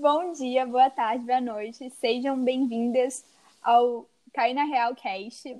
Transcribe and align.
Bom 0.00 0.32
dia, 0.32 0.64
boa 0.64 0.88
tarde, 0.88 1.26
boa 1.26 1.42
noite. 1.42 1.92
Sejam 2.00 2.42
bem-vindas 2.42 3.22
ao 3.62 4.08
Cai 4.32 4.54
na 4.54 4.64
Real 4.64 4.94
Cast. 4.94 5.54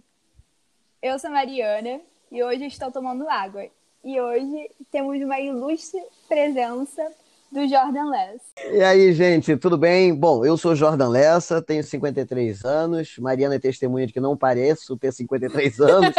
Eu 1.02 1.18
sou 1.18 1.30
Mariana 1.30 2.00
e 2.32 2.42
hoje 2.42 2.64
estou 2.64 2.90
tomando 2.90 3.29
água. 3.29 3.66
E 4.03 4.18
hoje 4.18 4.71
temos 4.90 5.21
uma 5.21 5.38
ilustre 5.38 6.00
presença 6.26 7.06
do 7.53 7.68
Jordan 7.68 8.08
Lessa. 8.08 8.46
E 8.72 8.82
aí, 8.82 9.12
gente, 9.12 9.58
tudo 9.58 9.76
bem? 9.76 10.14
Bom, 10.14 10.43
eu 10.43 10.57
sou 10.57 10.75
Jordan 10.75 11.11
Lessa, 11.11 11.61
tenho 11.61 11.85
53 11.85 12.65
anos. 12.65 13.19
Mariana 13.19 13.57
é 13.57 13.59
testemunha 13.59 14.07
de 14.07 14.13
que 14.15 14.21
não 14.21 14.38
pareço 14.38 14.97
ter 14.97 15.13
53 15.13 15.81
anos, 15.85 16.15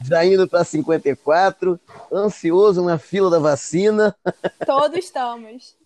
já 0.00 0.24
indo 0.24 0.48
para 0.48 0.64
54, 0.64 1.78
ansioso 2.10 2.82
na 2.82 2.96
fila 2.96 3.28
da 3.28 3.38
vacina. 3.38 4.16
Todos 4.64 4.96
estamos. 4.96 5.76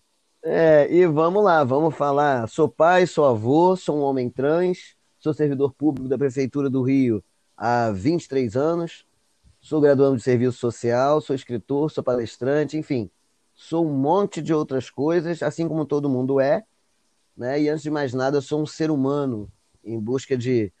É, 0.43 0.91
e 0.91 1.05
vamos 1.05 1.43
lá, 1.43 1.63
vamos 1.63 1.95
falar. 1.95 2.47
Sou 2.47 2.67
pai, 2.67 3.05
sou 3.05 3.25
avô, 3.25 3.75
sou 3.75 3.99
um 3.99 4.01
homem 4.01 4.27
trans, 4.27 4.95
sou 5.19 5.35
servidor 5.35 5.71
público 5.71 6.09
da 6.09 6.17
Prefeitura 6.17 6.67
do 6.67 6.81
Rio 6.81 7.23
há 7.55 7.91
23 7.91 8.55
anos, 8.55 9.05
sou 9.59 9.79
graduando 9.79 10.17
de 10.17 10.23
serviço 10.23 10.57
social, 10.57 11.21
sou 11.21 11.35
escritor, 11.35 11.91
sou 11.91 12.03
palestrante, 12.03 12.75
enfim, 12.75 13.07
sou 13.53 13.85
um 13.85 13.93
monte 13.93 14.41
de 14.41 14.51
outras 14.51 14.89
coisas, 14.89 15.43
assim 15.43 15.67
como 15.67 15.85
todo 15.85 16.09
mundo 16.09 16.39
é, 16.39 16.63
né? 17.37 17.61
E 17.61 17.69
antes 17.69 17.83
de 17.83 17.91
mais 17.91 18.11
nada, 18.11 18.41
sou 18.41 18.63
um 18.63 18.65
ser 18.65 18.89
humano 18.89 19.47
em 19.83 19.99
busca 19.99 20.35
de, 20.35 20.73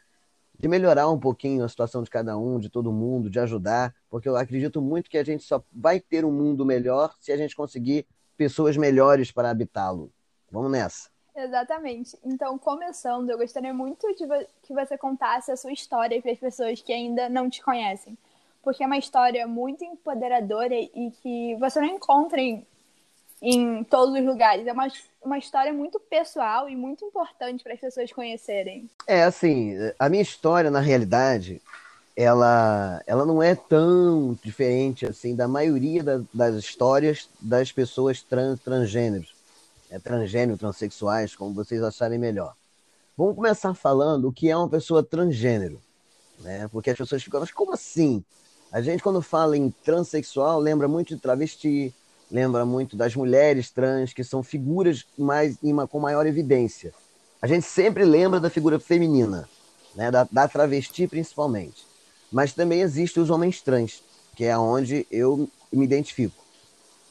de 0.57 0.67
melhorar 0.67 1.07
um 1.07 1.19
pouquinho 1.19 1.63
a 1.63 1.69
situação 1.69 2.01
de 2.01 2.09
cada 2.09 2.35
um, 2.35 2.57
de 2.59 2.67
todo 2.67 2.91
mundo, 2.91 3.29
de 3.29 3.39
ajudar, 3.39 3.93
porque 4.09 4.27
eu 4.27 4.35
acredito 4.35 4.81
muito 4.81 5.07
que 5.07 5.19
a 5.19 5.23
gente 5.23 5.43
só 5.43 5.63
vai 5.71 5.99
ter 5.99 6.25
um 6.25 6.31
mundo 6.31 6.65
melhor 6.65 7.13
se 7.19 7.31
a 7.31 7.37
gente 7.37 7.55
conseguir 7.55 8.07
pessoas 8.37 8.77
melhores 8.77 9.31
para 9.31 9.49
habitá-lo. 9.49 10.11
Vamos 10.51 10.71
nessa. 10.71 11.09
Exatamente. 11.35 12.17
Então, 12.23 12.57
começando, 12.57 13.29
eu 13.29 13.37
gostaria 13.37 13.73
muito 13.73 14.07
de 14.15 14.27
que 14.63 14.73
você 14.73 14.97
contasse 14.97 15.51
a 15.51 15.57
sua 15.57 15.71
história 15.71 16.21
para 16.21 16.31
as 16.31 16.39
pessoas 16.39 16.81
que 16.81 16.91
ainda 16.91 17.29
não 17.29 17.49
te 17.49 17.63
conhecem. 17.63 18.17
Porque 18.61 18.83
é 18.83 18.85
uma 18.85 18.97
história 18.97 19.47
muito 19.47 19.83
empoderadora 19.83 20.75
e 20.75 21.11
que 21.21 21.55
você 21.55 21.79
não 21.79 21.87
encontra 21.87 22.39
em, 22.39 22.65
em 23.41 23.83
todos 23.85 24.13
os 24.13 24.25
lugares. 24.25 24.67
É 24.67 24.73
uma, 24.73 24.87
uma 25.23 25.37
história 25.37 25.73
muito 25.73 25.99
pessoal 25.99 26.69
e 26.69 26.75
muito 26.75 27.05
importante 27.05 27.63
para 27.63 27.73
as 27.73 27.79
pessoas 27.79 28.11
conhecerem. 28.11 28.89
É, 29.07 29.23
assim, 29.23 29.75
a 29.97 30.09
minha 30.09 30.21
história, 30.21 30.69
na 30.69 30.79
realidade, 30.79 31.61
ela, 32.21 33.01
ela 33.07 33.25
não 33.25 33.41
é 33.41 33.55
tão 33.55 34.37
diferente 34.43 35.05
assim 35.05 35.35
da 35.35 35.47
maioria 35.47 36.03
da, 36.03 36.21
das 36.33 36.55
histórias 36.55 37.29
das 37.39 37.71
pessoas 37.71 38.21
trans, 38.21 38.59
transgêneros, 38.59 39.33
é, 39.89 39.97
transgênero, 39.97 40.57
transexuais, 40.57 41.35
como 41.35 41.53
vocês 41.53 41.81
acharem 41.81 42.19
melhor. 42.19 42.53
Vamos 43.17 43.35
começar 43.35 43.73
falando 43.73 44.27
o 44.27 44.31
que 44.31 44.49
é 44.49 44.55
uma 44.55 44.69
pessoa 44.69 45.03
transgênero, 45.03 45.81
né? 46.39 46.67
Porque 46.67 46.91
as 46.91 46.97
pessoas 46.97 47.23
ficam, 47.23 47.39
mas 47.39 47.51
como 47.51 47.73
assim? 47.73 48.23
A 48.71 48.81
gente, 48.81 49.03
quando 49.03 49.21
fala 49.21 49.57
em 49.57 49.69
transexual, 49.83 50.59
lembra 50.59 50.87
muito 50.87 51.15
de 51.15 51.21
travesti, 51.21 51.93
lembra 52.29 52.65
muito 52.65 52.95
das 52.95 53.15
mulheres 53.15 53.69
trans, 53.69 54.13
que 54.13 54.23
são 54.23 54.41
figuras 54.41 55.05
mais, 55.17 55.57
com 55.89 55.99
maior 55.99 56.25
evidência. 56.25 56.93
A 57.41 57.47
gente 57.47 57.65
sempre 57.65 58.05
lembra 58.05 58.39
da 58.39 58.49
figura 58.49 58.79
feminina, 58.79 59.49
né? 59.95 60.09
da, 60.09 60.27
da 60.31 60.47
travesti 60.47 61.07
principalmente. 61.07 61.90
Mas 62.31 62.53
também 62.53 62.81
existem 62.81 63.21
os 63.21 63.29
homens 63.29 63.61
trans, 63.61 64.01
que 64.35 64.45
é 64.45 64.57
onde 64.57 65.05
eu 65.11 65.49
me 65.71 65.83
identifico. 65.83 66.41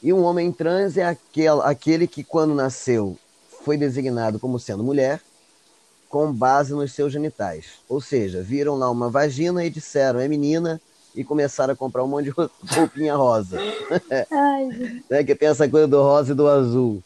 E 0.01 0.11
um 0.11 0.23
homem 0.23 0.51
trans 0.51 0.97
é 0.97 1.05
aquele, 1.05 1.61
aquele 1.63 2.07
que, 2.07 2.23
quando 2.23 2.55
nasceu, 2.55 3.17
foi 3.63 3.77
designado 3.77 4.39
como 4.39 4.59
sendo 4.59 4.83
mulher, 4.83 5.21
com 6.09 6.33
base 6.33 6.73
nos 6.73 6.91
seus 6.93 7.13
genitais. 7.13 7.65
Ou 7.87 8.01
seja, 8.01 8.41
viram 8.41 8.75
lá 8.75 8.89
uma 8.89 9.09
vagina 9.09 9.63
e 9.63 9.69
disseram 9.69 10.19
é 10.19 10.27
menina 10.27 10.81
e 11.15 11.23
começaram 11.23 11.73
a 11.73 11.77
comprar 11.77 12.03
um 12.03 12.07
monte 12.07 12.25
de 12.25 12.31
roupinha 12.75 13.15
rosa. 13.15 13.59
Ai, 14.31 15.01
né? 15.09 15.23
Que 15.23 15.35
tem 15.35 15.49
essa 15.49 15.69
coisa 15.69 15.87
do 15.87 16.01
rosa 16.01 16.31
e 16.31 16.35
do 16.35 16.47
azul. 16.47 17.03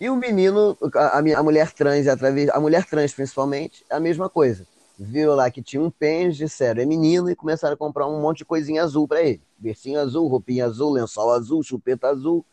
E 0.00 0.08
o 0.08 0.16
menino, 0.16 0.76
a, 0.94 1.18
a 1.18 1.42
mulher 1.42 1.72
trans, 1.72 2.06
a 2.06 2.60
mulher 2.60 2.84
trans 2.84 3.12
principalmente, 3.12 3.84
é 3.90 3.96
a 3.96 4.00
mesma 4.00 4.28
coisa 4.28 4.64
viu 4.98 5.34
lá 5.34 5.50
que 5.50 5.62
tinha 5.62 5.82
um 5.82 5.90
pênis, 5.90 6.36
disseram 6.36 6.82
é 6.82 6.84
menino 6.84 7.28
e 7.28 7.36
começaram 7.36 7.74
a 7.74 7.76
comprar 7.76 8.06
um 8.06 8.20
monte 8.20 8.38
de 8.38 8.44
coisinha 8.44 8.82
azul 8.82 9.08
para 9.08 9.22
ele. 9.22 9.40
Bercinho 9.58 10.00
azul, 10.00 10.28
roupinha 10.28 10.66
azul, 10.66 10.92
lençol 10.92 11.32
azul, 11.32 11.62
chupeta 11.62 12.08
azul. 12.08 12.44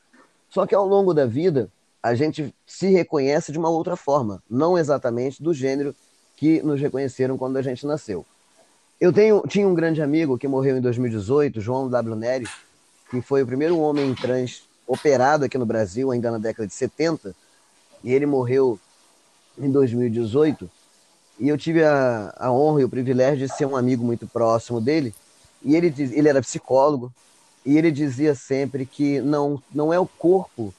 Só 0.49 0.65
que 0.65 0.75
ao 0.75 0.87
longo 0.87 1.13
da 1.13 1.25
vida, 1.25 1.69
a 2.01 2.15
gente 2.15 2.53
se 2.65 2.87
reconhece 2.89 3.51
de 3.51 3.59
uma 3.59 3.69
outra 3.69 3.95
forma, 3.95 4.41
não 4.49 4.77
exatamente 4.77 5.41
do 5.41 5.53
gênero 5.53 5.95
que 6.35 6.61
nos 6.63 6.81
reconheceram 6.81 7.37
quando 7.37 7.57
a 7.57 7.61
gente 7.61 7.85
nasceu. 7.85 8.25
Eu 8.99 9.13
tenho, 9.13 9.43
tinha 9.47 9.67
um 9.67 9.73
grande 9.73 10.01
amigo 10.01 10.37
que 10.37 10.47
morreu 10.47 10.77
em 10.77 10.81
2018, 10.81 11.61
João 11.61 11.89
W. 11.89 12.15
Nery, 12.15 12.47
que 13.09 13.21
foi 13.21 13.43
o 13.43 13.45
primeiro 13.45 13.77
homem 13.77 14.13
trans 14.15 14.63
operado 14.87 15.45
aqui 15.45 15.57
no 15.57 15.65
Brasil, 15.65 16.11
ainda 16.11 16.31
na 16.31 16.37
década 16.37 16.67
de 16.67 16.73
70, 16.73 17.35
e 18.03 18.11
ele 18.11 18.25
morreu 18.25 18.79
em 19.57 19.71
2018 19.71 20.69
e 21.41 21.49
eu 21.49 21.57
tive 21.57 21.83
a, 21.83 22.31
a 22.37 22.51
honra 22.51 22.81
e 22.81 22.85
o 22.85 22.89
privilégio 22.89 23.47
de 23.47 23.53
ser 23.53 23.65
um 23.65 23.75
amigo 23.75 24.05
muito 24.05 24.27
próximo 24.27 24.79
dele. 24.79 25.11
E 25.63 25.75
ele, 25.75 25.91
ele 25.97 26.29
era 26.29 26.39
psicólogo, 26.39 27.11
e 27.65 27.77
ele 27.77 27.91
dizia 27.91 28.35
sempre 28.35 28.85
que 28.85 29.19
não, 29.21 29.61
não 29.73 29.91
é 29.91 29.99
o 29.99 30.05
corpo 30.05 30.71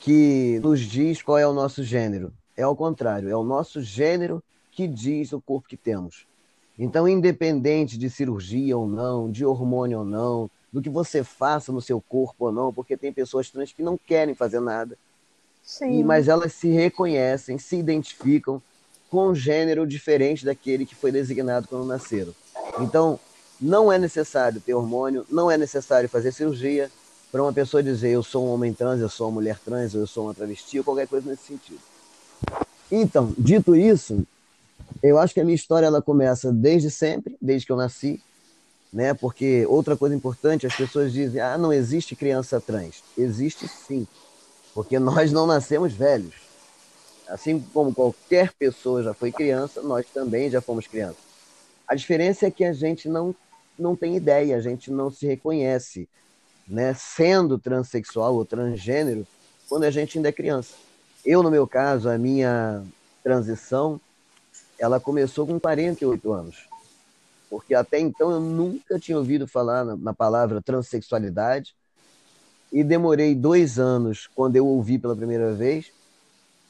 que 0.00 0.58
nos 0.62 0.80
diz 0.80 1.20
qual 1.20 1.36
é 1.36 1.46
o 1.46 1.52
nosso 1.52 1.84
gênero. 1.84 2.32
É 2.56 2.62
ao 2.62 2.74
contrário, 2.74 3.28
é 3.28 3.36
o 3.36 3.44
nosso 3.44 3.82
gênero 3.82 4.42
que 4.72 4.88
diz 4.88 5.32
o 5.34 5.40
corpo 5.42 5.68
que 5.68 5.76
temos. 5.76 6.26
Então, 6.78 7.06
independente 7.06 7.98
de 7.98 8.08
cirurgia 8.08 8.76
ou 8.78 8.88
não, 8.88 9.30
de 9.30 9.44
hormônio 9.44 9.98
ou 9.98 10.04
não, 10.06 10.50
do 10.72 10.80
que 10.80 10.88
você 10.88 11.22
faça 11.22 11.70
no 11.70 11.82
seu 11.82 12.00
corpo 12.00 12.46
ou 12.46 12.52
não, 12.52 12.72
porque 12.72 12.96
tem 12.96 13.12
pessoas 13.12 13.50
trans 13.50 13.72
que 13.72 13.82
não 13.82 13.98
querem 13.98 14.34
fazer 14.34 14.60
nada, 14.60 14.96
Sim. 15.62 15.98
E, 15.98 16.04
mas 16.04 16.28
elas 16.28 16.52
se 16.52 16.68
reconhecem, 16.68 17.58
se 17.58 17.76
identificam 17.76 18.62
com 19.08 19.28
um 19.28 19.34
gênero 19.34 19.86
diferente 19.86 20.44
daquele 20.44 20.86
que 20.86 20.94
foi 20.94 21.12
designado 21.12 21.68
quando 21.68 21.86
nasceram. 21.86 22.34
Então, 22.80 23.18
não 23.60 23.90
é 23.90 23.98
necessário 23.98 24.60
ter 24.60 24.74
hormônio, 24.74 25.24
não 25.30 25.50
é 25.50 25.56
necessário 25.56 26.08
fazer 26.08 26.32
cirurgia 26.32 26.90
para 27.30 27.42
uma 27.42 27.52
pessoa 27.52 27.82
dizer 27.82 28.10
eu 28.10 28.22
sou 28.22 28.46
um 28.46 28.50
homem 28.50 28.72
trans, 28.72 29.00
eu 29.00 29.08
sou 29.08 29.28
uma 29.28 29.34
mulher 29.34 29.58
trans, 29.60 29.94
eu 29.94 30.06
sou 30.06 30.24
uma 30.24 30.34
travesti, 30.34 30.78
ou 30.78 30.84
qualquer 30.84 31.06
coisa 31.06 31.28
nesse 31.28 31.44
sentido. 31.44 31.80
Então, 32.90 33.34
dito 33.38 33.74
isso, 33.74 34.26
eu 35.02 35.18
acho 35.18 35.34
que 35.34 35.40
a 35.40 35.44
minha 35.44 35.54
história 35.54 35.86
ela 35.86 36.02
começa 36.02 36.52
desde 36.52 36.90
sempre, 36.90 37.36
desde 37.40 37.66
que 37.66 37.72
eu 37.72 37.76
nasci, 37.76 38.22
né? 38.92 39.14
Porque 39.14 39.66
outra 39.66 39.96
coisa 39.96 40.14
importante, 40.14 40.66
as 40.66 40.74
pessoas 40.74 41.12
dizem: 41.12 41.40
"Ah, 41.40 41.58
não 41.58 41.72
existe 41.72 42.16
criança 42.16 42.60
trans". 42.60 43.04
Existe 43.16 43.68
sim, 43.68 44.06
porque 44.74 44.98
nós 44.98 45.32
não 45.32 45.46
nascemos 45.46 45.94
velhos. 45.94 46.45
Assim 47.28 47.60
como 47.72 47.94
qualquer 47.94 48.52
pessoa 48.52 49.02
já 49.02 49.12
foi 49.12 49.32
criança, 49.32 49.82
nós 49.82 50.06
também 50.06 50.50
já 50.50 50.60
fomos 50.60 50.86
crianças. 50.86 51.22
A 51.86 51.94
diferença 51.94 52.46
é 52.46 52.50
que 52.50 52.64
a 52.64 52.72
gente 52.72 53.08
não, 53.08 53.34
não 53.78 53.96
tem 53.96 54.16
ideia, 54.16 54.56
a 54.56 54.60
gente 54.60 54.90
não 54.90 55.10
se 55.10 55.26
reconhece, 55.26 56.08
né, 56.66 56.94
sendo 56.94 57.58
transexual 57.58 58.34
ou 58.34 58.44
transgênero, 58.44 59.26
quando 59.68 59.84
a 59.84 59.90
gente 59.90 60.18
ainda 60.18 60.28
é 60.28 60.32
criança. 60.32 60.74
Eu, 61.24 61.42
no 61.42 61.50
meu 61.50 61.66
caso, 61.66 62.08
a 62.08 62.16
minha 62.16 62.84
transição, 63.22 64.00
ela 64.78 65.00
começou 65.00 65.46
com 65.46 65.58
48 65.58 66.32
anos. 66.32 66.68
Porque 67.50 67.74
até 67.74 67.98
então 67.98 68.30
eu 68.30 68.40
nunca 68.40 68.98
tinha 68.98 69.18
ouvido 69.18 69.46
falar 69.46 69.84
na, 69.84 69.96
na 69.96 70.14
palavra 70.14 70.62
transexualidade. 70.62 71.74
E 72.72 72.82
demorei 72.82 73.34
dois 73.34 73.78
anos, 73.78 74.28
quando 74.34 74.56
eu 74.56 74.66
ouvi 74.66 74.98
pela 74.98 75.16
primeira 75.16 75.52
vez, 75.52 75.92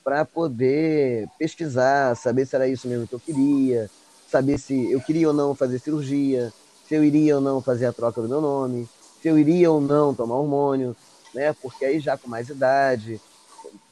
para 0.06 0.25
poder 0.25 1.28
pesquisar, 1.36 2.15
saber 2.15 2.47
se 2.47 2.54
era 2.54 2.69
isso 2.69 2.86
mesmo 2.86 3.09
que 3.09 3.15
eu 3.16 3.19
queria, 3.19 3.91
saber 4.30 4.57
se 4.57 4.92
eu 4.92 5.01
queria 5.01 5.27
ou 5.27 5.34
não 5.34 5.53
fazer 5.53 5.80
cirurgia, 5.80 6.53
se 6.86 6.95
eu 6.95 7.03
iria 7.03 7.34
ou 7.34 7.41
não 7.41 7.60
fazer 7.60 7.86
a 7.86 7.92
troca 7.92 8.22
do 8.22 8.28
meu 8.28 8.41
nome, 8.41 8.89
se 9.21 9.27
eu 9.27 9.36
iria 9.36 9.69
ou 9.69 9.80
não 9.80 10.15
tomar 10.15 10.36
hormônio, 10.36 10.95
né? 11.34 11.53
Porque 11.54 11.84
aí 11.84 11.98
já 11.98 12.16
com 12.16 12.28
mais 12.28 12.48
idade, 12.48 13.21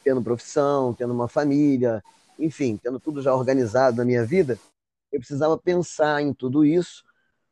tendo 0.05 0.23
profissão, 0.23 0.94
tendo 0.94 1.12
uma 1.12 1.27
família, 1.27 2.00
enfim, 2.38 2.79
tendo 2.81 3.00
tudo 3.00 3.21
já 3.21 3.35
organizado 3.35 3.97
na 3.97 4.05
minha 4.05 4.25
vida, 4.25 4.56
eu 5.11 5.19
precisava 5.19 5.59
pensar 5.59 6.23
em 6.23 6.33
tudo 6.33 6.65
isso, 6.65 7.03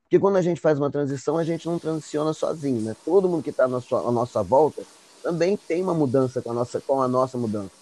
porque 0.04 0.20
quando 0.20 0.36
a 0.36 0.42
gente 0.42 0.60
faz 0.60 0.78
uma 0.78 0.88
transição, 0.88 1.36
a 1.36 1.42
gente 1.42 1.66
não 1.66 1.81
transiciona 1.81 2.32
sozinho, 2.32 2.81
né? 2.81 2.94
Todo 3.04 3.28
mundo 3.28 3.42
que 3.42 3.50
está 3.50 3.64
à 3.64 3.69
nossa 4.12 4.40
volta 4.44 4.84
também 5.20 5.56
tem 5.56 5.82
uma 5.82 5.94
mudança 5.94 6.40
com 6.40 6.52
a 6.52 6.54
nossa, 6.54 6.81
com 6.81 7.02
a 7.02 7.08
nossa 7.08 7.36
mudança. 7.36 7.81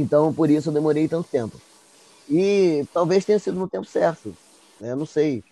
Então, 0.00 0.34
por 0.34 0.50
isso 0.50 0.68
eu 0.70 0.72
demorei 0.74 1.08
tanto 1.08 1.28
tempo. 1.28 1.62
E 2.28 2.86
talvez 2.92 3.24
tenha 3.24 3.38
sido 3.38 3.58
no 3.58 3.68
tempo 3.68 3.86
certo, 3.86 4.38
né? 4.80 4.94
não 4.94 5.06
sei. 5.06 5.44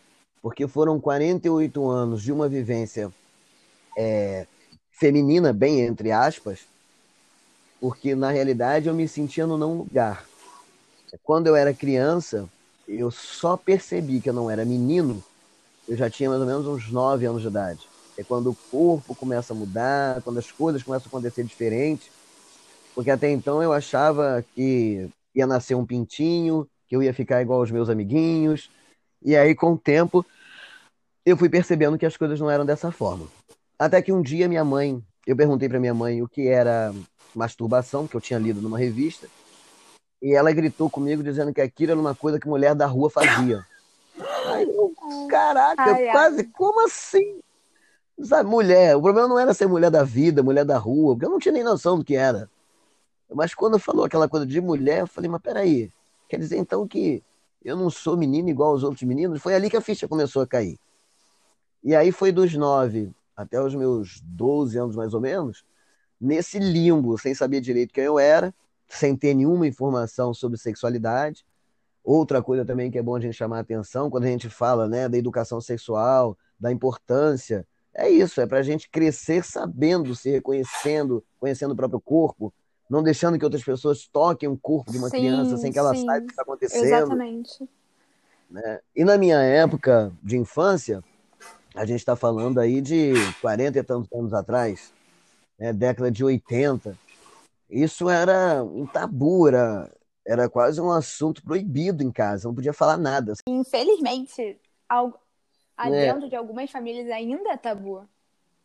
Porque 0.43 0.69
foram 0.69 1.01
48 1.01 1.89
anos 1.89 2.23
de 2.23 2.33
uma 2.33 2.49
vivência 2.49 3.13
é, 3.99 4.49
feminina, 4.93 5.53
bem 5.53 5.81
entre 5.83 6.13
aspas, 6.13 6.69
porque 7.81 8.15
na 8.15 8.31
realidade 8.31 8.89
eu 8.89 8.95
me 8.95 9.07
sentia 9.09 9.47
no 9.47 9.57
não 9.59 9.77
lugar. 9.79 10.29
Quando 11.23 11.47
eu 11.47 11.57
era 11.57 11.75
criança, 11.75 12.51
eu 12.87 13.11
só 13.11 13.57
percebi 13.57 14.21
que 14.21 14.29
eu 14.31 14.35
não 14.35 14.51
era 14.51 14.65
menino, 14.65 15.25
eu 15.89 15.97
já 15.97 16.11
tinha 16.11 16.31
mais 16.31 16.41
ou 16.43 16.49
menos 16.49 16.67
uns 16.67 16.91
9 16.93 17.27
anos 17.27 17.43
de 17.43 17.49
idade. 17.49 17.93
É 18.19 18.25
quando 18.25 18.49
o 18.51 18.59
corpo 18.71 19.17
começa 19.17 19.53
a 19.55 19.57
mudar, 19.57 20.23
quando 20.23 20.39
as 20.39 20.53
coisas 20.53 20.83
começam 20.83 21.09
a 21.09 21.11
acontecer 21.11 21.45
diferente. 21.45 22.13
Porque 22.99 23.13
até 23.13 23.31
então 23.31 23.63
eu 23.63 23.73
achava 23.73 24.45
que 24.57 25.09
ia 25.33 25.47
nascer 25.47 25.77
um 25.77 25.87
pintinho, 25.87 26.67
que 26.89 26.97
eu 26.97 27.01
ia 27.01 27.15
ficar 27.15 27.41
igual 27.41 27.61
aos 27.61 27.71
meus 27.71 27.89
amiguinhos. 27.89 28.69
E 29.23 29.37
aí, 29.37 29.55
com 29.55 29.75
o 29.75 29.79
tempo, 29.79 30.27
eu 31.25 31.37
fui 31.37 31.49
percebendo 31.49 31.97
que 31.97 32.05
as 32.05 32.17
coisas 32.17 32.41
não 32.41 32.51
eram 32.51 32.67
dessa 32.67 32.91
forma. 32.91 33.29
Até 33.79 34.03
que 34.03 34.13
um 34.13 34.21
dia 34.21 34.49
minha 34.49 34.65
mãe, 34.65 35.01
eu 35.25 35.37
perguntei 35.37 35.69
para 35.69 35.79
minha 35.79 35.95
mãe 35.95 36.21
o 36.23 36.29
que 36.29 36.49
era 36.49 36.93
masturbação, 37.37 38.09
que 38.09 38.17
eu 38.17 38.21
tinha 38.21 38.37
lido 38.37 38.61
numa 38.61 38.77
revista, 38.77 39.29
e 40.21 40.35
ela 40.35 40.51
gritou 40.51 40.91
comigo 40.91 41.23
dizendo 41.23 41.55
que 41.55 41.61
aquilo 41.61 41.93
era 41.93 42.01
uma 42.01 42.17
coisa 42.17 42.41
que 42.41 42.49
mulher 42.49 42.75
da 42.75 42.87
rua 42.87 43.09
fazia. 43.09 43.65
Aí 44.47 44.69
eu, 44.69 44.93
caraca, 45.31 45.93
ai, 45.93 46.11
quase, 46.11 46.41
ai. 46.41 46.49
como 46.53 46.85
assim? 46.85 47.39
Sabe, 48.25 48.51
mulher, 48.51 48.97
o 48.97 49.03
problema 49.03 49.29
não 49.29 49.39
era 49.39 49.55
ser 49.55 49.69
mulher 49.69 49.89
da 49.89 50.03
vida, 50.03 50.43
mulher 50.43 50.65
da 50.65 50.79
rua, 50.79 51.15
porque 51.15 51.27
eu 51.27 51.31
não 51.31 51.39
tinha 51.39 51.53
nem 51.53 51.63
noção 51.63 51.97
do 51.97 52.05
que 52.05 52.17
era. 52.17 52.51
Mas 53.35 53.55
quando 53.55 53.79
falou 53.79 54.05
aquela 54.05 54.29
coisa 54.29 54.47
de 54.47 54.61
mulher, 54.61 55.01
eu 55.01 55.07
falei, 55.07 55.31
mas 55.31 55.43
peraí, 55.43 55.91
quer 56.29 56.39
dizer 56.39 56.57
então 56.57 56.87
que 56.87 57.23
eu 57.65 57.77
não 57.77 57.91
sou 57.91 58.17
menino 58.17 58.49
igual 58.49 58.71
aos 58.71 58.83
outros 58.83 59.03
meninos? 59.03 59.43
Foi 59.43 59.55
ali 59.55 59.69
que 59.69 59.77
a 59.77 59.81
ficha 59.81 60.09
começou 60.09 60.43
a 60.43 60.47
cair. 60.47 60.79
E 61.83 61.95
aí 61.95 62.11
foi 62.11 62.33
dos 62.33 62.55
nove 62.55 63.13
até 63.37 63.61
os 63.61 63.75
meus 63.75 64.21
doze 64.23 64.79
anos 64.79 64.97
mais 64.97 65.15
ou 65.15 65.21
menos, 65.21 65.65
nesse 66.21 66.59
limbo, 66.59 67.17
sem 67.17 67.35
saber 67.35 67.61
direito 67.61 67.93
quem 67.93 68.05
eu 68.05 68.19
era, 68.19 68.53
sem 68.89 69.15
ter 69.15 69.35
nenhuma 69.35 69.67
informação 69.67 70.35
sobre 70.35 70.59
sexualidade. 70.59 71.47
Outra 72.03 72.43
coisa 72.43 72.65
também 72.65 72.91
que 72.91 72.99
é 72.99 73.03
bom 73.03 73.15
a 73.15 73.21
gente 73.21 73.35
chamar 73.35 73.59
a 73.59 73.61
atenção 73.61 74.11
quando 74.11 74.25
a 74.25 74.29
gente 74.29 74.49
fala 74.49 74.89
né, 74.89 75.09
da 75.09 75.17
educação 75.17 75.61
sexual, 75.61 76.37
da 76.59 76.73
importância 76.73 77.67
é 77.99 78.09
isso, 78.09 78.41
é 78.41 78.47
para 78.47 78.59
a 78.59 78.63
gente 78.63 78.89
crescer 78.89 79.45
sabendo, 79.45 80.15
se 80.15 80.31
reconhecendo, 80.31 81.25
conhecendo 81.41 81.73
o 81.73 81.77
próprio 81.77 82.01
corpo, 82.01 82.55
não 82.89 83.03
deixando 83.03 83.39
que 83.39 83.45
outras 83.45 83.63
pessoas 83.63 84.07
toquem 84.07 84.49
o 84.49 84.57
corpo 84.57 84.91
de 84.91 84.99
uma 84.99 85.11
sim, 85.11 85.19
criança 85.19 85.57
sem 85.59 85.71
que 85.71 85.79
ela 85.79 85.95
sim, 85.95 86.05
saiba 86.05 86.25
o 86.25 86.27
que 86.27 86.33
está 86.33 86.43
acontecendo. 86.43 86.85
Exatamente. 86.85 87.69
Né? 88.51 88.81
E 88.97 89.05
na 89.05 89.19
minha 89.19 89.39
época 89.39 90.13
de 90.23 90.37
infância, 90.37 91.05
a 91.75 91.85
gente 91.85 91.99
está 91.99 92.17
falando 92.17 92.59
aí 92.59 92.81
de 92.81 93.13
40 93.41 93.79
e 93.79 93.83
tantos 93.83 94.13
anos 94.13 94.33
atrás, 94.33 94.93
né? 95.59 95.73
década 95.73 96.11
de 96.11 96.25
80, 96.25 96.97
isso 97.69 98.09
era 98.09 98.65
um 98.65 98.87
tabu, 98.87 99.47
era, 99.49 99.91
era 100.27 100.49
quase 100.49 100.81
um 100.81 100.91
assunto 100.91 101.43
proibido 101.43 102.03
em 102.03 102.11
casa, 102.11 102.49
não 102.49 102.55
podia 102.55 102.73
falar 102.73 102.97
nada. 102.97 103.35
Infelizmente, 103.47 104.59
algo, 104.89 105.19
é. 105.79 106.13
dentro 106.13 106.29
de 106.29 106.37
algumas 106.37 106.71
famílias 106.71 107.11
ainda 107.11 107.51
é 107.51 107.57
tabu. 107.57 108.09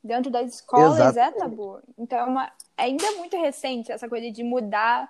Dentro 0.04 0.30
das 0.30 0.56
escolas 0.56 1.00
é 1.00 1.10
Exatamente. 1.10 1.38
é 1.38 1.40
tabu. 1.40 1.80
Então 1.98 2.18
é, 2.18 2.24
uma, 2.26 2.52
é 2.78 2.84
ainda 2.84 3.12
muito 3.14 3.38
recente 3.38 3.92
essa 3.92 4.10
coisa 4.10 4.30
de 4.30 4.44
mudar 4.44 5.10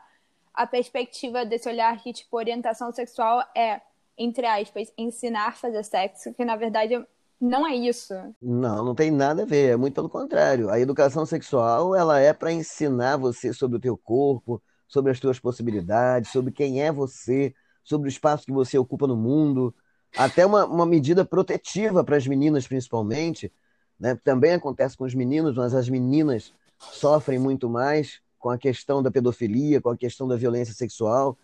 a 0.53 0.67
perspectiva 0.67 1.45
desse 1.45 1.67
olhar 1.67 1.97
que, 2.01 2.13
tipo, 2.13 2.37
orientação 2.37 2.91
sexual 2.91 3.43
é, 3.57 3.81
entre 4.17 4.45
aspas, 4.45 4.93
ensinar 4.97 5.47
a 5.47 5.51
fazer 5.51 5.83
sexo, 5.83 6.33
que 6.33 6.45
na 6.45 6.55
verdade 6.55 7.03
não 7.41 7.67
é 7.67 7.75
isso. 7.75 8.13
Não, 8.41 8.85
não 8.85 8.95
tem 8.95 9.11
nada 9.11 9.41
a 9.41 9.45
ver, 9.45 9.71
é 9.71 9.75
muito 9.75 9.95
pelo 9.95 10.09
contrário. 10.09 10.69
A 10.69 10.79
educação 10.79 11.25
sexual, 11.25 11.95
ela 11.95 12.19
é 12.19 12.31
para 12.31 12.51
ensinar 12.53 13.17
você 13.17 13.51
sobre 13.51 13.77
o 13.77 13.81
teu 13.81 13.97
corpo, 13.97 14.61
sobre 14.87 15.11
as 15.11 15.19
tuas 15.19 15.39
possibilidades, 15.39 16.31
sobre 16.31 16.53
quem 16.53 16.81
é 16.81 16.91
você, 16.91 17.53
sobre 17.83 18.07
o 18.07 18.09
espaço 18.09 18.45
que 18.45 18.51
você 18.51 18.77
ocupa 18.77 19.07
no 19.07 19.17
mundo, 19.17 19.73
até 20.15 20.45
uma, 20.45 20.65
uma 20.65 20.85
medida 20.85 21.25
protetiva 21.25 22.03
para 22.03 22.15
as 22.15 22.27
meninas, 22.27 22.67
principalmente. 22.67 23.51
Né? 23.99 24.17
Também 24.23 24.53
acontece 24.53 24.97
com 24.97 25.03
os 25.03 25.13
meninos, 25.13 25.55
mas 25.55 25.73
as 25.73 25.87
meninas 25.89 26.53
sofrem 26.77 27.39
muito 27.39 27.69
mais 27.69 28.19
com 28.37 28.49
a 28.49 28.57
questão 28.57 29.01
da 29.01 29.09
pedofilia, 29.09 29.81
com 29.81 29.89
a 29.89 29.97
questão 29.97 30.27
da 30.27 30.35
violência 30.35 30.73
sexual. 30.73 31.37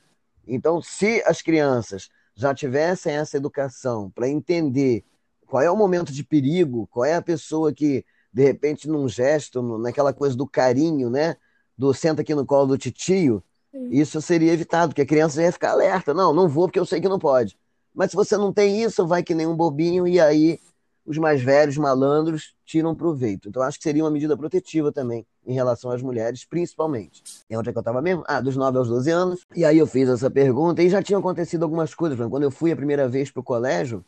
Então, 0.48 0.82
se 0.82 1.24
as 1.26 1.42
crianças 1.42 2.10
já 2.36 2.54
tivessem 2.54 3.16
essa 3.16 3.38
educação 3.38 4.10
para 4.10 4.28
entender 4.28 5.04
qual 5.48 5.64
é 5.64 5.72
o 5.72 5.76
momento 5.76 6.12
de 6.12 6.24
perigo, 6.24 6.88
qual 6.88 7.06
é 7.06 7.16
a 7.16 7.22
pessoa 7.22 7.74
que, 7.74 8.06
de 8.32 8.44
repente, 8.44 8.88
num 8.88 9.08
gesto, 9.08 9.62
naquela 9.78 10.14
coisa 10.14 10.36
do 10.36 10.48
carinho, 10.48 11.10
né? 11.10 11.36
Do 11.78 11.94
senta 11.94 12.22
aqui 12.22 12.36
no 12.36 12.46
colo 12.46 12.68
do 12.68 12.78
titio, 12.78 13.44
isso 13.90 14.22
seria 14.22 14.54
evitado, 14.54 14.90
porque 14.90 15.02
a 15.02 15.06
criança 15.06 15.42
ia 15.42 15.52
ficar 15.52 15.72
alerta. 15.72 16.14
Não, 16.14 16.34
não 16.34 16.48
vou 16.48 16.68
porque 16.68 16.80
eu 16.80 16.86
sei 16.86 17.00
que 17.00 17.10
não 17.10 17.20
pode. 17.20 17.58
Mas 17.94 18.12
se 18.12 18.16
você 18.16 18.38
não 18.38 18.52
tem 18.52 18.82
isso, 18.82 19.06
vai 19.06 19.24
que 19.24 19.34
nem 19.34 19.48
um 19.48 19.56
bobinho 19.56 20.08
e 20.08 20.20
aí 20.20 20.60
os 21.10 21.18
mais 21.18 21.42
velhos, 21.42 21.76
malandros, 21.76 22.54
tiram 22.64 22.94
proveito. 22.94 23.50
Então, 23.50 23.64
acho 23.64 23.80
que 23.80 23.84
seria 23.84 24.04
uma 24.04 24.12
medida 24.12 24.38
protetiva 24.38 24.92
também 24.92 25.26
em 25.44 25.56
relação 25.56 25.90
às 25.90 26.04
mulheres, 26.04 26.46
principalmente. 26.46 27.24
E 27.50 27.58
onde 27.58 27.68
é 27.68 27.72
que 27.72 27.78
eu 27.80 27.82
estava 27.82 28.00
mesmo? 28.00 28.24
Ah, 28.28 28.40
dos 28.40 28.56
9 28.56 28.78
aos 28.78 28.88
12 28.88 29.10
anos. 29.10 29.48
E 29.56 29.66
aí 29.66 29.80
eu 29.80 29.88
fiz 29.88 30.08
essa 30.08 30.30
pergunta 30.30 30.84
e 30.84 30.88
já 30.90 31.02
tinham 31.02 31.20
acontecido 31.20 31.64
algumas 31.64 31.96
coisas. 31.96 32.16
Quando 32.30 32.44
eu 32.44 32.52
fui 32.52 32.72
a 32.72 32.76
primeira 32.76 33.10
vez 33.10 33.32
para 33.32 33.40
o 33.40 33.44
colégio, 33.44 34.06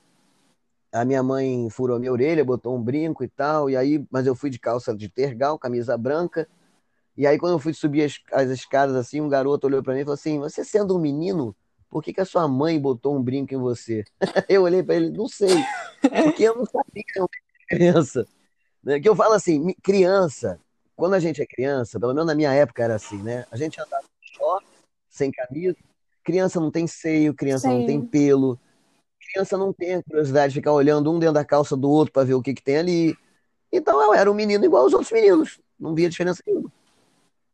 a 0.94 1.04
minha 1.04 1.24
mãe 1.24 1.68
furou 1.72 1.98
minha 1.98 2.12
orelha, 2.12 2.46
botou 2.46 2.78
um 2.78 2.84
brinco 2.84 3.24
e 3.24 3.28
tal, 3.28 3.68
e 3.68 3.76
aí, 3.76 4.06
mas 4.12 4.28
eu 4.28 4.36
fui 4.36 4.52
de 4.52 4.60
calça 4.60 4.96
de 4.96 5.10
tergal, 5.10 5.58
camisa 5.58 5.98
branca. 5.98 6.48
E 7.18 7.26
aí, 7.26 7.40
quando 7.40 7.54
eu 7.54 7.60
fui 7.60 7.74
subir 7.74 8.04
as, 8.04 8.20
as 8.32 8.52
escadas 8.52 8.96
assim, 8.96 9.22
um 9.22 9.28
garoto 9.28 9.66
olhou 9.66 9.82
para 9.82 9.96
mim 9.96 10.02
e 10.02 10.04
falou 10.04 10.14
assim: 10.14 10.38
Você 10.38 10.64
sendo 10.64 10.96
um 10.96 11.00
menino, 11.00 11.56
por 11.92 12.02
que, 12.02 12.14
que 12.14 12.22
a 12.22 12.26
sua 12.26 12.48
mãe 12.48 12.80
botou 12.80 13.16
um 13.16 13.22
brinco 13.22 13.54
em 13.54 13.58
você? 13.58 14.06
eu 14.48 14.64
olhei 14.64 14.82
para 14.82 14.96
ele, 14.96 15.10
não 15.10 15.28
sei, 15.28 15.54
porque 16.02 16.44
eu 16.44 16.56
não 16.56 16.66
sabia 16.66 17.04
que 17.06 17.20
era 17.20 17.28
criança. 17.68 18.26
Né? 18.82 19.00
Que 19.00 19.10
eu 19.10 19.16
falo 19.16 19.34
assim, 19.34 19.74
criança, 19.84 20.58
quando 20.96 21.16
a 21.16 21.20
gente 21.20 21.42
é 21.42 21.46
criança, 21.46 22.00
pelo 22.00 22.14
menos 22.14 22.28
na 22.28 22.34
minha 22.34 22.54
época 22.54 22.82
era 22.82 22.96
assim, 22.96 23.22
né? 23.22 23.46
A 23.52 23.58
gente 23.58 23.80
andava 23.80 24.06
short, 24.22 24.66
sem 25.10 25.30
camisa, 25.32 25.76
criança 26.24 26.60
não 26.62 26.72
tem 26.72 26.88
seio, 26.88 27.34
criança 27.34 27.68
Sim. 27.68 27.80
não 27.80 27.86
tem 27.86 28.02
pelo, 28.02 28.58
criança 29.32 29.58
não 29.58 29.74
tem 29.74 29.96
a 29.96 30.04
curiosidade 30.04 30.54
de 30.54 30.60
ficar 30.60 30.72
olhando 30.72 31.12
um 31.12 31.20
dentro 31.20 31.36
da 31.36 31.46
calça 31.46 31.76
do 31.76 31.90
outro 31.90 32.14
para 32.14 32.24
ver 32.24 32.36
o 32.36 32.42
que, 32.42 32.54
que 32.54 32.64
tem 32.64 32.78
ali. 32.78 33.18
Então 33.70 34.02
eu 34.02 34.14
era 34.14 34.32
um 34.32 34.34
menino 34.34 34.64
igual 34.64 34.84
aos 34.84 34.94
outros 34.94 35.12
meninos, 35.12 35.60
não 35.78 35.94
via 35.94 36.10
diferença 36.10 36.42
nenhuma. 36.48 36.72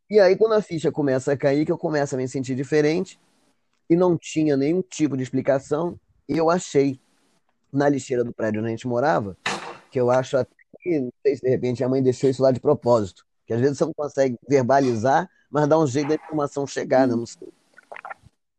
E 0.10 0.20
aí, 0.20 0.38
quando 0.38 0.54
a 0.54 0.62
ficha 0.62 0.90
começa 0.90 1.34
a 1.34 1.38
cair, 1.38 1.66
que 1.66 1.72
eu 1.72 1.78
começo 1.78 2.16
a 2.16 2.18
me 2.18 2.28
sentir 2.30 2.56
diferente, 2.56 3.20
e 3.90 3.96
não 3.96 4.18
tinha 4.18 4.58
nenhum 4.58 4.82
tipo 4.82 5.16
de 5.16 5.24
explicação. 5.24 6.00
E 6.28 6.38
eu 6.38 6.50
achei 6.50 7.00
na 7.72 7.90
lixeira 7.90 8.24
do 8.24 8.34
prédio 8.34 8.60
onde 8.60 8.68
a 8.68 8.72
gente 8.72 8.88
morava, 8.88 9.38
que 9.92 10.00
eu 10.00 10.10
acho 10.10 10.38
até 10.38 10.56
que, 10.80 11.00
não 11.00 11.12
sei 11.22 11.36
se 11.36 11.42
de 11.42 11.50
repente 11.50 11.84
a 11.84 11.90
mãe 11.90 12.02
deixou 12.02 12.30
isso 12.30 12.42
lá 12.42 12.52
de 12.52 12.60
propósito, 12.60 13.26
que 13.46 13.54
às 13.54 13.60
vezes 13.60 13.78
você 13.78 13.86
não 13.86 13.94
consegue 13.94 14.38
verbalizar, 14.48 15.30
mas 15.50 15.68
dá 15.68 15.78
um 15.78 15.88
jeito 15.88 16.10
da 16.10 16.16
informação 16.16 16.68
chegar, 16.68 17.08
né? 17.08 17.16
não 17.16 17.26
sei. 17.26 17.50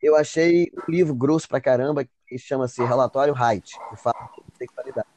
Eu 0.00 0.16
achei 0.16 0.70
um 0.76 0.90
livro 0.90 1.14
grosso 1.14 1.48
pra 1.48 1.60
caramba 1.60 2.06
que 2.26 2.38
chama-se 2.38 2.82
Relatório 2.84 3.34
Height, 3.34 3.72
que 3.90 3.96
fala 3.96 4.30
sobre 4.34 4.52
sexualidade. 4.56 5.08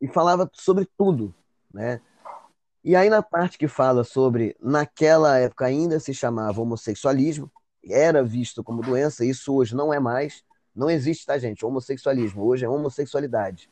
E 0.00 0.06
falava 0.06 0.48
sobre 0.52 0.86
tudo, 0.96 1.34
né? 1.72 2.00
E 2.84 2.94
aí 2.94 3.10
na 3.10 3.22
parte 3.22 3.58
que 3.58 3.66
fala 3.66 4.04
sobre, 4.04 4.56
naquela 4.60 5.36
época 5.38 5.66
ainda 5.66 5.98
se 5.98 6.14
chamava 6.14 6.60
homossexualismo, 6.60 7.50
era 7.90 8.22
visto 8.22 8.62
como 8.62 8.82
doença, 8.82 9.24
isso 9.24 9.54
hoje 9.54 9.74
não 9.74 9.92
é 9.92 9.98
mais. 9.98 10.42
Não 10.74 10.88
existe, 10.88 11.26
tá, 11.26 11.38
gente? 11.38 11.64
Homossexualismo. 11.64 12.44
Hoje 12.44 12.64
é 12.64 12.68
homossexualidade. 12.68 13.68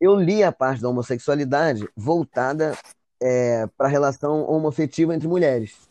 Eu 0.00 0.14
li 0.14 0.42
a 0.42 0.52
parte 0.52 0.82
da 0.82 0.88
homossexualidade 0.88 1.88
voltada 1.96 2.76
é, 3.20 3.66
para 3.76 3.86
a 3.86 3.90
relação 3.90 4.44
homoafetiva 4.44 5.14
entre 5.14 5.28
mulheres. 5.28 5.88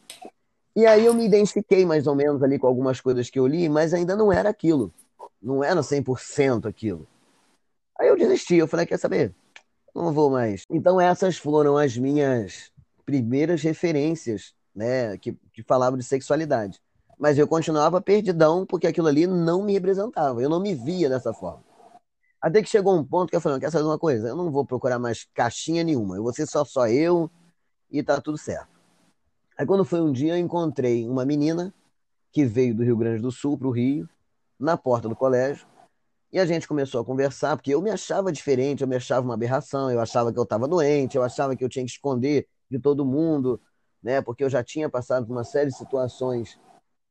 E 0.76 0.86
aí 0.86 1.06
eu 1.06 1.14
me 1.14 1.26
identifiquei 1.26 1.86
mais 1.86 2.08
ou 2.08 2.16
menos 2.16 2.42
ali 2.42 2.58
com 2.58 2.68
algumas 2.68 3.02
coisas 3.02 3.30
que 3.30 3.40
eu 3.40 3.48
li, 3.48 3.68
mas 3.68 3.94
ainda 3.94 4.16
não 4.16 4.32
era 4.32 4.50
aquilo. 4.50 4.94
Não 5.42 5.64
era 5.64 5.82
100% 5.82 6.68
aquilo. 6.68 7.08
Aí 8.00 8.08
eu 8.08 8.18
desisti, 8.18 8.56
eu 8.56 8.68
falei, 8.68 8.86
quer 8.86 8.98
saber? 8.98 9.34
Não 9.94 10.14
vou 10.14 10.30
mais. 10.30 10.64
Então 10.70 11.00
essas 11.00 11.38
foram 11.38 11.78
as 11.78 11.98
minhas 11.98 12.72
primeiras 13.06 13.62
referências, 13.62 14.54
né, 14.74 15.18
que, 15.18 15.36
que 15.52 15.62
falavam 15.64 15.98
de 15.98 16.06
sexualidade 16.06 16.80
mas 17.22 17.38
eu 17.38 17.48
continuava 17.48 18.02
perdidão 18.02 18.66
porque 18.66 18.88
aquilo 18.88 19.08
ali 19.08 19.28
não 19.28 19.64
me 19.64 19.74
representava, 19.74 20.42
eu 20.42 20.50
não 20.50 20.60
me 20.60 20.74
via 20.74 21.08
dessa 21.08 21.32
forma. 21.32 21.64
Até 22.42 22.64
que 22.64 22.68
chegou 22.68 22.98
um 22.98 23.04
ponto 23.06 23.30
que 23.30 23.36
eu 23.36 23.40
falei, 23.40 23.60
quer 23.60 23.70
saber 23.70 23.86
uma 23.86 24.00
coisa? 24.00 24.30
Eu 24.30 24.36
não 24.36 24.50
vou 24.50 24.66
procurar 24.66 24.98
mais 24.98 25.28
caixinha 25.32 25.84
nenhuma, 25.84 26.16
eu 26.16 26.24
vou 26.24 26.34
ser 26.34 26.48
só 26.48 26.66
só 26.66 26.88
eu 26.88 27.30
e 27.92 28.02
tá 28.02 28.20
tudo 28.20 28.40
certo. 28.40 28.70
Aí 29.56 29.68
quando 29.68 29.86
foi 29.86 30.02
um 30.02 30.12
dia 30.12 30.34
eu 30.34 30.40
encontrei 30.40 31.08
uma 31.08 31.24
menina 31.24 31.72
que 32.32 32.44
veio 32.44 32.74
do 32.74 32.84
Rio 32.84 32.98
Grande 32.98 33.22
do 33.22 33.32
Sul 33.32 33.56
para 33.56 33.68
o 33.68 33.72
Rio, 33.72 34.10
na 34.60 34.76
porta 34.76 35.08
do 35.08 35.16
colégio, 35.16 35.68
e 36.34 36.40
a 36.40 36.46
gente 36.48 36.68
começou 36.68 37.02
a 37.02 37.06
conversar, 37.06 37.56
porque 37.56 37.70
eu 37.70 37.84
me 37.84 37.92
achava 37.92 38.32
diferente, 38.32 38.82
eu 38.82 38.88
me 38.88 38.96
achava 38.96 39.24
uma 39.24 39.36
aberração, 39.36 39.92
eu 39.92 40.02
achava 40.02 40.34
que 40.34 40.40
eu 40.40 40.44
estava 40.44 40.68
doente, 40.68 41.18
eu 41.18 41.22
achava 41.22 41.56
que 41.56 41.64
eu 41.64 41.70
tinha 41.70 41.86
que 41.86 41.92
esconder 41.92 42.48
de 42.68 42.80
todo 42.80 43.06
mundo, 43.06 43.62
né? 44.02 44.24
Porque 44.24 44.44
eu 44.44 44.50
já 44.50 44.64
tinha 44.64 44.90
passado 44.90 45.28
por 45.28 45.34
uma 45.34 45.44
série 45.44 45.70
de 45.70 45.78
situações 45.78 46.58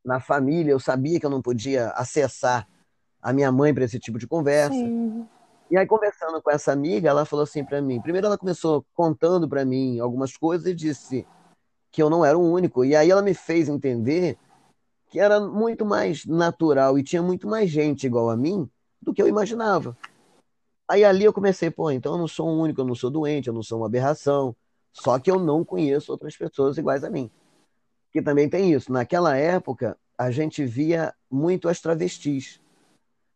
na 0.04 0.20
família, 0.20 0.72
eu 0.72 0.80
sabia 0.80 1.20
que 1.20 1.26
eu 1.26 1.30
não 1.30 1.42
podia 1.42 1.88
acessar 1.90 2.66
a 3.20 3.32
minha 3.32 3.52
mãe 3.52 3.72
para 3.74 3.84
esse 3.84 3.98
tipo 3.98 4.18
de 4.18 4.26
conversa. 4.26 4.74
Sim. 4.74 5.26
E 5.70 5.76
aí, 5.76 5.86
conversando 5.86 6.42
com 6.42 6.50
essa 6.50 6.72
amiga, 6.72 7.08
ela 7.08 7.24
falou 7.24 7.44
assim 7.44 7.64
para 7.64 7.80
mim. 7.80 8.00
Primeiro, 8.00 8.26
ela 8.26 8.38
começou 8.38 8.84
contando 8.92 9.48
para 9.48 9.64
mim 9.64 10.00
algumas 10.00 10.36
coisas 10.36 10.66
e 10.66 10.74
disse 10.74 11.26
que 11.92 12.02
eu 12.02 12.10
não 12.10 12.24
era 12.24 12.36
o 12.36 12.52
único. 12.52 12.84
E 12.84 12.96
aí, 12.96 13.10
ela 13.10 13.22
me 13.22 13.34
fez 13.34 13.68
entender 13.68 14.36
que 15.08 15.20
era 15.20 15.38
muito 15.38 15.84
mais 15.84 16.24
natural 16.26 16.98
e 16.98 17.04
tinha 17.04 17.22
muito 17.22 17.46
mais 17.46 17.70
gente 17.70 18.06
igual 18.06 18.30
a 18.30 18.36
mim 18.36 18.68
do 19.00 19.14
que 19.14 19.22
eu 19.22 19.28
imaginava. 19.28 19.96
Aí, 20.88 21.04
ali, 21.04 21.24
eu 21.24 21.32
comecei, 21.32 21.70
pô, 21.70 21.88
então 21.90 22.12
eu 22.12 22.18
não 22.18 22.26
sou 22.26 22.48
o 22.48 22.60
único, 22.60 22.80
eu 22.80 22.84
não 22.84 22.96
sou 22.96 23.10
doente, 23.10 23.46
eu 23.46 23.54
não 23.54 23.62
sou 23.62 23.78
uma 23.78 23.86
aberração. 23.86 24.56
Só 24.92 25.20
que 25.20 25.30
eu 25.30 25.38
não 25.38 25.64
conheço 25.64 26.10
outras 26.10 26.36
pessoas 26.36 26.78
iguais 26.78 27.04
a 27.04 27.10
mim. 27.10 27.30
Que 28.12 28.20
também 28.20 28.48
tem 28.48 28.72
isso. 28.72 28.92
Naquela 28.92 29.36
época, 29.36 29.96
a 30.18 30.30
gente 30.30 30.64
via 30.64 31.14
muito 31.30 31.68
as 31.68 31.80
travestis 31.80 32.60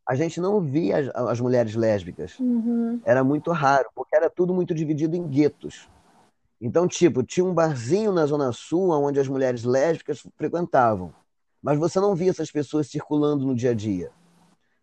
a 0.07 0.15
gente 0.15 0.41
não 0.41 0.61
via 0.61 0.99
as, 0.99 1.09
as 1.31 1.41
mulheres 1.41 1.75
lésbicas. 1.75 2.39
Uhum. 2.39 3.01
Era 3.05 3.25
muito 3.25 3.51
raro, 3.51 3.89
porque 3.95 4.15
era 4.15 4.29
tudo 4.29 4.53
muito 4.53 4.75
dividido 4.75 5.17
em 5.17 5.27
guetos. 5.27 5.89
Então, 6.61 6.87
tipo, 6.87 7.23
tinha 7.23 7.45
um 7.45 7.55
barzinho 7.55 8.13
na 8.13 8.27
Zona 8.27 8.53
Sul 8.53 8.91
onde 8.91 9.19
as 9.19 9.29
mulheres 9.29 9.65
lésbicas 9.65 10.27
frequentavam. 10.37 11.13
Mas 11.63 11.79
você 11.79 11.99
não 11.99 12.15
via 12.15 12.31
essas 12.31 12.51
pessoas 12.51 12.89
circulando 12.89 13.47
no 13.47 13.55
dia 13.55 13.71
a 13.71 13.75
dia. 13.75 14.11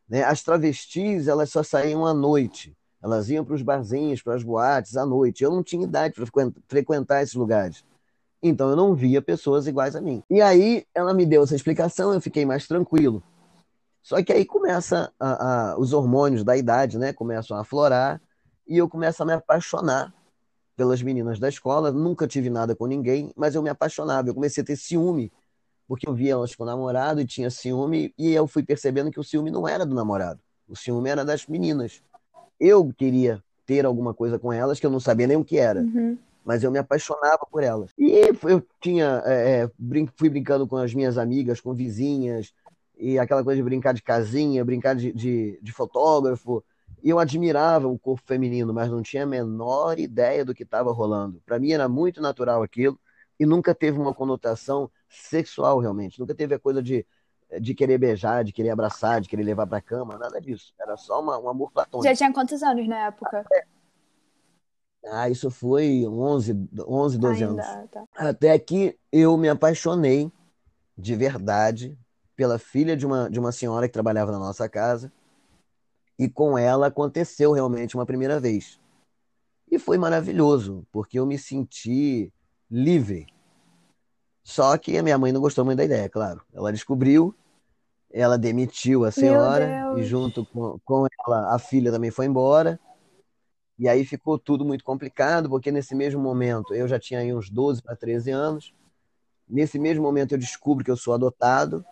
Né? 0.10 0.24
As 0.24 0.42
travestis, 0.42 1.28
elas 1.28 1.52
só 1.52 1.62
saíam 1.62 2.06
à 2.06 2.14
noite. 2.14 2.76
Elas 3.02 3.30
iam 3.30 3.46
para 3.46 3.56
os 3.56 3.62
barzinhos, 3.62 4.22
para 4.22 4.36
as 4.36 4.44
boates 4.44 4.98
à 4.98 5.06
noite. 5.06 5.44
Eu 5.44 5.52
não 5.52 5.64
tinha 5.64 5.84
idade 5.84 6.16
para 6.16 6.26
frequentar 6.68 7.22
esses 7.22 7.36
lugares. 7.36 7.84
Então 8.42 8.70
eu 8.70 8.76
não 8.76 8.96
via 8.96 9.22
pessoas 9.22 9.68
iguais 9.68 9.96
a 9.96 10.02
mim. 10.02 10.24
E 10.30 10.42
aí 10.42 10.86
ela 10.96 11.14
me 11.14 11.26
deu 11.26 11.44
essa 11.44 11.56
explicação, 11.56 12.14
eu 12.14 12.22
fiquei 12.22 12.46
mais 12.46 12.68
tranquilo. 12.68 13.24
Só 14.02 14.22
que 14.24 14.34
aí 14.34 14.46
começa 14.46 15.12
a, 15.20 15.72
a, 15.72 15.80
os 15.80 15.94
hormônios 15.94 16.44
da 16.44 16.58
idade, 16.58 16.98
né? 16.98 17.14
Começam 17.14 17.56
a 17.56 17.62
aflorar 17.62 18.20
e 18.68 18.78
eu 18.78 18.90
começo 18.90 19.22
a 19.22 19.26
me 19.26 19.34
apaixonar 19.34 20.14
pelas 20.76 21.02
meninas 21.02 21.38
da 21.40 21.48
escola. 21.48 21.92
Nunca 21.92 22.28
tive 22.28 22.50
nada 22.50 22.76
com 22.76 22.88
ninguém, 22.88 23.32
mas 23.36 23.54
eu 23.54 23.62
me 23.62 23.70
apaixonava. 23.70 24.30
Eu 24.30 24.34
comecei 24.34 24.64
a 24.64 24.66
ter 24.66 24.76
ciúme, 24.76 25.32
porque 25.88 26.10
eu 26.10 26.14
via 26.14 26.32
elas 26.32 26.56
com 26.56 26.64
o 26.64 26.66
namorado 26.66 27.22
e 27.22 27.26
tinha 27.26 27.52
ciúme, 27.52 28.14
e 28.18 28.32
eu 28.32 28.48
fui 28.48 28.64
percebendo 28.64 29.12
que 29.12 29.20
o 29.20 29.24
ciúme 29.24 29.52
não 29.52 29.68
era 29.68 29.86
do 29.86 29.94
namorado, 29.94 30.40
o 30.68 30.76
ciúme 30.76 31.10
era 31.10 31.24
das 31.24 31.46
meninas. 31.46 32.02
Eu 32.60 32.92
queria 32.98 33.44
ter 33.66 33.86
alguma 33.86 34.14
coisa 34.14 34.40
com 34.40 34.52
elas 34.52 34.80
que 34.80 34.86
eu 34.86 34.90
não 34.90 35.00
sabia 35.00 35.28
nem 35.28 35.38
o 35.38 35.46
que 35.46 35.58
era. 35.58 35.82
Uhum. 35.82 36.18
Mas 36.44 36.64
eu 36.64 36.72
me 36.72 36.80
apaixonava 36.80 37.46
por 37.50 37.64
elas. 37.64 37.92
E 37.98 38.10
eu 38.44 38.66
tinha, 38.80 39.22
é, 39.26 39.70
brin 39.78 40.08
fui 40.16 40.30
brincando 40.30 40.68
com 40.68 40.78
as 40.78 40.94
minhas 40.94 41.18
amigas, 41.18 41.62
com 41.62 41.74
vizinhas, 41.74 42.54
e 42.98 43.18
aquela 43.18 43.44
coisa 43.44 43.58
de 43.58 43.64
brincar 43.64 43.94
de 43.94 44.02
casinha, 44.02 44.66
brincar 44.66 44.96
de, 44.96 45.12
de, 45.12 45.60
de 45.62 45.72
fotógrafo. 45.72 46.64
E 47.04 47.10
eu 47.10 47.20
admirava 47.20 47.88
o 47.88 47.98
corpo 47.98 48.22
feminino, 48.26 48.74
mas 48.74 48.90
não 48.90 49.02
tinha 49.02 49.24
a 49.24 49.26
menor 49.26 50.00
ideia 50.00 50.46
do 50.46 50.54
que 50.54 50.64
estava 50.64 50.92
rolando. 50.92 51.42
Para 51.46 51.58
mim 51.58 51.72
era 51.72 51.90
muito 51.90 52.22
natural 52.22 52.62
aquilo 52.62 53.00
e 53.40 53.46
nunca 53.46 53.74
teve 53.74 54.00
uma 54.00 54.14
conotação 54.14 54.90
sexual 55.10 55.80
realmente. 55.80 56.20
Nunca 56.20 56.36
teve 56.36 56.54
a 56.54 56.60
coisa 56.60 56.82
de, 56.82 57.04
de 57.60 57.74
querer 57.74 57.98
beijar, 57.98 58.44
de 58.44 58.54
querer 58.54 58.70
abraçar, 58.70 59.20
de 59.20 59.28
querer 59.28 59.44
levar 59.44 59.66
para 59.66 59.82
cama, 59.82 60.16
nada 60.16 60.40
disso. 60.40 60.72
Era 60.80 60.96
só 60.96 61.20
uma, 61.20 61.40
um 61.40 61.50
amor 61.50 61.72
platônico. 61.72 62.08
Já 62.08 62.16
tinha 62.16 62.32
quantos 62.32 62.62
anos 62.62 62.88
na 62.88 63.08
época? 63.08 63.44
Ah, 65.06 65.30
isso 65.30 65.50
foi 65.50 66.06
11, 66.08 66.54
11 66.88 67.18
12 67.18 67.44
Ainda, 67.44 67.64
anos. 67.64 67.90
tá. 67.92 68.04
Até 68.16 68.58
que 68.60 68.98
eu 69.12 69.36
me 69.38 69.50
apaixonei 69.50 70.32
de 70.98 71.16
verdade 71.16 71.98
pela 72.36 72.60
filha 72.60 72.96
de 72.96 73.06
uma, 73.06 73.30
de 73.30 73.40
uma 73.40 73.52
senhora 73.52 73.88
que 73.88 73.94
trabalhava 73.94 74.32
na 74.32 74.40
nossa 74.40 74.68
casa. 74.70 75.12
E 76.18 76.30
com 76.30 76.58
ela 76.58 76.88
aconteceu 76.88 77.52
realmente 77.52 77.96
uma 77.96 78.06
primeira 78.06 78.40
vez. 78.40 78.80
E 79.70 79.80
foi 79.80 79.98
maravilhoso, 79.98 80.86
porque 80.92 81.18
eu 81.18 81.26
me 81.26 81.38
senti 81.38 82.32
livre. 82.70 83.28
Só 84.44 84.78
que 84.78 84.98
a 84.98 85.04
minha 85.04 85.18
mãe 85.18 85.32
não 85.32 85.42
gostou 85.42 85.64
muito 85.64 85.78
da 85.78 85.86
ideia, 85.86 86.10
claro. 86.10 86.42
Ela 86.54 86.72
descobriu, 86.72 87.34
ela 88.12 88.38
demitiu 88.38 89.06
a 89.06 89.12
senhora, 89.12 89.98
e 89.98 90.04
junto 90.04 90.46
com, 90.48 90.80
com 90.84 91.08
ela 91.26 91.56
a 91.56 91.60
filha 91.60 91.92
também 91.92 92.12
foi 92.12 92.26
embora. 92.26 92.80
E 93.82 93.90
aí 93.90 94.06
ficou 94.06 94.38
tudo 94.38 94.64
muito 94.64 94.84
complicado, 94.84 95.50
porque 95.50 95.72
nesse 95.72 95.96
mesmo 95.96 96.22
momento 96.22 96.72
eu 96.76 96.88
já 96.88 97.00
tinha 97.00 97.20
aí 97.20 97.34
uns 97.34 97.50
12 97.50 97.82
para 97.82 97.96
13 97.96 98.30
anos. 98.30 98.76
Nesse 99.50 99.80
mesmo 99.80 100.04
momento 100.04 100.34
eu 100.34 100.38
descubro 100.38 100.86
que 100.86 100.92
eu 100.92 100.96
sou 100.96 101.16
adotado. 101.16 101.84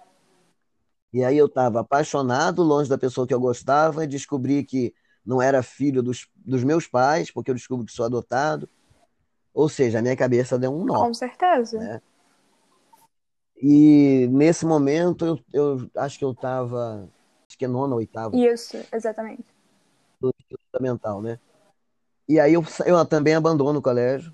E 1.11 1.23
aí 1.23 1.35
eu 1.35 1.47
estava 1.47 1.79
apaixonado, 1.79 2.61
longe 2.61 2.87
da 2.87 2.95
pessoa 2.95 3.25
que 3.25 3.33
eu 3.33 3.39
gostava, 3.39 4.03
e 4.03 4.07
descobri 4.07 4.63
que 4.63 4.93
não 5.25 5.41
era 5.41 5.63
filho 5.63 6.03
dos, 6.03 6.29
dos 6.35 6.63
meus 6.63 6.85
pais, 6.85 7.31
porque 7.31 7.49
eu 7.49 7.55
descubro 7.55 7.83
que 7.83 7.91
sou 7.91 8.05
adotado. 8.05 8.69
Ou 9.51 9.67
seja, 9.67 9.97
a 9.97 10.01
minha 10.03 10.15
cabeça 10.15 10.59
deu 10.59 10.71
um 10.71 10.85
nó. 10.85 11.07
Com 11.07 11.13
certeza. 11.15 11.79
Né? 11.79 12.01
E 13.59 14.27
nesse 14.31 14.63
momento 14.63 15.25
eu, 15.25 15.39
eu 15.51 15.89
acho 15.95 16.19
que 16.19 16.23
eu 16.23 16.33
estava, 16.33 17.09
acho 17.47 17.57
que 17.57 17.65
é 17.65 17.67
nona 17.67 17.95
oitava. 17.95 18.37
Isso, 18.37 18.77
exatamente. 18.93 19.45
Do 20.21 20.31
fundamental, 20.71 21.19
né? 21.19 21.39
E 22.29 22.39
aí 22.39 22.53
eu, 22.53 22.63
eu 22.85 23.03
também 23.07 23.33
abandono 23.33 23.79
o 23.79 23.81
colégio, 23.81 24.31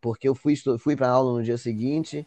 porque 0.00 0.28
eu 0.28 0.34
fui, 0.34 0.56
fui 0.80 0.96
para 0.96 1.08
aula 1.08 1.38
no 1.38 1.44
dia 1.44 1.56
seguinte 1.56 2.26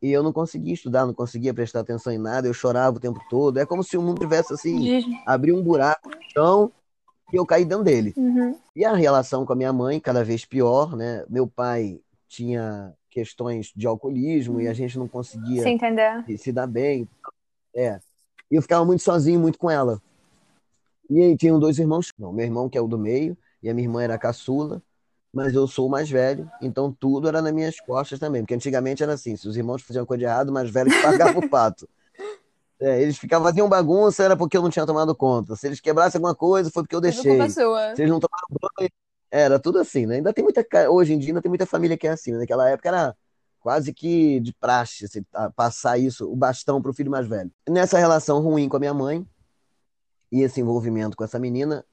e 0.00 0.10
eu 0.10 0.22
não 0.22 0.32
conseguia 0.32 0.72
estudar, 0.72 1.04
não 1.04 1.12
conseguia 1.12 1.52
prestar 1.52 1.80
atenção 1.80 2.10
em 2.10 2.16
nada, 2.16 2.48
eu 2.48 2.54
chorava 2.54 2.96
o 2.96 3.00
tempo 3.00 3.20
todo. 3.28 3.58
É 3.58 3.66
como 3.66 3.84
se 3.84 3.98
o 3.98 4.02
mundo 4.02 4.20
tivesse 4.20 4.54
assim, 4.54 5.14
abriu 5.26 5.54
um 5.54 5.62
buraco 5.62 6.08
no 6.08 6.16
chão 6.32 6.72
e 7.30 7.36
eu 7.36 7.44
caí 7.44 7.66
dentro 7.66 7.84
dele. 7.84 8.14
Uhum. 8.16 8.58
E 8.74 8.82
a 8.82 8.94
relação 8.94 9.44
com 9.44 9.52
a 9.52 9.56
minha 9.56 9.74
mãe, 9.74 10.00
cada 10.00 10.24
vez 10.24 10.46
pior, 10.46 10.96
né? 10.96 11.22
Meu 11.28 11.46
pai 11.46 12.00
tinha 12.26 12.94
questões 13.10 13.72
de 13.76 13.86
alcoolismo 13.86 14.58
e 14.58 14.66
a 14.66 14.72
gente 14.72 14.98
não 14.98 15.06
conseguia 15.06 15.62
se, 15.62 15.68
entender. 15.68 16.24
se 16.38 16.50
dar 16.50 16.66
bem. 16.66 17.06
É. 17.76 18.00
E 18.50 18.56
eu 18.56 18.62
ficava 18.62 18.86
muito 18.86 19.02
sozinho, 19.02 19.38
muito 19.38 19.58
com 19.58 19.70
ela. 19.70 20.00
E 21.10 21.20
aí 21.20 21.36
tinham 21.36 21.60
dois 21.60 21.78
irmãos, 21.78 22.10
não, 22.18 22.32
meu 22.32 22.46
irmão 22.46 22.70
que 22.70 22.78
é 22.78 22.80
o 22.80 22.88
do 22.88 22.98
meio 22.98 23.36
e 23.64 23.70
a 23.70 23.74
minha 23.74 23.86
irmã 23.86 24.02
era 24.02 24.18
caçula 24.18 24.80
mas 25.34 25.52
eu 25.52 25.66
sou 25.66 25.88
o 25.88 25.90
mais 25.90 26.08
velho, 26.08 26.48
então 26.62 26.92
tudo 26.92 27.26
era 27.26 27.42
nas 27.42 27.52
minhas 27.52 27.80
costas 27.80 28.20
também. 28.20 28.42
Porque 28.42 28.54
antigamente 28.54 29.02
era 29.02 29.14
assim: 29.14 29.36
se 29.36 29.48
os 29.48 29.56
irmãos 29.56 29.82
faziam 29.82 30.06
coisa 30.06 30.20
de 30.20 30.24
errado, 30.26 30.50
o 30.50 30.52
mais 30.52 30.70
velho 30.70 30.88
que 30.88 31.02
pagava 31.02 31.38
o 31.38 31.50
pato. 31.50 31.88
É, 32.80 33.00
eles 33.00 33.16
ficavam 33.16 33.46
faziam 33.46 33.68
bagunça, 33.68 34.24
era 34.24 34.36
porque 34.36 34.56
eu 34.56 34.60
não 34.60 34.68
tinha 34.68 34.84
tomado 34.84 35.14
conta. 35.14 35.54
Se 35.54 35.64
eles 35.64 35.80
quebrassem 35.80 36.18
alguma 36.18 36.34
coisa, 36.34 36.70
foi 36.72 36.82
porque 36.82 36.94
eu 36.94 37.00
deixei. 37.00 37.22
Se 37.94 38.02
eles 38.02 38.10
não 38.10 38.18
tomaram 38.18 38.48
banho, 38.50 38.90
era 39.30 39.60
tudo 39.60 39.78
assim, 39.78 40.06
né? 40.06 40.16
Ainda 40.16 40.32
tem 40.32 40.42
muita. 40.42 40.66
Hoje 40.90 41.14
em 41.14 41.18
dia 41.18 41.30
ainda 41.30 41.40
tem 41.40 41.48
muita 41.48 41.66
família 41.66 41.96
que 41.96 42.06
é 42.06 42.10
assim. 42.10 42.32
Né? 42.32 42.38
Naquela 42.38 42.68
época 42.68 42.88
era 42.88 43.16
quase 43.60 43.94
que 43.94 44.40
de 44.40 44.52
praxe 44.54 45.04
assim, 45.04 45.24
passar 45.54 45.98
isso, 45.98 46.30
o 46.30 46.34
bastão 46.34 46.82
para 46.82 46.90
o 46.90 46.94
filho 46.94 47.12
mais 47.12 47.28
velho. 47.28 47.50
Nessa 47.66 47.96
relação 47.96 48.40
ruim 48.40 48.68
com 48.68 48.76
a 48.76 48.80
minha 48.80 48.92
mãe 48.92 49.24
e 50.32 50.42
esse 50.42 50.60
envolvimento 50.60 51.16
com 51.16 51.22
essa 51.22 51.38
menina, 51.38 51.86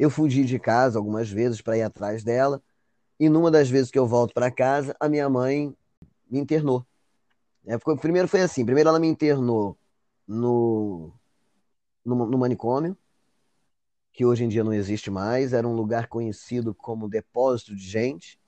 eu 0.00 0.08
fugi 0.08 0.44
de 0.44 0.58
casa 0.58 0.98
algumas 0.98 1.30
vezes 1.30 1.60
para 1.60 1.76
ir 1.76 1.82
atrás 1.82 2.24
dela. 2.24 2.62
E 3.18 3.28
numa 3.28 3.50
das 3.50 3.68
vezes 3.68 3.90
que 3.90 3.98
eu 3.98 4.06
volto 4.06 4.32
para 4.32 4.50
casa, 4.50 4.96
a 4.98 5.10
minha 5.10 5.28
mãe 5.28 5.76
me 6.30 6.40
internou. 6.40 6.86
É, 7.66 7.76
primeiro 8.00 8.26
foi 8.26 8.40
assim: 8.40 8.64
primeiro 8.64 8.88
ela 8.88 8.98
me 8.98 9.06
internou 9.06 9.76
no, 10.26 11.12
no, 12.02 12.26
no 12.26 12.38
manicômio, 12.38 12.96
que 14.10 14.24
hoje 14.24 14.42
em 14.42 14.48
dia 14.48 14.64
não 14.64 14.72
existe 14.72 15.10
mais, 15.10 15.52
era 15.52 15.68
um 15.68 15.74
lugar 15.74 16.06
conhecido 16.08 16.74
como 16.74 17.06
depósito 17.06 17.76
de 17.76 17.82
gente. 17.82 18.40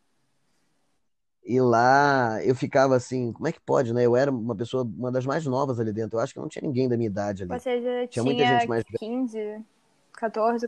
E 1.44 1.60
lá 1.60 2.42
eu 2.42 2.54
ficava 2.54 2.96
assim, 2.96 3.30
como 3.30 3.46
é 3.46 3.52
que 3.52 3.60
pode, 3.60 3.92
né? 3.92 4.06
Eu 4.06 4.16
era 4.16 4.30
uma 4.30 4.56
pessoa, 4.56 4.84
uma 4.84 5.12
das 5.12 5.26
mais 5.26 5.44
novas 5.44 5.78
ali 5.78 5.92
dentro. 5.92 6.16
Eu 6.16 6.22
acho 6.22 6.32
que 6.32 6.40
não 6.40 6.48
tinha 6.48 6.62
ninguém 6.66 6.88
da 6.88 6.96
minha 6.96 7.10
idade 7.10 7.42
ali. 7.42 7.52
Você 7.60 7.82
já 7.82 7.90
tinha, 7.90 8.08
tinha 8.08 8.24
muita 8.24 8.46
gente 8.46 8.66
mais 8.66 8.84
15, 8.98 9.62
14, 10.14 10.66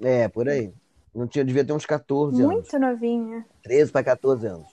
É, 0.00 0.28
por 0.28 0.48
aí. 0.48 0.72
Não 1.14 1.26
tinha, 1.26 1.44
devia 1.44 1.64
ter 1.64 1.72
uns 1.72 1.86
14 1.86 2.42
muito 2.42 2.44
anos. 2.44 2.70
Muito 2.70 2.78
novinha. 2.78 3.46
13 3.62 3.90
para 3.90 4.04
14 4.04 4.46
anos. 4.46 4.68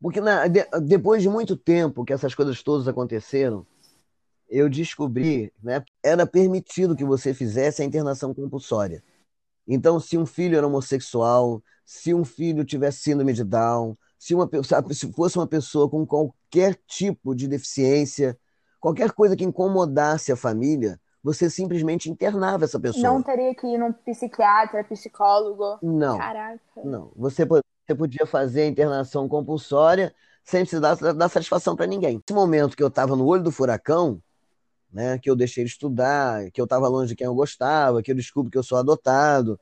Porque 0.00 0.20
na, 0.20 0.46
de, 0.46 0.64
depois 0.82 1.22
de 1.22 1.28
muito 1.28 1.56
tempo 1.56 2.04
que 2.04 2.12
essas 2.12 2.34
coisas 2.34 2.62
todas 2.62 2.86
aconteceram, 2.86 3.66
eu 4.48 4.68
descobri, 4.68 5.52
né, 5.62 5.82
era 6.02 6.26
permitido 6.26 6.94
que 6.94 7.04
você 7.04 7.34
fizesse 7.34 7.82
a 7.82 7.84
internação 7.84 8.32
compulsória. 8.32 9.02
Então, 9.66 9.98
se 9.98 10.16
um 10.16 10.26
filho 10.26 10.56
era 10.56 10.66
homossexual, 10.66 11.62
se 11.84 12.14
um 12.14 12.24
filho 12.24 12.64
tivesse 12.64 13.00
síndrome 13.00 13.32
de 13.32 13.42
Down, 13.42 13.96
se, 14.18 14.34
uma, 14.34 14.48
se 14.92 15.12
fosse 15.12 15.38
uma 15.38 15.46
pessoa 15.46 15.88
com 15.88 16.06
qualquer 16.06 16.78
tipo 16.86 17.34
de 17.34 17.48
deficiência, 17.48 18.38
qualquer 18.78 19.12
coisa 19.12 19.34
que 19.34 19.44
incomodasse 19.44 20.30
a 20.30 20.36
família, 20.36 21.00
você 21.24 21.48
simplesmente 21.48 22.10
internava 22.10 22.66
essa 22.66 22.78
pessoa. 22.78 23.02
Não 23.02 23.22
teria 23.22 23.54
que 23.54 23.66
ir 23.66 23.78
num 23.78 23.94
psiquiatra, 23.94 24.84
psicólogo? 24.84 25.78
Não. 25.82 26.18
Caraca. 26.18 26.60
Não. 26.84 27.10
Você, 27.16 27.46
você 27.46 27.94
podia 27.96 28.26
fazer 28.26 28.62
a 28.62 28.66
internação 28.66 29.26
compulsória 29.26 30.14
sem 30.44 30.60
precisar 30.60 30.96
dar 31.14 31.28
satisfação 31.30 31.74
para 31.74 31.86
ninguém. 31.86 32.16
Nesse 32.16 32.34
momento 32.34 32.76
que 32.76 32.82
eu 32.82 32.88
estava 32.88 33.16
no 33.16 33.24
olho 33.24 33.42
do 33.42 33.50
furacão, 33.50 34.22
né, 34.92 35.18
que 35.18 35.30
eu 35.30 35.34
deixei 35.34 35.64
de 35.64 35.70
estudar, 35.70 36.50
que 36.50 36.60
eu 36.60 36.64
estava 36.64 36.88
longe 36.88 37.08
de 37.08 37.16
quem 37.16 37.26
eu 37.26 37.34
gostava, 37.34 38.02
que 38.02 38.10
eu 38.10 38.14
descubro 38.14 38.50
que 38.50 38.58
eu 38.58 38.62
sou 38.62 38.76
adotado, 38.76 39.58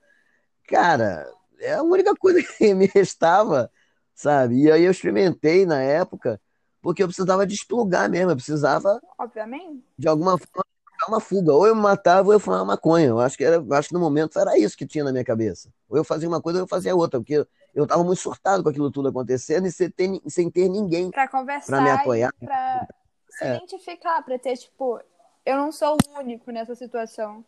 cara, 0.66 1.32
é 1.60 1.74
a 1.74 1.82
única 1.84 2.12
coisa 2.16 2.42
que 2.58 2.74
me 2.74 2.86
restava, 2.86 3.70
sabe? 4.16 4.64
E 4.64 4.70
aí 4.70 4.82
eu 4.82 4.90
experimentei 4.90 5.64
na 5.64 5.80
época, 5.80 6.40
porque 6.82 7.04
eu 7.04 7.06
precisava 7.06 7.46
desplugar 7.46 8.10
mesmo, 8.10 8.32
eu 8.32 8.36
precisava, 8.36 9.00
obviamente, 9.16 9.84
de 9.96 10.08
alguma 10.08 10.36
forma 10.36 10.71
uma 11.06 11.20
fuga. 11.20 11.52
Ou 11.52 11.66
eu 11.66 11.74
me 11.74 11.82
matava 11.82 12.28
ou 12.28 12.32
eu 12.32 12.40
fumava 12.40 12.64
maconha. 12.64 13.06
Eu 13.06 13.20
acho 13.20 13.36
que, 13.36 13.44
era, 13.44 13.62
acho 13.76 13.88
que 13.88 13.94
no 13.94 14.00
momento 14.00 14.38
era 14.38 14.58
isso 14.58 14.76
que 14.76 14.86
tinha 14.86 15.04
na 15.04 15.12
minha 15.12 15.24
cabeça. 15.24 15.68
Ou 15.88 15.96
eu 15.96 16.04
fazia 16.04 16.28
uma 16.28 16.40
coisa 16.40 16.58
ou 16.58 16.64
eu 16.64 16.68
fazia 16.68 16.94
outra, 16.94 17.20
porque 17.20 17.46
eu 17.74 17.84
estava 17.84 18.02
muito 18.04 18.20
surtado 18.20 18.62
com 18.62 18.68
aquilo 18.68 18.90
tudo 18.90 19.08
acontecendo 19.08 19.66
e 19.66 19.72
sem 19.72 19.90
ter, 19.90 20.20
sem 20.26 20.50
ter 20.50 20.68
ninguém 20.68 21.10
para 21.10 21.28
conversar, 21.28 21.66
para 21.66 21.82
me 21.82 21.90
apoiar, 21.90 22.32
para 22.38 22.86
se 23.28 23.44
é. 23.44 23.56
identificar, 23.56 24.22
para 24.22 24.38
ter 24.38 24.56
tipo, 24.56 25.00
eu 25.44 25.56
não 25.56 25.72
sou 25.72 25.96
o 25.96 26.18
único 26.18 26.50
nessa 26.50 26.74
situação. 26.74 27.44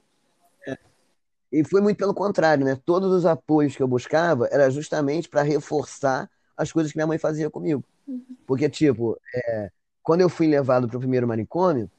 É. 0.66 0.78
E 1.52 1.64
foi 1.64 1.80
muito 1.80 1.99
pelo 1.99 2.14
contrário, 2.14 2.64
né? 2.64 2.78
Todos 2.84 3.12
os 3.12 3.26
apoios 3.26 3.76
que 3.76 3.82
eu 3.82 3.88
buscava 3.88 4.49
era 4.50 4.70
justamente 4.70 5.28
para 5.28 5.42
reforçar 5.42 6.28
as 6.56 6.73
coisas 6.73 6.90
que 6.90 6.99
minha 6.99 7.06
mãe 7.06 7.18
fazia 7.18 7.50
comigo. 7.50 7.84
Uhum. 8.06 8.25
Porque, 8.46 8.68
tipo, 8.68 9.18
é, 9.34 9.70
quando 10.02 10.20
eu 10.20 10.28
fui 10.28 10.46
levado 10.46 10.88
para 10.88 10.96
o 10.96 11.00
primeiro 11.00 11.28
manicômio, 11.28 11.90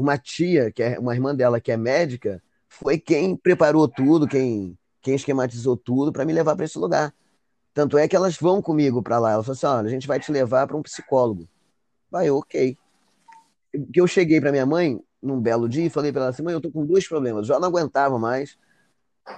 uma 0.00 0.18
tia, 0.18 0.70
que 0.72 0.82
é 0.82 0.98
uma 0.98 1.14
irmã 1.14 1.34
dela 1.34 1.60
que 1.60 1.70
é 1.70 1.76
médica, 1.76 2.42
foi 2.68 2.98
quem 2.98 3.36
preparou 3.36 3.86
tudo, 3.88 4.26
quem, 4.26 4.78
quem 5.02 5.14
esquematizou 5.14 5.76
tudo 5.76 6.12
para 6.12 6.24
me 6.24 6.32
levar 6.32 6.56
para 6.56 6.64
esse 6.64 6.78
lugar. 6.78 7.14
Tanto 7.74 7.98
é 7.98 8.08
que 8.08 8.16
elas 8.16 8.36
vão 8.36 8.60
comigo 8.62 9.02
para 9.02 9.18
lá. 9.18 9.32
Ela 9.32 9.42
falou 9.42 9.54
assim: 9.54 9.66
olha, 9.66 9.86
a 9.86 9.90
gente 9.90 10.06
vai 10.06 10.18
te 10.18 10.32
levar 10.32 10.66
para 10.66 10.76
um 10.76 10.82
psicólogo. 10.82 11.48
Vai, 12.10 12.30
ok. 12.30 12.76
Que 13.92 14.00
eu 14.00 14.06
cheguei 14.06 14.40
para 14.40 14.50
minha 14.50 14.66
mãe 14.66 15.00
num 15.22 15.40
belo 15.40 15.68
dia 15.68 15.86
e 15.86 15.90
falei 15.90 16.12
para 16.12 16.22
ela 16.22 16.30
assim: 16.30 16.42
mãe, 16.42 16.54
eu 16.54 16.60
tô 16.60 16.70
com 16.70 16.84
dois 16.84 17.06
problemas. 17.06 17.42
Eu 17.42 17.54
já 17.54 17.60
não 17.60 17.68
aguentava 17.68 18.18
mais. 18.18 18.58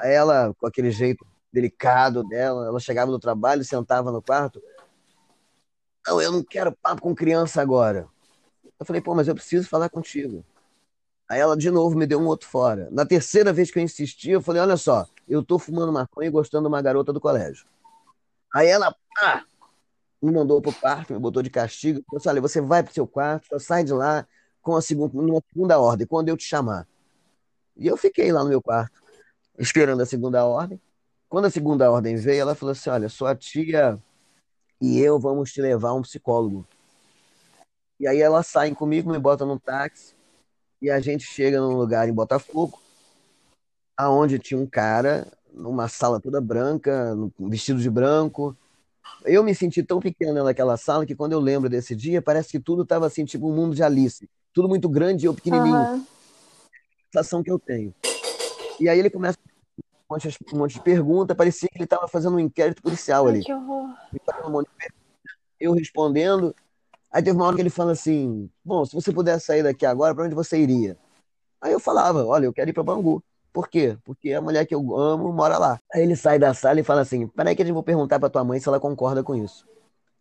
Aí 0.00 0.12
ela, 0.12 0.54
com 0.54 0.66
aquele 0.66 0.90
jeito 0.90 1.26
delicado 1.52 2.24
dela, 2.24 2.66
ela 2.66 2.80
chegava 2.80 3.10
no 3.10 3.18
trabalho, 3.18 3.64
sentava 3.64 4.10
no 4.10 4.22
quarto. 4.22 4.62
Não, 6.06 6.20
eu 6.20 6.32
não 6.32 6.42
quero 6.42 6.72
papo 6.72 7.02
com 7.02 7.14
criança 7.14 7.60
agora. 7.60 8.08
Eu 8.78 8.86
falei, 8.86 9.00
pô, 9.00 9.14
mas 9.14 9.28
eu 9.28 9.34
preciso 9.34 9.68
falar 9.68 9.88
contigo. 9.88 10.44
Aí 11.32 11.40
ela 11.40 11.56
de 11.56 11.70
novo 11.70 11.96
me 11.96 12.06
deu 12.06 12.20
um 12.20 12.26
outro 12.26 12.46
fora. 12.46 12.90
Na 12.90 13.06
terceira 13.06 13.54
vez 13.54 13.70
que 13.70 13.78
eu 13.78 13.82
insisti, 13.82 14.32
eu 14.32 14.42
falei: 14.42 14.60
olha 14.60 14.76
só, 14.76 15.06
eu 15.26 15.42
tô 15.42 15.58
fumando 15.58 15.90
maconha 15.90 16.28
e 16.28 16.30
gostando 16.30 16.64
de 16.64 16.68
uma 16.68 16.82
garota 16.82 17.10
do 17.10 17.18
colégio. 17.18 17.64
Aí 18.54 18.68
ela 18.68 18.94
pá, 19.14 19.42
me 20.20 20.30
mandou 20.30 20.60
pro 20.60 20.74
quarto, 20.74 21.14
me 21.14 21.18
botou 21.18 21.42
de 21.42 21.48
castigo. 21.48 22.04
Eu 22.12 22.20
falei: 22.20 22.34
olha, 22.34 22.48
você 22.48 22.60
vai 22.60 22.82
pro 22.82 22.92
seu 22.92 23.06
quarto, 23.06 23.46
só 23.46 23.58
sai 23.58 23.82
de 23.82 23.94
lá 23.94 24.26
com 24.60 24.76
a 24.76 24.82
segunda, 24.82 25.14
numa 25.14 25.40
segunda 25.48 25.80
ordem, 25.80 26.06
quando 26.06 26.28
eu 26.28 26.36
te 26.36 26.44
chamar. 26.44 26.86
E 27.78 27.86
eu 27.86 27.96
fiquei 27.96 28.30
lá 28.30 28.42
no 28.44 28.50
meu 28.50 28.60
quarto, 28.60 29.02
esperando 29.58 30.02
a 30.02 30.06
segunda 30.06 30.44
ordem. 30.44 30.78
Quando 31.30 31.46
a 31.46 31.50
segunda 31.50 31.90
ordem 31.90 32.14
veio, 32.14 32.42
ela 32.42 32.54
falou 32.54 32.72
assim: 32.72 32.90
olha, 32.90 33.08
sua 33.08 33.34
tia 33.34 33.98
e 34.78 35.00
eu 35.00 35.18
vamos 35.18 35.50
te 35.50 35.62
levar 35.62 35.88
a 35.88 35.94
um 35.94 36.02
psicólogo. 36.02 36.66
E 37.98 38.06
aí 38.06 38.20
elas 38.20 38.48
saem 38.48 38.74
comigo, 38.74 39.10
me 39.10 39.18
botam 39.18 39.46
num 39.46 39.56
táxi 39.56 40.14
e 40.82 40.90
a 40.90 40.98
gente 40.98 41.24
chega 41.24 41.60
num 41.60 41.76
lugar 41.76 42.08
em 42.08 42.12
Botafogo, 42.12 42.82
aonde 43.96 44.40
tinha 44.40 44.58
um 44.58 44.66
cara 44.66 45.28
numa 45.54 45.86
sala 45.86 46.20
toda 46.20 46.40
branca, 46.40 47.16
vestido 47.38 47.80
de 47.80 47.88
branco. 47.88 48.56
Eu 49.24 49.44
me 49.44 49.54
senti 49.54 49.82
tão 49.82 50.00
pequeno 50.00 50.42
naquela 50.42 50.76
sala 50.76 51.06
que 51.06 51.14
quando 51.14 51.32
eu 51.32 51.40
lembro 51.40 51.70
desse 51.70 51.94
dia, 51.94 52.20
parece 52.20 52.50
que 52.50 52.58
tudo 52.58 52.82
estava 52.82 53.06
assim, 53.06 53.24
tipo 53.24 53.48
um 53.48 53.54
mundo 53.54 53.76
de 53.76 53.82
Alice. 53.82 54.28
Tudo 54.52 54.68
muito 54.68 54.88
grande 54.88 55.24
e 55.24 55.28
eu 55.28 55.34
pequenininho. 55.34 55.76
Uhum. 55.76 56.02
A 56.02 57.12
sensação 57.12 57.42
que 57.42 57.50
eu 57.50 57.58
tenho. 57.58 57.94
E 58.80 58.88
aí 58.88 58.98
ele 58.98 59.10
começa 59.10 59.38
um 59.78 60.14
monte, 60.14 60.36
um 60.52 60.58
monte 60.58 60.74
de 60.74 60.80
perguntas, 60.80 61.36
parecia 61.36 61.68
que 61.70 61.78
ele 61.78 61.84
estava 61.84 62.08
fazendo 62.08 62.34
um 62.34 62.40
inquérito 62.40 62.82
policial 62.82 63.28
ali. 63.28 63.38
Ai, 63.38 63.44
que 63.44 63.52
horror. 63.52 63.90
Eu 65.60 65.72
respondendo, 65.74 66.52
Aí 67.12 67.22
teve 67.22 67.36
uma 67.36 67.46
hora 67.46 67.54
que 67.54 67.60
ele 67.62 67.70
fala 67.70 67.92
assim: 67.92 68.50
Bom, 68.64 68.84
se 68.84 68.94
você 68.94 69.12
pudesse 69.12 69.46
sair 69.46 69.62
daqui 69.62 69.84
agora, 69.84 70.14
para 70.14 70.24
onde 70.24 70.34
você 70.34 70.58
iria? 70.58 70.96
Aí 71.60 71.72
eu 71.72 71.78
falava: 71.78 72.24
Olha, 72.24 72.46
eu 72.46 72.52
quero 72.52 72.70
ir 72.70 72.72
para 72.72 72.82
Bangu. 72.82 73.22
Por 73.52 73.68
quê? 73.68 73.98
Porque 74.02 74.32
a 74.32 74.40
mulher 74.40 74.64
que 74.64 74.74
eu 74.74 74.96
amo 74.96 75.30
mora 75.30 75.58
lá. 75.58 75.78
Aí 75.92 76.02
ele 76.02 76.16
sai 76.16 76.38
da 76.38 76.54
sala 76.54 76.80
e 76.80 76.82
fala 76.82 77.02
assim: 77.02 77.28
Peraí, 77.28 77.54
que 77.54 77.62
gente 77.62 77.74
vou 77.74 77.82
perguntar 77.82 78.18
para 78.18 78.30
tua 78.30 78.42
mãe 78.42 78.58
se 78.58 78.66
ela 78.66 78.80
concorda 78.80 79.22
com 79.22 79.34
isso. 79.34 79.66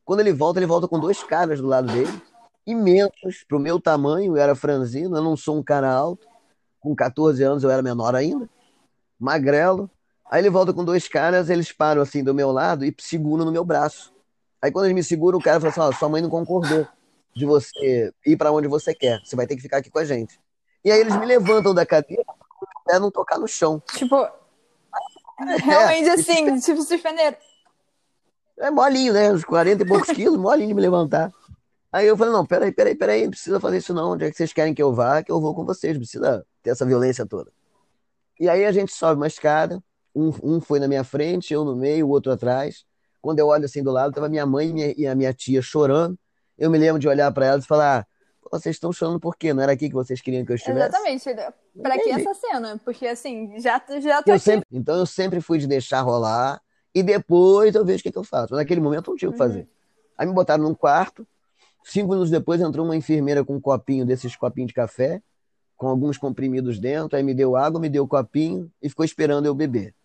Quando 0.04 0.20
ele 0.20 0.34
volta, 0.34 0.60
ele 0.60 0.66
volta 0.66 0.88
com 0.88 1.00
dois 1.00 1.24
caras 1.24 1.62
do 1.62 1.68
lado 1.68 1.88
dele, 1.88 2.12
imensos, 2.68 3.46
pro 3.48 3.60
meu 3.60 3.80
tamanho, 3.80 4.36
eu 4.36 4.42
era 4.42 4.54
franzino, 4.54 5.16
eu 5.16 5.24
não 5.24 5.38
sou 5.38 5.58
um 5.58 5.64
cara 5.64 5.90
alto. 5.94 6.28
Com 6.82 6.94
14 6.94 7.42
anos 7.44 7.64
eu 7.64 7.70
era 7.70 7.82
menor 7.82 8.16
ainda, 8.16 8.50
magrelo. 9.18 9.90
Aí 10.30 10.42
ele 10.42 10.50
volta 10.50 10.74
com 10.74 10.84
dois 10.84 11.08
caras, 11.08 11.50
eles 11.50 11.72
param 11.72 12.02
assim 12.02 12.24
do 12.24 12.34
meu 12.34 12.52
lado 12.52 12.84
e 12.84 12.94
seguram 13.00 13.46
no 13.46 13.52
meu 13.52 13.64
braço. 13.64 14.11
Aí 14.62 14.72
quando 14.72 14.86
eles 14.86 14.96
me 14.96 15.04
seguram, 15.04 15.40
o 15.40 15.42
cara 15.42 15.60
fala 15.60 15.72
assim: 15.72 15.80
ó, 15.82 15.92
sua 15.92 16.10
mãe 16.10 16.22
não 16.22 16.30
concordou 16.30 16.88
de 17.36 17.46
você 17.46 18.14
ir 18.26 18.38
para 18.38 18.52
onde 18.52 18.68
você 18.68 18.94
quer. 18.94 19.20
Você 19.24 19.36
vai 19.36 19.48
ter 19.48 19.56
que 19.56 19.62
ficar 19.62 19.78
aqui 19.78 19.90
com 19.90 20.00
a 20.00 20.06
gente. 20.06 20.40
E 20.84 20.92
aí 20.92 21.00
eles 21.00 21.16
me 21.16 21.26
levantam 21.26 21.74
da 21.74 21.86
cadeira 21.86 22.24
até 22.86 23.00
não 23.00 23.12
tocar 23.12 23.40
no 23.40 23.48
chão. 23.48 23.82
Tipo, 23.94 24.16
é, 24.16 25.56
realmente 25.58 26.10
é, 26.10 26.14
assim, 26.14 26.60
tipo, 26.60 26.82
suspender. 26.82 27.38
É 28.60 28.70
molinho, 28.70 29.14
né? 29.14 29.32
Uns 29.32 29.44
40 29.44 29.84
e 29.84 29.88
poucos 29.88 30.10
quilos, 30.16 30.38
molinho 30.38 30.70
de 30.70 30.74
me 30.74 30.82
levantar. 30.82 31.32
Aí 31.92 32.08
eu 32.08 32.16
falei, 32.16 32.34
não, 32.34 32.46
peraí, 32.46 32.72
peraí, 32.72 32.96
peraí, 32.96 33.24
não 33.24 33.32
precisa 33.32 33.60
fazer 33.60 33.78
isso 33.78 33.94
não. 33.94 34.12
Onde 34.12 34.26
é 34.26 34.32
que 34.32 34.38
vocês 34.38 34.54
querem 34.54 34.74
que 34.74 34.82
eu 34.82 34.94
vá? 34.94 35.22
Que 35.22 35.32
eu 35.32 35.42
vou 35.42 35.54
com 35.54 35.66
vocês, 35.66 35.94
não 35.94 36.00
precisa 36.02 36.46
ter 36.64 36.70
essa 36.70 36.86
violência 36.86 37.26
toda. 37.26 37.52
E 38.40 38.48
aí 38.48 38.66
a 38.66 38.72
gente 38.72 38.94
sobe 38.94 39.20
uma 39.20 39.28
escada, 39.28 39.84
um, 40.16 40.32
um 40.42 40.62
foi 40.62 40.80
na 40.80 40.88
minha 40.88 41.04
frente, 41.04 41.54
eu 41.54 41.66
no 41.66 41.76
meio, 41.76 42.08
o 42.08 42.10
outro 42.10 42.32
atrás. 42.32 42.86
Quando 43.22 43.40
eu 43.40 43.48
olho 43.48 43.66
assim 43.66 43.84
do 43.84 43.92
lado, 43.92 44.14
tava 44.14 44.28
minha 44.28 44.46
mãe 44.46 44.96
e 44.98 45.06
a 45.06 45.14
minha 45.14 45.34
tia 45.34 45.62
chorando. 45.62 46.18
Eu 46.58 46.70
me 46.70 46.78
lembro 46.78 47.00
de 47.00 47.08
olhar 47.08 47.32
para 47.32 47.46
elas 47.46 47.64
e 47.64 47.68
falar: 47.68 48.08
vocês 48.52 48.76
estão 48.76 48.92
chorando 48.92 49.20
por 49.20 49.38
quê? 49.38 49.54
Não 49.54 49.64
era 49.64 49.72
aqui 49.72 49.88
que 49.88 49.96
vocês 49.96 50.20
queriam 50.20 50.44
que 50.44 50.52
eu 50.52 50.56
estivesse? 50.56 50.90
Exatamente. 50.90 51.24
Para 51.82 51.98
que 51.98 52.10
essa 52.10 52.34
cena? 52.34 52.80
Porque 52.84 53.08
assim, 53.08 53.58
já, 53.60 53.82
já 54.02 54.22
tô 54.22 54.32
eu 54.32 54.40
sempre, 54.40 54.68
Então 54.72 54.98
eu 54.98 55.06
sempre 55.06 55.40
fui 55.40 55.58
de 55.58 55.68
deixar 55.68 56.02
rolar 56.02 56.62
e 56.94 57.02
depois 57.02 57.74
eu 57.74 57.86
vejo 57.86 58.02
o 58.02 58.04
que, 58.04 58.12
que 58.12 58.18
eu 58.18 58.24
faço. 58.24 58.54
naquele 58.54 58.82
momento 58.82 59.08
eu 59.08 59.12
não 59.12 59.18
tinha 59.18 59.30
o 59.30 59.32
que 59.32 59.38
fazer. 59.38 59.62
Uhum. 59.62 59.68
Aí 60.18 60.28
me 60.28 60.34
botaram 60.34 60.64
num 60.64 60.76
quarto. 60.76 61.26
Cinco 61.84 62.10
minutos 62.10 62.30
depois 62.30 62.60
entrou 62.60 62.86
uma 62.86 62.96
enfermeira 62.96 63.44
com 63.44 63.56
um 63.56 63.62
copinho 63.62 64.06
desses 64.06 64.36
copinhos 64.36 64.68
de 64.68 64.74
café, 64.74 65.22
com 65.78 65.88
alguns 65.88 66.18
comprimidos 66.18 66.78
dentro. 66.78 67.18
Aí 67.18 67.24
me 67.24 67.34
deu 67.34 67.56
água, 67.56 67.80
me 67.80 67.90
deu 67.90 68.04
o 68.04 68.08
copinho 68.08 68.70
e 68.82 68.90
ficou 68.90 69.06
esperando 69.06 69.46
eu 69.46 69.56
beber. 69.56 69.96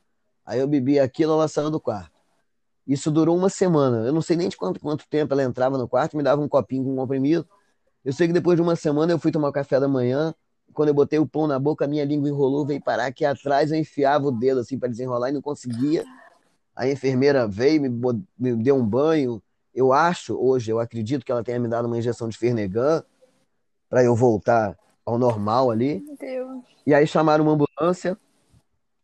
Aí 0.45 0.61
eu 0.61 0.69
bebi 0.69 1.01
aquilo, 1.01 1.33
ela 1.33 1.49
saiu 1.49 1.71
do 1.71 1.81
quarto. 1.81 2.16
Isso 2.87 3.11
durou 3.11 3.37
uma 3.37 3.49
semana. 3.49 4.07
Eu 4.07 4.13
não 4.13 4.23
sei 4.23 4.37
nem 4.37 4.49
de 4.49 4.57
quanto, 4.57 4.79
quanto 4.79 5.09
tempo 5.09 5.35
ela 5.35 5.43
entrava 5.43 5.77
no 5.77 5.89
quarto, 5.89 6.17
me 6.17 6.23
dava 6.23 6.41
um 6.41 6.49
copinho 6.49 6.85
com 6.85 6.93
um 6.93 6.97
comprimido. 6.97 7.47
Eu 8.05 8.13
sei 8.13 8.29
que 8.29 8.33
depois 8.33 8.57
de 8.57 8.63
uma 8.63 8.77
semana 8.77 9.13
eu 9.13 9.19
fui 9.19 9.33
tomar 9.33 9.51
café 9.51 9.81
da 9.81 9.89
manhã. 9.89 10.33
Quando 10.73 10.89
eu 10.89 10.95
botei 10.95 11.19
o 11.19 11.27
pão 11.27 11.47
na 11.47 11.59
boca, 11.59 11.85
a 11.85 11.89
minha 11.89 12.05
língua 12.05 12.29
enrolou, 12.29 12.65
veio 12.65 12.81
parar 12.81 13.07
aqui 13.07 13.25
atrás, 13.25 13.73
eu 13.73 13.79
enfiava 13.79 14.29
o 14.29 14.31
dedo 14.31 14.61
assim 14.61 14.79
para 14.79 14.89
desenrolar 14.89 15.31
e 15.31 15.33
não 15.33 15.43
conseguia. 15.43 16.05
A 16.75 16.89
enfermeira 16.89 17.49
veio, 17.49 17.81
me, 17.81 17.89
me 18.39 18.63
deu 18.63 18.77
um 18.77 18.87
banho. 18.87 19.43
Eu 19.75 19.93
acho, 19.93 20.37
hoje, 20.37 20.71
eu 20.71 20.79
acredito 20.79 21.25
que 21.25 21.33
ela 21.33 21.43
tenha 21.43 21.59
me 21.59 21.67
dado 21.67 21.87
uma 21.87 21.99
injeção 21.99 22.29
de 22.29 22.39
Fernegan 22.39 23.03
para 23.89 24.05
eu 24.05 24.15
voltar 24.15 24.79
ao 25.05 25.19
normal 25.19 25.71
ali. 25.71 26.01
Meu 26.01 26.17
Deus. 26.17 26.65
E 26.87 26.95
aí 26.95 27.07
chamaram 27.07 27.45
uma 27.45 27.55
ambulância 27.55 28.17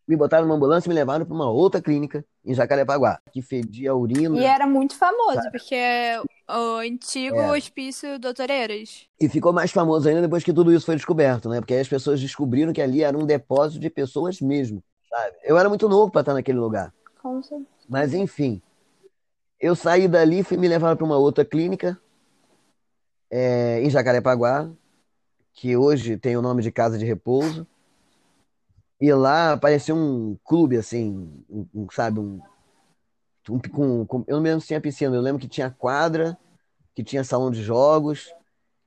me 0.07 0.17
botaram 0.17 0.45
numa 0.45 0.57
ambulância 0.57 0.89
e 0.89 0.91
me 0.91 0.95
levaram 0.95 1.25
para 1.25 1.35
uma 1.35 1.51
outra 1.51 1.81
clínica 1.81 2.25
em 2.45 2.55
Jacarepaguá, 2.55 3.21
que 3.33 3.41
fedia 3.41 3.95
urina. 3.95 4.39
E 4.39 4.45
era 4.45 4.67
muito 4.67 4.97
famoso, 4.97 5.35
sabe? 5.35 5.51
porque 5.51 5.75
é 5.75 6.21
o 6.49 6.77
antigo 6.79 7.37
é. 7.37 7.53
hospício 7.53 8.19
Doutoreiras. 8.19 9.07
E 9.21 9.29
ficou 9.29 9.53
mais 9.53 9.71
famoso 9.71 10.09
ainda 10.09 10.23
depois 10.23 10.43
que 10.43 10.53
tudo 10.53 10.73
isso 10.73 10.87
foi 10.87 10.97
descoberto, 10.97 11.49
né? 11.49 11.61
Porque 11.61 11.75
aí 11.75 11.81
as 11.81 11.89
pessoas 11.89 12.21
descobriram 12.21 12.73
que 12.73 12.83
ali 12.83 13.03
era 13.03 13.17
um 13.17 13.25
depósito 13.25 13.81
de 13.81 13.89
pessoas 13.89 14.41
mesmo, 14.41 14.83
sabe? 15.09 15.37
Eu 15.45 15.57
era 15.57 15.69
muito 15.69 15.89
novo 15.89 16.11
para 16.11 16.23
estar 16.23 16.35
naquele 16.35 16.59
lugar. 16.59 16.93
Com 17.23 17.43
certeza. 17.43 17.69
Mas 17.89 18.13
enfim, 18.13 18.61
eu 19.61 19.77
saí 19.77 20.09
dali 20.09 20.41
e 20.41 20.43
fui 20.43 20.57
me 20.57 20.67
levar 20.67 20.97
para 20.97 21.05
uma 21.05 21.17
outra 21.17 21.45
clínica 21.45 21.99
é, 23.31 23.81
em 23.81 23.89
Jacarepaguá, 23.89 24.69
que 25.55 25.77
hoje 25.77 26.17
tem 26.17 26.37
o 26.37 26.43
nome 26.43 26.63
de 26.63 26.73
Casa 26.73 26.99
de 26.99 27.05
Repouso. 27.05 27.67
E 29.03 29.13
lá 29.13 29.57
parecia 29.57 29.93
um 29.93 30.39
clube, 30.45 30.77
assim, 30.77 31.29
um, 31.51 31.67
um, 31.75 31.87
sabe, 31.91 32.21
um, 32.21 32.41
um 33.51 33.59
com, 33.59 34.07
com, 34.07 34.25
eu 34.29 34.37
não 34.37 34.45
lembro 34.45 34.61
se 34.61 34.69
tinha 34.69 34.81
piscina, 34.81 35.17
eu 35.17 35.21
lembro 35.21 35.41
que 35.41 35.49
tinha 35.49 35.69
quadra, 35.69 36.39
que 36.95 37.03
tinha 37.03 37.25
salão 37.25 37.51
de 37.51 37.61
jogos. 37.65 38.33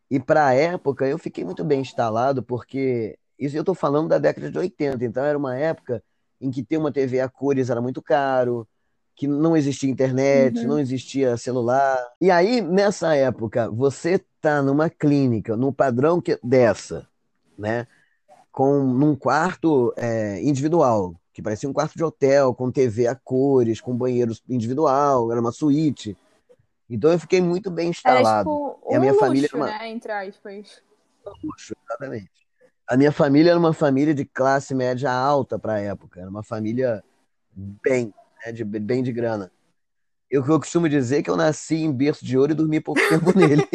E 0.10 0.18
para 0.18 0.48
a 0.48 0.54
época 0.54 1.06
eu 1.06 1.18
fiquei 1.18 1.44
muito 1.44 1.66
bem 1.66 1.82
instalado, 1.82 2.42
porque 2.42 3.20
isso 3.38 3.58
eu 3.58 3.62
estou 3.62 3.76
falando 3.76 4.08
da 4.08 4.18
década 4.18 4.50
de 4.50 4.58
80, 4.58 5.04
então 5.04 5.22
era 5.22 5.38
uma 5.38 5.58
época 5.58 6.02
em 6.40 6.50
que 6.50 6.64
ter 6.64 6.78
uma 6.78 6.94
TV 6.94 7.20
a 7.20 7.28
cores 7.28 7.70
era 7.70 7.82
muito 7.82 8.02
caro, 8.02 8.66
que 9.18 9.28
não 9.28 9.58
existia 9.58 9.90
internet, 9.90 10.62
Uhum. 10.62 10.70
não 10.70 10.80
existia 10.80 11.36
celular. 11.36 12.02
E 12.22 12.32
aí, 12.32 12.62
nessa 12.62 13.14
época, 13.18 13.70
você 13.70 14.18
tá 14.40 14.62
numa 14.62 14.90
clínica, 14.90 15.58
num 15.58 15.74
padrão 15.74 16.22
que 16.22 16.40
dessa, 16.42 17.06
né? 17.58 17.86
Com 18.56 18.86
num 18.86 19.18
quarto 19.18 19.94
é, 19.98 20.42
individual, 20.42 21.14
que 21.34 21.42
parecia 21.42 21.68
um 21.68 21.74
quarto 21.74 21.94
de 21.98 22.04
hotel, 22.06 22.56
com 22.56 22.72
TV 22.72 23.06
a 23.06 23.14
cores, 23.14 23.82
com 23.82 23.94
banheiro 23.98 24.34
individual, 24.48 25.30
era 25.30 25.42
uma 25.42 25.52
suíte. 25.52 26.18
Então 26.90 27.12
eu 27.12 27.20
fiquei 27.20 27.42
muito 27.42 27.70
bem 27.70 27.88
Era 27.88 27.90
instalado. 28.22 28.50
tipo 28.50 28.80
E 28.90 28.96
a 28.96 28.98
um 28.98 29.02
minha 29.02 29.12
luxo, 29.12 29.26
família 29.26 29.50
era 29.52 29.58
uma- 29.58 29.68
né? 29.68 29.90
Entre 29.90 30.10
aspas. 30.10 30.82
luxo, 31.44 31.74
exatamente. 31.86 32.32
A 32.88 32.96
minha 32.96 33.12
família 33.12 33.50
era 33.50 33.60
uma 33.60 33.74
família 33.74 34.14
de 34.14 34.24
classe 34.24 34.74
média 34.74 35.12
alta 35.12 35.60
para 35.60 35.74
a 35.74 35.80
época, 35.82 36.22
era 36.22 36.30
uma 36.30 36.42
família 36.42 37.04
bem, 37.54 38.14
né, 38.46 38.54
de, 38.54 38.64
bem 38.64 39.04
de 39.04 39.12
grana. 39.12 39.52
Eu, 40.32 40.46
eu 40.46 40.60
costumo 40.62 40.88
dizer 40.88 41.24
que 41.24 41.30
eu 41.30 41.36
nasci 41.36 41.76
em 41.76 41.92
berço 41.92 42.24
de 42.24 42.38
ouro 42.38 42.54
e 42.54 42.56
dormi 42.56 42.80
pouco 42.80 43.02
tempo 43.10 43.26
nele. 43.38 43.68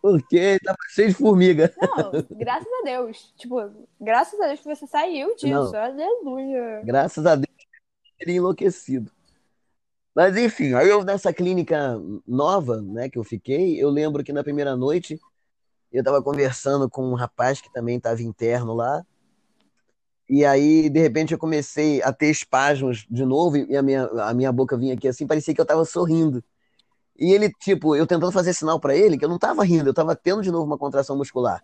Porque 0.00 0.58
tava 0.64 0.78
cheio 0.90 1.08
de 1.08 1.14
formiga. 1.14 1.72
Não, 1.80 2.12
graças 2.30 2.72
a 2.72 2.84
Deus. 2.84 3.32
Tipo, 3.36 3.70
graças 4.00 4.40
a 4.40 4.46
Deus 4.48 4.60
que 4.60 4.74
você 4.74 4.86
saiu 4.86 5.36
disso. 5.36 5.76
Aleluia. 5.76 6.82
Graças 6.84 7.24
a 7.24 7.36
Deus, 7.36 7.56
eu 8.04 8.18
teria 8.18 8.36
enlouquecido. 8.36 9.10
Mas 10.14 10.36
enfim, 10.36 10.74
aí 10.74 10.88
eu 10.88 11.04
nessa 11.04 11.32
clínica 11.32 11.98
nova, 12.26 12.82
né, 12.82 13.08
que 13.08 13.18
eu 13.18 13.24
fiquei, 13.24 13.82
eu 13.82 13.88
lembro 13.88 14.22
que 14.22 14.32
na 14.32 14.44
primeira 14.44 14.76
noite 14.76 15.18
eu 15.90 16.00
estava 16.00 16.22
conversando 16.22 16.88
com 16.88 17.04
um 17.04 17.14
rapaz 17.14 17.60
que 17.60 17.72
também 17.72 17.96
estava 17.96 18.22
interno 18.22 18.74
lá. 18.74 19.04
E 20.28 20.44
aí, 20.44 20.88
de 20.88 20.98
repente, 20.98 21.32
eu 21.32 21.38
comecei 21.38 22.02
a 22.02 22.12
ter 22.12 22.30
espasmos 22.30 23.06
de 23.10 23.24
novo 23.24 23.56
e 23.58 23.76
a 23.76 23.82
minha, 23.82 24.04
a 24.04 24.32
minha 24.32 24.50
boca 24.50 24.78
vinha 24.78 24.94
aqui 24.94 25.06
assim, 25.06 25.26
parecia 25.26 25.54
que 25.54 25.60
eu 25.60 25.64
estava 25.64 25.84
sorrindo. 25.84 26.42
E 27.22 27.32
ele, 27.32 27.50
tipo, 27.60 27.94
eu 27.94 28.04
tentando 28.04 28.32
fazer 28.32 28.52
sinal 28.52 28.80
para 28.80 28.96
ele 28.96 29.16
que 29.16 29.24
eu 29.24 29.28
não 29.28 29.36
estava 29.36 29.62
rindo, 29.64 29.86
eu 29.86 29.92
estava 29.92 30.16
tendo 30.16 30.42
de 30.42 30.50
novo 30.50 30.64
uma 30.64 30.76
contração 30.76 31.16
muscular. 31.16 31.62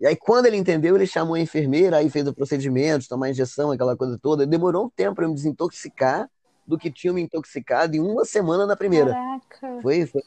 E 0.00 0.06
aí, 0.06 0.16
quando 0.16 0.46
ele 0.46 0.56
entendeu, 0.56 0.96
ele 0.96 1.06
chamou 1.06 1.34
a 1.34 1.40
enfermeira, 1.40 1.98
aí 1.98 2.08
fez 2.08 2.26
o 2.26 2.32
procedimento, 2.32 3.06
tomar 3.06 3.28
injeção, 3.28 3.70
aquela 3.70 3.94
coisa 3.94 4.18
toda. 4.18 4.46
Demorou 4.46 4.86
um 4.86 4.88
tempo 4.88 5.16
para 5.16 5.26
eu 5.26 5.28
me 5.28 5.34
desintoxicar 5.34 6.26
do 6.66 6.78
que 6.78 6.90
tinha 6.90 7.12
me 7.12 7.20
intoxicado 7.20 7.94
em 7.94 8.00
uma 8.00 8.24
semana 8.24 8.66
na 8.66 8.74
primeira. 8.74 9.12
Caraca. 9.12 9.82
Foi, 9.82 10.06
foi 10.06 10.22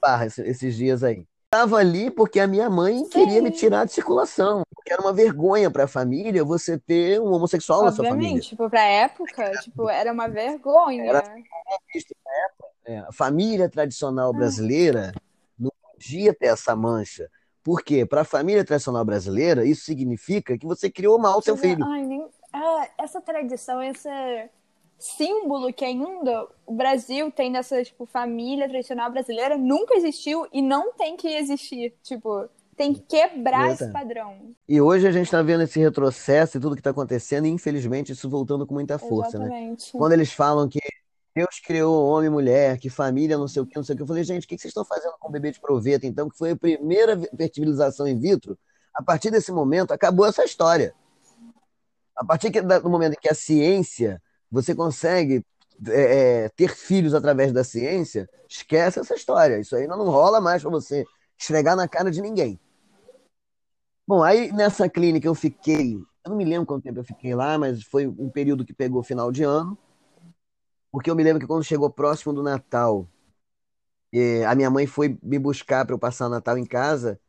barra 0.00 0.24
esse- 0.26 0.42
esses 0.42 0.74
dias 0.74 1.04
aí. 1.04 1.26
Tava 1.50 1.76
ali 1.76 2.10
porque 2.10 2.40
a 2.40 2.46
minha 2.46 2.70
mãe 2.70 3.06
queria 3.08 3.42
me 3.42 3.50
Sim. 3.50 3.56
tirar 3.56 3.84
de 3.84 3.92
circulação. 3.92 4.62
Porque 4.74 4.92
era 4.92 5.02
uma 5.02 5.12
vergonha 5.12 5.70
para 5.70 5.84
a 5.84 5.88
família 5.88 6.42
você 6.44 6.78
ter 6.78 7.20
um 7.20 7.32
homossexual 7.32 7.84
na 7.84 7.92
sua 7.92 8.04
família. 8.04 8.28
Obviamente, 8.28 8.48
tipo, 8.48 8.68
pra 8.70 8.82
época, 8.82 9.50
tipo, 9.62 9.88
era 9.90 10.10
uma 10.12 10.26
vergonha. 10.28 11.04
Era- 11.04 11.34
É, 12.88 13.00
a 13.00 13.12
família 13.12 13.68
tradicional 13.68 14.32
brasileira 14.32 15.12
não 15.58 15.70
podia 15.92 16.32
ter 16.32 16.46
essa 16.46 16.74
mancha. 16.74 17.30
Por 17.62 17.82
quê? 17.82 18.06
Para 18.06 18.22
a 18.22 18.24
família 18.24 18.64
tradicional 18.64 19.04
brasileira, 19.04 19.62
isso 19.66 19.84
significa 19.84 20.56
que 20.56 20.64
você 20.64 20.90
criou 20.90 21.18
mal 21.18 21.42
seu 21.42 21.54
filho. 21.54 21.84
Ai, 21.84 22.02
nem... 22.06 22.26
ah, 22.50 22.88
essa 22.96 23.20
tradição, 23.20 23.82
esse 23.82 24.08
símbolo 24.98 25.70
que 25.70 25.84
ainda 25.84 26.48
o 26.64 26.72
Brasil 26.72 27.30
tem 27.30 27.52
dessa, 27.52 27.84
tipo, 27.84 28.06
família 28.06 28.66
tradicional 28.66 29.12
brasileira 29.12 29.58
nunca 29.58 29.94
existiu 29.94 30.48
e 30.50 30.62
não 30.62 30.94
tem 30.94 31.14
que 31.14 31.28
existir. 31.28 31.94
Tipo, 32.02 32.48
tem 32.74 32.94
que 32.94 33.00
quebrar 33.00 33.70
esse 33.70 33.84
Verdade. 33.84 33.92
padrão. 34.06 34.54
E 34.66 34.80
hoje 34.80 35.06
a 35.06 35.12
gente 35.12 35.26
está 35.26 35.42
vendo 35.42 35.62
esse 35.64 35.78
retrocesso 35.78 36.56
e 36.56 36.60
tudo 36.60 36.74
que 36.74 36.80
está 36.80 36.90
acontecendo, 36.90 37.46
e 37.46 37.50
infelizmente 37.50 38.12
isso 38.12 38.30
voltando 38.30 38.66
com 38.66 38.72
muita 38.72 38.98
força, 38.98 39.38
né? 39.38 39.44
Exatamente. 39.44 39.92
Quando 39.92 40.12
eles 40.12 40.32
falam 40.32 40.66
que 40.66 40.78
Deus 41.38 41.60
criou 41.60 42.04
homem 42.08 42.26
e 42.26 42.30
mulher, 42.30 42.78
que 42.78 42.90
família, 42.90 43.38
não 43.38 43.46
sei 43.46 43.62
o 43.62 43.66
que, 43.66 43.76
não 43.76 43.84
sei 43.84 43.94
o 43.94 43.96
que, 43.96 44.02
eu 44.02 44.06
falei, 44.08 44.24
gente, 44.24 44.44
o 44.44 44.48
que 44.48 44.58
vocês 44.58 44.70
estão 44.70 44.84
fazendo 44.84 45.12
com 45.20 45.28
o 45.28 45.30
bebê 45.30 45.52
de 45.52 45.60
proveta, 45.60 46.04
então, 46.04 46.28
que 46.28 46.36
foi 46.36 46.50
a 46.50 46.56
primeira 46.56 47.16
fertilização 47.36 48.08
in 48.08 48.18
vitro? 48.18 48.58
A 48.92 49.04
partir 49.04 49.30
desse 49.30 49.52
momento, 49.52 49.92
acabou 49.92 50.26
essa 50.26 50.44
história. 50.44 50.92
A 52.16 52.24
partir 52.24 52.50
do 52.50 52.90
momento 52.90 53.12
em 53.12 53.20
que 53.20 53.28
a 53.28 53.34
ciência, 53.34 54.20
você 54.50 54.74
consegue 54.74 55.46
é, 55.86 56.46
é, 56.46 56.48
ter 56.48 56.74
filhos 56.74 57.14
através 57.14 57.52
da 57.52 57.62
ciência, 57.62 58.28
esquece 58.48 58.98
essa 58.98 59.14
história. 59.14 59.60
Isso 59.60 59.76
aí 59.76 59.86
não 59.86 60.10
rola 60.10 60.40
mais 60.40 60.62
para 60.62 60.72
você 60.72 61.04
esfregar 61.38 61.76
na 61.76 61.86
cara 61.86 62.10
de 62.10 62.20
ninguém. 62.20 62.58
Bom, 64.04 64.24
aí 64.24 64.50
nessa 64.50 64.88
clínica 64.88 65.28
eu 65.28 65.36
fiquei, 65.36 65.94
eu 66.24 66.30
não 66.30 66.36
me 66.36 66.44
lembro 66.44 66.66
quanto 66.66 66.82
tempo 66.82 66.98
eu 66.98 67.04
fiquei 67.04 67.32
lá, 67.32 67.56
mas 67.56 67.84
foi 67.84 68.08
um 68.08 68.28
período 68.28 68.64
que 68.64 68.72
pegou 68.72 69.04
final 69.04 69.30
de 69.30 69.44
ano. 69.44 69.78
Porque 70.90 71.10
eu 71.10 71.14
me 71.16 71.22
lembro 71.22 71.40
que 71.40 71.46
quando 71.46 71.64
chegou 71.64 71.90
próximo 71.90 72.32
do 72.32 72.42
Natal, 72.42 73.06
eh, 74.12 74.44
a 74.44 74.54
minha 74.54 74.70
mãe 74.70 74.86
foi 74.86 75.18
me 75.22 75.38
buscar 75.38 75.84
para 75.84 75.94
eu 75.94 75.98
passar 75.98 76.26
o 76.26 76.30
Natal 76.30 76.56
em 76.56 76.64
casa, 76.64 77.20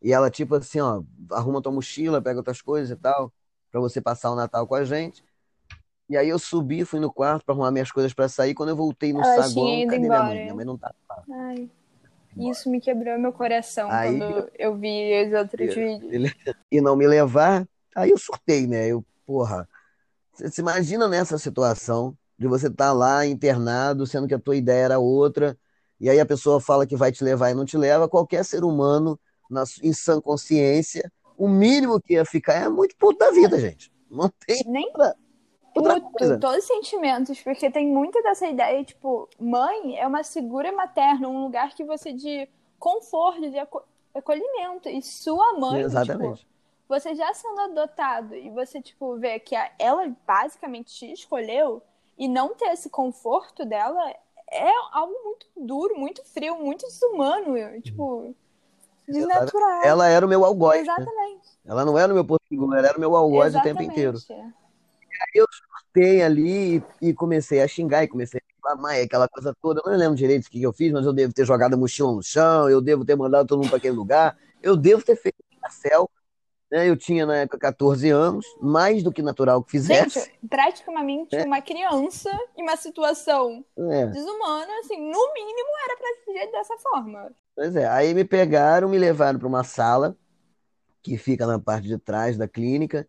e 0.00 0.12
ela, 0.12 0.30
tipo 0.30 0.54
assim, 0.56 0.80
ó, 0.80 1.02
arruma 1.30 1.62
tua 1.62 1.72
mochila, 1.72 2.20
pega 2.22 2.38
outras 2.40 2.60
coisas 2.60 2.90
e 2.90 3.00
tal, 3.00 3.32
para 3.70 3.80
você 3.80 4.00
passar 4.00 4.30
o 4.30 4.34
Natal 4.36 4.66
com 4.66 4.74
a 4.74 4.84
gente. 4.84 5.24
E 6.08 6.16
aí 6.16 6.28
eu 6.28 6.38
subi, 6.38 6.84
fui 6.84 7.00
no 7.00 7.12
quarto 7.12 7.44
para 7.44 7.54
arrumar 7.54 7.70
minhas 7.70 7.90
coisas 7.90 8.12
para 8.12 8.28
sair. 8.28 8.54
Quando 8.54 8.70
eu 8.70 8.76
voltei 8.76 9.12
no 9.12 9.24
Ela 9.24 9.42
saguão, 9.42 9.86
cadê 9.86 9.98
minha 10.00 10.10
mãe? 10.10 10.20
embora. 10.20 10.42
Minha 10.42 10.54
mãe 10.54 10.64
não 10.64 10.76
tá. 10.76 10.92
Ai, 11.30 11.70
isso 12.36 12.68
me 12.68 12.80
quebrou 12.80 13.18
meu 13.18 13.32
coração 13.32 13.88
Aí- 13.88 14.18
quando 14.18 14.50
eu 14.58 14.76
vi 14.76 15.26
os 15.26 15.32
outros 15.32 15.74
vídeos. 15.74 16.32
e 16.70 16.80
não 16.80 16.96
me 16.96 17.06
levar, 17.06 17.66
aí 17.94 18.10
eu 18.10 18.18
surtei, 18.18 18.66
né? 18.66 18.88
Eu, 18.88 19.04
porra, 19.24 19.68
você 20.32 20.50
se 20.50 20.60
imagina 20.60 21.08
nessa 21.08 21.38
situação 21.38 22.16
de 22.42 22.48
você 22.48 22.68
estar 22.68 22.92
lá 22.92 23.26
internado, 23.26 24.06
sendo 24.06 24.28
que 24.28 24.34
a 24.34 24.38
tua 24.40 24.56
ideia 24.56 24.84
era 24.86 24.98
outra, 24.98 25.58
e 26.00 26.10
aí 26.10 26.20
a 26.20 26.26
pessoa 26.26 26.60
fala 26.60 26.86
que 26.86 26.96
vai 26.96 27.12
te 27.12 27.24
levar 27.24 27.50
e 27.50 27.54
não 27.54 27.64
te 27.64 27.78
leva, 27.78 28.08
qualquer 28.08 28.44
ser 28.44 28.64
humano, 28.64 29.18
na, 29.50 29.64
em 29.82 29.92
sã 29.92 30.20
consciência, 30.20 31.12
o 31.36 31.48
mínimo 31.48 32.00
que 32.00 32.14
ia 32.14 32.24
ficar 32.24 32.54
é 32.54 32.68
muito 32.68 32.96
puto 32.98 33.18
da 33.18 33.30
vida, 33.30 33.58
gente. 33.60 33.92
Não 34.10 34.30
tem 34.46 34.64
Nem 34.64 34.92
outra 35.74 36.00
puto, 36.00 36.38
todos 36.40 36.58
os 36.58 36.64
sentimentos, 36.66 37.40
porque 37.42 37.70
tem 37.70 37.86
muita 37.88 38.22
dessa 38.22 38.46
ideia, 38.46 38.84
tipo, 38.84 39.28
mãe 39.38 39.98
é 39.98 40.06
uma 40.06 40.22
segura 40.22 40.72
materna, 40.72 41.28
um 41.28 41.44
lugar 41.44 41.74
que 41.74 41.84
você 41.84 42.12
de 42.12 42.48
conforto, 42.78 43.50
de 43.50 43.58
aco- 43.58 43.84
acolhimento. 44.14 44.88
E 44.88 45.02
sua 45.02 45.54
mãe, 45.58 45.96
tipo, 45.96 46.18
Exatamente. 46.18 46.46
você 46.88 47.14
já 47.14 47.32
sendo 47.34 47.60
adotado 47.62 48.34
e 48.34 48.50
você, 48.50 48.80
tipo, 48.82 49.16
vê 49.18 49.38
que 49.40 49.54
ela 49.78 50.08
basicamente 50.26 50.94
te 50.94 51.12
escolheu 51.12 51.82
e 52.18 52.28
não 52.28 52.54
ter 52.54 52.66
esse 52.66 52.88
conforto 52.88 53.64
dela 53.64 54.00
é 54.50 54.70
algo 54.92 55.14
muito 55.24 55.46
duro, 55.56 55.96
muito 55.96 56.22
frio, 56.24 56.56
muito 56.56 56.86
desumano, 56.86 57.80
tipo, 57.80 58.34
desnatural. 59.08 59.82
Ela 59.82 60.08
era 60.08 60.24
o 60.24 60.28
meu 60.28 60.44
algoz, 60.44 60.76
né? 60.76 60.82
Exatamente. 60.82 61.48
Ela 61.64 61.84
não 61.84 61.98
era 61.98 62.12
o 62.12 62.14
meu 62.14 62.24
porto 62.24 62.42
seguro, 62.48 62.76
ela 62.76 62.88
era 62.88 62.96
o 62.96 63.00
meu 63.00 63.16
algoz 63.16 63.54
o 63.54 63.62
tempo 63.62 63.82
inteiro. 63.82 64.16
Exatamente. 64.16 64.54
Surtei 65.92 66.22
ali 66.22 66.82
e, 67.00 67.08
e 67.08 67.14
comecei 67.14 67.60
a 67.60 67.68
xingar 67.68 68.02
e 68.02 68.08
comecei 68.08 68.40
a 68.40 68.54
reclamar, 68.54 68.96
e 68.96 69.02
aquela 69.02 69.28
coisa 69.28 69.54
toda. 69.60 69.82
Eu 69.84 69.92
não 69.92 69.98
lembro 69.98 70.16
direito 70.16 70.46
o 70.46 70.50
que 70.50 70.62
eu 70.62 70.72
fiz, 70.72 70.90
mas 70.92 71.04
eu 71.04 71.12
devo 71.12 71.32
ter 71.32 71.44
jogado 71.44 71.74
a 71.74 71.76
mochila 71.76 72.12
no 72.12 72.22
chão, 72.22 72.68
eu 72.68 72.80
devo 72.80 73.04
ter 73.04 73.14
mandado 73.14 73.46
todo 73.46 73.58
mundo 73.58 73.68
para 73.68 73.78
aquele 73.78 73.94
lugar, 73.94 74.36
eu 74.62 74.76
devo 74.76 75.02
ter 75.02 75.16
feito 75.16 75.36
um 75.40 75.70
céu. 75.70 76.10
Né? 76.72 76.88
Eu 76.88 76.96
tinha 76.96 77.26
na 77.26 77.36
época 77.36 77.58
14 77.58 78.08
anos, 78.08 78.46
mais 78.58 79.02
do 79.02 79.12
que 79.12 79.20
natural 79.20 79.62
que 79.62 79.72
fizesse. 79.72 80.20
Gente, 80.20 80.48
praticamente 80.48 81.36
É. 81.36 81.44
uma 81.44 81.60
criança 81.60 82.30
em 82.56 82.62
uma 82.62 82.76
situação 82.76 83.62
É, 83.76 84.06
desumana, 84.06 84.72
assim, 84.80 84.96
no 84.96 85.34
mínimo 85.34 85.68
era 85.84 85.96
pra 85.98 86.24
ser 86.24 86.50
dessa 86.50 86.78
forma. 86.78 87.30
pois 87.54 87.76
é. 87.76 87.86
Aí 87.86 88.14
me 88.14 88.24
pegaram, 88.24 88.88
me 88.88 88.96
levaram 88.98 89.38
para 89.38 89.46
uma 89.46 89.62
sala 89.62 90.16
que 91.02 91.18
fica 91.18 91.46
na 91.46 91.58
parte 91.58 91.86
de 91.88 91.98
trás 91.98 92.38
da 92.38 92.48
clínica, 92.48 93.06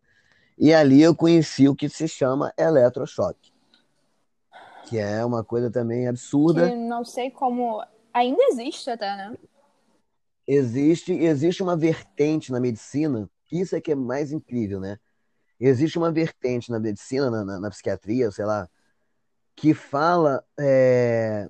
e 0.58 0.73
ali 0.73 1.02
eu 1.02 1.15
conheci 1.15 1.69
o 1.69 1.76
que 1.76 1.88
se 1.88 2.08
chama 2.08 2.52
eletrochoque, 2.58 3.54
que 4.89 4.97
é 4.97 5.23
uma 5.23 5.41
coisa 5.43 5.71
também 5.71 6.08
absurda. 6.08 6.69
Que 6.69 6.76
não 6.76 7.06
sei 7.06 7.32
como. 7.32 7.82
Ainda 8.13 8.43
existe 8.49 8.89
até, 8.89 9.15
né? 9.15 9.38
Existe, 10.45 11.13
existe 11.13 11.63
uma 11.63 11.78
vertente 11.78 12.52
na 12.52 12.60
medicina, 12.60 13.30
isso 13.62 13.76
é 13.76 13.82
que 13.82 13.92
é 13.92 13.96
mais 13.96 14.32
incrível, 14.32 14.80
né? 14.80 14.98
Existe 15.60 15.98
uma 15.98 16.12
vertente 16.12 16.72
na 16.72 16.80
medicina, 16.80 17.32
na, 17.32 17.46
na- 17.46 17.60
na 17.60 17.70
psiquiatria, 17.72 18.32
sei 18.32 18.46
lá, 18.46 18.70
que 19.56 19.74
fala 19.74 20.44
é, 20.60 21.50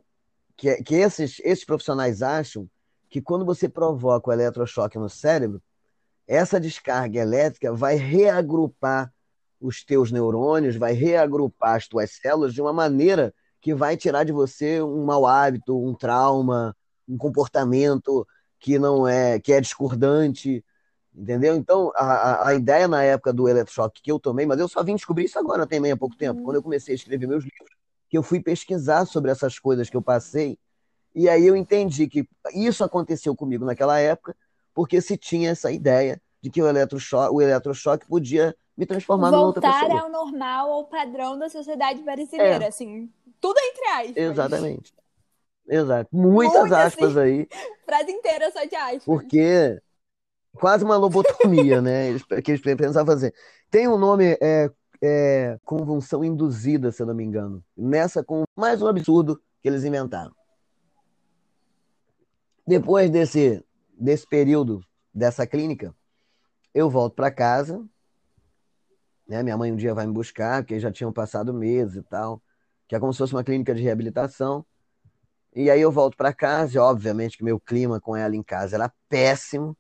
que, 0.58 0.84
que 0.84 0.96
esses, 0.96 1.40
esses 1.44 1.66
profissionais 1.66 2.22
acham 2.24 2.70
que 3.10 3.22
quando 3.22 3.46
você 3.46 3.70
provoca 3.70 4.30
o 4.30 4.34
eletrochoque 4.34 4.98
no 5.00 5.10
cérebro, 5.10 5.62
essa 6.28 6.60
descarga 6.60 7.20
elétrica 7.20 7.74
vai 7.74 7.96
reagrupar 7.96 9.12
os 9.60 9.84
teus 9.84 10.12
neurônios, 10.12 10.76
vai 10.76 10.94
reagrupar 10.94 11.76
as 11.78 11.88
tuas 11.88 12.12
células 12.14 12.54
de 12.54 12.62
uma 12.62 12.74
maneira 12.74 13.34
que 13.62 13.74
vai 13.74 13.96
tirar 13.98 14.24
de 14.26 14.32
você 14.32 14.82
um 14.82 15.06
mau 15.06 15.26
hábito, 15.26 15.78
um 15.80 15.94
trauma, 15.96 16.76
um 17.08 17.18
comportamento 17.18 18.28
que 18.60 18.78
não 18.80 19.08
é, 19.08 19.40
que 19.40 19.54
é 19.54 19.62
discordante. 19.62 20.64
Entendeu? 21.16 21.56
Então, 21.56 21.92
a, 21.96 22.50
a 22.50 22.56
ideia 22.56 22.88
na 22.88 23.04
época 23.04 23.32
do 23.32 23.48
eletrochoque 23.48 24.02
que 24.02 24.12
eu 24.12 24.20
tomei, 24.20 24.46
mas 24.46 24.60
eu 24.60 24.68
só 24.68 24.84
vim 24.84 24.96
descobrir 24.96 25.26
isso 25.26 25.38
agora 25.38 25.68
também 25.68 25.92
há 25.92 25.98
pouco 25.98 26.16
tempo, 26.16 26.40
uhum. 26.40 26.46
quando 26.46 26.56
eu 26.56 26.64
comecei 26.64 26.94
a 26.94 26.96
escrever 26.96 27.28
meus 27.28 27.44
livros, 27.44 27.76
que 28.10 28.18
eu 28.18 28.24
fui 28.24 28.40
pesquisar 28.40 29.06
sobre 29.06 29.30
essas 29.30 29.60
coisas 29.60 29.90
que 29.90 29.96
eu 29.96 30.02
passei, 30.02 30.58
e 31.14 31.30
aí 31.30 31.46
eu 31.46 31.56
entendi 31.56 32.08
que 32.08 32.28
isso 32.56 32.84
aconteceu 32.84 33.36
comigo 33.36 33.64
naquela 33.64 34.00
época, 34.00 34.36
porque 34.74 35.00
se 35.02 35.16
tinha 35.16 35.52
essa 35.52 35.72
ideia 35.72 36.20
de 36.42 36.50
que 36.50 36.62
o 36.62 36.68
eletrochoque, 36.68 37.34
o 37.34 37.42
eletrochoque 37.42 38.08
podia 38.08 38.56
me 38.76 38.88
transformar 38.88 39.30
Voltar 39.30 39.38
numa 39.38 39.48
outra 39.48 39.62
pessoa. 39.62 39.82
Voltar 39.82 40.04
ao 40.04 40.10
normal, 40.10 40.72
ao 40.72 40.86
padrão 40.86 41.38
da 41.38 41.48
sociedade 41.48 42.02
brasileira, 42.02 42.66
é. 42.66 42.68
assim, 42.68 43.08
tudo 43.40 43.60
entre 43.60 43.86
aspas. 43.86 44.18
Exatamente. 44.18 44.94
Exato. 45.68 46.10
Muitas 46.12 46.62
Muito, 46.62 46.76
aspas 46.76 47.18
assim, 47.18 47.20
aí. 47.20 47.48
Frase 47.86 48.12
inteira 48.12 48.52
só 48.52 48.66
de 48.66 48.76
aspas. 48.76 49.06
Porque 49.06 49.82
quase 50.56 50.84
uma 50.84 50.98
lobotomia, 50.98 51.82
né? 51.82 52.18
Que 52.44 52.52
eles 52.52 52.62
pensavam 52.62 53.06
fazer. 53.06 53.34
Tem 53.70 53.88
um 53.88 53.98
nome, 53.98 54.38
é, 54.42 54.70
é, 55.02 55.60
convulsão 55.66 56.24
induzida, 56.24 56.92
se 56.92 57.02
eu 57.02 57.08
não 57.08 57.14
me 57.14 57.24
engano. 57.24 57.64
Nessa, 57.76 58.24
com 58.24 58.44
mais 58.56 58.82
um 58.82 58.88
absurdo 58.88 59.42
que 59.62 59.68
eles 59.68 59.84
inventaram. 59.84 60.34
Depois 62.66 63.10
desse, 63.10 63.64
desse 64.00 64.26
período, 64.26 64.82
dessa 65.14 65.46
clínica, 65.46 65.94
eu 66.74 66.90
volto 66.90 67.16
para 67.16 67.30
casa. 67.30 67.84
Né? 69.28 69.44
Minha 69.44 69.58
mãe 69.58 69.72
um 69.72 69.76
dia 69.76 69.94
vai 69.94 70.08
me 70.08 70.14
buscar, 70.14 70.64
porque 70.64 70.80
já 70.80 70.92
tinham 70.92 71.12
passado 71.12 71.54
meses 71.54 71.98
e 71.98 72.04
tal. 72.04 72.42
Que 72.88 72.96
é 72.96 73.00
como 73.00 73.12
se 73.12 73.20
fosse 73.20 73.34
uma 73.34 73.44
clínica 73.44 73.76
de 73.76 73.82
reabilitação. 73.82 74.66
E 75.56 75.70
aí 75.70 75.82
eu 75.82 75.92
volto 75.92 76.18
para 76.18 76.34
casa, 76.34 76.76
e 76.76 76.80
obviamente 76.80 77.38
que 77.38 77.44
meu 77.44 77.60
clima 77.60 78.00
com 78.00 78.16
ela 78.16 78.36
em 78.36 78.42
casa 78.42 78.76
era 78.76 78.92
péssimo. 79.08 79.78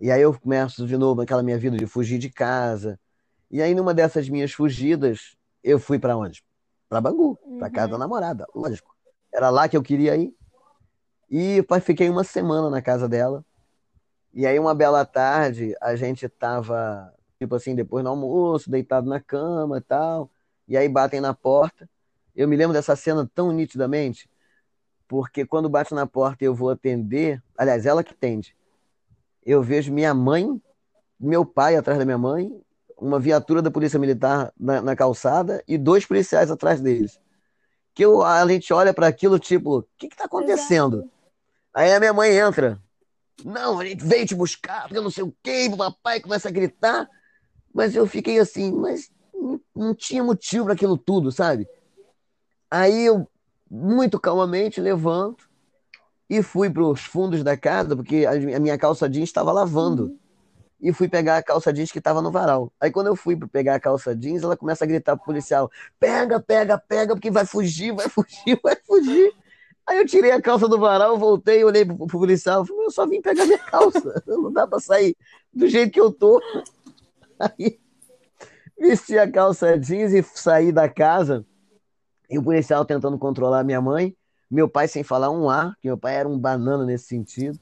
E 0.00 0.10
aí 0.10 0.22
eu 0.22 0.38
começo 0.38 0.86
de 0.86 0.96
novo 0.96 1.22
aquela 1.22 1.42
minha 1.42 1.58
vida 1.58 1.76
de 1.76 1.86
fugir 1.86 2.18
de 2.18 2.30
casa. 2.30 2.98
E 3.50 3.62
aí 3.62 3.74
numa 3.74 3.94
dessas 3.94 4.28
minhas 4.28 4.52
fugidas, 4.52 5.36
eu 5.62 5.78
fui 5.78 5.98
para 5.98 6.16
onde? 6.16 6.44
Para 6.88 7.00
Bangu, 7.00 7.38
uhum. 7.44 7.58
para 7.58 7.70
casa 7.70 7.92
da 7.92 7.98
namorada, 7.98 8.46
lógico. 8.54 8.94
Era 9.32 9.50
lá 9.50 9.68
que 9.68 9.76
eu 9.76 9.82
queria 9.82 10.16
ir. 10.16 10.34
E 11.30 11.64
fiquei 11.82 12.08
uma 12.08 12.24
semana 12.24 12.68
na 12.68 12.82
casa 12.82 13.08
dela. 13.08 13.44
E 14.32 14.46
aí 14.46 14.58
uma 14.58 14.74
bela 14.74 15.04
tarde, 15.04 15.74
a 15.80 15.96
gente 15.96 16.28
tava 16.28 17.12
tipo 17.38 17.54
assim, 17.54 17.74
depois 17.74 18.02
do 18.02 18.10
almoço, 18.10 18.70
deitado 18.70 19.08
na 19.08 19.20
cama 19.20 19.78
e 19.78 19.80
tal. 19.80 20.30
E 20.66 20.76
aí 20.76 20.88
batem 20.88 21.20
na 21.20 21.34
porta. 21.34 21.88
Eu 22.34 22.48
me 22.48 22.56
lembro 22.56 22.72
dessa 22.72 22.96
cena 22.96 23.28
tão 23.34 23.52
nitidamente 23.52 24.28
porque 25.06 25.44
quando 25.44 25.68
bate 25.68 25.94
na 25.94 26.06
porta 26.06 26.44
eu 26.44 26.54
vou 26.54 26.70
atender, 26.70 27.42
aliás, 27.56 27.86
ela 27.86 28.02
que 28.02 28.12
atende, 28.12 28.56
eu 29.44 29.62
vejo 29.62 29.92
minha 29.92 30.14
mãe, 30.14 30.60
meu 31.18 31.44
pai 31.44 31.76
atrás 31.76 31.98
da 31.98 32.04
minha 32.04 32.18
mãe, 32.18 32.50
uma 32.96 33.18
viatura 33.20 33.60
da 33.60 33.70
Polícia 33.70 33.98
Militar 33.98 34.52
na, 34.58 34.80
na 34.80 34.96
calçada 34.96 35.62
e 35.68 35.76
dois 35.76 36.06
policiais 36.06 36.50
atrás 36.50 36.80
deles. 36.80 37.20
Que 37.94 38.04
eu, 38.04 38.22
a 38.22 38.46
gente 38.48 38.72
olha 38.72 38.92
para 38.92 39.06
aquilo, 39.06 39.38
tipo, 39.38 39.78
o 39.78 39.82
que 39.96 40.06
está 40.06 40.24
acontecendo? 40.24 40.98
Exato. 40.98 41.10
Aí 41.74 41.92
a 41.92 42.00
minha 42.00 42.12
mãe 42.12 42.36
entra. 42.36 42.80
Não, 43.44 43.78
a 43.80 43.84
gente 43.84 44.04
veio 44.04 44.26
te 44.26 44.34
buscar, 44.34 44.82
porque 44.82 44.98
eu 44.98 45.02
não 45.02 45.10
sei 45.10 45.24
o 45.24 45.34
quê, 45.42 45.68
o 45.70 45.76
papai 45.76 46.20
começa 46.20 46.48
a 46.48 46.52
gritar. 46.52 47.08
Mas 47.72 47.94
eu 47.94 48.06
fiquei 48.06 48.38
assim, 48.38 48.72
mas 48.72 49.10
não, 49.34 49.60
não 49.74 49.94
tinha 49.94 50.22
motivo 50.22 50.64
para 50.64 50.74
aquilo 50.74 50.96
tudo, 50.96 51.30
sabe? 51.32 51.68
Aí 52.70 53.04
eu 53.06 53.28
muito 53.68 54.18
calmamente, 54.20 54.80
levanto 54.80 55.48
e 56.28 56.42
fui 56.42 56.70
para 56.70 56.82
os 56.82 57.00
fundos 57.00 57.42
da 57.42 57.56
casa, 57.56 57.94
porque 57.94 58.24
a 58.26 58.58
minha 58.58 58.78
calça 58.78 59.08
jeans 59.08 59.28
estava 59.28 59.52
lavando. 59.52 60.04
Uhum. 60.04 60.18
E 60.80 60.92
fui 60.92 61.08
pegar 61.08 61.38
a 61.38 61.42
calça 61.42 61.72
jeans 61.72 61.90
que 61.90 61.98
estava 61.98 62.20
no 62.20 62.30
varal. 62.30 62.72
Aí 62.78 62.90
quando 62.90 63.06
eu 63.06 63.16
fui 63.16 63.36
para 63.36 63.48
pegar 63.48 63.74
a 63.76 63.80
calça 63.80 64.14
jeans, 64.14 64.42
ela 64.42 64.56
começa 64.56 64.84
a 64.84 64.86
gritar 64.86 65.16
pro 65.16 65.24
policial: 65.24 65.70
pega, 65.98 66.40
pega, 66.40 66.76
pega, 66.76 67.14
porque 67.14 67.30
vai 67.30 67.46
fugir, 67.46 67.92
vai 67.92 68.08
fugir, 68.08 68.60
vai 68.62 68.76
fugir. 68.86 69.32
Aí 69.86 69.98
eu 69.98 70.06
tirei 70.06 70.30
a 70.30 70.40
calça 70.40 70.66
do 70.66 70.78
varal, 70.78 71.18
voltei, 71.18 71.62
olhei 71.62 71.84
pro, 71.84 71.96
pro 71.96 72.18
policial, 72.18 72.64
falei, 72.64 72.86
eu 72.86 72.90
só 72.90 73.06
vim 73.06 73.20
pegar 73.20 73.44
minha 73.44 73.58
calça, 73.58 74.22
não 74.26 74.50
dá 74.50 74.66
para 74.66 74.80
sair 74.80 75.14
do 75.52 75.68
jeito 75.68 75.92
que 75.92 76.00
eu 76.00 76.10
tô. 76.10 76.40
Aí 77.38 77.78
vesti 78.78 79.18
a 79.18 79.30
calça 79.30 79.78
jeans 79.78 80.12
e 80.12 80.22
saí 80.22 80.72
da 80.72 80.88
casa. 80.88 81.44
E 82.30 82.38
o 82.38 82.42
policial 82.42 82.84
tentando 82.84 83.18
controlar 83.18 83.62
minha 83.62 83.80
mãe, 83.80 84.16
meu 84.54 84.68
pai 84.68 84.88
sem 84.88 85.02
falar 85.02 85.30
um 85.30 85.50
A, 85.50 85.74
que 85.80 85.88
meu 85.88 85.98
pai 85.98 86.16
era 86.16 86.28
um 86.28 86.38
banana 86.38 86.84
nesse 86.84 87.06
sentido. 87.06 87.58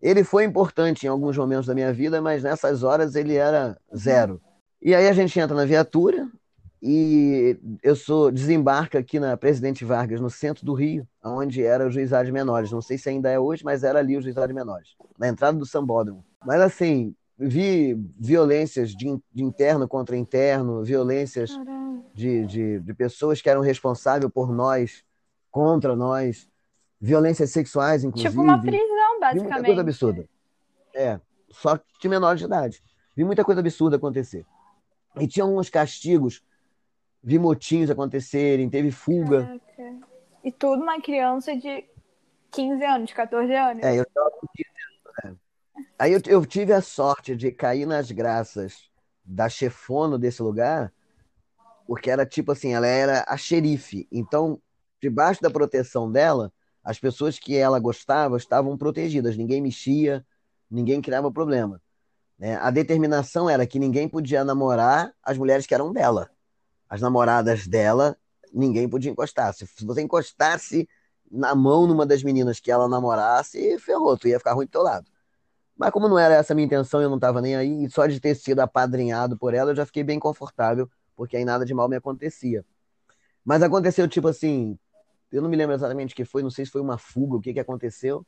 Ele 0.00 0.22
foi 0.22 0.44
importante 0.44 1.06
em 1.06 1.08
alguns 1.08 1.36
momentos 1.36 1.66
da 1.66 1.74
minha 1.74 1.92
vida, 1.92 2.22
mas 2.22 2.42
nessas 2.42 2.82
horas 2.82 3.14
ele 3.14 3.34
era 3.34 3.76
zero. 3.96 4.40
E 4.80 4.94
aí 4.94 5.08
a 5.08 5.12
gente 5.12 5.38
entra 5.38 5.56
na 5.56 5.64
viatura 5.64 6.28
e 6.80 7.58
eu 7.82 7.96
sou 7.96 8.30
desembarca 8.30 8.98
aqui 8.98 9.18
na 9.18 9.36
Presidente 9.36 9.84
Vargas, 9.84 10.20
no 10.20 10.30
centro 10.30 10.64
do 10.64 10.74
Rio, 10.74 11.06
onde 11.24 11.64
era 11.64 11.86
o 11.86 11.90
juizado 11.90 12.26
de 12.26 12.32
menores. 12.32 12.70
Não 12.70 12.80
sei 12.80 12.96
se 12.96 13.08
ainda 13.08 13.28
é 13.28 13.38
hoje, 13.38 13.64
mas 13.64 13.82
era 13.82 13.98
ali 13.98 14.16
o 14.16 14.22
juizado 14.22 14.46
de 14.46 14.54
menores, 14.54 14.90
na 15.18 15.26
entrada 15.28 15.58
do 15.58 15.66
Sambódromo. 15.66 16.24
Mas 16.46 16.60
assim, 16.60 17.14
vi 17.36 17.94
violências 18.18 18.90
de, 18.90 19.18
de 19.32 19.42
interno 19.42 19.88
contra 19.88 20.16
interno, 20.16 20.84
violências 20.84 21.50
de, 22.14 22.46
de, 22.46 22.80
de, 22.80 22.94
pessoas 22.94 23.40
que 23.40 23.50
eram 23.50 23.60
responsáveis 23.60 24.30
por 24.32 24.52
nós, 24.52 25.04
contra 25.50 25.96
nós, 25.96 26.48
violências 27.00 27.50
sexuais, 27.50 28.04
inclusive. 28.04 28.30
Tipo 28.30 28.42
uma 28.42 28.60
prisão, 28.60 29.20
basicamente. 29.20 29.34
Vi 29.34 29.40
muita 29.40 29.64
coisa 29.64 29.80
absurda. 29.80 30.28
É, 30.94 31.20
só 31.50 31.78
de 32.00 32.08
menor 32.08 32.36
de 32.36 32.44
idade. 32.44 32.82
Vi 33.16 33.24
muita 33.24 33.44
coisa 33.44 33.60
absurda 33.60 33.96
acontecer. 33.96 34.46
E 35.18 35.26
tinha 35.26 35.44
uns 35.44 35.68
castigos, 35.68 36.42
vi 37.22 37.38
motinhos 37.38 37.90
acontecerem, 37.90 38.68
teve 38.68 38.90
fuga. 38.90 39.44
Caraca. 39.44 40.08
E 40.44 40.52
tudo 40.52 40.82
uma 40.82 41.00
criança 41.00 41.56
de 41.56 41.84
15 42.52 42.84
anos, 42.84 43.12
14 43.12 43.54
anos. 43.54 43.82
É, 43.82 43.98
eu 43.98 44.06
tava 44.06 44.30
com 44.30 44.46
15 44.54 44.68
anos, 44.68 45.02
né? 45.24 45.36
Aí 45.98 46.12
eu, 46.12 46.20
eu 46.26 46.46
tive 46.46 46.72
a 46.72 46.80
sorte 46.80 47.34
de 47.34 47.50
cair 47.50 47.86
nas 47.86 48.10
graças 48.10 48.88
da 49.24 49.48
chefona 49.48 50.18
desse 50.18 50.42
lugar, 50.42 50.92
porque 51.86 52.10
era 52.10 52.24
tipo 52.24 52.52
assim, 52.52 52.72
ela 52.72 52.86
era 52.86 53.24
a 53.28 53.36
xerife. 53.36 54.06
Então, 54.10 54.60
debaixo 55.00 55.40
da 55.42 55.50
proteção 55.50 56.10
dela, 56.10 56.52
as 56.82 56.98
pessoas 56.98 57.38
que 57.38 57.56
ela 57.56 57.78
gostava 57.78 58.36
estavam 58.36 58.76
protegidas, 58.76 59.36
ninguém 59.36 59.60
mexia, 59.60 60.24
ninguém 60.70 61.00
criava 61.00 61.30
problema. 61.30 61.80
Né? 62.38 62.56
A 62.56 62.70
determinação 62.70 63.48
era 63.48 63.66
que 63.66 63.78
ninguém 63.78 64.08
podia 64.08 64.44
namorar 64.44 65.12
as 65.22 65.36
mulheres 65.36 65.66
que 65.66 65.74
eram 65.74 65.92
dela. 65.92 66.30
As 66.88 67.00
namoradas 67.00 67.66
dela, 67.66 68.16
ninguém 68.52 68.88
podia 68.88 69.10
encostar. 69.10 69.52
Se 69.52 69.66
você 69.84 70.02
encostasse 70.02 70.88
na 71.30 71.54
mão 71.54 71.86
numa 71.86 72.06
das 72.06 72.22
meninas 72.22 72.60
que 72.60 72.70
ela 72.70 72.88
namorasse, 72.88 73.78
ferrou, 73.78 74.16
tu 74.16 74.28
ia 74.28 74.38
ficar 74.38 74.54
ruim 74.54 74.66
do 74.66 74.70
teu 74.70 74.82
lado. 74.82 75.10
Mas 75.76 75.90
como 75.90 76.08
não 76.08 76.18
era 76.18 76.34
essa 76.34 76.52
a 76.52 76.56
minha 76.56 76.66
intenção, 76.66 77.00
eu 77.02 77.08
não 77.08 77.16
estava 77.16 77.40
nem 77.40 77.54
aí, 77.54 77.84
e 77.84 77.90
só 77.90 78.06
de 78.06 78.18
ter 78.18 78.34
sido 78.34 78.60
apadrinhado 78.60 79.36
por 79.36 79.54
ela, 79.54 79.70
eu 79.70 79.76
já 79.76 79.86
fiquei 79.86 80.02
bem 80.02 80.18
confortável 80.18 80.90
porque 81.18 81.36
aí 81.36 81.44
nada 81.44 81.64
de 81.64 81.74
mal 81.74 81.88
me 81.88 81.96
acontecia. 81.96 82.64
Mas 83.44 83.60
aconteceu 83.60 84.06
tipo 84.06 84.28
assim, 84.28 84.78
eu 85.30 85.42
não 85.42 85.48
me 85.48 85.56
lembro 85.56 85.74
exatamente 85.74 86.12
o 86.12 86.16
que 86.16 86.24
foi, 86.24 86.42
não 86.42 86.50
sei 86.50 86.64
se 86.64 86.70
foi 86.70 86.80
uma 86.80 86.98
fuga, 86.98 87.36
o 87.36 87.40
que 87.40 87.52
que 87.52 87.60
aconteceu, 87.60 88.24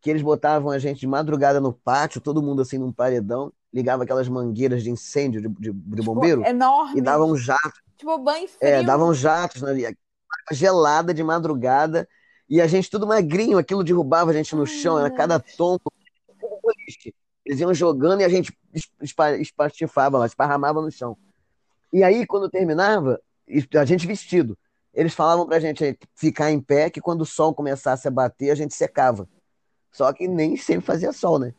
que 0.00 0.10
eles 0.10 0.22
botavam 0.22 0.70
a 0.70 0.78
gente 0.78 1.00
de 1.00 1.06
madrugada 1.06 1.60
no 1.60 1.72
pátio, 1.72 2.20
todo 2.20 2.42
mundo 2.42 2.62
assim 2.62 2.78
num 2.78 2.92
paredão, 2.92 3.52
ligava 3.72 4.04
aquelas 4.04 4.28
mangueiras 4.28 4.82
de 4.82 4.90
incêndio 4.90 5.40
de, 5.40 5.48
de, 5.48 5.72
de 5.72 5.96
tipo, 5.96 6.02
bombeiro 6.02 6.44
enorme. 6.44 6.98
e 6.98 7.02
davam 7.02 7.36
jatos. 7.36 7.80
Tipo 7.96 8.18
banho 8.18 8.48
frio. 8.48 8.58
É, 8.60 8.82
davam 8.82 9.14
jatos 9.14 9.62
na 9.62 9.72
gelada 10.52 11.14
de 11.14 11.22
madrugada 11.22 12.08
e 12.48 12.60
a 12.60 12.66
gente 12.66 12.90
tudo 12.90 13.06
magrinho, 13.06 13.58
aquilo 13.58 13.82
derrubava 13.82 14.30
a 14.30 14.34
gente 14.34 14.54
no 14.54 14.66
chão, 14.66 14.98
era 14.98 15.10
cada 15.10 15.40
tombo. 15.40 15.92
Eles 17.44 17.60
iam 17.60 17.74
jogando 17.74 18.20
e 18.20 18.24
a 18.24 18.28
gente 18.28 18.56
espatifava, 19.40 20.24
esparramava 20.26 20.80
no 20.80 20.90
chão. 20.90 21.16
E 21.92 22.02
aí, 22.02 22.26
quando 22.26 22.50
terminava, 22.50 23.20
a 23.76 23.84
gente 23.84 24.06
vestido, 24.06 24.58
eles 24.94 25.12
falavam 25.12 25.46
pra 25.46 25.58
gente 25.58 25.98
ficar 26.14 26.50
em 26.50 26.60
pé, 26.60 26.88
que 26.88 27.00
quando 27.00 27.22
o 27.22 27.26
sol 27.26 27.52
começasse 27.52 28.06
a 28.06 28.10
bater, 28.10 28.50
a 28.50 28.54
gente 28.54 28.74
secava. 28.74 29.28
Só 29.92 30.12
que 30.12 30.28
nem 30.28 30.56
sempre 30.56 30.86
fazia 30.86 31.12
sol, 31.12 31.38
né? 31.38 31.52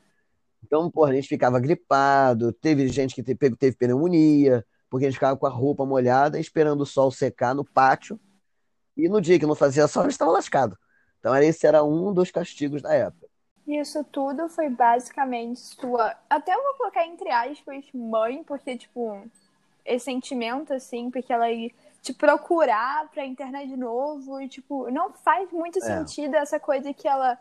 Então, 0.63 0.89
porra, 0.89 1.11
a 1.11 1.15
gente 1.15 1.27
ficava 1.27 1.59
gripado, 1.59 2.51
teve 2.51 2.87
gente 2.87 3.13
que 3.13 3.21
teve, 3.21 3.55
teve 3.55 3.77
pneumonia, 3.77 4.65
porque 4.89 5.05
a 5.05 5.09
gente 5.09 5.17
ficava 5.17 5.37
com 5.37 5.45
a 5.45 5.49
roupa 5.49 5.85
molhada, 5.85 6.39
esperando 6.39 6.81
o 6.81 6.85
sol 6.85 7.11
secar 7.11 7.53
no 7.53 7.63
pátio. 7.63 8.19
E 8.97 9.09
no 9.09 9.21
dia 9.21 9.37
que 9.37 9.45
não 9.45 9.55
fazia 9.55 9.87
sol, 9.87 10.01
a 10.01 10.05
gente 10.05 10.13
estava 10.13 10.31
lascado. 10.31 10.77
Então, 11.19 11.35
esse 11.35 11.67
era 11.67 11.83
um 11.83 12.13
dos 12.13 12.31
castigos 12.31 12.81
da 12.81 12.93
época. 12.93 13.27
Isso 13.67 14.03
tudo 14.05 14.47
foi 14.47 14.69
basicamente 14.69 15.59
sua. 15.59 16.15
Até 16.29 16.53
eu 16.53 16.61
vou 16.61 16.75
colocar 16.75 17.05
entre 17.05 17.29
aspas, 17.29 17.85
mãe, 17.93 18.43
porque, 18.43 18.77
tipo, 18.77 19.23
esse 19.83 20.05
sentimento, 20.05 20.73
assim, 20.73 21.09
porque 21.09 21.33
ela 21.33 21.47
te 22.05 22.13
procurar 22.13 23.09
pra 23.09 23.25
internet 23.25 23.67
de 23.67 23.75
novo. 23.75 24.39
E, 24.39 24.47
tipo, 24.47 24.89
não 24.91 25.11
faz 25.11 25.51
muito 25.51 25.79
é. 25.79 25.81
sentido 25.81 26.35
essa 26.35 26.59
coisa 26.59 26.93
que 26.93 27.07
ela 27.07 27.37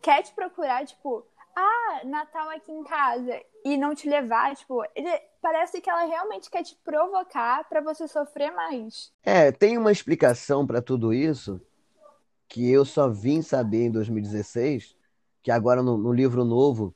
quer 0.00 0.22
te 0.22 0.32
procurar, 0.32 0.86
tipo, 0.86 1.26
ah, 1.54 2.00
Natal 2.04 2.48
aqui 2.50 2.72
em 2.72 2.82
casa 2.82 3.40
e 3.64 3.76
não 3.76 3.94
te 3.94 4.08
levar, 4.08 4.56
tipo, 4.56 4.82
ele, 4.94 5.10
parece 5.42 5.80
que 5.80 5.90
ela 5.90 6.04
realmente 6.04 6.50
quer 6.50 6.62
te 6.62 6.76
provocar 6.76 7.68
para 7.68 7.80
você 7.80 8.08
sofrer 8.08 8.50
mais. 8.52 9.12
É, 9.22 9.52
tem 9.52 9.76
uma 9.76 9.92
explicação 9.92 10.66
para 10.66 10.80
tudo 10.80 11.12
isso 11.12 11.60
que 12.48 12.70
eu 12.70 12.84
só 12.84 13.08
vim 13.08 13.42
saber 13.42 13.86
em 13.86 13.90
2016, 13.90 14.96
que 15.42 15.50
agora 15.50 15.82
no, 15.82 15.98
no 15.98 16.12
livro 16.12 16.44
novo 16.44 16.94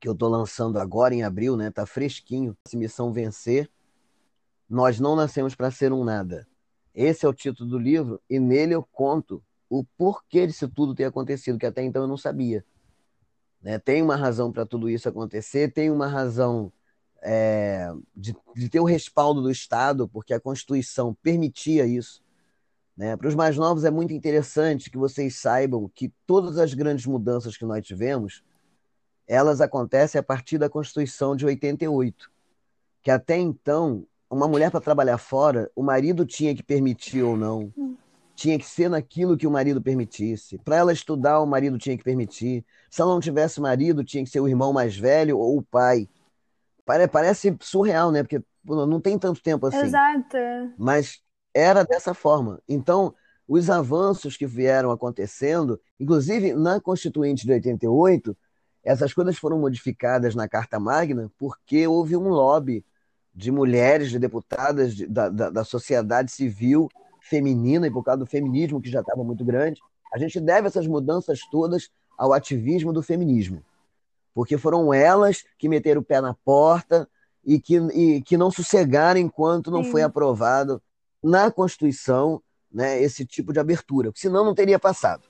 que 0.00 0.08
eu 0.08 0.14
tô 0.14 0.28
lançando 0.28 0.78
agora 0.78 1.14
em 1.14 1.22
abril, 1.22 1.56
né, 1.56 1.70
tá 1.70 1.86
fresquinho, 1.86 2.56
Missão 2.74 3.12
Vencer. 3.12 3.70
Nós 4.70 5.00
não 5.00 5.16
nascemos 5.16 5.56
para 5.56 5.72
ser 5.72 5.92
um 5.92 6.04
nada. 6.04 6.46
Esse 6.94 7.26
é 7.26 7.28
o 7.28 7.34
título 7.34 7.68
do 7.68 7.78
livro 7.78 8.22
e 8.30 8.38
nele 8.38 8.72
eu 8.72 8.84
conto 8.84 9.42
o 9.68 9.82
porquê 9.84 10.46
disso 10.46 10.68
tudo 10.68 10.94
ter 10.94 11.04
acontecido, 11.04 11.58
que 11.58 11.66
até 11.66 11.82
então 11.82 12.02
eu 12.02 12.08
não 12.08 12.16
sabia. 12.16 12.64
Né? 13.60 13.80
Tem 13.80 14.00
uma 14.00 14.14
razão 14.14 14.52
para 14.52 14.64
tudo 14.64 14.88
isso 14.88 15.08
acontecer, 15.08 15.72
tem 15.72 15.90
uma 15.90 16.06
razão 16.06 16.72
é, 17.20 17.92
de, 18.16 18.34
de, 18.54 18.68
ter 18.68 18.78
o 18.78 18.84
respaldo 18.84 19.42
do 19.42 19.50
Estado, 19.50 20.08
porque 20.08 20.32
a 20.32 20.40
Constituição 20.40 21.14
permitia 21.20 21.84
isso. 21.84 22.22
Né? 22.96 23.16
Para 23.16 23.28
os 23.28 23.34
mais 23.34 23.56
novos, 23.56 23.84
é 23.84 23.90
muito 23.90 24.12
interessante 24.12 24.88
que 24.88 24.98
vocês 24.98 25.36
saibam 25.36 25.90
que 25.92 26.12
todas 26.26 26.58
as 26.58 26.74
grandes 26.74 27.06
mudanças 27.06 27.56
que 27.56 27.64
nós 27.64 27.84
tivemos, 27.84 28.42
elas 29.26 29.60
acontecem 29.60 30.18
a 30.18 30.22
partir 30.22 30.58
da 30.58 30.70
Constituição 30.70 31.34
de 31.34 31.44
88, 31.44 32.30
que 33.02 33.10
até 33.10 33.36
então, 33.36 34.06
uma 34.30 34.46
mulher 34.46 34.70
para 34.70 34.80
trabalhar 34.80 35.18
fora, 35.18 35.70
o 35.74 35.82
marido 35.82 36.24
tinha 36.24 36.54
que 36.54 36.62
permitir 36.62 37.22
ou 37.22 37.36
não. 37.36 37.72
Tinha 38.34 38.58
que 38.58 38.64
ser 38.64 38.88
naquilo 38.88 39.36
que 39.36 39.46
o 39.46 39.50
marido 39.50 39.82
permitisse. 39.82 40.56
Para 40.58 40.76
ela 40.76 40.92
estudar, 40.92 41.40
o 41.40 41.46
marido 41.46 41.76
tinha 41.76 41.98
que 41.98 42.04
permitir. 42.04 42.64
Se 42.88 43.02
ela 43.02 43.12
não 43.12 43.20
tivesse 43.20 43.60
marido, 43.60 44.04
tinha 44.04 44.24
que 44.24 44.30
ser 44.30 44.40
o 44.40 44.48
irmão 44.48 44.72
mais 44.72 44.96
velho 44.96 45.36
ou 45.36 45.58
o 45.58 45.62
pai. 45.62 46.08
Parece 47.12 47.54
surreal, 47.60 48.10
né? 48.10 48.22
Porque 48.22 48.42
não 48.64 49.00
tem 49.00 49.18
tanto 49.18 49.42
tempo 49.42 49.66
assim. 49.66 49.78
Exato. 49.78 50.38
Mas 50.78 51.20
era 51.52 51.84
dessa 51.84 52.14
forma. 52.14 52.62
Então, 52.68 53.14
os 53.46 53.68
avanços 53.68 54.36
que 54.36 54.46
vieram 54.46 54.90
acontecendo, 54.90 55.78
inclusive 55.98 56.54
na 56.54 56.80
Constituinte 56.80 57.44
de 57.44 57.52
88, 57.52 58.36
essas 58.82 59.12
coisas 59.12 59.36
foram 59.36 59.58
modificadas 59.58 60.34
na 60.34 60.48
Carta 60.48 60.80
Magna 60.80 61.30
porque 61.36 61.86
houve 61.86 62.16
um 62.16 62.28
lobby 62.28 62.84
de 63.40 63.50
mulheres, 63.50 64.10
de 64.10 64.18
deputadas 64.18 64.94
de, 64.94 65.06
da, 65.06 65.30
da, 65.30 65.48
da 65.48 65.64
sociedade 65.64 66.30
civil 66.30 66.88
feminina 67.22 67.86
e 67.86 67.90
por 67.90 68.04
causa 68.04 68.18
do 68.18 68.26
feminismo 68.26 68.82
que 68.82 68.90
já 68.90 69.00
estava 69.00 69.24
muito 69.24 69.42
grande. 69.44 69.80
A 70.12 70.18
gente 70.18 70.38
deve 70.38 70.68
essas 70.68 70.86
mudanças 70.86 71.40
todas 71.50 71.88
ao 72.18 72.34
ativismo 72.34 72.92
do 72.92 73.02
feminismo, 73.02 73.64
porque 74.34 74.58
foram 74.58 74.92
elas 74.92 75.42
que 75.58 75.70
meteram 75.70 76.02
o 76.02 76.04
pé 76.04 76.20
na 76.20 76.34
porta 76.34 77.08
e 77.42 77.58
que, 77.58 77.76
e, 77.76 78.20
que 78.20 78.36
não 78.36 78.50
sossegaram 78.50 79.18
enquanto 79.18 79.70
não 79.70 79.84
Sim. 79.84 79.90
foi 79.90 80.02
aprovado 80.02 80.82
na 81.22 81.50
Constituição 81.50 82.42
né, 82.70 83.00
esse 83.00 83.24
tipo 83.24 83.54
de 83.54 83.58
abertura, 83.58 84.12
senão 84.14 84.44
não 84.44 84.54
teria 84.54 84.78
passado. 84.78 85.22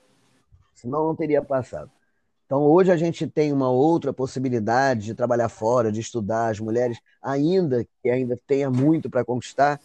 Senão 0.75 1.07
não 1.07 1.15
teria 1.15 1.41
passado. 1.41 1.89
Então, 2.51 2.63
hoje 2.63 2.91
a 2.91 2.97
gente 2.97 3.25
tem 3.27 3.53
uma 3.53 3.69
outra 3.69 4.11
possibilidade 4.11 5.05
de 5.05 5.15
trabalhar 5.15 5.47
fora, 5.47 5.89
de 5.89 6.01
estudar. 6.01 6.49
As 6.49 6.59
mulheres, 6.59 6.99
ainda 7.21 7.87
que 8.03 8.09
ainda 8.09 8.37
tenha 8.45 8.69
muito 8.69 9.09
para 9.09 9.23
conquistar, 9.23 9.79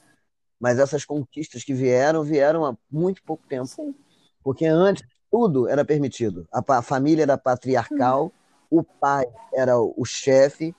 mas 0.58 0.80
essas 0.80 1.04
conquistas 1.04 1.62
que 1.62 1.72
vieram, 1.72 2.24
vieram 2.24 2.64
há 2.66 2.76
muito 2.90 3.22
pouco 3.22 3.46
tempo. 3.46 3.68
Sim. 3.68 3.94
Porque 4.42 4.66
antes 4.66 5.06
tudo 5.30 5.68
era 5.68 5.84
permitido. 5.84 6.44
A, 6.52 6.82
família 6.82 7.22
era 7.22 7.38
patriarcal, 7.38 8.32
hum. 8.68 8.80
o 8.80 8.82
pai 8.82 9.28
era 9.54 9.78
o 9.78 10.04
chefe, 10.04 10.74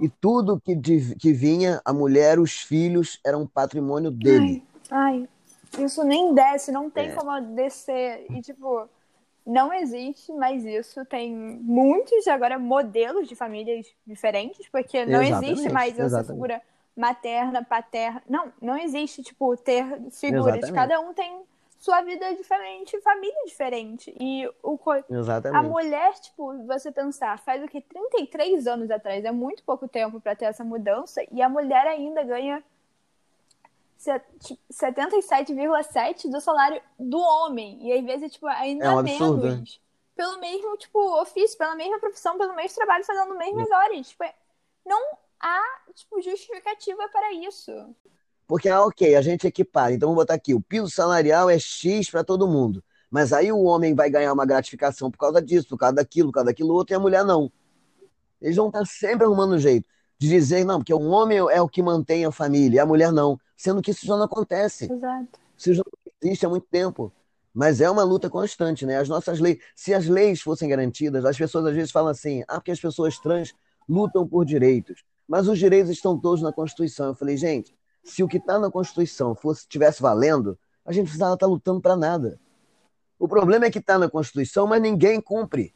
e 0.00 0.08
tudo 0.08 0.58
que, 0.58 0.74
que 1.18 1.34
vinha, 1.34 1.82
a 1.84 1.92
mulher, 1.92 2.38
os 2.38 2.52
filhos, 2.62 3.20
eram 3.22 3.46
patrimônio 3.46 4.10
dele. 4.10 4.64
Ai, 4.90 5.28
ai 5.28 5.28
isso 5.84 6.02
nem 6.04 6.34
desce, 6.34 6.72
não 6.72 6.88
tem 6.88 7.10
é. 7.10 7.12
como 7.12 7.38
descer. 7.54 8.24
E, 8.30 8.40
tipo, 8.40 8.88
não 9.46 9.72
existe 9.72 10.32
mais 10.32 10.64
isso. 10.64 11.04
Tem 11.04 11.34
muitos 11.34 12.26
agora 12.26 12.58
modelos 12.58 13.28
de 13.28 13.36
famílias 13.36 13.86
diferentes, 14.06 14.68
porque 14.68 15.06
não 15.06 15.22
Exatamente. 15.22 15.52
existe 15.52 15.72
mais 15.72 15.92
essa 15.92 16.04
Exatamente. 16.04 16.32
figura 16.32 16.62
materna, 16.96 17.64
paterna. 17.64 18.22
Não, 18.28 18.52
não 18.60 18.76
existe, 18.76 19.22
tipo, 19.22 19.56
ter 19.56 19.84
figuras. 20.10 20.56
Exatamente. 20.56 20.72
Cada 20.72 21.00
um 21.00 21.14
tem 21.14 21.42
sua 21.78 22.02
vida 22.02 22.34
diferente, 22.34 23.00
família 23.00 23.44
diferente. 23.46 24.14
E 24.18 24.50
o 24.62 24.78
Exatamente. 25.08 25.58
a 25.58 25.62
mulher, 25.62 26.12
tipo, 26.14 26.66
você 26.66 26.90
pensar, 26.90 27.38
faz 27.38 27.62
o 27.62 27.68
que 27.68 27.80
33 27.80 28.66
anos 28.66 28.90
atrás, 28.90 29.24
é 29.24 29.30
muito 29.30 29.62
pouco 29.62 29.86
tempo 29.86 30.20
para 30.20 30.34
ter 30.34 30.46
essa 30.46 30.64
mudança 30.64 31.22
e 31.30 31.40
a 31.40 31.48
mulher 31.48 31.86
ainda 31.86 32.24
ganha 32.24 32.64
77,7 33.98 36.30
do 36.30 36.40
salário 36.40 36.80
do 36.98 37.18
homem. 37.18 37.86
E 37.86 37.92
às 37.92 38.04
vezes, 38.04 38.32
tipo, 38.32 38.46
ainda 38.46 38.84
é 38.84 38.90
um 38.90 38.98
absurdo, 38.98 39.42
menos. 39.42 39.58
Né? 39.58 39.66
Pelo 40.14 40.38
mesmo, 40.40 40.76
tipo, 40.76 40.98
ofício, 41.20 41.58
pela 41.58 41.74
mesma 41.74 41.98
profissão, 41.98 42.38
pelo 42.38 42.54
mesmo 42.54 42.76
trabalho, 42.76 43.04
fazendo 43.04 43.36
mesmas 43.36 43.68
horas. 43.70 44.08
Tipo, 44.08 44.24
não 44.84 45.18
há 45.40 45.62
tipo, 45.94 46.22
justificativa 46.22 47.08
para 47.08 47.32
isso. 47.34 47.72
Porque, 48.46 48.68
ah, 48.68 48.82
ok, 48.82 49.16
a 49.16 49.22
gente 49.22 49.46
equipara. 49.46 49.92
Então, 49.92 50.08
vamos 50.08 50.22
botar 50.22 50.34
aqui: 50.34 50.54
o 50.54 50.60
piso 50.60 50.88
salarial 50.88 51.50
é 51.50 51.58
X 51.58 52.10
para 52.10 52.24
todo 52.24 52.46
mundo. 52.46 52.82
Mas 53.10 53.32
aí 53.32 53.52
o 53.52 53.62
homem 53.62 53.94
vai 53.94 54.10
ganhar 54.10 54.32
uma 54.32 54.46
gratificação 54.46 55.10
por 55.10 55.18
causa 55.18 55.40
disso, 55.40 55.68
por 55.68 55.78
causa 55.78 55.96
daquilo, 55.96 56.28
por 56.28 56.34
causa 56.34 56.46
daquilo 56.46 56.74
outro, 56.74 56.94
e 56.94 56.96
a 56.96 57.00
mulher 57.00 57.24
não. 57.24 57.50
Eles 58.40 58.56
vão 58.56 58.66
estar 58.66 58.84
sempre 58.84 59.24
arrumando 59.24 59.54
um 59.54 59.58
jeito 59.58 59.88
de 60.18 60.28
dizer, 60.28 60.64
não, 60.64 60.78
porque 60.78 60.94
o 60.94 61.08
homem 61.08 61.38
é 61.38 61.60
o 61.60 61.68
que 61.68 61.82
mantém 61.82 62.24
a 62.24 62.32
família, 62.32 62.82
a 62.82 62.86
mulher 62.86 63.12
não. 63.12 63.38
Sendo 63.56 63.82
que 63.82 63.90
isso 63.90 64.06
já 64.06 64.16
não 64.16 64.24
acontece. 64.24 64.90
Exato. 64.90 65.40
Isso 65.56 65.74
já 65.74 65.82
não 65.84 66.12
existe 66.22 66.46
há 66.46 66.48
muito 66.48 66.66
tempo. 66.70 67.12
Mas 67.52 67.80
é 67.80 67.90
uma 67.90 68.04
luta 68.04 68.28
constante, 68.28 68.84
né? 68.84 68.98
As 68.98 69.08
nossas 69.08 69.40
leis, 69.40 69.58
se 69.74 69.94
as 69.94 70.06
leis 70.06 70.42
fossem 70.42 70.68
garantidas, 70.68 71.24
as 71.24 71.36
pessoas 71.36 71.66
às 71.66 71.74
vezes 71.74 71.90
falam 71.90 72.10
assim, 72.10 72.42
ah, 72.46 72.56
porque 72.56 72.70
as 72.70 72.80
pessoas 72.80 73.18
trans 73.18 73.54
lutam 73.88 74.26
por 74.26 74.44
direitos 74.44 75.02
mas 75.26 75.48
os 75.48 75.58
direitos 75.58 75.90
estão 75.90 76.18
todos 76.18 76.42
na 76.42 76.52
Constituição. 76.52 77.06
Eu 77.08 77.14
falei, 77.14 77.36
gente, 77.36 77.74
se 78.04 78.22
o 78.22 78.28
que 78.28 78.36
está 78.36 78.58
na 78.58 78.70
Constituição 78.70 79.34
fosse 79.34 79.66
tivesse 79.66 80.00
valendo, 80.00 80.58
a 80.84 80.92
gente 80.92 81.04
precisava 81.04 81.34
estar 81.34 81.46
tá 81.46 81.50
lutando 81.50 81.80
para 81.80 81.96
nada. 81.96 82.38
O 83.18 83.26
problema 83.26 83.66
é 83.66 83.70
que 83.70 83.78
está 83.78 83.98
na 83.98 84.08
Constituição, 84.08 84.66
mas 84.66 84.80
ninguém 84.80 85.20
cumpre. 85.20 85.74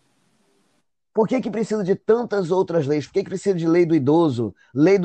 Por 1.12 1.26
que, 1.26 1.40
que 1.40 1.50
precisa 1.50 1.82
de 1.82 1.96
tantas 1.96 2.50
outras 2.50 2.86
leis? 2.86 3.06
Por 3.06 3.14
que, 3.14 3.24
que 3.24 3.30
precisa 3.30 3.54
de 3.54 3.66
lei 3.66 3.84
do 3.84 3.94
idoso, 3.94 4.54
lei 4.72 4.96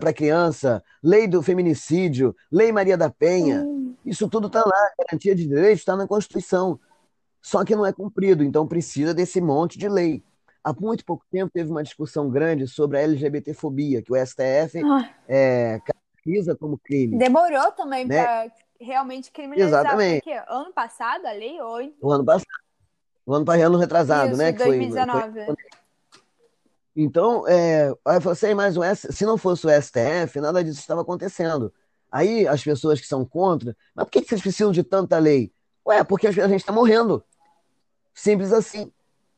para 0.00 0.12
criança, 0.12 0.82
lei 1.02 1.28
do 1.28 1.40
feminicídio, 1.42 2.34
lei 2.50 2.72
Maria 2.72 2.96
da 2.96 3.08
Penha? 3.08 3.62
Hum. 3.62 3.94
Isso 4.04 4.28
tudo 4.28 4.48
está 4.48 4.60
lá, 4.60 4.90
garantia 4.98 5.34
de 5.34 5.46
direitos 5.46 5.80
está 5.80 5.96
na 5.96 6.08
Constituição. 6.08 6.80
Só 7.40 7.64
que 7.64 7.76
não 7.76 7.86
é 7.86 7.92
cumprido, 7.92 8.42
então 8.42 8.66
precisa 8.66 9.14
desse 9.14 9.40
monte 9.40 9.78
de 9.78 9.88
lei. 9.88 10.22
Há 10.64 10.72
muito 10.72 11.04
pouco 11.04 11.24
tempo 11.30 11.50
teve 11.52 11.70
uma 11.70 11.82
discussão 11.82 12.28
grande 12.28 12.66
sobre 12.68 12.98
a 12.98 13.00
LGBTfobia, 13.02 14.02
que 14.02 14.12
o 14.12 14.16
STF 14.16 14.80
ah. 14.84 15.10
é, 15.28 15.80
caracteriza 15.84 16.56
como 16.56 16.78
crime. 16.78 17.18
Demorou 17.18 17.72
também 17.72 18.04
né? 18.06 18.22
para 18.22 18.52
realmente 18.80 19.30
criminalizar. 19.30 19.80
Exatamente. 19.80 20.24
Porque 20.24 20.40
ano 20.48 20.72
passado 20.72 21.26
a 21.26 21.32
lei 21.32 21.58
foi. 21.58 21.94
O 22.00 22.12
ano 22.12 22.24
passado. 22.24 22.61
O 23.24 23.34
ano 23.34 23.44
passado, 23.44 23.66
ano 23.66 23.78
retrasado, 23.78 24.30
Isso, 24.30 24.38
né? 24.38 24.52
2019. 24.52 25.32
Foi, 25.32 25.44
foi... 25.44 25.56
Então, 26.94 27.46
é, 27.48 27.92
aí 28.04 28.16
eu 28.16 28.20
falei 28.20 28.32
assim, 28.32 28.54
mas 28.54 28.76
o 28.76 28.82
S... 28.82 29.08
se 29.12 29.24
não 29.24 29.38
fosse 29.38 29.66
o 29.66 29.70
STF, 29.70 30.40
nada 30.40 30.62
disso 30.62 30.80
estava 30.80 31.02
acontecendo. 31.02 31.72
Aí 32.10 32.46
as 32.46 32.62
pessoas 32.62 33.00
que 33.00 33.06
são 33.06 33.24
contra, 33.24 33.74
mas 33.94 34.04
por 34.04 34.10
que 34.10 34.22
vocês 34.22 34.42
precisam 34.42 34.72
de 34.72 34.82
tanta 34.82 35.18
lei? 35.18 35.52
Ué, 35.86 36.04
porque 36.04 36.26
a 36.26 36.32
gente 36.32 36.56
está 36.56 36.72
morrendo. 36.72 37.24
Simples 38.14 38.52
assim. 38.52 38.92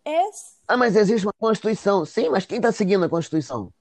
Esse 0.04 0.54
ah, 0.66 0.76
mas 0.76 0.96
existe 0.96 1.26
uma 1.26 1.32
Constituição. 1.32 2.04
Sim, 2.04 2.30
mas 2.30 2.46
quem 2.46 2.56
está 2.56 2.72
seguindo 2.72 3.04
a 3.04 3.08
Constituição? 3.08 3.72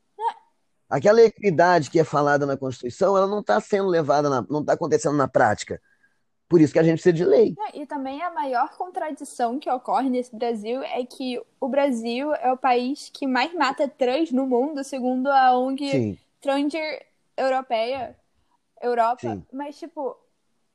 Aquela 0.90 1.22
equidade 1.24 1.90
que 1.90 2.00
é 2.00 2.04
falada 2.04 2.46
na 2.46 2.56
Constituição, 2.56 3.18
ela 3.18 3.26
não 3.26 3.40
está 3.40 3.60
sendo 3.60 3.88
levada, 3.88 4.30
na, 4.30 4.46
não 4.48 4.60
está 4.60 4.74
acontecendo 4.74 5.16
na 5.16 5.28
prática. 5.28 5.82
Por 6.54 6.62
isso 6.62 6.72
que 6.72 6.78
a 6.78 6.84
gente 6.84 7.02
precisa 7.02 7.14
de 7.14 7.26
lei. 7.26 7.56
E 7.74 7.84
também 7.88 8.22
a 8.22 8.30
maior 8.30 8.78
contradição 8.78 9.58
que 9.58 9.68
ocorre 9.72 10.08
nesse 10.08 10.36
Brasil 10.36 10.84
é 10.84 11.04
que 11.04 11.42
o 11.60 11.68
Brasil 11.68 12.32
é 12.36 12.52
o 12.52 12.56
país 12.56 13.10
que 13.12 13.26
mais 13.26 13.52
mata 13.56 13.88
trans 13.88 14.32
no 14.32 14.46
mundo, 14.46 14.84
segundo 14.84 15.30
a 15.30 15.58
ONG 15.58 15.90
Sim. 15.90 16.18
Tranger 16.40 17.08
Europeia, 17.36 18.16
Europa. 18.80 19.22
Sim. 19.22 19.44
Mas, 19.52 19.80
tipo, 19.80 20.16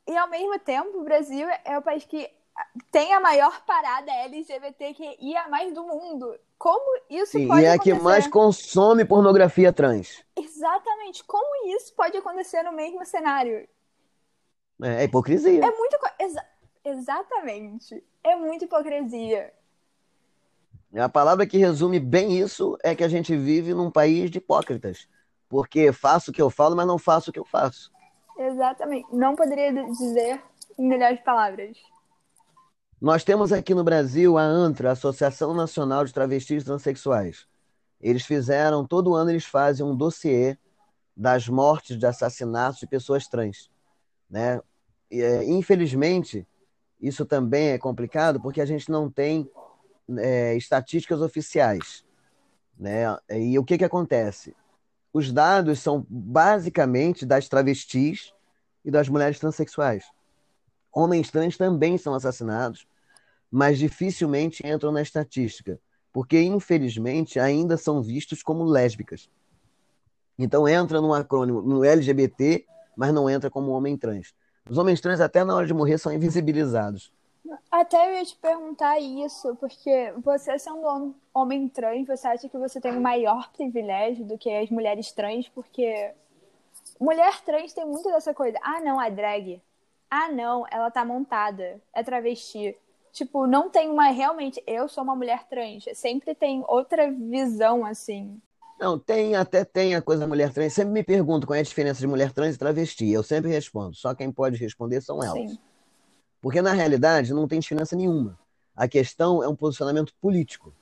e 0.04 0.16
ao 0.16 0.28
mesmo 0.28 0.58
tempo, 0.58 0.98
o 0.98 1.04
Brasil 1.04 1.46
é 1.64 1.78
o 1.78 1.82
país 1.82 2.04
que 2.04 2.28
tem 2.90 3.12
a 3.12 3.20
maior 3.20 3.64
parada 3.64 4.10
LGBTQIA 4.10 5.46
mais 5.48 5.72
do 5.72 5.84
mundo. 5.84 6.36
Como 6.58 7.02
isso 7.08 7.38
Sim, 7.38 7.46
pode 7.46 7.62
e 7.62 7.66
é 7.66 7.74
acontecer? 7.74 7.92
a 7.92 7.98
que 7.98 8.02
mais 8.02 8.26
consome 8.26 9.04
pornografia 9.04 9.72
trans. 9.72 10.24
Exatamente. 10.34 11.22
Como 11.22 11.68
isso 11.76 11.94
pode 11.94 12.16
acontecer 12.16 12.64
no 12.64 12.72
mesmo 12.72 13.04
cenário? 13.04 13.64
É, 14.82 15.02
é 15.02 15.04
hipocrisia. 15.04 15.64
É 15.64 15.70
muito. 15.70 15.98
Exa... 16.20 16.44
Exatamente. 16.84 18.02
É 18.22 18.36
muita 18.36 18.64
hipocrisia. 18.64 19.52
A 20.94 21.08
palavra 21.08 21.46
que 21.46 21.58
resume 21.58 22.00
bem 22.00 22.38
isso 22.38 22.78
é 22.82 22.94
que 22.94 23.04
a 23.04 23.08
gente 23.08 23.36
vive 23.36 23.74
num 23.74 23.90
país 23.90 24.30
de 24.30 24.38
hipócritas. 24.38 25.06
Porque 25.48 25.92
faço 25.92 26.30
o 26.30 26.34
que 26.34 26.40
eu 26.40 26.50
falo, 26.50 26.74
mas 26.74 26.86
não 26.86 26.98
faço 26.98 27.30
o 27.30 27.32
que 27.32 27.38
eu 27.38 27.44
faço. 27.44 27.90
Exatamente. 28.38 29.06
Não 29.12 29.34
poderia 29.34 29.72
dizer 29.72 30.42
em 30.78 30.86
melhores 30.86 31.20
palavras. 31.20 31.76
Nós 33.00 33.22
temos 33.22 33.52
aqui 33.52 33.74
no 33.74 33.84
Brasil 33.84 34.36
a 34.38 34.42
ANTRA, 34.42 34.92
Associação 34.92 35.54
Nacional 35.54 36.04
de 36.04 36.12
Travestis 36.12 36.64
Transsexuais. 36.64 37.46
Eles 38.00 38.24
fizeram, 38.24 38.86
todo 38.86 39.14
ano 39.14 39.30
eles 39.30 39.44
fazem 39.44 39.84
um 39.84 39.96
dossiê 39.96 40.56
das 41.16 41.48
mortes 41.48 41.98
de 41.98 42.06
assassinatos 42.06 42.80
de 42.80 42.86
pessoas 42.86 43.26
trans. 43.26 43.70
Né? 44.28 44.60
E, 45.10 45.20
é, 45.20 45.44
infelizmente, 45.44 46.46
isso 47.00 47.24
também 47.24 47.68
é 47.68 47.78
complicado 47.78 48.40
porque 48.40 48.60
a 48.60 48.66
gente 48.66 48.90
não 48.90 49.10
tem 49.10 49.48
é, 50.18 50.56
estatísticas 50.56 51.20
oficiais. 51.20 52.04
Né? 52.78 53.04
E 53.30 53.58
o 53.58 53.64
que, 53.64 53.78
que 53.78 53.84
acontece? 53.84 54.54
Os 55.12 55.32
dados 55.32 55.80
são 55.80 56.06
basicamente 56.08 57.24
das 57.24 57.48
travestis 57.48 58.32
e 58.84 58.90
das 58.90 59.08
mulheres 59.08 59.38
transexuais. 59.38 60.04
Homens 60.92 61.30
trans 61.30 61.56
também 61.56 61.98
são 61.98 62.14
assassinados, 62.14 62.86
mas 63.50 63.78
dificilmente 63.78 64.66
entram 64.66 64.92
na 64.92 65.02
estatística, 65.02 65.80
porque 66.12 66.40
infelizmente 66.42 67.38
ainda 67.38 67.76
são 67.76 68.02
vistos 68.02 68.42
como 68.42 68.64
lésbicas. 68.64 69.30
Então 70.38 70.68
entra 70.68 71.00
no 71.00 71.12
acrônimo 71.14 71.62
no 71.62 71.84
LGBT, 71.84 72.66
mas 72.98 73.14
não 73.14 73.30
entra 73.30 73.48
como 73.48 73.70
homem 73.70 73.96
trans. 73.96 74.34
Os 74.68 74.76
homens 74.76 75.00
trans 75.00 75.20
até 75.20 75.44
na 75.44 75.54
hora 75.54 75.66
de 75.66 75.72
morrer 75.72 75.98
são 75.98 76.12
invisibilizados. 76.12 77.12
Até 77.70 78.08
eu 78.08 78.14
ia 78.18 78.24
te 78.24 78.36
perguntar 78.36 78.98
isso, 78.98 79.54
porque 79.56 80.12
você 80.22 80.58
sendo 80.58 81.14
homem 81.32 81.68
trans, 81.68 82.08
você 82.08 82.26
acha 82.26 82.48
que 82.48 82.58
você 82.58 82.80
tem 82.80 82.92
um 82.92 83.00
maior 83.00 83.50
privilégio 83.52 84.24
do 84.24 84.36
que 84.36 84.50
as 84.50 84.68
mulheres 84.68 85.12
trans? 85.12 85.48
Porque 85.48 86.12
mulher 87.00 87.40
trans 87.42 87.72
tem 87.72 87.86
muito 87.86 88.10
dessa 88.10 88.34
coisa. 88.34 88.58
Ah, 88.62 88.80
não, 88.80 89.00
é 89.00 89.10
drag. 89.10 89.62
Ah, 90.10 90.28
não, 90.32 90.66
ela 90.68 90.90
tá 90.90 91.04
montada. 91.04 91.80
É 91.94 92.02
travesti. 92.02 92.76
Tipo, 93.12 93.46
não 93.46 93.70
tem 93.70 93.88
uma 93.88 94.08
realmente. 94.08 94.62
Eu 94.66 94.88
sou 94.88 95.04
uma 95.04 95.14
mulher 95.14 95.46
trans. 95.48 95.84
Sempre 95.94 96.34
tem 96.34 96.64
outra 96.66 97.10
visão, 97.10 97.86
assim. 97.86 98.40
Não, 98.78 98.96
tem, 98.96 99.34
até 99.34 99.64
tem 99.64 99.96
a 99.96 100.02
coisa 100.02 100.20
da 100.20 100.28
mulher 100.28 100.52
trans. 100.52 100.72
Sempre 100.72 100.92
me 100.92 101.02
pergunto 101.02 101.46
qual 101.46 101.56
é 101.56 101.60
a 101.60 101.64
diferença 101.64 102.00
de 102.00 102.06
mulher 102.06 102.32
trans 102.32 102.54
e 102.54 102.58
travesti. 102.58 103.10
Eu 103.10 103.24
sempre 103.24 103.50
respondo. 103.50 103.96
Só 103.96 104.14
quem 104.14 104.30
pode 104.30 104.56
responder 104.56 105.00
são 105.00 105.22
elas. 105.22 105.50
Sim. 105.50 105.58
Porque, 106.40 106.62
na 106.62 106.72
realidade, 106.72 107.34
não 107.34 107.48
tem 107.48 107.58
diferença 107.58 107.96
nenhuma. 107.96 108.38
A 108.76 108.86
questão 108.86 109.42
é 109.42 109.48
um 109.48 109.56
posicionamento 109.56 110.14
político. 110.20 110.72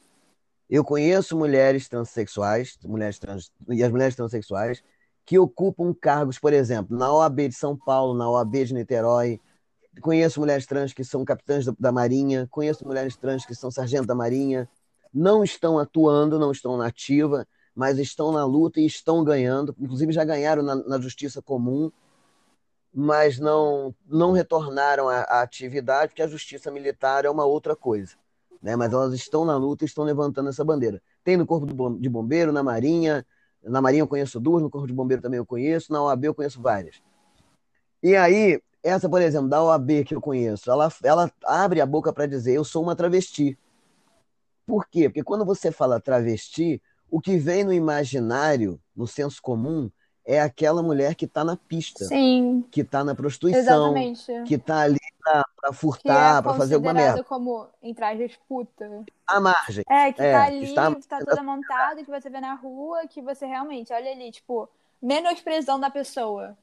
Eu 0.68 0.84
conheço 0.84 1.36
mulheres 1.36 1.88
transexuais, 1.88 2.76
mulheres 2.84 3.18
trans, 3.18 3.50
e 3.70 3.82
as 3.82 3.90
mulheres 3.90 4.14
transexuais, 4.14 4.82
que 5.24 5.38
ocupam 5.38 5.94
cargos, 5.94 6.38
por 6.38 6.52
exemplo, 6.52 6.96
na 6.96 7.10
OAB 7.10 7.48
de 7.48 7.54
São 7.54 7.76
Paulo, 7.76 8.12
na 8.14 8.28
OAB 8.28 8.64
de 8.64 8.74
Niterói. 8.74 9.40
Conheço 10.02 10.38
mulheres 10.38 10.66
trans 10.66 10.92
que 10.92 11.02
são 11.02 11.24
capitãs 11.24 11.64
da 11.78 11.90
Marinha, 11.90 12.46
conheço 12.50 12.86
mulheres 12.86 13.16
trans 13.16 13.46
que 13.46 13.54
são 13.54 13.70
sargento 13.70 14.06
da 14.06 14.14
Marinha. 14.14 14.68
Não 15.14 15.42
estão 15.42 15.78
atuando, 15.78 16.38
não 16.38 16.52
estão 16.52 16.76
na 16.76 16.86
ativa, 16.86 17.46
mas 17.76 17.98
estão 17.98 18.32
na 18.32 18.44
luta 18.44 18.80
e 18.80 18.86
estão 18.86 19.22
ganhando. 19.22 19.76
Inclusive 19.78 20.12
já 20.12 20.24
ganharam 20.24 20.62
na, 20.62 20.74
na 20.74 21.00
Justiça 21.00 21.40
Comum 21.40 21.92
mas 22.98 23.38
não, 23.38 23.94
não 24.08 24.32
retornaram 24.32 25.06
à, 25.06 25.18
à, 25.18 25.42
atividade, 25.42 26.08
porque 26.08 26.22
a 26.22 26.26
justiça 26.26 26.70
militar 26.70 27.26
é 27.26 27.30
uma 27.30 27.44
outra 27.44 27.76
coisa. 27.76 28.14
Né? 28.62 28.74
Mas 28.74 28.90
elas 28.90 29.12
estão 29.12 29.44
na 29.44 29.54
luta 29.54 29.84
e 29.84 29.86
estão 29.86 30.02
levantando 30.02 30.48
essa 30.48 30.64
bandeira. 30.64 31.02
Tem 31.22 31.36
no 31.36 31.44
Corpo 31.44 31.66
de 31.98 32.08
Bombeiro, 32.08 32.52
na 32.52 32.62
Marinha. 32.62 33.26
Na 33.62 33.82
Marinha 33.82 34.00
eu 34.00 34.08
conheço 34.08 34.40
duas, 34.40 34.62
no 34.62 34.70
Corpo 34.70 34.86
de 34.86 34.94
Bombeiro 34.94 35.20
também 35.20 35.36
eu 35.36 35.44
conheço, 35.44 35.92
na 35.92 36.02
OAB 36.02 36.24
eu 36.24 36.34
conheço 36.34 36.58
várias. 36.58 37.02
E 38.02 38.16
aí, 38.16 38.62
essa, 38.82 39.10
por 39.10 39.20
exemplo, 39.20 39.50
da 39.50 39.62
OAB 39.62 40.02
que 40.02 40.14
eu 40.14 40.20
conheço, 40.20 40.70
ela, 40.70 40.90
ela 41.02 41.30
abre 41.44 41.82
a 41.82 41.86
boca 41.86 42.14
para 42.14 42.24
dizer: 42.24 42.54
eu 42.54 42.64
sou 42.64 42.82
uma 42.82 42.96
travesti. 42.96 43.58
Por 44.64 44.86
quê? 44.88 45.10
Porque 45.10 45.22
quando 45.22 45.44
você 45.44 45.70
fala 45.70 46.00
travesti, 46.00 46.80
o 47.10 47.20
que 47.20 47.36
vem 47.38 47.64
no 47.64 47.72
imaginário, 47.72 48.80
no 48.94 49.06
senso 49.06 49.40
comum, 49.40 49.90
é 50.24 50.40
aquela 50.40 50.82
mulher 50.82 51.14
que 51.14 51.24
está 51.24 51.44
na 51.44 51.56
pista, 51.56 52.04
Sim. 52.04 52.64
que 52.70 52.80
está 52.80 53.04
na 53.04 53.14
prostituição, 53.14 53.60
Exatamente. 53.60 54.42
que 54.44 54.54
está 54.54 54.80
ali 54.80 54.98
para 55.22 55.72
furtar, 55.72 56.38
é 56.38 56.42
para 56.42 56.54
fazer 56.54 56.74
alguma 56.74 56.92
merda. 56.92 57.22
como 57.22 57.68
entrar 57.80 58.16
disputa. 58.16 59.04
À 59.26 59.38
margem. 59.38 59.84
É, 59.88 60.12
que 60.12 60.22
é, 60.22 60.32
tá 60.32 60.44
ali, 60.44 60.64
está, 60.64 60.94
que 60.94 61.06
tá 61.06 61.18
toda 61.20 61.42
montada, 61.42 62.04
que 62.04 62.10
você 62.10 62.28
vê 62.28 62.40
na 62.40 62.54
rua, 62.54 63.06
que 63.06 63.22
você 63.22 63.46
realmente, 63.46 63.92
olha 63.92 64.10
ali, 64.10 64.32
tipo, 64.32 64.68
menosprezão 65.00 65.78
da 65.78 65.90
pessoa. 65.90 66.56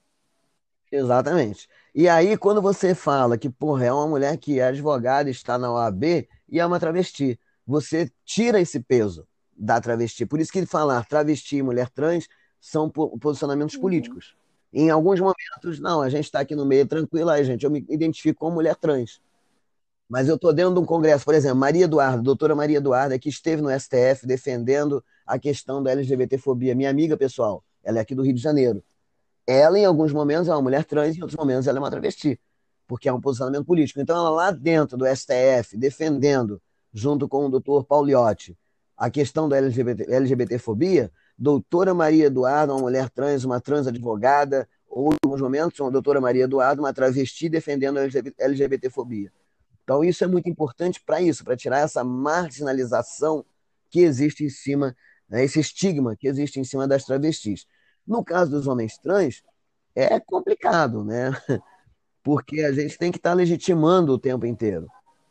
Exatamente. 0.91 1.70
E 1.96 2.08
aí, 2.08 2.38
quando 2.38 2.62
você 2.62 2.94
fala 2.94 3.38
que, 3.38 3.50
porra, 3.50 3.86
é 3.86 3.94
uma 3.94 4.08
mulher 4.08 4.38
que 4.38 4.60
é 4.60 4.66
advogada, 4.66 5.30
está 5.30 5.58
na 5.58 5.72
OAB 5.72 6.28
e 6.50 6.60
é 6.60 6.66
uma 6.66 6.80
travesti, 6.80 7.39
você 7.66 8.12
tira 8.26 8.60
esse 8.60 8.80
peso 8.80 9.26
da 9.58 9.80
travesti. 9.80 10.26
Por 10.26 10.39
isso 10.39 10.51
que 10.51 10.66
falar 10.66 11.06
travesti 11.06 11.58
e 11.58 11.64
mulher 11.64 11.89
trans 11.89 12.28
são 12.60 12.89
posicionamentos 12.89 13.76
uhum. 13.76 13.82
políticos. 13.82 14.36
Em 14.72 14.89
alguns 14.89 15.20
momentos, 15.20 15.80
não, 15.80 16.01
a 16.01 16.10
gente 16.10 16.26
está 16.26 16.39
aqui 16.39 16.56
no 16.56 16.66
meio 16.66 16.88
tranquilo, 16.88 17.30
aí, 17.30 17.43
gente, 17.43 17.64
eu 17.64 17.70
me 17.70 17.86
identifico 17.89 18.39
como 18.39 18.56
mulher 18.56 18.76
trans. 18.76 19.22
Mas 20.10 20.28
eu 20.28 20.36
estou 20.36 20.51
dentro 20.54 20.74
de 20.74 20.80
um 20.80 20.86
congresso, 20.86 21.24
por 21.24 21.36
exemplo, 21.36 21.58
Maria 21.58 21.86
Eduarda, 21.86 22.22
doutora 22.22 22.56
Maria 22.56 22.78
Eduarda, 22.78 23.18
que 23.20 23.30
esteve 23.30 23.62
no 23.62 23.70
STF 23.70 24.26
defendendo 24.26 25.04
a 25.26 25.38
questão 25.38 25.82
da 25.82 25.91
LGBTfobia, 25.91 26.76
minha 26.76 26.89
amiga 26.89 27.16
pessoal, 27.16 27.64
ela 27.84 27.99
é 27.99 28.01
aqui 28.01 28.16
do 28.16 28.24
Rio 28.24 28.34
de 28.34 28.41
Janeiro. 28.41 28.84
Ela, 29.45 29.78
em 29.78 29.86
alguns 29.86 30.12
momentos, 30.12 30.47
é 30.47 30.51
uma 30.51 30.62
mulher 30.62 30.86
trans, 30.86 31.18
em 31.18 31.22
outros 31.22 31.38
momentos, 31.38 31.68
ela 31.68 31.78
é 31.78 31.82
uma 31.82 31.91
travesti, 31.91 32.39
porque 32.88 33.10
é 33.10 33.14
um 33.14 33.20
posicionamento 33.22 33.66
político. 33.66 33.99
Então, 33.99 34.16
ela 34.16 34.30
lá 34.30 34.51
dentro 34.51 34.97
do 34.97 35.06
STF, 35.06 35.78
defendendo, 35.78 36.62
junto 36.93 37.28
com 37.28 37.45
o 37.45 37.49
doutor 37.49 37.84
Pauliotti, 37.84 38.58
a 38.98 39.10
questão 39.10 39.50
da 39.50 39.58
LGBT, 39.58 40.12
LGBTfobia, 40.12 41.12
doutora 41.38 41.94
Maria 41.94 42.26
Eduarda, 42.26 42.74
uma 42.74 42.82
mulher 42.82 43.10
trans, 43.10 43.44
uma 43.44 43.60
trans 43.60 43.88
advogada, 43.88 44.68
ou 44.88 45.14
em 45.14 45.18
alguns 45.24 45.41
momentos, 45.41 45.80
uma 45.80 45.91
doutora 45.91 46.22
Maria 46.22 46.44
Eduarda, 46.44 46.82
uma 46.82 46.94
travesti 46.94 47.50
defendendo 47.50 47.98
a 47.98 48.04
LGBTfobia. 48.38 49.32
Então, 49.84 50.04
isso 50.04 50.24
é 50.24 50.28
muito 50.28 50.50
importante 50.50 51.02
para 51.04 51.22
isso, 51.22 51.44
para 51.44 51.58
tirar 51.58 51.80
essa 51.80 52.04
marginalização 52.04 53.44
que 53.89 54.02
existe 54.02 54.46
em 54.46 54.50
cima, 54.50 54.96
né, 55.28 55.44
esse 55.44 55.60
estigma 55.60 56.16
que 56.16 56.28
existe 56.28 56.60
em 56.60 56.64
cima 56.64 56.88
das 56.88 57.04
travestis. 57.04 57.66
No 58.06 58.24
caso 58.24 58.52
dos 58.52 58.68
homens 58.68 58.98
trans, 58.98 59.44
é 59.96 60.20
complicado, 60.20 61.04
né? 61.04 61.32
Porque 62.24 62.62
a 62.62 62.72
gente 62.72 62.98
tem 62.98 63.12
que 63.12 63.18
estar 63.18 63.32
tá 63.32 63.36
legitimando 63.36 64.14
o 64.14 64.20
tempo 64.20 64.46
inteiro. 64.46 64.88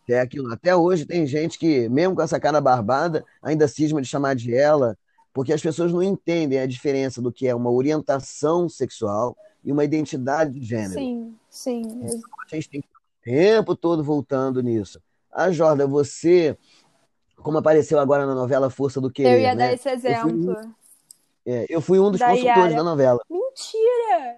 É 0.09 0.21
aquilo. 0.21 0.53
Até 0.53 0.75
hoje 0.75 1.07
tem 1.07 1.27
gente 1.27 1.59
que, 1.59 1.89
mesmo 1.89 2.17
com 2.17 2.23
essa 2.23 2.41
cara 2.41 2.61
barbada, 2.61 3.25
ainda 3.43 3.69
cisma 3.69 4.03
de 4.03 4.09
chamar 4.09 4.35
de 4.35 4.55
ela, 4.55 4.97
porque 5.33 5.53
as 5.53 5.63
pessoas 5.63 5.93
não 5.93 6.03
entendem 6.03 6.59
a 6.59 6.67
diferença 6.67 7.23
do 7.23 7.33
que 7.33 7.47
é 7.47 7.55
uma 7.55 7.71
orientação 7.71 8.69
sexual 8.69 9.37
e 9.65 9.73
uma 9.73 9.85
identidade 9.85 10.59
de 10.59 10.65
gênero. 10.65 10.95
Sim, 10.95 11.35
sim. 11.49 11.81
Então, 11.81 12.21
a 12.51 12.55
gente 12.55 12.69
tem 12.69 12.81
que 12.81 12.89
o 12.89 13.23
tempo 13.23 13.77
todo 13.77 14.03
voltando 14.03 14.63
nisso. 14.63 15.01
A 15.31 15.45
ah, 15.45 15.53
Jorda, 15.53 15.87
você, 15.87 16.57
como 17.37 17.59
apareceu 17.59 17.99
agora 17.99 18.27
na 18.27 18.35
novela 18.35 18.69
Força 18.69 19.01
do 19.01 19.11
Querer. 19.11 19.35
Eu 19.35 19.41
ia 19.41 19.55
né? 19.55 19.67
dar 19.69 19.73
esse 19.73 19.89
exemplo. 19.89 20.51
Eu 20.51 20.55
fui, 20.55 20.73
é, 21.47 21.67
eu 21.69 21.81
fui 21.81 21.99
um 22.01 22.11
dos 22.11 22.21
da 22.21 22.29
consultores 22.29 22.73
Yara. 22.73 22.77
da 22.77 22.83
novela. 22.83 23.21
Mentira! 23.31 24.37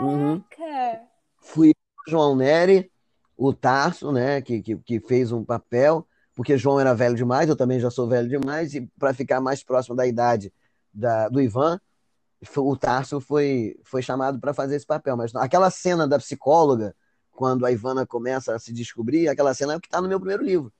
Uhum. 0.00 0.40
Caraca! 0.56 1.00
Uhum. 1.00 1.06
Fui 1.38 1.70
o 1.70 2.10
João 2.10 2.36
Neri, 2.36 2.91
o 3.36 3.52
Tarso, 3.52 4.12
né, 4.12 4.40
que, 4.40 4.62
que, 4.62 4.76
que 4.76 5.00
fez 5.00 5.32
um 5.32 5.44
papel 5.44 6.06
porque 6.34 6.56
João 6.56 6.80
era 6.80 6.94
velho 6.94 7.14
demais, 7.14 7.48
eu 7.48 7.56
também 7.56 7.78
já 7.78 7.90
sou 7.90 8.08
velho 8.08 8.28
demais, 8.28 8.74
e 8.74 8.80
para 8.98 9.12
ficar 9.12 9.40
mais 9.40 9.62
próximo 9.62 9.94
da 9.94 10.06
idade 10.06 10.52
da, 10.92 11.28
do 11.28 11.40
Ivan, 11.40 11.80
o 12.56 12.76
Tarso 12.76 13.20
foi, 13.20 13.78
foi 13.84 14.02
chamado 14.02 14.40
para 14.40 14.54
fazer 14.54 14.76
esse 14.76 14.86
papel. 14.86 15.16
Mas 15.16 15.34
aquela 15.34 15.70
cena 15.70 16.08
da 16.08 16.18
psicóloga, 16.18 16.94
quando 17.30 17.64
a 17.64 17.70
Ivana 17.70 18.06
começa 18.06 18.54
a 18.54 18.58
se 18.58 18.72
descobrir, 18.72 19.28
aquela 19.28 19.54
cena 19.54 19.74
é 19.74 19.76
o 19.76 19.80
que 19.80 19.86
está 19.86 20.00
no 20.00 20.08
meu 20.08 20.18
primeiro 20.18 20.42
livro. 20.42 20.72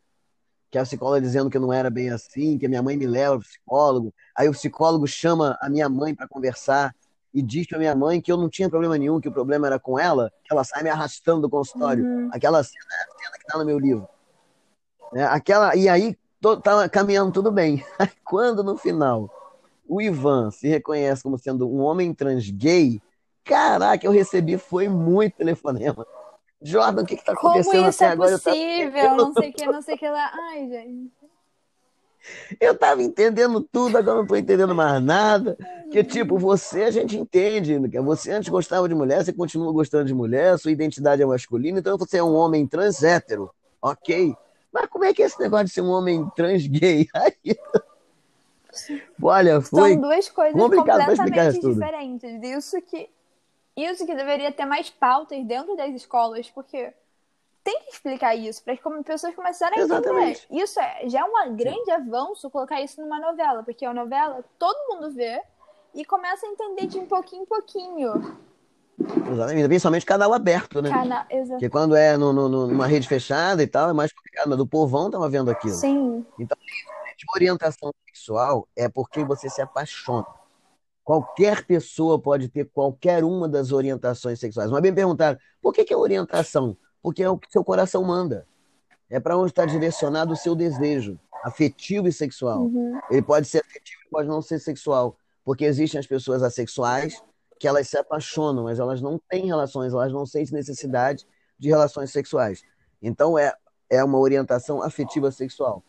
Que 0.70 0.78
é 0.78 0.80
a 0.80 0.84
psicóloga 0.84 1.20
dizendo 1.20 1.50
que 1.50 1.58
não 1.58 1.72
era 1.72 1.90
bem 1.90 2.10
assim, 2.10 2.58
que 2.58 2.66
a 2.66 2.68
minha 2.68 2.82
mãe 2.82 2.96
me 2.96 3.06
leva 3.06 3.34
ao 3.34 3.40
psicólogo. 3.40 4.12
Aí 4.36 4.48
o 4.48 4.52
psicólogo 4.52 5.06
chama 5.06 5.56
a 5.60 5.68
minha 5.68 5.88
mãe 5.88 6.14
para 6.14 6.26
conversar 6.26 6.94
e 7.34 7.40
diz 7.40 7.66
para 7.66 7.78
minha 7.78 7.94
mãe 7.94 8.20
que 8.20 8.30
eu 8.30 8.36
não 8.36 8.48
tinha 8.48 8.68
problema 8.68 8.98
nenhum, 8.98 9.20
que 9.20 9.28
o 9.28 9.32
problema 9.32 9.66
era 9.66 9.78
com 9.78 9.98
ela, 9.98 10.30
que 10.44 10.52
ela 10.52 10.64
sai 10.64 10.82
me 10.82 10.90
arrastando 10.90 11.42
do 11.42 11.50
consultório. 11.50 12.04
Uhum. 12.04 12.30
Aquela 12.32 12.62
cena 12.62 12.84
é 12.90 13.02
a 13.02 13.18
cena 13.18 13.36
que 13.38 13.44
está 13.44 13.58
no 13.58 13.64
meu 13.64 13.78
livro. 13.78 14.08
Né? 15.12 15.24
Aquela, 15.24 15.74
e 15.74 15.88
aí 15.88 16.16
estava 16.42 16.88
caminhando 16.88 17.32
tudo 17.32 17.50
bem. 17.50 17.84
Quando 18.24 18.62
no 18.62 18.76
final 18.76 19.30
o 19.86 20.00
Ivan 20.00 20.50
se 20.50 20.68
reconhece 20.68 21.22
como 21.22 21.38
sendo 21.38 21.68
um 21.68 21.80
homem 21.80 22.12
trans 22.12 22.50
gay, 22.50 23.00
caraca, 23.44 24.06
eu 24.06 24.12
recebi 24.12 24.58
foi 24.58 24.88
muito 24.88 25.36
telefonema. 25.36 26.06
Jordan, 26.64 27.02
o 27.02 27.06
que 27.06 27.14
está 27.14 27.32
acontecendo 27.32 27.72
Como 27.72 27.88
isso 27.88 28.04
é 28.04 28.08
agora? 28.08 28.38
possível? 28.38 29.04
Eu... 29.04 29.16
Não 29.16 29.32
sei 29.32 29.50
o 29.50 29.52
que, 29.52 29.66
não 29.66 29.82
sei 29.82 29.94
o 29.94 29.98
que 29.98 30.08
lá. 30.08 30.30
Ai, 30.32 30.68
gente. 30.68 31.21
Eu 32.60 32.76
tava 32.76 33.02
entendendo 33.02 33.60
tudo, 33.60 33.98
agora 33.98 34.18
não 34.18 34.26
tô 34.26 34.36
entendendo 34.36 34.74
mais 34.74 35.02
nada. 35.02 35.56
Que 35.90 36.02
tipo, 36.02 36.38
você 36.38 36.84
a 36.84 36.90
gente 36.90 37.16
entende. 37.16 37.78
Né? 37.78 37.88
Você 38.00 38.32
antes 38.32 38.48
gostava 38.48 38.88
de 38.88 38.94
mulher, 38.94 39.24
você 39.24 39.32
continua 39.32 39.72
gostando 39.72 40.06
de 40.06 40.14
mulher, 40.14 40.58
sua 40.58 40.70
identidade 40.70 41.22
é 41.22 41.26
masculina, 41.26 41.78
então 41.78 41.98
você 41.98 42.18
é 42.18 42.22
um 42.22 42.34
homem 42.34 42.66
trans 42.66 43.02
hétero. 43.02 43.50
Ok. 43.80 44.34
Mas 44.72 44.86
como 44.86 45.04
é 45.04 45.12
que 45.12 45.22
é 45.22 45.26
esse 45.26 45.38
negócio 45.38 45.66
de 45.66 45.72
ser 45.72 45.82
um 45.82 45.90
homem 45.90 46.26
trans 46.34 46.66
gay? 46.66 47.08
Aí... 47.14 47.56
Olha, 49.22 49.60
foi. 49.60 49.92
São 49.92 50.00
duas 50.00 50.28
coisas 50.30 50.60
completamente 50.60 51.60
diferentes. 51.60 52.42
Isso 52.42 52.80
que, 52.80 53.10
isso 53.76 54.06
que 54.06 54.14
deveria 54.14 54.50
ter 54.50 54.64
mais 54.64 54.88
pautas 54.88 55.44
dentro 55.44 55.76
das 55.76 55.94
escolas, 55.94 56.50
porque 56.50 56.92
tem 57.64 57.80
que 57.84 57.92
explicar 57.92 58.34
isso 58.34 58.62
para 58.62 58.74
as 58.74 58.80
pessoas 59.04 59.34
começarem 59.34 59.80
a 59.80 59.84
entender. 59.84 60.40
Isso 60.50 60.80
é, 60.80 61.08
já 61.08 61.20
é 61.20 61.24
um 61.24 61.56
grande 61.56 61.90
avanço 61.90 62.50
colocar 62.50 62.80
isso 62.80 63.00
numa 63.00 63.20
novela, 63.20 63.62
porque 63.62 63.84
a 63.84 63.94
novela 63.94 64.44
todo 64.58 64.76
mundo 64.88 65.12
vê 65.12 65.40
e 65.94 66.04
começa 66.04 66.46
a 66.46 66.48
entender 66.48 66.86
de 66.86 66.98
um 66.98 67.06
pouquinho 67.06 67.42
em 67.42 67.46
pouquinho. 67.46 68.36
Exatamente, 69.30 69.68
principalmente 69.68 70.06
canal 70.06 70.32
aberto, 70.32 70.82
né? 70.82 70.90
Exatamente. 70.90 71.48
Porque 71.48 71.70
quando 71.70 71.96
é 71.96 72.16
no, 72.16 72.32
no, 72.32 72.48
numa 72.48 72.86
rede 72.86 73.08
fechada 73.08 73.62
e 73.62 73.66
tal, 73.66 73.90
é 73.90 73.92
mais 73.92 74.12
complicado, 74.12 74.48
mas 74.48 74.58
do 74.58 74.66
povão 74.66 75.10
tava 75.10 75.28
vendo 75.28 75.50
aquilo. 75.50 75.74
Sim. 75.74 76.24
Então, 76.38 76.56
orientação 77.34 77.92
sexual 78.06 78.68
é 78.76 78.88
porque 78.88 79.24
você 79.24 79.48
se 79.48 79.62
apaixona. 79.62 80.26
Qualquer 81.04 81.64
pessoa 81.64 82.20
pode 82.20 82.48
ter 82.48 82.66
qualquer 82.66 83.24
uma 83.24 83.48
das 83.48 83.72
orientações 83.72 84.38
sexuais. 84.38 84.70
Mas 84.70 84.80
bem 84.80 84.94
perguntar, 84.94 85.38
por 85.60 85.72
que, 85.72 85.84
que 85.84 85.92
é 85.92 85.96
orientação? 85.96 86.76
Porque 87.02 87.22
é 87.22 87.28
o 87.28 87.36
que 87.36 87.50
seu 87.50 87.64
coração 87.64 88.04
manda. 88.04 88.46
É 89.10 89.20
para 89.20 89.36
onde 89.36 89.50
está 89.50 89.66
direcionado 89.66 90.32
o 90.32 90.36
seu 90.36 90.54
desejo, 90.54 91.18
afetivo 91.44 92.08
e 92.08 92.12
sexual. 92.12 92.62
Uhum. 92.62 92.98
Ele 93.10 93.22
pode 93.22 93.46
ser 93.46 93.58
afetivo 93.58 94.02
pode 94.12 94.28
não 94.28 94.42
ser 94.42 94.58
sexual, 94.58 95.16
porque 95.42 95.64
existem 95.64 95.98
as 95.98 96.06
pessoas 96.06 96.42
assexuais 96.42 97.22
que 97.58 97.66
elas 97.66 97.88
se 97.88 97.96
apaixonam, 97.96 98.64
mas 98.64 98.78
elas 98.78 99.00
não 99.00 99.18
têm 99.30 99.46
relações, 99.46 99.92
elas 99.92 100.12
não 100.12 100.26
sentem 100.26 100.54
necessidade 100.54 101.26
de 101.58 101.68
relações 101.68 102.10
sexuais. 102.10 102.62
Então 103.00 103.38
é, 103.38 103.54
é 103.88 104.04
uma 104.04 104.18
orientação 104.18 104.82
afetiva 104.82 105.30
sexual. 105.30 105.82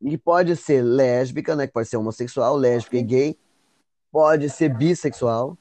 E 0.00 0.16
pode 0.18 0.54
ser 0.54 0.82
lésbica, 0.82 1.56
né, 1.56 1.66
que 1.66 1.72
pode 1.72 1.88
ser 1.88 1.96
homossexual, 1.96 2.56
lésbica 2.56 2.98
e 2.98 3.02
gay, 3.02 3.38
pode 4.12 4.50
ser 4.50 4.68
bissexual, 4.68 5.56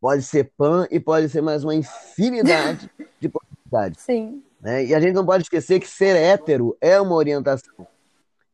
pode 0.00 0.22
ser 0.22 0.52
pan 0.56 0.86
e 0.90 1.00
pode 1.00 1.28
ser 1.28 1.42
mais 1.42 1.64
uma 1.64 1.74
infinidade 1.74 2.88
de 3.20 3.28
possibilidades. 3.28 4.02
Sim. 4.02 4.42
Né? 4.60 4.86
E 4.86 4.94
a 4.94 5.00
gente 5.00 5.14
não 5.14 5.24
pode 5.24 5.44
esquecer 5.44 5.80
que 5.80 5.88
ser 5.88 6.16
hétero 6.16 6.76
é 6.80 7.00
uma 7.00 7.14
orientação. 7.14 7.86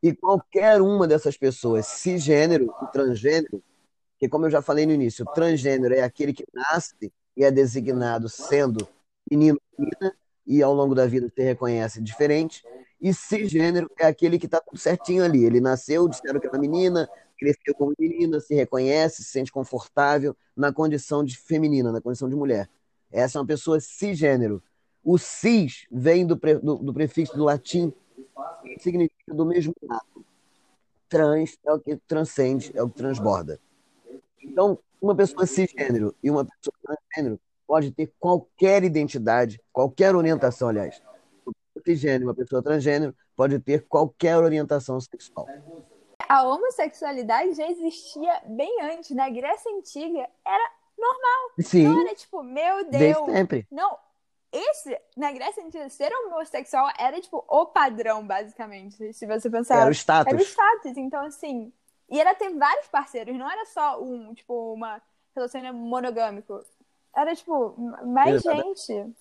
E 0.02 0.14
qualquer 0.14 0.82
uma 0.82 1.06
dessas 1.06 1.36
pessoas, 1.36 1.86
cisgênero 1.86 2.72
e 2.82 2.92
transgênero, 2.92 3.62
que 4.18 4.28
como 4.28 4.46
eu 4.46 4.50
já 4.50 4.60
falei 4.60 4.84
no 4.86 4.92
início, 4.92 5.24
transgênero 5.34 5.94
é 5.94 6.02
aquele 6.02 6.32
que 6.32 6.44
nasce 6.52 7.12
e 7.36 7.44
é 7.44 7.50
designado 7.50 8.28
sendo 8.28 8.86
menino 9.30 9.58
ou 9.78 9.84
menina, 9.84 10.14
e 10.46 10.62
ao 10.62 10.74
longo 10.74 10.94
da 10.94 11.06
vida 11.06 11.32
se 11.34 11.42
reconhece 11.42 12.02
diferente, 12.02 12.62
e 13.00 13.12
cisgênero 13.12 13.90
é 13.98 14.06
aquele 14.06 14.38
que 14.38 14.46
está 14.46 14.60
tudo 14.60 14.78
certinho 14.78 15.24
ali. 15.24 15.44
Ele 15.44 15.60
nasceu, 15.60 16.08
disseram 16.08 16.38
que 16.38 16.46
era 16.46 16.58
menina, 16.58 17.08
cresceu 17.38 17.74
como 17.74 17.94
menina, 17.98 18.40
se 18.40 18.54
reconhece, 18.54 19.22
se 19.22 19.30
sente 19.30 19.50
confortável 19.50 20.36
na 20.56 20.72
condição 20.72 21.24
de 21.24 21.36
feminina, 21.36 21.90
na 21.90 22.00
condição 22.00 22.28
de 22.28 22.36
mulher. 22.36 22.68
Essa 23.10 23.38
é 23.38 23.40
uma 23.40 23.46
pessoa 23.46 23.80
cisgênero. 23.80 24.62
O 25.04 25.18
cis 25.18 25.86
vem 25.90 26.26
do, 26.26 26.36
pre, 26.36 26.54
do, 26.54 26.76
do 26.76 26.94
prefixo 26.94 27.36
do 27.36 27.44
latim, 27.44 27.92
que 28.62 28.78
significa 28.80 29.34
do 29.34 29.44
mesmo 29.44 29.74
lado. 29.82 30.24
Trans 31.08 31.58
é 31.64 31.72
o 31.72 31.78
que 31.78 31.96
transcende, 32.08 32.72
é 32.74 32.82
o 32.82 32.88
que 32.88 32.96
transborda. 32.96 33.60
Então, 34.42 34.78
uma 35.00 35.14
pessoa 35.14 35.46
cisgênero 35.46 36.14
e 36.22 36.30
uma 36.30 36.44
pessoa 36.44 36.74
transgênero 36.82 37.40
pode 37.66 37.90
ter 37.92 38.12
qualquer 38.18 38.82
identidade, 38.82 39.60
qualquer 39.72 40.14
orientação, 40.16 40.68
aliás. 40.68 41.02
Uma 41.46 41.54
pessoa 41.54 41.84
cisgênero, 41.84 42.24
uma 42.24 42.34
pessoa 42.34 42.62
transgênero 42.62 43.14
pode 43.36 43.58
ter 43.58 43.86
qualquer 43.86 44.36
orientação 44.38 44.98
sexual. 45.00 45.46
A 46.28 46.42
homossexualidade 46.44 47.54
já 47.54 47.68
existia 47.70 48.42
bem 48.46 48.80
antes. 48.82 49.10
Na 49.10 49.28
Grécia 49.28 49.70
Antiga 49.76 50.26
era 50.44 50.70
normal. 50.98 51.50
Sim. 51.60 51.84
Não 51.84 52.00
era 52.00 52.14
tipo, 52.14 52.42
meu 52.42 52.90
Deus. 52.90 52.98
Desde 52.98 53.24
sempre. 53.26 53.66
Não, 53.70 53.96
esse, 54.56 54.96
na 55.16 55.32
Grécia 55.32 55.64
Antiga, 55.64 55.88
ser 55.88 56.12
homossexual 56.12 56.88
era, 56.98 57.20
tipo, 57.20 57.44
o 57.48 57.66
padrão, 57.66 58.24
basicamente. 58.24 59.12
Se 59.12 59.26
você 59.26 59.50
pensar. 59.50 59.80
Era 59.80 59.90
o 59.90 59.94
status. 59.94 60.32
Era 60.32 60.40
o 60.40 60.44
status. 60.44 60.96
Então, 60.96 61.24
assim. 61.26 61.72
E 62.08 62.20
era 62.20 62.34
ter 62.34 62.50
vários 62.50 62.86
parceiros, 62.86 63.36
não 63.36 63.50
era 63.50 63.64
só 63.64 64.00
um, 64.00 64.32
tipo, 64.34 64.74
uma 64.74 65.02
relacionamento 65.34 65.76
monogâmico. 65.76 66.62
Era, 67.16 67.34
tipo, 67.34 67.74
mais 68.06 68.42
gente. 68.42 69.12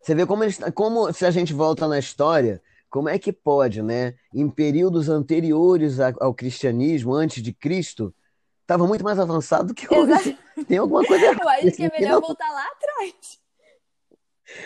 Você 0.00 0.14
vê 0.14 0.26
como, 0.26 0.42
eles, 0.42 0.58
como, 0.74 1.12
se 1.12 1.24
a 1.24 1.30
gente 1.30 1.52
volta 1.52 1.86
na 1.86 1.98
história, 1.98 2.60
como 2.90 3.08
é 3.08 3.18
que 3.18 3.32
pode, 3.32 3.82
né? 3.82 4.14
Em 4.34 4.48
períodos 4.50 5.08
anteriores 5.08 5.98
ao 6.00 6.34
cristianismo, 6.34 7.14
antes 7.14 7.42
de 7.42 7.52
Cristo, 7.52 8.14
estava 8.62 8.86
muito 8.86 9.04
mais 9.04 9.18
avançado 9.18 9.68
do 9.68 9.74
que 9.74 9.86
hoje. 9.92 10.12
Exato. 10.12 10.64
Tem 10.66 10.78
alguma 10.78 11.04
coisa 11.04 11.24
errada. 11.24 11.42
Eu 11.62 11.68
acho 11.68 11.76
que 11.76 11.84
é 11.84 11.90
melhor 11.90 12.20
voltar 12.20 12.50
lá 12.50 12.66
atrás. 12.66 13.43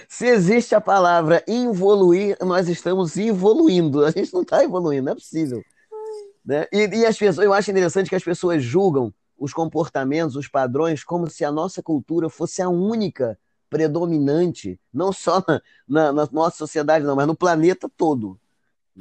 Se 0.08 0.26
existe 0.26 0.74
a 0.74 0.80
palavra 0.80 1.42
evoluir, 1.46 2.36
nós 2.40 2.68
estamos 2.68 3.16
evoluindo. 3.16 4.04
A 4.04 4.10
gente 4.10 4.32
não 4.32 4.42
está 4.42 4.62
evoluindo, 4.62 5.04
não 5.04 5.12
é 5.12 5.14
possível. 5.14 5.62
Né? 6.44 6.66
E, 6.72 6.86
e, 6.86 7.06
as 7.06 7.16
pessoas, 7.18 7.44
eu 7.44 7.52
acho 7.52 7.70
interessante 7.70 8.08
que 8.08 8.16
as 8.16 8.24
pessoas 8.24 8.62
julgam 8.62 9.12
os 9.36 9.52
comportamentos, 9.52 10.36
os 10.36 10.48
padrões, 10.48 11.04
como 11.04 11.28
se 11.28 11.44
a 11.44 11.52
nossa 11.52 11.82
cultura 11.82 12.28
fosse 12.28 12.60
a 12.62 12.68
única 12.68 13.38
predominante, 13.70 14.80
não 14.92 15.12
só 15.12 15.44
na, 15.46 15.60
na, 15.86 16.12
na 16.12 16.28
nossa 16.32 16.56
sociedade, 16.56 17.04
não, 17.04 17.14
mas 17.14 17.26
no 17.26 17.36
planeta 17.36 17.88
todo. 17.96 18.38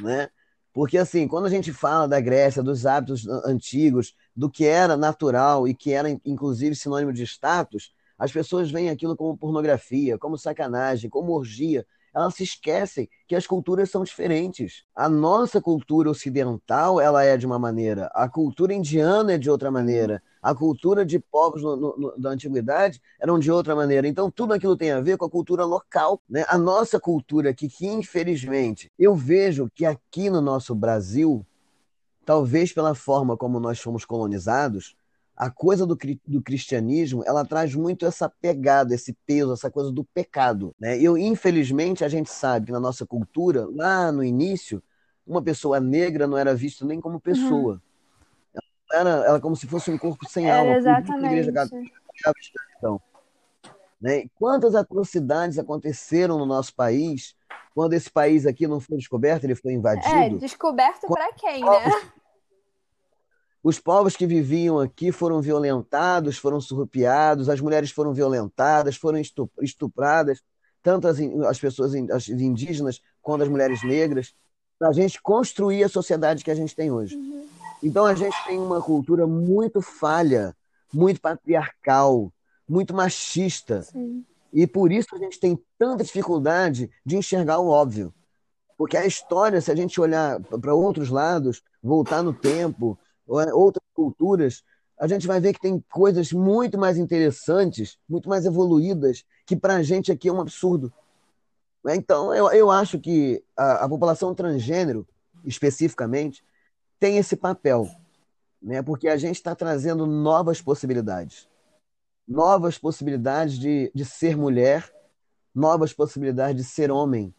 Né? 0.01 0.29
Porque, 0.73 0.97
assim, 0.97 1.27
quando 1.27 1.45
a 1.45 1.49
gente 1.49 1.73
fala 1.73 2.07
da 2.07 2.19
Grécia, 2.19 2.61
dos 2.61 2.85
hábitos 2.85 3.27
antigos, 3.45 4.13
do 4.35 4.49
que 4.49 4.65
era 4.65 4.95
natural 4.95 5.67
e 5.67 5.73
que 5.73 5.91
era, 5.91 6.09
inclusive, 6.23 6.75
sinônimo 6.75 7.11
de 7.11 7.23
status, 7.23 7.91
as 8.17 8.31
pessoas 8.31 8.71
veem 8.71 8.89
aquilo 8.89 9.15
como 9.15 9.37
pornografia, 9.37 10.17
como 10.17 10.37
sacanagem, 10.37 11.09
como 11.09 11.33
orgia. 11.33 11.85
Elas 12.13 12.33
se 12.33 12.43
esquecem 12.43 13.07
que 13.27 13.35
as 13.35 13.45
culturas 13.45 13.91
são 13.91 14.03
diferentes. 14.03 14.83
A 14.95 15.07
nossa 15.07 15.61
cultura 15.61 16.09
ocidental 16.09 16.99
ela 16.99 17.23
é 17.23 17.37
de 17.37 17.45
uma 17.45 17.59
maneira, 17.59 18.09
a 18.13 18.27
cultura 18.27 18.73
indiana 18.73 19.33
é 19.33 19.37
de 19.37 19.51
outra 19.51 19.69
maneira, 19.69 20.23
a 20.41 20.55
cultura 20.55 21.05
de 21.05 21.19
povos 21.19 21.61
no, 21.61 21.75
no, 21.75 22.17
da 22.17 22.31
antiguidade 22.31 22.99
eram 23.19 23.37
de 23.37 23.51
outra 23.51 23.75
maneira. 23.75 24.07
Então 24.07 24.31
tudo 24.31 24.53
aquilo 24.53 24.75
tem 24.75 24.91
a 24.91 25.01
ver 25.01 25.17
com 25.17 25.25
a 25.25 25.29
cultura 25.29 25.63
local, 25.63 26.19
né? 26.27 26.43
A 26.47 26.57
nossa 26.57 26.99
cultura 26.99 27.51
aqui, 27.51 27.69
que 27.69 27.85
infelizmente 27.85 28.91
eu 28.97 29.13
vejo 29.13 29.69
que 29.75 29.85
aqui 29.85 30.29
no 30.29 30.41
nosso 30.41 30.73
Brasil, 30.73 31.45
talvez 32.25 32.73
pela 32.73 32.95
forma 32.95 33.37
como 33.37 33.59
nós 33.59 33.79
fomos 33.79 34.05
colonizados, 34.05 34.95
a 35.37 35.51
coisa 35.51 35.85
do, 35.85 35.95
do 36.25 36.41
cristianismo 36.41 37.23
ela 37.23 37.45
traz 37.45 37.75
muito 37.75 38.07
essa 38.07 38.27
pegada, 38.27 38.95
esse 38.95 39.13
peso, 39.25 39.53
essa 39.53 39.69
coisa 39.69 39.91
do 39.91 40.03
pecado. 40.03 40.73
Né? 40.79 40.99
Eu, 40.99 41.15
infelizmente, 41.15 42.03
a 42.03 42.09
gente 42.09 42.31
sabe 42.31 42.65
que 42.65 42.71
na 42.71 42.79
nossa 42.79 43.05
cultura, 43.05 43.67
lá 43.71 44.11
no 44.11 44.23
início, 44.23 44.81
uma 45.25 45.41
pessoa 45.41 45.79
negra 45.79 46.25
não 46.25 46.37
era 46.37 46.55
vista 46.55 46.83
nem 46.83 46.99
como 46.99 47.19
pessoa. 47.19 47.73
Uhum. 48.55 48.61
Ela 48.91 48.99
era 48.99 49.25
ela 49.27 49.39
como 49.39 49.55
se 49.55 49.67
fosse 49.67 49.91
um 49.91 49.97
corpo 49.97 50.27
sem 50.27 50.49
era 50.49 50.59
alma. 50.59 50.73
Exatamente. 50.73 51.53
Então, 52.77 52.99
né? 54.01 54.25
Quantas 54.39 54.73
atrocidades 54.73 55.59
aconteceram 55.59 56.39
no 56.39 56.47
nosso 56.47 56.73
país 56.73 57.35
quando 57.75 57.93
esse 57.93 58.09
país 58.09 58.47
aqui 58.47 58.65
não 58.65 58.79
foi 58.79 58.97
descoberto, 58.97 59.43
ele 59.43 59.53
foi 59.53 59.73
invadido? 59.73 60.15
É, 60.15 60.29
descoberto 60.29 61.05
para 61.07 61.31
quem, 61.33 61.63
né? 61.63 61.91
Os 63.67 63.81
povos 63.81 64.15
que 64.15 64.25
viviam 64.25 64.79
aqui 64.79 65.11
foram 65.11 65.41
violentados, 65.41 66.37
foram 66.37 66.61
surrupiados, 66.61 67.49
as 67.49 67.59
mulheres 67.59 67.91
foram 67.91 68.13
violentadas, 68.13 68.95
foram 68.95 69.19
estupradas, 69.61 70.41
tanto 70.81 71.05
as, 71.05 71.19
as 71.19 71.59
pessoas 71.59 71.93
as 72.09 72.29
indígenas 72.29 73.01
quanto 73.21 73.43
as 73.43 73.49
mulheres 73.49 73.83
negras, 73.83 74.33
para 74.79 74.87
a 74.87 74.93
gente 74.93 75.21
construir 75.21 75.83
a 75.83 75.89
sociedade 75.89 76.45
que 76.45 76.51
a 76.51 76.55
gente 76.55 76.73
tem 76.73 76.89
hoje. 76.89 77.17
Uhum. 77.17 77.45
Então 77.83 78.05
a 78.05 78.15
gente 78.15 78.37
tem 78.45 78.57
uma 78.57 78.81
cultura 78.81 79.27
muito 79.27 79.81
falha, 79.81 80.55
muito 80.93 81.19
patriarcal, 81.19 82.31
muito 82.69 82.93
machista. 82.93 83.81
Sim. 83.81 84.23
E 84.53 84.65
por 84.65 84.93
isso 84.93 85.13
a 85.13 85.17
gente 85.17 85.41
tem 85.41 85.59
tanta 85.77 86.05
dificuldade 86.05 86.89
de 87.05 87.17
enxergar 87.17 87.59
o 87.59 87.67
óbvio. 87.67 88.13
Porque 88.77 88.95
a 88.95 89.05
história, 89.05 89.59
se 89.59 89.69
a 89.69 89.75
gente 89.75 89.99
olhar 89.99 90.39
para 90.39 90.73
outros 90.73 91.09
lados, 91.09 91.61
voltar 91.83 92.23
no 92.23 92.31
tempo, 92.31 92.97
outras 93.27 93.83
culturas, 93.93 94.63
a 94.99 95.07
gente 95.07 95.27
vai 95.27 95.39
ver 95.39 95.53
que 95.53 95.61
tem 95.61 95.83
coisas 95.91 96.31
muito 96.31 96.77
mais 96.77 96.97
interessantes, 96.97 97.97
muito 98.09 98.27
mais 98.27 98.45
evoluídas, 98.45 99.23
que 99.45 99.55
para 99.55 99.75
a 99.75 99.83
gente 99.83 100.11
aqui 100.11 100.29
é 100.29 100.33
um 100.33 100.41
absurdo. 100.41 100.91
Então, 101.85 102.33
eu, 102.33 102.51
eu 102.51 102.71
acho 102.71 102.99
que 102.99 103.43
a, 103.55 103.85
a 103.85 103.89
população 103.89 104.33
transgênero, 104.33 105.07
especificamente, 105.45 106.43
tem 106.99 107.17
esse 107.17 107.35
papel, 107.35 107.87
né? 108.61 108.81
Porque 108.81 109.07
a 109.07 109.17
gente 109.17 109.35
está 109.35 109.55
trazendo 109.55 110.05
novas 110.05 110.61
possibilidades, 110.61 111.47
novas 112.27 112.77
possibilidades 112.77 113.57
de, 113.57 113.91
de 113.93 114.03
ser 114.03 114.35
mulher, 114.35 114.91
novas 115.53 115.93
possibilidades 115.93 116.61
de 116.61 116.67
ser 116.69 116.91
homem, 116.91 117.33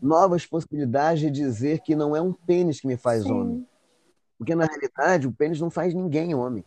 novas 0.00 0.46
possibilidades 0.46 1.20
de 1.20 1.30
dizer 1.30 1.80
que 1.80 1.94
não 1.94 2.16
é 2.16 2.20
um 2.20 2.32
pênis 2.32 2.80
que 2.80 2.86
me 2.86 2.96
faz 2.96 3.24
Sim. 3.24 3.32
homem, 3.32 3.66
porque 4.42 4.56
na 4.56 4.64
realidade 4.64 5.28
o 5.28 5.32
pênis 5.32 5.60
não 5.60 5.70
faz 5.70 5.94
ninguém 5.94 6.34
homem. 6.34 6.64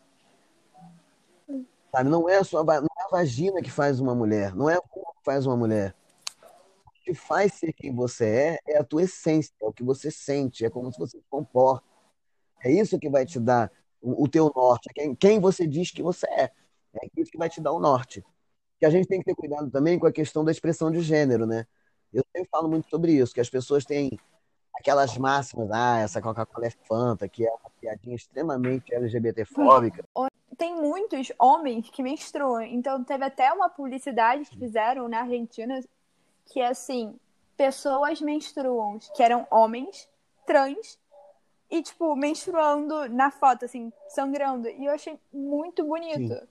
Sabe? 1.91 2.09
Não 2.09 2.29
é, 2.29 2.37
a 2.37 2.43
sua, 2.45 2.63
não 2.63 2.87
é 2.97 3.03
a 3.03 3.09
vagina 3.09 3.61
que 3.61 3.69
faz 3.69 3.99
uma 3.99 4.15
mulher, 4.15 4.55
não 4.55 4.69
é 4.69 4.77
o 4.77 4.81
corpo 4.81 5.11
que 5.17 5.25
faz 5.25 5.45
uma 5.45 5.57
mulher. 5.57 5.93
O 6.87 6.91
que 7.03 7.13
faz 7.13 7.55
ser 7.55 7.73
quem 7.73 7.93
você 7.93 8.25
é 8.25 8.59
é 8.65 8.77
a 8.77 8.83
tua 8.85 9.03
essência, 9.03 9.53
é 9.61 9.65
o 9.65 9.73
que 9.73 9.83
você 9.83 10.09
sente, 10.09 10.63
é 10.63 10.69
como 10.69 10.89
você 10.89 11.17
se 11.17 11.23
comporta. 11.29 11.85
É 12.63 12.71
isso 12.71 12.97
que 12.97 13.09
vai 13.09 13.25
te 13.25 13.41
dar 13.41 13.69
o, 14.01 14.25
teu 14.29 14.49
norte, 14.55 14.89
quem, 14.95 15.13
quem 15.13 15.41
você 15.41 15.67
diz 15.67 15.91
que 15.91 16.01
você 16.01 16.27
é. 16.27 16.51
É 16.93 17.07
isso 17.17 17.29
que 17.29 17.37
vai 17.37 17.49
te 17.49 17.59
dar 17.59 17.73
o 17.73 17.79
norte. 17.79 18.23
Que 18.79 18.85
a 18.85 18.89
gente 18.89 19.05
tem 19.05 19.19
que 19.19 19.25
ter 19.25 19.35
cuidado 19.35 19.69
também 19.69 19.99
com 19.99 20.07
a 20.07 20.13
questão 20.13 20.45
da 20.45 20.51
expressão 20.51 20.89
de 20.89 21.01
gênero, 21.01 21.45
né? 21.45 21.67
Eu 22.13 22.23
sempre 22.33 22.49
falo 22.49 22.69
muito 22.69 22.89
sobre 22.89 23.11
isso, 23.11 23.33
que 23.33 23.41
as 23.41 23.49
pessoas 23.49 23.83
têm 23.83 24.17
aquelas 24.79 25.17
máximas, 25.17 25.69
ah, 25.71 25.99
essa 25.99 26.21
Coca-Cola 26.21 26.67
é 26.67 26.71
Fanta, 26.71 27.27
que 27.27 27.45
é 27.45 27.49
uma 27.49 27.71
piadinha 27.79 28.15
extremamente 28.15 28.93
LGBTfóbica 28.93 30.03
tem 30.57 30.75
muitos 30.75 31.31
homens 31.37 31.89
que 31.89 32.01
menstruam. 32.01 32.61
Então 32.63 33.03
teve 33.03 33.25
até 33.25 33.51
uma 33.51 33.69
publicidade 33.69 34.45
que 34.45 34.57
fizeram 34.57 35.07
na 35.07 35.21
Argentina 35.21 35.81
que 36.47 36.59
é 36.59 36.67
assim, 36.67 37.15
pessoas 37.57 38.21
menstruam, 38.21 38.99
que 39.15 39.23
eram 39.23 39.47
homens 39.49 40.07
trans 40.45 40.97
e 41.69 41.81
tipo 41.81 42.15
menstruando 42.15 43.09
na 43.09 43.31
foto 43.31 43.65
assim, 43.65 43.91
sangrando. 44.09 44.69
E 44.69 44.85
eu 44.85 44.93
achei 44.93 45.19
muito 45.33 45.83
bonito. 45.83 46.33
Sim. 46.33 46.47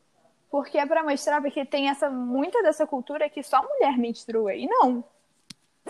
Porque 0.51 0.79
é 0.79 0.87
para 0.87 1.03
mostrar 1.03 1.41
porque 1.41 1.65
tem 1.65 1.89
essa 1.89 2.09
muita 2.09 2.63
dessa 2.63 2.87
cultura 2.87 3.29
que 3.29 3.43
só 3.43 3.63
mulher 3.63 3.97
menstrua 3.99 4.55
e 4.55 4.67
não. 4.67 5.05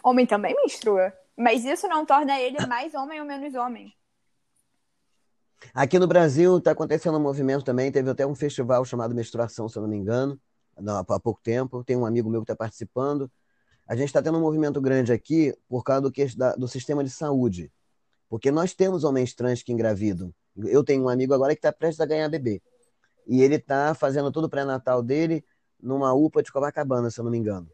Homem 0.02 0.26
também 0.26 0.54
menstrua, 0.54 1.12
mas 1.36 1.64
isso 1.64 1.88
não 1.88 2.04
torna 2.06 2.40
ele 2.40 2.64
mais 2.66 2.94
homem 2.94 3.20
ou 3.20 3.26
menos 3.26 3.54
homem. 3.54 3.92
Aqui 5.72 5.98
no 5.98 6.06
Brasil 6.06 6.58
está 6.58 6.72
acontecendo 6.72 7.16
um 7.16 7.22
movimento 7.22 7.64
também. 7.64 7.90
Teve 7.90 8.10
até 8.10 8.26
um 8.26 8.34
festival 8.34 8.84
chamado 8.84 9.14
Menstruação, 9.14 9.68
se 9.68 9.78
eu 9.78 9.82
não 9.82 9.88
me 9.88 9.96
engano, 9.96 10.38
há 10.86 11.20
pouco 11.20 11.40
tempo. 11.42 11.82
Tem 11.82 11.96
um 11.96 12.04
amigo 12.04 12.28
meu 12.28 12.40
que 12.40 12.52
está 12.52 12.56
participando. 12.56 13.30
A 13.86 13.94
gente 13.96 14.08
está 14.08 14.22
tendo 14.22 14.38
um 14.38 14.40
movimento 14.40 14.80
grande 14.80 15.12
aqui 15.12 15.54
por 15.68 15.82
causa 15.82 16.02
do, 16.02 16.12
que, 16.12 16.26
do 16.56 16.68
sistema 16.68 17.02
de 17.02 17.10
saúde. 17.10 17.72
Porque 18.28 18.50
nós 18.50 18.74
temos 18.74 19.04
homens 19.04 19.34
trans 19.34 19.62
que 19.62 19.72
engravidam. 19.72 20.32
Eu 20.56 20.84
tenho 20.84 21.04
um 21.04 21.08
amigo 21.08 21.34
agora 21.34 21.54
que 21.54 21.58
está 21.58 21.72
prestes 21.72 22.00
a 22.00 22.06
ganhar 22.06 22.28
bebê. 22.28 22.62
E 23.26 23.42
ele 23.42 23.56
está 23.56 23.94
fazendo 23.94 24.30
todo 24.30 24.44
o 24.44 24.50
pré-natal 24.50 25.02
dele 25.02 25.44
numa 25.80 26.12
UPA 26.14 26.42
de 26.42 26.52
Copacabana, 26.52 27.10
se 27.10 27.20
eu 27.20 27.24
não 27.24 27.30
me 27.30 27.38
engano. 27.38 27.68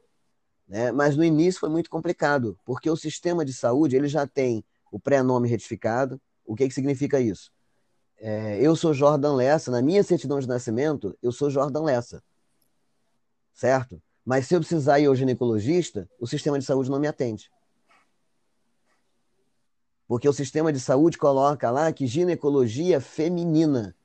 Né? 0.70 0.90
Mas 0.90 1.14
no 1.14 1.22
início 1.22 1.60
foi 1.60 1.68
muito 1.68 1.90
complicado, 1.90 2.58
porque 2.64 2.88
o 2.88 2.96
sistema 2.96 3.44
de 3.44 3.52
saúde 3.52 3.94
ele 3.94 4.08
já 4.08 4.26
tem 4.26 4.64
o 4.90 4.98
pré-nome 4.98 5.50
retificado. 5.50 6.18
O 6.46 6.56
que, 6.56 6.66
que 6.66 6.72
significa 6.74 7.20
isso? 7.20 7.52
é, 8.20 8.58
eu 8.60 8.76
sou 8.76 8.92
Jordan 8.92 9.34
Lessa, 9.34 9.70
na 9.70 9.80
minha 9.80 10.02
certidão 10.02 10.38
de 10.38 10.46
nascimento, 10.46 11.16
eu 11.22 11.32
sou 11.32 11.48
Jordan 11.48 11.82
Lessa. 11.82 12.22
Certo? 13.54 14.00
Mas 14.24 14.46
se 14.46 14.54
eu 14.54 14.60
precisar 14.60 15.00
ir 15.00 15.06
ao 15.06 15.16
ginecologista, 15.16 16.08
o 16.20 16.26
sistema 16.26 16.58
de 16.58 16.64
saúde 16.66 16.90
não 16.90 17.00
me 17.00 17.08
atende. 17.08 17.50
Porque 20.06 20.28
o 20.28 20.32
sistema 20.32 20.72
de 20.72 20.78
saúde 20.78 21.16
coloca 21.16 21.70
lá 21.70 21.90
que 21.92 22.06
ginecologia 22.06 23.00
feminina. 23.00 23.96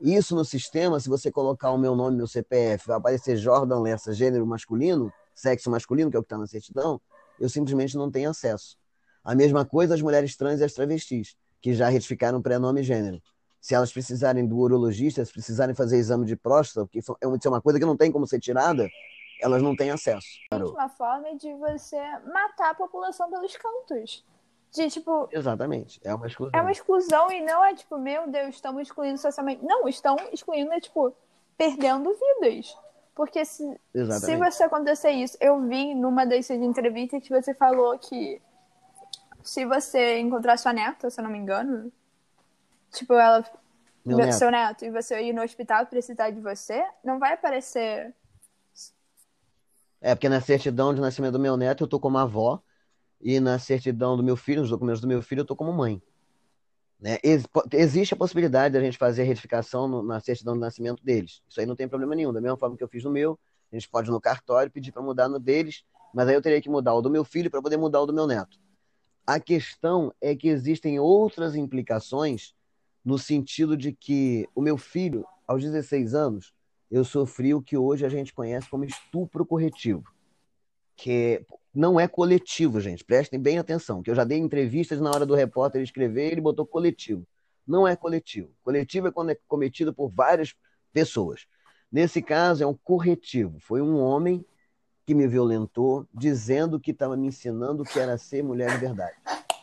Isso 0.00 0.34
no 0.34 0.44
sistema, 0.44 1.00
se 1.00 1.08
você 1.08 1.30
colocar 1.30 1.70
o 1.70 1.78
meu 1.78 1.96
nome, 1.96 2.16
meu 2.16 2.26
CPF, 2.26 2.88
vai 2.88 2.96
aparecer 2.96 3.36
Jordan 3.36 3.80
Lessa, 3.80 4.12
gênero 4.12 4.46
masculino, 4.46 5.12
sexo 5.34 5.70
masculino, 5.70 6.10
que 6.10 6.16
é 6.16 6.20
o 6.20 6.22
que 6.22 6.26
está 6.26 6.38
na 6.38 6.46
certidão, 6.46 7.00
eu 7.38 7.48
simplesmente 7.48 7.96
não 7.96 8.10
tenho 8.10 8.30
acesso. 8.30 8.76
A 9.24 9.34
mesma 9.34 9.64
coisa 9.64 9.94
as 9.94 10.02
mulheres 10.02 10.36
trans 10.36 10.60
e 10.60 10.64
as 10.64 10.72
travestis, 10.72 11.36
que 11.60 11.74
já 11.74 11.88
retificaram 11.88 12.42
prenome 12.42 12.80
e 12.80 12.84
gênero 12.84 13.22
se 13.62 13.76
elas 13.76 13.92
precisarem 13.92 14.44
do 14.44 14.58
urologista, 14.58 15.24
se 15.24 15.32
precisarem 15.32 15.72
fazer 15.72 15.96
exame 15.96 16.26
de 16.26 16.34
próstata, 16.34 16.84
porque 16.84 16.98
é 17.20 17.48
uma 17.48 17.62
coisa 17.62 17.78
que 17.78 17.86
não 17.86 17.96
tem 17.96 18.10
como 18.10 18.26
ser 18.26 18.40
tirada, 18.40 18.88
elas 19.40 19.62
não 19.62 19.76
têm 19.76 19.92
acesso. 19.92 20.26
Uma 20.50 20.88
forma 20.88 21.36
de 21.36 21.54
você 21.54 21.96
matar 22.26 22.70
a 22.70 22.74
população 22.74 23.30
pelos 23.30 23.56
cantos. 23.56 24.24
De, 24.72 24.90
tipo. 24.90 25.28
Exatamente. 25.30 26.00
É 26.02 26.12
uma 26.12 26.26
exclusão. 26.26 26.58
É 26.58 26.60
uma 26.60 26.72
exclusão 26.72 27.30
e 27.30 27.40
não 27.40 27.64
é 27.64 27.74
tipo, 27.74 27.96
meu 27.98 28.28
Deus, 28.28 28.56
estamos 28.56 28.82
excluindo 28.82 29.18
socialmente. 29.18 29.64
Não, 29.64 29.86
estão 29.86 30.16
excluindo, 30.32 30.72
é, 30.72 30.80
tipo, 30.80 31.14
perdendo 31.56 32.10
vidas. 32.40 32.76
Porque 33.14 33.44
se, 33.44 33.78
se 34.20 34.36
você 34.36 34.64
acontecer 34.64 35.10
isso, 35.10 35.36
eu 35.40 35.60
vi 35.68 35.94
numa 35.94 36.24
dessas 36.24 36.60
entrevistas 36.60 37.22
que 37.22 37.28
você 37.28 37.52
falou 37.52 37.98
que 37.98 38.40
se 39.42 39.66
você 39.66 40.18
encontrar 40.18 40.56
sua 40.56 40.72
neta, 40.72 41.10
se 41.10 41.20
eu 41.20 41.24
não 41.24 41.30
me 41.30 41.38
engano, 41.38 41.92
tipo, 42.90 43.14
ela. 43.14 43.44
Meu 44.04 44.16
neto. 44.16 44.34
Seu 44.34 44.50
neto, 44.50 44.84
e 44.84 44.90
você 44.90 45.20
ir 45.22 45.32
no 45.32 45.42
hospital 45.42 45.86
precisar 45.86 46.30
de 46.30 46.40
você, 46.40 46.84
não 47.04 47.18
vai 47.18 47.34
aparecer. 47.34 48.12
É, 50.00 50.14
porque 50.14 50.28
na 50.28 50.40
certidão 50.40 50.92
de 50.92 51.00
nascimento 51.00 51.34
do 51.34 51.38
meu 51.38 51.56
neto 51.56 51.84
eu 51.84 51.88
tô 51.88 52.00
como 52.00 52.18
avó, 52.18 52.60
e 53.20 53.38
na 53.38 53.58
certidão 53.58 54.16
do 54.16 54.22
meu 54.22 54.36
filho, 54.36 54.62
nos 54.62 54.70
documentos 54.70 55.00
do 55.00 55.06
meu 55.06 55.22
filho, 55.22 55.42
eu 55.42 55.44
tô 55.44 55.54
como 55.54 55.72
mãe. 55.72 56.02
Né? 57.02 57.18
Ex 57.20 57.44
existe 57.72 58.14
a 58.14 58.16
possibilidade 58.16 58.74
da 58.74 58.80
gente 58.80 58.96
fazer 58.96 59.22
a 59.22 59.24
retificação 59.24 59.88
no, 59.88 60.04
na 60.04 60.20
certidão 60.20 60.54
de 60.54 60.60
nascimento 60.60 61.04
deles. 61.04 61.42
Isso 61.48 61.58
aí 61.58 61.66
não 61.66 61.74
tem 61.74 61.88
problema 61.88 62.14
nenhum. 62.14 62.32
Da 62.32 62.40
mesma 62.40 62.56
forma 62.56 62.76
que 62.76 62.84
eu 62.84 62.88
fiz 62.88 63.02
no 63.02 63.10
meu, 63.10 63.36
a 63.72 63.74
gente 63.74 63.88
pode 63.88 64.08
no 64.08 64.20
cartório 64.20 64.70
pedir 64.70 64.92
para 64.92 65.02
mudar 65.02 65.28
no 65.28 65.40
deles, 65.40 65.82
mas 66.14 66.28
aí 66.28 66.34
eu 66.36 66.40
teria 66.40 66.62
que 66.62 66.70
mudar 66.70 66.94
o 66.94 67.02
do 67.02 67.10
meu 67.10 67.24
filho 67.24 67.50
para 67.50 67.60
poder 67.60 67.76
mudar 67.76 68.02
o 68.02 68.06
do 68.06 68.14
meu 68.14 68.24
neto. 68.24 68.56
A 69.26 69.40
questão 69.40 70.14
é 70.20 70.36
que 70.36 70.46
existem 70.46 71.00
outras 71.00 71.56
implicações 71.56 72.54
no 73.04 73.18
sentido 73.18 73.76
de 73.76 73.92
que 73.92 74.48
o 74.54 74.62
meu 74.62 74.78
filho, 74.78 75.26
aos 75.44 75.60
16 75.60 76.14
anos, 76.14 76.54
eu 76.88 77.04
sofri 77.04 77.52
o 77.52 77.60
que 77.60 77.76
hoje 77.76 78.06
a 78.06 78.08
gente 78.08 78.32
conhece 78.32 78.70
como 78.70 78.84
estupro 78.84 79.44
corretivo, 79.44 80.04
que 80.94 81.44
não 81.74 81.98
é 81.98 82.06
coletivo, 82.06 82.80
gente. 82.80 83.04
Prestem 83.04 83.40
bem 83.40 83.58
atenção, 83.58 84.02
que 84.02 84.10
eu 84.10 84.14
já 84.14 84.24
dei 84.24 84.38
entrevistas 84.38 85.00
na 85.00 85.10
hora 85.10 85.24
do 85.24 85.34
repórter 85.34 85.82
escrever, 85.82 86.32
ele 86.32 86.40
botou 86.40 86.66
coletivo. 86.66 87.26
Não 87.66 87.86
é 87.86 87.96
coletivo. 87.96 88.50
Coletivo 88.62 89.08
é 89.08 89.12
quando 89.12 89.30
é 89.30 89.38
cometido 89.48 89.94
por 89.94 90.10
várias 90.10 90.54
pessoas. 90.92 91.46
Nesse 91.90 92.20
caso, 92.20 92.62
é 92.62 92.66
um 92.66 92.74
corretivo. 92.74 93.58
Foi 93.60 93.80
um 93.80 93.98
homem 93.98 94.44
que 95.06 95.14
me 95.14 95.26
violentou, 95.26 96.06
dizendo 96.12 96.78
que 96.78 96.90
estava 96.90 97.16
me 97.16 97.28
ensinando 97.28 97.82
o 97.82 97.86
que 97.86 97.98
era 97.98 98.16
ser 98.18 98.42
mulher 98.42 98.70
de 98.70 98.78
verdade. 98.78 99.16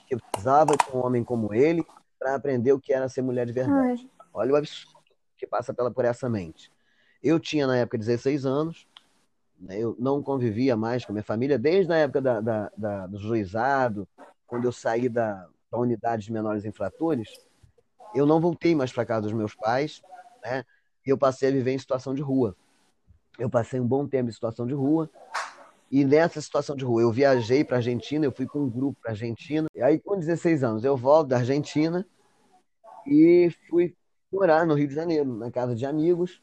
Que 0.07 0.16
eu 0.16 0.20
precisava 0.20 0.76
de 0.76 0.95
um 0.95 1.05
homem 1.05 1.24
como 1.24 1.53
ele, 1.53 1.86
para 2.18 2.36
aprender 2.36 2.74
o 2.74 2.80
que 2.80 2.93
era 2.93 3.07
ser 3.07 3.22
mulher 3.22 3.45
de 3.45 3.53
verdade. 3.53 4.10
Ai. 4.20 4.28
Olha 4.34 4.53
o 4.53 4.55
absurdo 4.55 4.99
que 5.38 5.47
passa 5.47 5.74
pela, 5.74 5.89
por 5.89 6.05
essa 6.05 6.30
mente. 6.30 6.72
Eu 7.24 7.39
tinha, 7.39 7.66
na 7.66 7.78
época, 7.78 7.97
16 7.97 8.45
anos, 8.45 8.88
eu 9.68 9.95
não 9.99 10.22
convivia 10.24 10.76
mais 10.76 11.03
com 11.03 11.12
a 11.12 11.14
minha 11.14 11.24
família, 11.24 11.57
desde 11.57 11.91
a 11.91 11.97
época 11.97 12.22
da, 12.22 12.41
da, 12.41 12.72
da, 12.78 13.07
do 13.07 13.18
juizado, 13.18 14.07
quando 14.47 14.66
eu 14.66 14.72
saí 14.72 15.10
da, 15.10 15.47
da 15.72 15.78
unidade 15.78 16.24
de 16.24 16.32
menores 16.32 16.66
infratores, 16.66 17.30
eu 18.16 18.26
não 18.26 18.39
voltei 18.39 18.74
mais 18.74 18.91
para 18.91 19.05
casa 19.05 19.24
dos 19.24 19.34
meus 19.34 19.53
pais, 19.53 20.01
né? 20.43 20.64
E 21.05 21.10
eu 21.10 21.18
passei 21.18 21.49
a 21.49 21.51
viver 21.51 21.72
em 21.72 21.78
situação 21.78 22.14
de 22.14 22.22
rua. 22.22 22.55
Eu 23.38 23.49
passei 23.49 23.80
um 23.80 23.88
bom 23.88 24.07
tempo 24.07 24.30
em 24.30 24.34
situação 24.34 24.66
de 24.66 24.74
rua. 24.74 25.10
E 25.91 26.05
nessa 26.05 26.39
situação 26.41 26.76
de 26.76 26.86
rua, 26.86 27.01
eu 27.01 27.12
viajei 27.12 27.64
para 27.64 27.78
Argentina, 27.78 28.26
eu 28.26 28.32
fui 28.32 28.45
com 28.45 28.60
um 28.60 28.70
grupo 28.70 28.99
para 29.01 29.12
Argentina. 29.12 29.68
E 29.74 29.82
aí, 29.82 29.99
com 29.99 30.18
16 30.18 30.64
anos, 30.64 30.84
eu 30.84 30.95
volto 30.95 31.30
da 31.30 31.38
Argentina 31.38 32.05
e 33.07 33.49
fui 33.70 33.95
morar 34.32 34.66
no 34.66 34.76
Rio 34.76 34.88
de 34.88 34.93
Janeiro, 34.93 35.36
na 35.36 35.49
casa 35.49 35.76
de 35.76 35.86
amigos, 35.86 36.41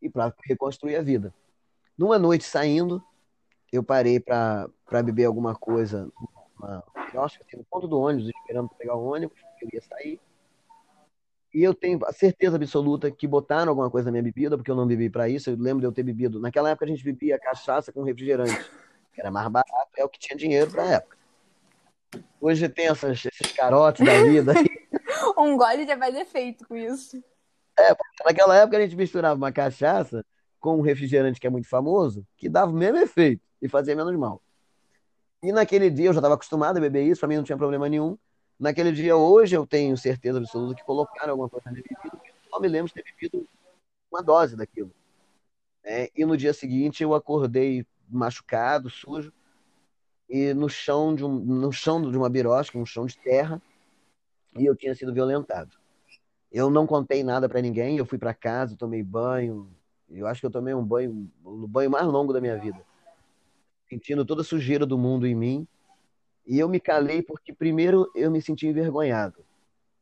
e 0.00 0.08
para 0.08 0.32
reconstruir 0.44 0.96
a 0.96 1.02
vida. 1.02 1.34
Numa 1.98 2.18
noite 2.18 2.44
saindo, 2.44 3.02
eu 3.72 3.82
parei 3.82 4.20
para 4.20 4.70
beber 5.04 5.24
alguma 5.24 5.54
coisa, 5.54 6.08
uma, 6.56 6.84
eu 7.12 7.22
acho 7.22 7.38
que 7.38 7.44
assim, 7.44 7.56
no 7.56 7.64
ponto 7.64 7.88
do 7.88 7.98
ônibus, 7.98 8.28
esperando 8.28 8.68
pegar 8.78 8.94
o 8.94 9.04
ônibus, 9.04 9.36
eu 9.60 9.68
ia 9.72 9.82
sair. 9.82 10.20
E 11.52 11.62
eu 11.62 11.74
tenho 11.74 11.98
a 12.04 12.12
certeza 12.12 12.56
absoluta 12.56 13.10
que 13.10 13.26
botaram 13.26 13.70
alguma 13.70 13.90
coisa 13.90 14.06
na 14.06 14.12
minha 14.12 14.22
bebida, 14.22 14.56
porque 14.56 14.70
eu 14.70 14.76
não 14.76 14.86
bebi 14.86 15.08
para 15.10 15.28
isso. 15.28 15.50
Eu 15.50 15.56
lembro 15.56 15.80
de 15.80 15.86
eu 15.86 15.92
ter 15.92 16.02
bebido. 16.02 16.38
Naquela 16.38 16.70
época 16.70 16.84
a 16.84 16.88
gente 16.88 17.02
bebia 17.02 17.38
cachaça 17.38 17.90
com 17.90 18.02
refrigerante, 18.02 18.70
que 19.14 19.20
era 19.20 19.30
mais 19.30 19.48
barato, 19.48 19.90
é 19.96 20.04
o 20.04 20.08
que 20.08 20.18
tinha 20.18 20.36
dinheiro 20.36 20.70
para 20.70 20.82
a 20.82 20.90
época. 20.92 21.16
Hoje 22.40 22.68
tem 22.68 22.86
essas, 22.86 23.24
esses 23.24 23.52
carotes 23.52 24.06
da 24.06 24.22
vida. 24.22 24.52
um 25.38 25.56
gole 25.56 25.86
já 25.86 25.96
vai 25.96 26.12
defeito 26.12 26.66
com 26.68 26.76
isso. 26.76 27.22
É, 27.78 27.96
naquela 28.24 28.56
época 28.56 28.76
a 28.76 28.80
gente 28.80 28.94
misturava 28.94 29.34
uma 29.34 29.52
cachaça 29.52 30.24
com 30.68 30.78
um 30.78 30.82
refrigerante 30.82 31.40
que 31.40 31.46
é 31.46 31.50
muito 31.50 31.68
famoso, 31.68 32.26
que 32.36 32.48
dava 32.48 32.70
o 32.70 32.74
mesmo 32.74 32.98
efeito 32.98 33.42
e 33.60 33.68
fazia 33.68 33.96
menos 33.96 34.14
mal. 34.16 34.42
E 35.42 35.52
naquele 35.52 35.88
dia 35.88 36.06
eu 36.06 36.12
já 36.12 36.18
estava 36.18 36.34
acostumado 36.34 36.76
a 36.76 36.80
beber 36.80 37.06
isso, 37.06 37.20
para 37.20 37.28
mim 37.28 37.36
não 37.36 37.44
tinha 37.44 37.56
problema 37.56 37.88
nenhum. 37.88 38.18
naquele 38.58 38.92
dia, 38.92 39.16
hoje 39.16 39.56
eu 39.56 39.66
tenho 39.66 39.96
certeza 39.96 40.38
absoluta 40.38 40.74
que 40.74 40.84
colocaram 40.84 41.30
alguma 41.30 41.48
coisa 41.48 41.70
na 41.70 41.76
bebida, 41.76 42.20
só 42.50 42.60
me 42.60 42.68
lembro 42.68 42.88
de 42.88 42.94
ter 42.94 43.04
bebido 43.04 43.48
uma 44.10 44.22
dose 44.22 44.56
daquilo. 44.56 44.92
É, 45.84 46.10
e 46.14 46.24
no 46.24 46.36
dia 46.36 46.52
seguinte 46.52 47.02
eu 47.02 47.14
acordei 47.14 47.86
machucado, 48.08 48.90
sujo, 48.90 49.32
e 50.28 50.52
no 50.52 50.68
chão 50.68 51.14
de, 51.14 51.24
um, 51.24 51.38
no 51.38 51.72
chão 51.72 52.02
de 52.02 52.16
uma 52.16 52.28
birosca, 52.28 52.76
um 52.76 52.84
chão 52.84 53.06
de 53.06 53.16
terra, 53.18 53.62
e 54.56 54.66
eu 54.66 54.76
tinha 54.76 54.94
sido 54.94 55.14
violentado. 55.14 55.76
Eu 56.50 56.68
não 56.68 56.86
contei 56.86 57.22
nada 57.22 57.48
para 57.48 57.60
ninguém, 57.60 57.96
eu 57.96 58.06
fui 58.06 58.18
para 58.18 58.34
casa, 58.34 58.76
tomei 58.76 59.02
banho, 59.02 59.70
eu 60.10 60.26
acho 60.26 60.40
que 60.40 60.46
eu 60.46 60.50
tomei 60.50 60.74
um 60.74 60.84
banho, 60.84 61.30
o 61.44 61.66
banho 61.66 61.90
mais 61.90 62.06
longo 62.06 62.32
da 62.32 62.40
minha 62.40 62.58
vida, 62.58 62.80
sentindo 63.88 64.24
toda 64.24 64.42
a 64.42 64.44
sujeira 64.44 64.86
do 64.86 64.98
mundo 64.98 65.26
em 65.26 65.34
mim, 65.34 65.68
e 66.46 66.58
eu 66.58 66.68
me 66.68 66.80
calei 66.80 67.22
porque 67.22 67.52
primeiro 67.52 68.10
eu 68.14 68.30
me 68.30 68.40
senti 68.40 68.66
envergonhado. 68.66 69.44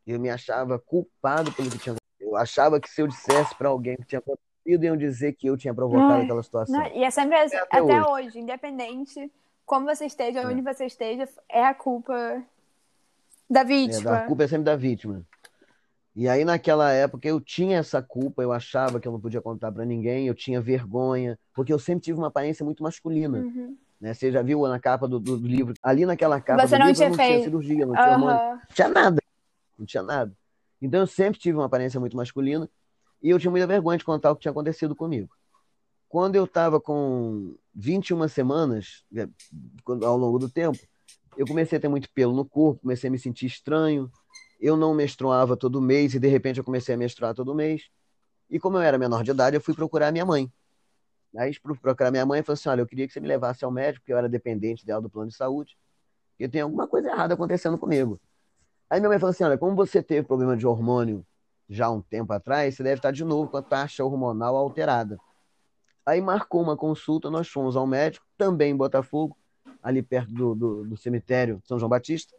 Eu 0.06 0.20
me 0.20 0.30
achava 0.30 0.78
culpado 0.78 1.52
pelo 1.52 1.68
que 1.68 1.78
tinha 1.78 1.96
Eu 2.20 2.36
achava 2.36 2.80
que 2.80 2.88
se 2.88 3.02
eu 3.02 3.08
dissesse 3.08 3.54
para 3.56 3.68
alguém 3.68 3.96
que 3.96 4.04
tinha 4.04 4.20
acontecido, 4.20 4.84
iam 4.84 4.96
dizer 4.96 5.32
que 5.32 5.48
eu 5.48 5.56
tinha 5.56 5.74
provocado 5.74 6.22
aquela 6.22 6.42
situação. 6.42 6.78
Não, 6.78 6.86
e 6.86 7.02
é 7.02 7.10
sempre 7.10 7.36
assim, 7.36 7.56
até, 7.56 7.78
até 7.78 8.00
hoje. 8.02 8.28
hoje. 8.28 8.38
independente 8.38 9.32
como 9.66 9.84
você 9.84 10.06
esteja, 10.06 10.40
é. 10.40 10.46
onde 10.46 10.62
você 10.62 10.86
esteja, 10.86 11.28
é 11.48 11.64
a 11.64 11.74
culpa 11.74 12.40
da 13.50 13.64
vítima. 13.64 14.10
É, 14.10 14.22
a 14.22 14.26
culpa 14.26 14.44
é 14.44 14.48
sempre 14.48 14.64
da 14.64 14.76
vítima. 14.76 15.26
E 16.16 16.26
aí, 16.30 16.46
naquela 16.46 16.90
época, 16.90 17.28
eu 17.28 17.38
tinha 17.38 17.76
essa 17.76 18.00
culpa, 18.00 18.42
eu 18.42 18.50
achava 18.50 18.98
que 18.98 19.06
eu 19.06 19.12
não 19.12 19.20
podia 19.20 19.42
contar 19.42 19.70
para 19.70 19.84
ninguém, 19.84 20.26
eu 20.26 20.34
tinha 20.34 20.62
vergonha, 20.62 21.38
porque 21.54 21.70
eu 21.70 21.78
sempre 21.78 22.04
tive 22.04 22.18
uma 22.18 22.28
aparência 22.28 22.64
muito 22.64 22.82
masculina. 22.82 23.40
Uhum. 23.40 23.76
Né? 24.00 24.14
Você 24.14 24.32
já 24.32 24.40
viu 24.40 24.66
na 24.66 24.80
capa 24.80 25.06
do, 25.06 25.20
do, 25.20 25.36
livro? 25.36 25.74
Ali 25.82 26.06
naquela 26.06 26.40
capa 26.40 26.66
Você 26.66 26.78
não, 26.78 26.86
livro, 26.86 26.96
tinha, 26.96 27.08
não 27.10 27.16
tinha 27.18 27.44
cirurgia, 27.44 27.84
não 27.84 27.94
tinha 27.94 28.12
hormônio, 28.12 28.38
não 28.38 28.60
tinha 28.74 28.88
nada. 28.88 29.22
Não 29.78 29.84
tinha 29.84 30.02
nada. 30.02 30.32
Então 30.80 31.00
eu 31.00 31.06
sempre 31.06 31.38
tive 31.38 31.58
uma 31.58 31.66
aparência 31.66 32.00
muito 32.00 32.16
masculina 32.16 32.66
e 33.22 33.28
eu 33.28 33.38
tinha 33.38 33.50
muita 33.50 33.66
vergonha 33.66 33.98
de 33.98 34.04
contar 34.04 34.30
o 34.30 34.36
que 34.36 34.40
tinha 34.40 34.52
acontecido 34.52 34.96
comigo. 34.96 35.28
Quando 36.08 36.36
eu 36.36 36.44
estava 36.44 36.80
com 36.80 37.54
21 37.74 38.26
semanas, 38.28 39.04
né, 39.12 39.28
ao 40.02 40.16
longo 40.16 40.38
do 40.38 40.48
tempo, 40.48 40.78
eu 41.36 41.46
comecei 41.46 41.76
a 41.76 41.80
ter 41.80 41.88
muito 41.88 42.08
pelo 42.14 42.34
no 42.34 42.44
corpo, 42.44 42.80
comecei 42.80 43.08
a 43.08 43.10
me 43.10 43.18
sentir 43.18 43.44
estranho, 43.44 44.10
eu 44.66 44.76
não 44.76 44.92
menstruava 44.94 45.56
todo 45.56 45.80
mês 45.80 46.14
e 46.14 46.18
de 46.18 46.26
repente 46.26 46.58
eu 46.58 46.64
comecei 46.64 46.94
a 46.94 46.98
menstruar 46.98 47.34
todo 47.34 47.54
mês. 47.54 47.88
E 48.50 48.58
como 48.58 48.76
eu 48.76 48.80
era 48.82 48.98
menor 48.98 49.22
de 49.22 49.30
idade, 49.30 49.56
eu 49.56 49.60
fui 49.60 49.74
procurar 49.74 50.10
minha 50.10 50.24
mãe. 50.24 50.50
Aí 51.36 51.54
fui 51.54 51.76
procurar 51.76 52.10
minha 52.10 52.26
mãe 52.26 52.40
e 52.40 52.42
falei 52.42 52.54
assim: 52.54 52.68
olha, 52.68 52.80
eu 52.80 52.86
queria 52.86 53.06
que 53.06 53.12
você 53.12 53.20
me 53.20 53.28
levasse 53.28 53.64
ao 53.64 53.70
médico, 53.70 54.02
porque 54.02 54.12
eu 54.12 54.18
era 54.18 54.28
dependente 54.28 54.84
dela 54.84 55.00
do 55.00 55.08
plano 55.08 55.30
de 55.30 55.36
saúde, 55.36 55.76
porque 56.30 56.48
tem 56.48 56.62
alguma 56.62 56.88
coisa 56.88 57.08
errada 57.08 57.34
acontecendo 57.34 57.78
comigo. 57.78 58.20
Aí 58.90 58.98
minha 58.98 59.08
mãe 59.08 59.18
falou 59.18 59.30
assim: 59.30 59.44
olha, 59.44 59.58
como 59.58 59.76
você 59.76 60.02
teve 60.02 60.26
problema 60.26 60.56
de 60.56 60.66
hormônio 60.66 61.24
já 61.68 61.86
há 61.86 61.90
um 61.90 62.00
tempo 62.00 62.32
atrás, 62.32 62.74
você 62.74 62.82
deve 62.82 62.98
estar 62.98 63.10
de 63.10 63.24
novo 63.24 63.50
com 63.50 63.56
a 63.56 63.62
taxa 63.62 64.04
hormonal 64.04 64.56
alterada. 64.56 65.18
Aí 66.04 66.20
marcou 66.20 66.62
uma 66.62 66.76
consulta, 66.76 67.30
nós 67.30 67.48
fomos 67.48 67.76
ao 67.76 67.86
médico, 67.86 68.24
também 68.38 68.72
em 68.72 68.76
Botafogo, 68.76 69.36
ali 69.82 70.02
perto 70.02 70.32
do, 70.32 70.54
do, 70.54 70.84
do 70.84 70.96
cemitério 70.96 71.60
São 71.64 71.78
João 71.78 71.88
Batista. 71.88 72.34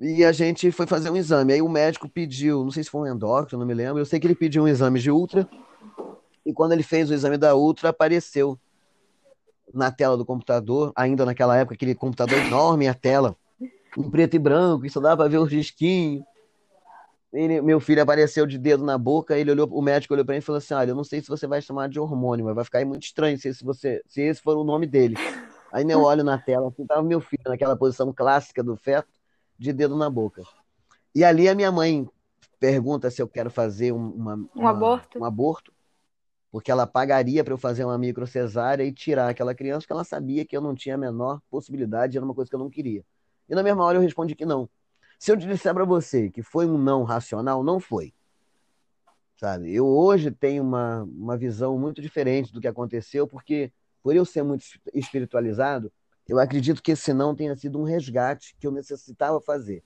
E 0.00 0.24
a 0.24 0.32
gente 0.32 0.72
foi 0.72 0.86
fazer 0.86 1.10
um 1.10 1.16
exame. 1.16 1.52
Aí 1.52 1.60
o 1.60 1.68
médico 1.68 2.08
pediu, 2.08 2.64
não 2.64 2.70
sei 2.70 2.82
se 2.82 2.88
foi 2.88 3.02
um 3.02 3.14
endócrino, 3.14 3.60
não 3.60 3.66
me 3.66 3.74
lembro. 3.74 4.00
Eu 4.00 4.06
sei 4.06 4.18
que 4.18 4.26
ele 4.26 4.34
pediu 4.34 4.62
um 4.62 4.68
exame 4.68 4.98
de 4.98 5.10
ultra. 5.10 5.46
E 6.44 6.54
quando 6.54 6.72
ele 6.72 6.82
fez 6.82 7.10
o 7.10 7.14
exame 7.14 7.36
da 7.36 7.54
ultra, 7.54 7.90
apareceu 7.90 8.58
na 9.74 9.92
tela 9.92 10.16
do 10.16 10.24
computador, 10.24 10.90
ainda 10.96 11.26
naquela 11.26 11.54
época, 11.54 11.74
aquele 11.74 11.94
computador 11.94 12.38
enorme, 12.38 12.88
a 12.88 12.94
tela 12.94 13.36
em 13.96 14.10
preto 14.10 14.34
e 14.34 14.38
branco, 14.38 14.86
isso 14.86 15.00
dava 15.00 15.18
para 15.18 15.28
ver 15.28 15.38
os 15.38 15.50
risquinhos. 15.50 16.24
Ele, 17.32 17.60
meu 17.60 17.78
filho 17.78 18.02
apareceu 18.02 18.46
de 18.46 18.58
dedo 18.58 18.82
na 18.84 18.96
boca, 18.96 19.36
ele 19.38 19.50
olhou, 19.50 19.68
o 19.70 19.82
médico 19.82 20.14
olhou 20.14 20.24
para 20.24 20.34
ele 20.34 20.42
e 20.42 20.44
falou 20.44 20.56
assim: 20.56 20.74
Olha, 20.74 20.90
eu 20.90 20.96
não 20.96 21.04
sei 21.04 21.20
se 21.20 21.28
você 21.28 21.46
vai 21.46 21.60
chamar 21.60 21.88
de 21.88 22.00
hormônio, 22.00 22.46
mas 22.46 22.54
vai 22.54 22.64
ficar 22.64 22.84
muito 22.84 23.04
estranho 23.04 23.38
se, 23.38 23.54
se, 23.54 23.62
você, 23.62 24.02
se 24.08 24.22
esse 24.22 24.40
for 24.40 24.56
o 24.56 24.64
nome 24.64 24.86
dele. 24.86 25.16
Aí 25.70 25.88
eu 25.88 26.02
olho 26.02 26.24
na 26.24 26.38
tela, 26.38 26.68
assim, 26.68 26.84
tava 26.86 27.02
meu 27.02 27.20
filho 27.20 27.42
naquela 27.46 27.76
posição 27.76 28.12
clássica 28.12 28.64
do 28.64 28.76
feto 28.76 29.19
de 29.60 29.74
dedo 29.74 29.94
na 29.94 30.08
boca. 30.08 30.42
E 31.14 31.22
ali 31.22 31.46
a 31.46 31.54
minha 31.54 31.70
mãe 31.70 32.08
pergunta 32.58 33.10
se 33.10 33.20
eu 33.20 33.28
quero 33.28 33.50
fazer 33.50 33.92
uma, 33.92 34.34
um, 34.34 34.48
uma, 34.54 34.70
aborto. 34.70 35.18
um 35.18 35.24
aborto, 35.24 35.72
porque 36.50 36.70
ela 36.70 36.86
pagaria 36.86 37.44
para 37.44 37.52
eu 37.52 37.58
fazer 37.58 37.84
uma 37.84 37.98
microcesárea 37.98 38.82
e 38.82 38.90
tirar 38.90 39.28
aquela 39.28 39.54
criança, 39.54 39.80
porque 39.80 39.92
ela 39.92 40.02
sabia 40.04 40.46
que 40.46 40.56
eu 40.56 40.62
não 40.62 40.74
tinha 40.74 40.94
a 40.94 40.98
menor 40.98 41.42
possibilidade, 41.50 42.16
era 42.16 42.24
uma 42.24 42.34
coisa 42.34 42.48
que 42.48 42.54
eu 42.54 42.58
não 42.58 42.70
queria. 42.70 43.04
E 43.48 43.54
na 43.54 43.62
mesma 43.62 43.84
hora 43.84 43.98
eu 43.98 44.02
respondi 44.02 44.34
que 44.34 44.46
não. 44.46 44.68
Se 45.18 45.30
eu 45.30 45.36
disser 45.36 45.74
para 45.74 45.84
você 45.84 46.30
que 46.30 46.42
foi 46.42 46.66
um 46.66 46.78
não 46.78 47.04
racional, 47.04 47.62
não 47.62 47.78
foi. 47.78 48.14
Sabe? 49.36 49.74
Eu 49.74 49.86
hoje 49.86 50.30
tenho 50.30 50.62
uma, 50.62 51.02
uma 51.02 51.36
visão 51.36 51.78
muito 51.78 52.00
diferente 52.00 52.50
do 52.50 52.60
que 52.60 52.68
aconteceu, 52.68 53.28
porque 53.28 53.70
por 54.02 54.16
eu 54.16 54.24
ser 54.24 54.42
muito 54.42 54.64
espiritualizado, 54.94 55.92
eu 56.30 56.38
acredito 56.38 56.80
que 56.80 56.92
esse 56.92 57.12
não 57.12 57.34
tenha 57.34 57.56
sido 57.56 57.76
um 57.76 57.82
resgate 57.82 58.54
que 58.60 58.64
eu 58.64 58.70
necessitava 58.70 59.40
fazer. 59.40 59.82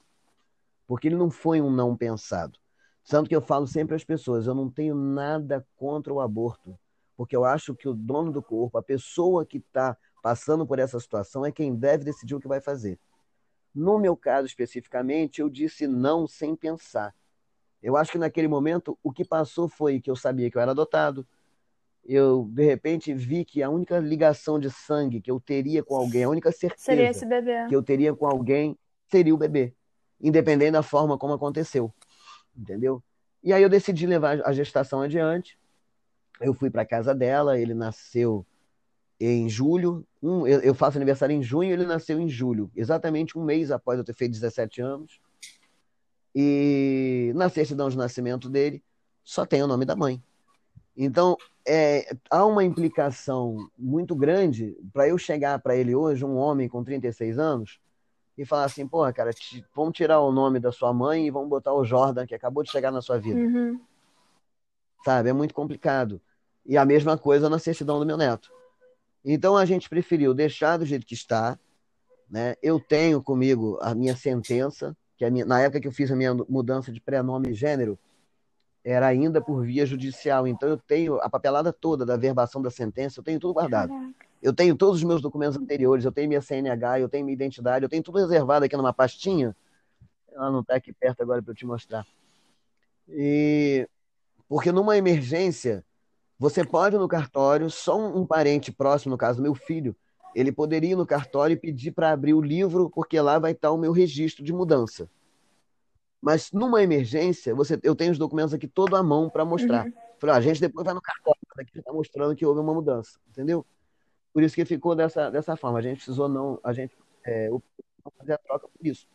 Porque 0.87 1.09
ele 1.09 1.17
não 1.17 1.31
foi 1.31 1.63
um 1.63 1.71
não 1.71 1.97
pensado. 1.97 2.59
Tanto 3.09 3.31
que 3.31 3.35
eu 3.35 3.41
falo 3.41 3.67
sempre 3.67 3.95
às 3.95 4.05
pessoas, 4.05 4.47
eu 4.47 4.55
não 4.55 4.69
tenho 4.69 4.95
nada 4.95 5.67
contra 5.75 6.13
o 6.13 6.21
aborto. 6.21 6.79
Porque 7.17 7.35
eu 7.35 7.47
acho 7.47 7.75
que 7.75 7.89
o 7.89 7.95
dono 7.95 8.31
do 8.31 8.43
corpo, 8.43 8.77
a 8.77 8.83
pessoa 8.83 9.47
que 9.47 9.57
está 9.57 9.97
passando 10.23 10.67
por 10.67 10.79
essa 10.79 11.01
situação, 11.01 11.47
é 11.47 11.51
quem 11.51 11.75
deve 11.75 12.05
decidir 12.05 12.35
o 12.35 12.41
que 12.41 12.47
vai 12.47 12.61
fazer. 12.61 13.01
No 13.75 13.99
meu 13.99 14.15
caso 14.15 14.47
especificamente, 14.47 15.41
eu 15.41 15.49
disse 15.49 15.87
não 15.87 16.29
sem 16.29 16.55
pensar. 16.55 17.15
Eu 17.83 17.97
acho 17.97 18.13
que 18.13 18.19
naquele 18.19 18.49
momento 18.49 18.99
o 19.03 19.11
que 19.11 19.25
passou 19.25 19.67
foi 19.67 19.99
que 19.99 20.11
eu 20.11 20.17
sabia 20.17 20.51
que 20.51 20.59
eu 20.59 20.61
era 20.61 20.73
adotado, 20.73 21.27
eu 22.07 22.49
de 22.51 22.65
repente 22.65 23.15
vi 23.15 23.45
que 23.45 23.63
a 23.63 23.71
única 23.71 23.99
ligação 23.99 24.59
de 24.59 24.71
sangue 24.71 25.21
que 25.21 25.31
eu 25.31 25.41
teria 25.41 25.83
com 25.83 25.97
alguém, 25.97 26.25
a 26.25 26.29
única 26.29 26.53
certeza 26.53 27.27
que 27.69 27.75
eu 27.75 27.83
teria 27.83 28.15
com 28.15 28.27
alguém 28.27 28.77
seria 29.11 29.35
o 29.35 29.39
bebê, 29.39 29.75
independente 30.21 30.73
da 30.73 30.83
forma 30.83 31.17
como 31.17 31.35
aconteceu, 31.35 31.93
entendeu? 32.57 33.03
E 33.43 33.53
aí 33.53 33.63
eu 33.63 33.69
decidi 33.69 34.07
levar 34.07 34.41
a 34.45 34.53
gestação 34.53 35.03
adiante. 35.03 35.59
Eu 36.41 36.55
fui 36.55 36.71
para 36.71 36.85
casa 36.85 37.15
dela, 37.15 37.59
ele 37.59 37.75
nasceu 37.75 38.45
em 39.21 39.49
julho, 39.49 40.05
um, 40.23 40.47
eu 40.47 40.75
faço 40.75 40.99
aniversário 40.99 41.35
em 41.35 41.43
junho, 41.43 41.73
ele 41.73 41.87
nasceu 41.87 42.19
em 42.19 42.29
julho, 42.29 42.71
exatamente 42.75 43.39
um 43.39 43.45
mês 43.45 43.71
após 43.71 43.99
eu 43.99 44.05
ter 44.05 44.15
feito 44.15 44.33
17 44.33 44.81
anos. 44.81 45.21
E 46.35 47.33
na 47.35 47.49
certidão 47.49 47.89
de 47.89 47.97
nascimento 47.97 48.51
dele 48.51 48.83
só 49.23 49.47
tem 49.47 49.63
o 49.63 49.67
nome 49.67 49.85
da 49.85 49.95
mãe. 49.95 50.21
Então, 50.97 51.37
é, 51.67 52.15
há 52.31 52.45
uma 52.45 52.63
implicação 52.63 53.69
muito 53.77 54.15
grande 54.15 54.77
para 54.93 55.09
eu 55.09 55.19
chegar 55.19 55.59
para 55.61 55.77
ele 55.77 55.95
hoje, 55.95 56.25
um 56.25 56.37
homem 56.37 56.69
com 56.69 56.85
36 56.85 57.39
anos, 57.39 57.81
e 58.37 58.45
falar 58.45 58.65
assim: 58.65 58.87
porra, 58.87 59.13
cara, 59.13 59.33
te, 59.33 59.65
vamos 59.75 59.95
tirar 59.95 60.21
o 60.21 60.33
nome 60.33 60.61
da 60.61 60.71
sua 60.71 60.93
mãe 60.93 61.27
e 61.27 61.31
vamos 61.31 61.49
botar 61.49 61.73
o 61.73 61.85
Jordan, 61.85 62.27
que 62.27 62.35
acabou 62.35 62.63
de 62.63 62.71
chegar 62.71 62.91
na 62.91 63.01
sua 63.01 63.19
vida. 63.19 63.41
Uhum. 63.41 63.81
Sabe? 65.05 65.31
É 65.31 65.33
muito 65.33 65.55
complicado. 65.55 66.21
E 66.67 66.77
a 66.77 66.85
mesma 66.85 67.19
coisa 67.19 67.49
na 67.49 67.59
certidão 67.59 67.99
do 67.99 68.07
meu 68.07 68.17
neto. 68.17 68.51
Então 69.25 69.57
a 69.57 69.65
gente 69.65 69.89
preferiu 69.89 70.35
deixar 70.35 70.77
do 70.77 70.87
jeito 70.87 71.07
que 71.07 71.15
está. 71.15 71.59
Né? 72.31 72.55
Eu 72.63 72.81
tenho 72.81 73.23
comigo 73.23 73.79
a 73.81 73.95
minha 73.95 74.17
sentença, 74.17 74.97
que 75.17 75.29
minha, 75.31 75.45
na 75.45 75.61
época 75.61 75.81
que 75.81 75.89
eu 75.89 75.93
fiz 75.93 76.11
a 76.11 76.17
minha 76.17 76.35
mudança 76.49 76.91
de 76.91 77.01
prenome 77.01 77.51
e 77.51 77.55
gênero, 77.55 77.99
era 78.85 79.07
ainda 79.07 79.41
por 79.41 79.65
via 79.65 79.87
judicial. 79.87 80.47
Então 80.47 80.69
eu 80.69 80.77
tenho 80.77 81.17
a 81.21 81.31
papelada 81.31 81.73
toda 81.73 82.05
da 82.05 82.17
verbação 82.17 82.61
da 82.61 82.71
sentença, 82.71 83.19
eu 83.19 83.25
tenho 83.25 83.41
tudo 83.41 83.55
guardado. 83.55 83.93
Eu 84.43 84.53
tenho 84.53 84.77
todos 84.77 84.97
os 84.97 85.05
meus 85.05 85.23
documentos 85.23 85.57
anteriores, 85.57 86.05
eu 86.05 86.13
tenho 86.13 86.29
minha 86.29 86.43
CNH, 86.43 87.01
eu 87.01 87.09
tenho 87.09 87.25
minha 87.25 87.35
identidade, 87.35 87.83
eu 87.83 87.89
tenho 87.89 88.03
tudo 88.03 88.19
reservado 88.19 88.67
aqui 88.67 88.77
numa 88.77 88.93
pastinha. 88.93 89.57
Ela 90.31 90.51
não 90.51 90.61
está 90.61 90.75
aqui 90.75 90.93
perto 90.93 91.23
agora 91.23 91.43
para 91.43 91.53
eu 91.53 91.57
te 91.57 91.65
mostrar. 91.65 92.07
E 93.09 93.89
porque 94.47 94.71
numa 94.71 94.99
emergência, 94.99 95.83
você 96.39 96.63
pode 96.63 96.97
ir 96.97 96.99
no 96.99 97.09
cartório, 97.09 97.71
só 97.71 97.99
um 97.99 98.27
parente 98.27 98.71
próximo, 98.71 99.13
no 99.13 99.19
caso 99.19 99.41
meu 99.41 99.55
filho, 99.55 99.97
ele 100.35 100.53
poderia 100.53 100.91
ir 100.91 100.97
no 100.97 101.07
cartório 101.07 101.55
e 101.55 101.57
pedir 101.57 101.93
para 101.93 102.11
abrir 102.11 102.35
o 102.35 102.43
livro, 102.43 102.91
porque 102.91 103.19
lá 103.21 103.39
vai 103.39 103.53
estar 103.53 103.71
o 103.71 103.79
meu 103.79 103.93
registro 103.93 104.45
de 104.45 104.53
mudança. 104.53 105.09
Mas 106.25 106.51
numa 106.53 106.83
emergência, 106.83 107.55
você, 107.55 107.79
eu 107.83 107.95
tenho 107.95 108.11
os 108.11 108.17
documentos 108.17 108.55
aqui 108.55 108.67
todo 108.67 108.97
à 108.97 109.03
mão 109.03 109.29
para 109.29 109.45
mostrar. 109.45 109.85
Uhum. 109.85 109.93
Falei, 110.19 110.35
ah, 110.35 110.39
a 110.39 110.41
gente 110.41 110.59
depois 110.59 110.83
vai 110.83 110.95
no 110.95 111.03
cartório, 111.03 111.39
aqui 111.59 111.79
está 111.79 111.93
mostrando 111.93 112.35
que 112.35 112.47
houve 112.47 112.61
uma 112.61 112.73
mudança, 112.73 113.19
entendeu? 113.29 113.63
Por 114.33 114.43
isso 114.43 114.55
que 114.55 114.65
ficou 114.65 114.95
dessa, 114.97 115.29
dessa 115.29 115.55
forma. 115.55 115.79
A 115.79 115.83
gente 115.83 115.97
precisou 115.97 116.27
não, 116.27 116.59
a 116.65 116.73
gente 116.73 116.97
é, 117.27 117.51
fazer 118.17 118.33
a 118.33 118.39
troca 118.39 118.67
por 118.67 118.87
isso, 118.87 119.07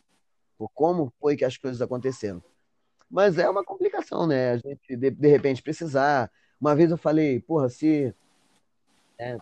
por 0.56 0.68
como 0.72 1.12
foi 1.20 1.36
que 1.36 1.44
as 1.44 1.56
coisas 1.56 1.82
aconteceram. 1.82 2.40
Mas 3.10 3.38
é 3.38 3.50
uma 3.50 3.64
complicação, 3.64 4.24
né? 4.24 4.52
A 4.52 4.56
gente 4.58 4.96
de, 4.96 5.10
de 5.10 5.28
repente 5.28 5.64
precisar. 5.64 6.30
Uma 6.60 6.76
vez 6.76 6.92
eu 6.92 6.96
falei, 6.96 7.40
porra, 7.40 7.68
se 7.68 8.14
é, 9.18 9.36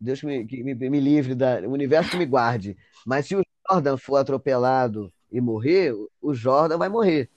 Deus 0.00 0.22
me, 0.22 0.42
me, 0.42 0.74
me 0.74 1.00
livre 1.00 1.34
da, 1.34 1.60
o 1.60 1.72
universo 1.72 2.16
me 2.16 2.24
guarde. 2.24 2.78
Mas 3.04 3.26
se 3.26 3.36
o 3.36 3.42
Jordan 3.70 3.98
for 3.98 4.16
atropelado 4.16 5.12
e 5.30 5.40
morrer, 5.40 5.94
o 6.20 6.34
Jordan 6.34 6.78
vai 6.78 6.88
morrer. 6.88 7.28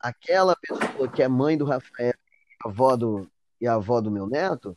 Aquela 0.00 0.56
pessoa 0.56 1.08
que 1.08 1.22
é 1.22 1.28
mãe 1.28 1.56
do 1.56 1.64
Rafael, 1.64 2.14
avó 2.64 2.96
do, 2.96 3.26
e 3.60 3.66
a 3.66 3.74
avó 3.74 4.00
do 4.00 4.10
meu 4.10 4.26
neto, 4.26 4.76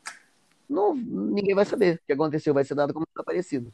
não, 0.69 0.95
ninguém 0.95 1.53
vai 1.53 1.65
saber 1.65 1.95
o 1.95 1.99
que 2.07 2.13
aconteceu, 2.13 2.53
vai 2.53 2.63
ser 2.63 2.75
dado 2.75 2.93
como 2.93 3.05
desaparecido. 3.13 3.73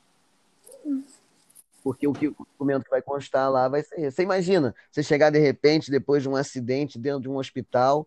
Porque 1.83 2.07
o 2.07 2.13
que 2.13 2.27
o 2.27 2.35
documento 2.37 2.83
que 2.83 2.89
vai 2.89 3.01
constar 3.01 3.49
lá 3.51 3.67
vai 3.69 3.83
ser. 3.83 4.11
Você 4.11 4.23
imagina, 4.23 4.75
você 4.91 5.03
chegar 5.03 5.29
de 5.29 5.39
repente, 5.39 5.91
depois 5.91 6.23
de 6.23 6.29
um 6.29 6.35
acidente 6.35 6.99
dentro 6.99 7.21
de 7.21 7.29
um 7.29 7.37
hospital, 7.37 8.05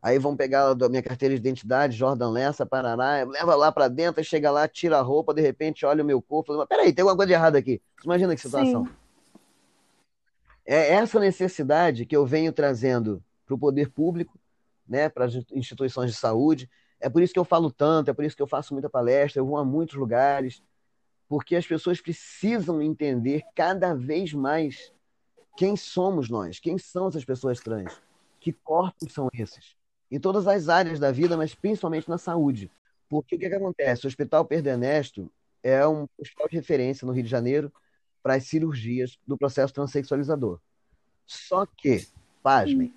aí 0.00 0.18
vão 0.18 0.36
pegar 0.36 0.70
a 0.70 0.88
minha 0.88 1.02
carteira 1.02 1.34
de 1.34 1.40
identidade, 1.40 1.96
Jordan 1.96 2.30
Lessa, 2.30 2.64
Paraná, 2.64 3.24
leva 3.24 3.54
lá 3.54 3.72
para 3.72 3.88
dentro, 3.88 4.22
chega 4.22 4.50
lá, 4.50 4.68
tira 4.68 4.98
a 4.98 5.02
roupa, 5.02 5.34
de 5.34 5.42
repente 5.42 5.84
olha 5.84 6.02
o 6.02 6.06
meu 6.06 6.22
corpo, 6.22 6.52
fala, 6.52 6.66
peraí, 6.66 6.92
tem 6.92 7.02
alguma 7.02 7.16
coisa 7.16 7.26
de 7.26 7.34
errado 7.34 7.56
aqui. 7.56 7.82
Você 7.98 8.06
imagina 8.06 8.34
que 8.34 8.40
situação. 8.40 8.86
Sim. 8.86 8.92
É 10.70 10.92
essa 10.92 11.18
necessidade 11.18 12.04
que 12.04 12.14
eu 12.14 12.26
venho 12.26 12.52
trazendo 12.52 13.24
para 13.46 13.54
o 13.54 13.58
poder 13.58 13.88
público, 13.88 14.38
né, 14.86 15.08
para 15.08 15.24
as 15.24 15.34
instituições 15.50 16.10
de 16.10 16.16
saúde. 16.18 16.68
É 17.00 17.08
por 17.08 17.22
isso 17.22 17.32
que 17.32 17.38
eu 17.38 17.44
falo 17.44 17.72
tanto, 17.72 18.10
é 18.10 18.12
por 18.12 18.22
isso 18.22 18.36
que 18.36 18.42
eu 18.42 18.46
faço 18.46 18.74
muita 18.74 18.90
palestra, 18.90 19.40
eu 19.40 19.46
vou 19.46 19.56
a 19.56 19.64
muitos 19.64 19.96
lugares, 19.96 20.62
porque 21.26 21.56
as 21.56 21.66
pessoas 21.66 22.02
precisam 22.02 22.82
entender 22.82 23.44
cada 23.54 23.94
vez 23.94 24.34
mais 24.34 24.92
quem 25.56 25.74
somos 25.74 26.28
nós, 26.28 26.60
quem 26.60 26.76
são 26.76 27.08
essas 27.08 27.24
pessoas 27.24 27.60
trans, 27.60 27.98
que 28.38 28.52
corpos 28.52 29.10
são 29.10 29.30
esses, 29.32 29.74
em 30.10 30.20
todas 30.20 30.46
as 30.46 30.68
áreas 30.68 30.98
da 30.98 31.10
vida, 31.10 31.34
mas 31.34 31.54
principalmente 31.54 32.10
na 32.10 32.18
saúde. 32.18 32.70
Porque 33.08 33.36
o 33.36 33.38
que, 33.38 33.48
que 33.48 33.54
acontece? 33.54 34.04
O 34.04 34.08
Hospital 34.08 34.44
Perdenesto 34.44 35.30
é 35.62 35.88
um 35.88 36.06
hospital 36.18 36.46
de 36.46 36.56
referência 36.56 37.06
no 37.06 37.12
Rio 37.12 37.24
de 37.24 37.30
Janeiro 37.30 37.72
para 38.28 38.34
as 38.34 38.44
cirurgias 38.44 39.18
do 39.26 39.38
processo 39.38 39.72
transexualizador. 39.72 40.60
Só 41.26 41.64
que, 41.64 42.06
pasmem, 42.42 42.94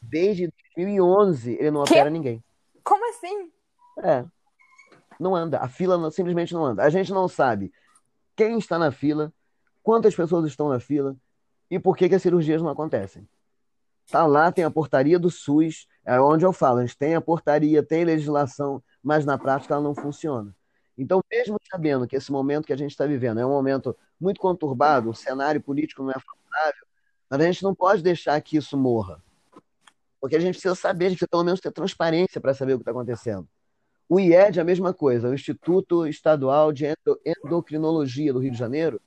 desde 0.00 0.52
2011 0.76 1.54
ele 1.54 1.72
não 1.72 1.80
opera 1.80 2.08
ninguém. 2.08 2.40
Como 2.84 3.10
assim? 3.10 3.50
É, 4.04 4.24
não 5.18 5.34
anda. 5.34 5.58
A 5.58 5.68
fila 5.68 5.98
não, 5.98 6.12
simplesmente 6.12 6.54
não 6.54 6.64
anda. 6.64 6.84
A 6.84 6.90
gente 6.90 7.12
não 7.12 7.26
sabe 7.26 7.72
quem 8.36 8.56
está 8.56 8.78
na 8.78 8.92
fila, 8.92 9.32
quantas 9.82 10.14
pessoas 10.14 10.46
estão 10.46 10.68
na 10.68 10.78
fila 10.78 11.16
e 11.68 11.76
por 11.80 11.96
que, 11.96 12.08
que 12.08 12.14
as 12.14 12.22
cirurgias 12.22 12.62
não 12.62 12.70
acontecem. 12.70 13.28
Tá 14.08 14.26
lá, 14.26 14.52
tem 14.52 14.62
a 14.62 14.70
portaria 14.70 15.18
do 15.18 15.28
SUS, 15.28 15.88
é 16.04 16.20
onde 16.20 16.46
eu 16.46 16.52
falo, 16.52 16.78
a 16.78 16.86
gente 16.86 16.96
tem 16.96 17.16
a 17.16 17.20
portaria, 17.20 17.82
tem 17.82 18.04
legislação, 18.04 18.80
mas 19.02 19.26
na 19.26 19.36
prática 19.36 19.74
ela 19.74 19.82
não 19.82 19.92
funciona. 19.92 20.54
Então, 20.98 21.22
mesmo 21.30 21.56
sabendo 21.70 22.08
que 22.08 22.16
esse 22.16 22.32
momento 22.32 22.66
que 22.66 22.72
a 22.72 22.76
gente 22.76 22.90
está 22.90 23.06
vivendo 23.06 23.38
é 23.38 23.46
um 23.46 23.50
momento 23.50 23.96
muito 24.20 24.40
conturbado, 24.40 25.08
o 25.08 25.14
cenário 25.14 25.60
político 25.62 26.02
não 26.02 26.10
é 26.10 26.14
favorável, 26.14 26.86
mas 27.30 27.40
a 27.40 27.44
gente 27.44 27.62
não 27.62 27.72
pode 27.72 28.02
deixar 28.02 28.40
que 28.40 28.56
isso 28.56 28.76
morra. 28.76 29.22
Porque 30.20 30.34
a 30.34 30.40
gente 30.40 30.54
precisa 30.54 30.74
saber, 30.74 31.06
a 31.06 31.08
gente 31.10 31.18
precisa 31.18 31.30
pelo 31.30 31.44
menos 31.44 31.60
ter 31.60 31.70
transparência 31.70 32.40
para 32.40 32.52
saber 32.52 32.74
o 32.74 32.78
que 32.78 32.82
está 32.82 32.90
acontecendo. 32.90 33.48
O 34.08 34.18
IED 34.18 34.58
é 34.58 34.62
a 34.62 34.64
mesma 34.64 34.92
coisa, 34.92 35.28
o 35.28 35.34
Instituto 35.34 36.04
Estadual 36.04 36.72
de 36.72 36.86
Endocrinologia 37.24 38.32
do 38.32 38.40
Rio 38.40 38.50
de 38.50 38.58
Janeiro, 38.58 39.00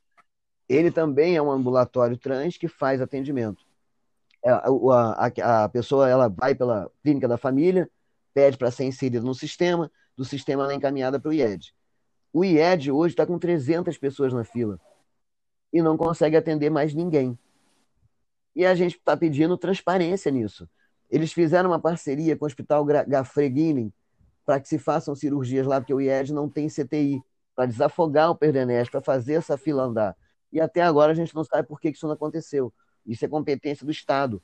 ele 0.69 0.91
também 0.91 1.35
é 1.35 1.41
um 1.41 1.51
ambulatório 1.51 2.15
trans 2.17 2.55
que 2.55 2.69
faz 2.69 3.01
atendimento. 3.01 3.65
É, 4.43 4.49
a, 4.51 4.63
a, 4.63 5.63
a 5.65 5.69
pessoa 5.69 6.07
ela 6.07 6.29
vai 6.29 6.55
pela 6.55 6.89
clínica 7.03 7.27
da 7.27 7.37
família, 7.37 7.89
pede 8.33 8.57
para 8.57 8.71
ser 8.71 8.85
inserida 8.85 9.25
no 9.25 9.35
sistema, 9.35 9.91
do 10.15 10.23
sistema 10.23 10.63
ela 10.63 10.71
é 10.71 10.75
encaminhada 10.75 11.19
para 11.19 11.29
o 11.29 11.33
IED. 11.33 11.73
O 12.33 12.45
IED 12.45 12.91
hoje 12.91 13.13
está 13.13 13.25
com 13.25 13.37
300 13.37 13.97
pessoas 13.97 14.33
na 14.33 14.43
fila 14.43 14.79
e 15.71 15.81
não 15.81 15.97
consegue 15.97 16.35
atender 16.35 16.69
mais 16.69 16.93
ninguém. 16.93 17.37
E 18.55 18.65
a 18.65 18.75
gente 18.75 18.97
está 18.97 19.15
pedindo 19.15 19.57
transparência 19.57 20.31
nisso. 20.31 20.69
Eles 21.09 21.31
fizeram 21.33 21.69
uma 21.69 21.79
parceria 21.79 22.37
com 22.37 22.45
o 22.45 22.47
Hospital 22.47 22.85
Gafreguinin, 22.85 23.91
para 24.45 24.59
que 24.59 24.67
se 24.67 24.77
façam 24.77 25.15
cirurgias 25.15 25.65
lá, 25.65 25.79
porque 25.79 25.93
o 25.93 26.01
IED 26.01 26.33
não 26.33 26.49
tem 26.49 26.67
CTI, 26.67 27.21
para 27.55 27.65
desafogar 27.65 28.31
o 28.31 28.35
Perdenés, 28.35 28.89
para 28.89 29.01
fazer 29.01 29.33
essa 29.33 29.57
fila 29.57 29.83
andar. 29.83 30.15
E 30.51 30.59
até 30.59 30.81
agora 30.81 31.11
a 31.11 31.15
gente 31.15 31.33
não 31.35 31.43
sabe 31.43 31.67
por 31.67 31.79
que 31.79 31.89
isso 31.89 32.05
não 32.05 32.13
aconteceu. 32.13 32.73
Isso 33.05 33.23
é 33.23 33.27
competência 33.27 33.85
do 33.85 33.91
Estado. 33.91 34.41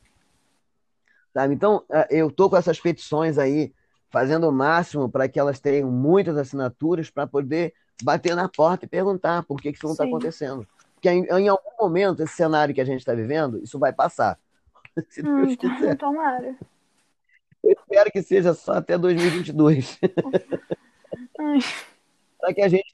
Sabe? 1.34 1.54
Então, 1.54 1.84
é, 1.90 2.08
eu 2.12 2.28
estou 2.28 2.50
com 2.50 2.58
essas 2.58 2.80
petições 2.80 3.38
aí, 3.38 3.74
fazendo 4.10 4.48
o 4.48 4.52
máximo 4.52 5.10
para 5.10 5.28
que 5.28 5.40
elas 5.40 5.60
tenham 5.60 5.92
muitas 5.92 6.38
assinaturas 6.38 7.10
para 7.10 7.28
poder 7.28 7.74
bater 8.04 8.36
na 8.36 8.48
porta 8.48 8.86
e 8.86 8.90
perguntar 8.90 9.44
por 9.44 9.62
que 9.62 9.70
isso 9.70 9.86
não 9.86 9.92
está 9.92 10.06
acontecendo. 10.06 10.68
Porque 10.94 11.10
em, 11.10 11.26
em, 11.26 11.48
algum 11.48 11.70
momento, 11.80 12.24
esse 12.24 12.36
cenário 12.36 12.74
que 12.74 12.82
a 12.82 12.86
gente 12.86 13.00
está 13.00 13.14
vivendo, 13.14 13.62
isso 13.64 13.78
vai 13.78 13.94
passar. 13.94 14.40
Se 15.10 15.22
Deus 15.22 15.52
hum, 15.52 15.56
quiser. 15.56 15.96
Tomara. 16.00 16.56
Eu 17.64 17.72
espero 17.72 18.12
que 18.12 18.22
seja 18.22 18.54
só 18.54 18.74
até 18.74 18.98
2022. 18.98 20.00
para 22.40 22.54
que 22.54 22.62
a 22.62 22.68
gente 22.68 22.92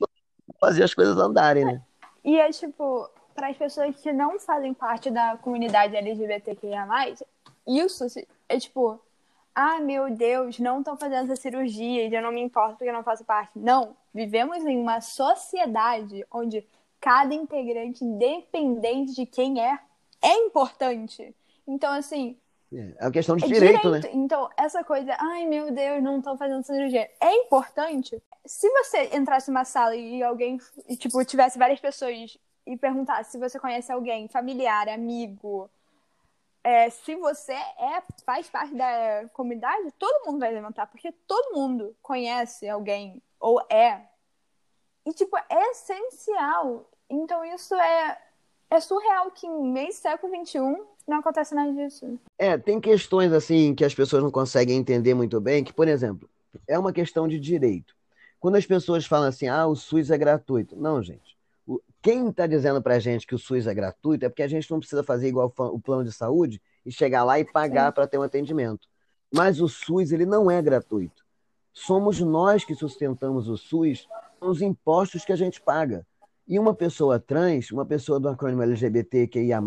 fazer 0.60 0.84
as 0.84 0.94
coisas 0.94 1.18
andarem, 1.18 1.66
né? 1.66 1.82
E 2.24 2.40
é 2.40 2.50
tipo, 2.52 3.10
para 3.36 3.50
as 3.50 3.58
pessoas 3.58 3.96
que 3.98 4.14
não 4.14 4.40
fazem 4.40 4.74
parte 4.74 5.12
da 5.12 5.38
comunidade 5.38 5.96
LGBTQIA, 5.96 6.88
isso 7.68 8.06
é 8.48 8.60
tipo, 8.60 9.00
ah, 9.56 9.80
meu 9.80 10.10
Deus, 10.10 10.60
não 10.60 10.80
estão 10.80 10.98
fazendo 10.98 11.32
essa 11.32 11.42
cirurgia 11.42 12.08
e 12.08 12.14
eu 12.14 12.22
não 12.22 12.32
me 12.32 12.42
importo 12.42 12.76
porque 12.76 12.90
eu 12.90 12.94
não 12.94 13.04
faço 13.04 13.24
parte. 13.24 13.52
Não, 13.58 13.96
vivemos 14.14 14.66
em 14.66 14.80
uma 14.80 15.02
sociedade 15.02 16.26
onde 16.32 16.66
cada 17.00 17.34
integrante, 17.34 18.04
independente 18.04 19.14
de 19.14 19.26
quem 19.26 19.62
é, 19.62 19.80
é 20.22 20.34
importante. 20.38 21.36
Então, 21.68 21.94
assim, 21.94 22.38
é 22.98 23.06
uma 23.06 23.12
questão 23.12 23.36
de 23.36 23.44
é 23.44 23.48
direito, 23.48 23.82
direito, 23.82 24.08
né? 24.08 24.14
Então, 24.14 24.50
essa 24.58 24.84
coisa, 24.84 25.16
ai 25.20 25.46
meu 25.46 25.72
Deus, 25.72 26.02
não 26.02 26.18
estão 26.18 26.38
fazendo 26.38 26.64
cirurgia. 26.64 27.10
É 27.22 27.36
importante. 27.36 28.22
Se 28.46 28.70
você 28.70 29.16
entrasse 29.16 29.50
numa 29.50 29.64
sala 29.64 29.96
e 29.96 30.24
alguém, 30.24 30.60
tipo, 30.98 31.24
tivesse 31.24 31.60
várias 31.60 31.80
pessoas 31.80 32.38
e 32.66 32.78
perguntasse 32.78 33.32
se 33.32 33.38
você 33.38 33.60
conhece 33.60 33.92
alguém, 33.92 34.28
familiar, 34.28 34.90
amigo, 34.90 35.70
é, 36.64 36.90
se 36.90 37.16
você 37.16 37.54
é, 37.54 38.02
faz 38.26 38.50
parte 38.50 38.74
da 38.74 39.28
comunidade, 39.34 39.92
todo 40.00 40.26
mundo 40.26 40.40
vai 40.40 40.54
levantar, 40.54 40.88
porque 40.88 41.12
todo 41.28 41.54
mundo 41.54 41.96
conhece 42.02 42.68
alguém 42.70 43.22
ou 43.40 43.60
é. 43.70 44.02
E, 45.06 45.12
tipo, 45.12 45.38
é 45.38 45.72
essencial. 45.72 46.90
Então, 47.10 47.44
isso 47.44 47.76
é, 47.76 48.18
é 48.70 48.80
surreal 48.80 49.30
que 49.32 49.46
em 49.46 49.72
meio 49.72 49.92
século 49.92 50.34
XXI 50.46 50.60
não 51.06 51.18
acontece 51.18 51.54
nada 51.54 51.74
disso. 51.74 52.18
É, 52.38 52.58
tem 52.58 52.80
questões 52.80 53.34
assim 53.34 53.76
que 53.76 53.84
as 53.84 53.94
pessoas 53.94 54.24
não 54.24 54.32
conseguem 54.32 54.78
entender 54.78 55.14
muito 55.14 55.42
bem, 55.42 55.64
que, 55.64 55.74
por 55.74 55.88
exemplo, 55.90 56.30
é 56.68 56.80
uma 56.80 56.94
questão 56.94 57.28
de 57.28 57.38
direito. 57.38 57.94
Quando 58.40 58.56
as 58.56 58.66
pessoas 58.66 59.06
falam 59.06 59.28
assim, 59.28 59.48
ah, 59.48 59.68
o 59.68 59.76
SUS 59.76 60.10
é 60.10 60.18
gratuito. 60.18 60.76
Não, 60.78 61.04
gente. 61.04 61.33
Quem 62.04 62.28
está 62.28 62.46
dizendo 62.46 62.82
para 62.82 62.96
a 62.96 63.00
gente 63.00 63.26
que 63.26 63.34
o 63.34 63.40
SUS 63.40 63.66
é 63.66 63.74
gratuito 63.74 64.26
é 64.26 64.30
porque 64.30 64.44
a 64.44 64.48
gente 64.50 64.70
não 64.70 64.78
precisa 64.78 65.02
fazer 65.06 65.30
igual 65.30 65.54
o 65.58 65.80
plano 65.80 66.04
de 66.04 66.12
saúde 66.12 66.62
e 66.86 66.92
chegar 66.92 67.24
lá 67.24 67.40
e 67.40 67.46
pagar 67.46 67.94
para 67.94 68.06
ter 68.06 68.18
um 68.18 68.24
atendimento. 68.24 68.90
Mas 69.34 69.62
o 69.62 69.70
SUS 69.70 70.12
ele 70.12 70.26
não 70.26 70.52
é 70.52 70.62
gratuito. 70.62 71.24
Somos 71.72 72.20
nós 72.20 72.66
que 72.66 72.76
sustentamos 72.76 73.48
o 73.48 73.56
SUS 73.56 74.06
com 74.38 74.50
os 74.50 74.62
impostos 74.62 75.24
que 75.24 75.32
a 75.32 75.36
gente 75.38 75.62
paga. 75.62 76.06
E 76.46 76.60
uma 76.60 76.74
pessoa 76.74 77.22
trans, 77.22 77.72
uma 77.72 77.86
pessoa 77.86 78.20
do 78.20 78.28
acrônimo 78.28 78.64
LGBTQIA+, 78.64 79.62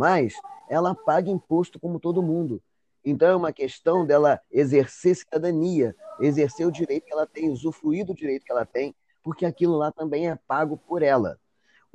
ela 0.69 0.95
paga 0.95 1.31
imposto 1.31 1.81
como 1.81 1.99
todo 1.99 2.23
mundo. 2.23 2.63
Então 3.03 3.29
é 3.29 3.37
uma 3.37 3.51
questão 3.51 4.05
dela 4.05 4.39
exercer 4.53 5.17
cidadania, 5.17 5.97
exercer 6.21 6.67
o 6.67 6.71
direito 6.71 7.07
que 7.07 7.15
ela 7.15 7.27
tem, 7.27 7.49
usufruir 7.49 8.05
do 8.05 8.15
direito 8.15 8.45
que 8.45 8.53
ela 8.53 8.67
tem, 8.67 8.95
porque 9.23 9.47
aquilo 9.47 9.79
lá 9.79 9.91
também 9.91 10.29
é 10.29 10.39
pago 10.47 10.77
por 10.77 11.03
ela. 11.03 11.39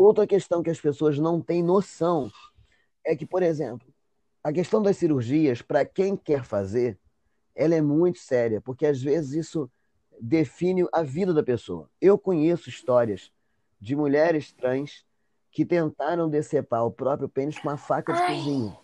Outra 0.01 0.25
questão 0.25 0.63
que 0.63 0.69
as 0.71 0.81
pessoas 0.81 1.19
não 1.19 1.39
têm 1.39 1.61
noção 1.61 2.31
é 3.05 3.15
que, 3.15 3.23
por 3.23 3.43
exemplo, 3.43 3.87
a 4.43 4.51
questão 4.51 4.81
das 4.81 4.97
cirurgias, 4.97 5.61
para 5.61 5.85
quem 5.85 6.17
quer 6.17 6.43
fazer, 6.43 6.97
ela 7.53 7.75
é 7.75 7.81
muito 7.81 8.17
séria, 8.17 8.59
porque 8.59 8.87
às 8.87 8.99
vezes 8.99 9.45
isso 9.45 9.69
define 10.19 10.87
a 10.91 11.03
vida 11.03 11.35
da 11.35 11.43
pessoa. 11.43 11.87
Eu 12.01 12.17
conheço 12.17 12.67
histórias 12.67 13.31
de 13.79 13.95
mulheres 13.95 14.51
trans 14.51 15.05
que 15.51 15.63
tentaram 15.63 16.27
decepar 16.27 16.83
o 16.83 16.91
próprio 16.91 17.29
pênis 17.29 17.59
com 17.59 17.67
uma 17.67 17.77
faca 17.77 18.11
de 18.11 18.21
Ai. 18.21 18.37
cozinha. 18.37 18.79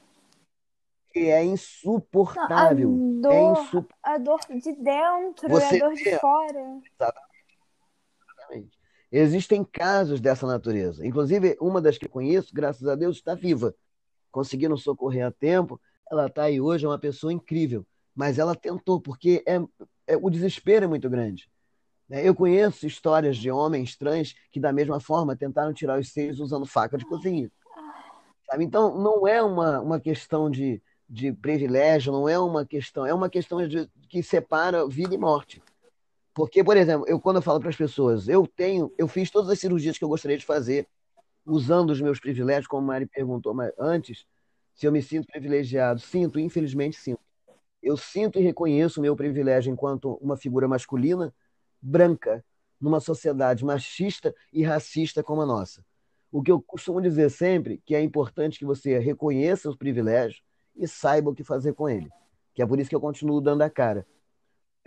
Que 1.12 1.32
é 1.32 1.44
insuportável. 1.44 2.94
A 2.94 3.22
dor, 3.22 3.34
é 3.34 3.42
insup... 3.64 3.94
a 4.04 4.18
dor 4.20 4.40
de 4.50 4.72
dentro, 4.72 5.50
Você 5.50 5.78
a 5.78 5.80
dor 5.80 5.94
de 5.96 6.20
fora. 6.20 6.80
Exatamente. 6.94 8.77
Existem 9.12 9.64
casos 9.64 10.20
dessa 10.20 10.46
natureza. 10.46 11.06
Inclusive, 11.06 11.58
uma 11.62 11.82
das 11.82 11.98
que 11.98 12.08
conheço, 12.08 12.54
graças 12.54 12.88
a 12.88 12.96
Deus, 12.96 13.18
está 13.18 13.36
viva. 13.36 13.74
Conseguiram 14.32 14.76
socorrer 14.76 15.26
a 15.26 15.32
tempo. 15.32 15.80
Ela 16.12 16.28
está 16.28 16.44
aí 16.44 16.60
hoje, 16.60 16.86
é 16.86 16.90
uma 16.90 17.00
pessoa 17.00 17.32
incrível. 17.32 17.86
Mas 18.14 18.38
ela 18.38 18.56
tentou, 18.56 19.00
porque 19.00 19.44
é, 19.48 19.60
é, 20.08 20.18
o 20.18 20.30
desespero 20.30 20.86
é 20.86 20.88
muito 20.88 21.10
grande. 21.10 21.50
Né? 22.10 22.28
Eu 22.28 22.36
conheço 22.36 22.86
histórias 22.86 23.38
de 23.38 23.50
homens 23.50 23.96
trans 23.96 24.36
que, 24.52 24.60
da 24.60 24.74
mesma 24.74 25.00
forma, 25.00 25.36
tentaram 25.36 25.74
tirar 25.74 26.00
os 26.00 26.12
seios 26.12 26.40
usando 26.40 26.66
faca 26.66 26.98
de 26.98 27.06
cozinha. 27.06 27.50
Sabe? 28.50 28.64
Então, 28.64 28.98
não 28.98 29.28
é 29.28 29.42
uma, 29.42 29.80
uma 29.80 30.00
questão 30.00 30.50
de, 30.50 30.82
de 31.10 31.32
privilégio, 31.32 32.12
não 32.12 32.28
é 32.28 32.40
uma 32.40 32.66
questão, 32.66 33.06
é 33.06 33.14
uma 33.14 33.30
questão 33.30 33.66
de, 33.68 33.90
que 34.10 34.24
separa 34.24 34.88
vida 34.88 35.14
e 35.14 35.18
morte. 35.18 35.62
Porque, 36.38 36.64
por 36.64 36.78
exemplo, 36.78 37.04
eu 37.10 37.20
quando 37.20 37.38
eu 37.38 37.42
falo 37.42 37.60
para 37.60 37.70
as 37.70 37.76
pessoas, 37.76 38.28
eu 38.28 38.46
tenho, 38.46 38.94
eu 38.96 39.08
fiz 39.08 39.32
todas 39.32 39.50
as 39.50 39.60
cirurgias 39.60 39.98
que 39.98 40.04
eu 40.04 40.08
gostaria 40.08 40.38
de 40.38 40.46
fazer, 40.46 40.88
usando 41.44 41.90
os 41.90 42.00
meus 42.00 42.20
privilégios, 42.20 42.68
como 42.68 42.84
a 42.84 42.94
Mari 42.94 43.08
perguntou 43.08 43.56
antes, 43.76 44.24
se 44.76 44.86
eu 44.86 44.92
me 44.92 45.02
sinto 45.02 45.26
privilegiado. 45.26 46.00
Sinto, 46.00 46.40
infelizmente 46.40 46.96
sinto. 46.96 47.20
Eu 47.82 47.98
sinto 47.98 48.38
e 48.38 48.44
reconheço 48.44 49.00
o 49.00 49.02
meu 49.02 49.16
privilégio 49.16 49.74
enquanto 49.74 50.14
uma 50.22 50.38
figura 50.38 50.68
masculina, 50.68 51.34
branca, 51.82 52.46
numa 52.80 53.00
sociedade 53.00 53.66
machista 53.66 54.32
e 54.54 54.62
racista 54.62 55.24
como 55.24 55.42
a 55.42 55.46
nossa. 55.48 55.84
O 56.32 56.44
que 56.44 56.52
eu 56.52 56.62
costumo 56.62 57.02
dizer 57.02 57.32
sempre 57.32 57.82
que 57.84 57.96
é 57.96 58.02
importante 58.04 58.60
que 58.60 58.66
você 58.66 59.00
reconheça 59.00 59.68
os 59.68 59.76
privilégios 59.76 60.44
e 60.76 60.88
saiba 60.88 61.32
o 61.32 61.34
que 61.34 61.44
fazer 61.44 61.74
com 61.74 61.90
ele. 61.90 62.12
Que 62.54 62.62
é 62.62 62.66
por 62.68 62.80
isso 62.80 62.92
que 62.92 62.96
eu 62.96 63.02
continuo 63.02 63.42
dando 63.42 63.64
a 63.64 63.72
cara. 63.72 64.06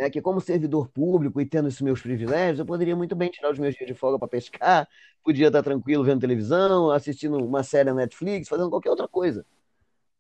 É 0.01 0.09
que 0.09 0.23
como 0.23 0.41
servidor 0.41 0.89
público 0.89 1.43
e 1.43 1.45
tendo 1.45 1.69
esses 1.69 1.83
meus 1.83 2.01
privilégios, 2.01 2.59
eu 2.59 2.65
poderia 2.65 2.97
muito 2.97 3.15
bem 3.15 3.31
tirar 3.31 3.53
os 3.53 3.59
meus 3.59 3.75
dias 3.75 3.87
de 3.87 3.93
folga 3.93 4.19
para 4.19 4.29
pescar, 4.29 4.89
podia 5.23 5.49
estar 5.49 5.63
tranquilo 5.63 6.03
vendo 6.03 6.23
televisão, 6.23 6.91
assistindo 6.91 7.37
uma 7.37 7.63
série 7.63 7.91
na 7.91 7.97
Netflix, 7.97 8.49
fazendo 8.49 8.71
qualquer 8.71 8.89
outra 8.89 9.07
coisa. 9.07 9.45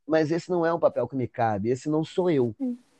Mas 0.06 0.30
esse 0.30 0.50
não 0.50 0.66
é 0.66 0.74
um 0.74 0.78
papel 0.78 1.08
que 1.08 1.16
me 1.16 1.26
cabe, 1.26 1.70
esse 1.70 1.88
não 1.88 2.04
sou 2.04 2.30
eu. 2.30 2.54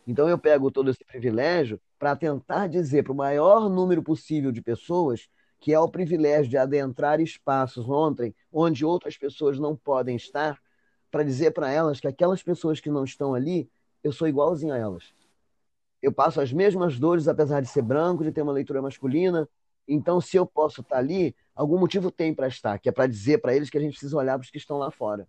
Então 0.07 0.27
eu 0.27 0.39
pego 0.39 0.71
todo 0.71 0.91
esse 0.91 1.05
privilégio 1.05 1.79
para 1.99 2.17
tentar 2.17 2.67
dizer 2.67 3.03
para 3.03 3.13
o 3.13 3.17
maior 3.17 3.69
número 3.69 4.03
possível 4.03 4.51
de 4.51 4.63
pessoas 4.63 5.29
que 5.61 5.75
é 5.75 5.79
o 5.79 5.91
privilégio 5.91 6.49
de 6.49 6.57
adentrar 6.57 7.21
espaços 7.21 7.87
ontem 7.87 8.35
onde 8.51 8.87
outras 8.87 9.19
pessoas 9.19 9.59
não 9.59 9.77
podem 9.77 10.17
estar, 10.17 10.59
para 11.11 11.23
dizer 11.23 11.51
para 11.51 11.71
elas 11.71 12.01
que 12.01 12.09
aquelas 12.09 12.43
pessoas 12.43 12.81
que 12.81 12.89
não 12.89 13.05
estão 13.05 13.35
ali, 13.35 13.71
eu 14.03 14.13
sou 14.13 14.27
igualzinho 14.27 14.73
a 14.73 14.79
elas. 14.79 15.13
Eu 16.03 16.13
passo 16.13 16.41
as 16.41 16.53
mesmas 16.53 16.99
dores, 16.99 17.29
apesar 17.29 17.61
de 17.61 17.69
ser 17.69 17.83
branco, 17.83 18.25
de 18.25 18.33
ter 18.33 18.43
uma 18.43 18.53
leitura 18.53 18.81
masculina. 18.81 19.49
Então, 19.87 20.21
se 20.21 20.37
eu 20.37 20.47
posso 20.47 20.81
estar 20.81 20.99
ali, 20.99 21.35
algum 21.55 21.79
motivo 21.79 22.11
tem 22.11 22.33
para 22.33 22.49
estar, 22.49 22.79
que 22.79 22.89
é 22.89 22.93
para 22.93 23.07
dizer 23.07 23.39
para 23.39 23.55
eles 23.55 23.69
que 23.69 23.77
a 23.77 23.81
gente 23.81 23.93
precisa 23.93 24.17
olhar 24.17 24.39
para 24.39 24.45
os 24.45 24.51
que 24.51 24.59
estão 24.59 24.79
lá 24.79 24.91
fora. 24.91 25.29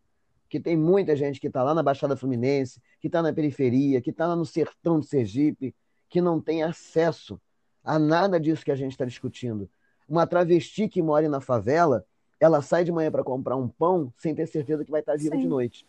Que 0.49 0.59
tem 0.59 0.77
muita 0.77 1.15
gente 1.15 1.39
que 1.39 1.47
está 1.47 1.63
lá 1.63 1.73
na 1.73 1.81
Baixada 1.81 2.15
Fluminense, 2.15 2.81
que 2.99 3.07
está 3.07 3.21
na 3.21 3.33
periferia, 3.33 4.01
que 4.01 4.11
está 4.11 4.27
lá 4.27 4.35
no 4.35 4.45
sertão 4.45 4.99
de 4.99 5.07
Sergipe, 5.07 5.75
que 6.09 6.21
não 6.21 6.39
tem 6.39 6.63
acesso 6.63 7.39
a 7.83 7.97
nada 7.97 8.39
disso 8.39 8.63
que 8.63 8.71
a 8.71 8.75
gente 8.75 8.91
está 8.91 9.05
discutindo. 9.05 9.69
Uma 10.07 10.27
travesti 10.27 10.87
que 10.87 11.01
mora 11.01 11.27
na 11.27 11.41
favela, 11.41 12.05
ela 12.39 12.61
sai 12.61 12.83
de 12.83 12.91
manhã 12.91 13.11
para 13.11 13.23
comprar 13.23 13.55
um 13.55 13.67
pão 13.67 14.13
sem 14.17 14.35
ter 14.35 14.45
certeza 14.47 14.83
que 14.83 14.91
vai 14.91 14.99
estar 14.99 15.17
viva 15.17 15.37
de 15.37 15.47
noite. 15.47 15.85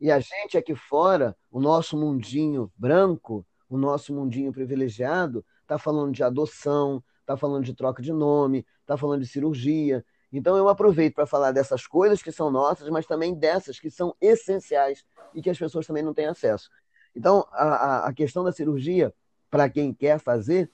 E 0.00 0.10
a 0.10 0.20
gente 0.20 0.56
aqui 0.56 0.74
fora, 0.74 1.36
o 1.50 1.60
nosso 1.60 1.96
mundinho 1.96 2.70
branco, 2.76 3.44
o 3.68 3.76
nosso 3.76 4.14
mundinho 4.14 4.52
privilegiado, 4.52 5.44
está 5.62 5.78
falando 5.78 6.12
de 6.12 6.22
adoção, 6.22 7.02
está 7.20 7.36
falando 7.36 7.64
de 7.64 7.74
troca 7.74 8.02
de 8.02 8.12
nome, 8.12 8.64
está 8.80 8.96
falando 8.96 9.22
de 9.22 9.26
cirurgia. 9.26 10.04
Então 10.32 10.56
eu 10.56 10.68
aproveito 10.68 11.14
para 11.14 11.26
falar 11.26 11.52
dessas 11.52 11.86
coisas 11.86 12.22
que 12.22 12.30
são 12.30 12.50
nossas, 12.50 12.88
mas 12.88 13.06
também 13.06 13.34
dessas 13.34 13.78
que 13.78 13.90
são 13.90 14.14
essenciais 14.20 15.04
e 15.34 15.42
que 15.42 15.50
as 15.50 15.58
pessoas 15.58 15.86
também 15.86 16.02
não 16.02 16.14
têm 16.14 16.26
acesso. 16.26 16.70
Então 17.14 17.46
a, 17.50 18.06
a 18.06 18.12
questão 18.12 18.44
da 18.44 18.52
cirurgia 18.52 19.12
para 19.50 19.68
quem 19.68 19.92
quer 19.92 20.18
fazer, 20.18 20.70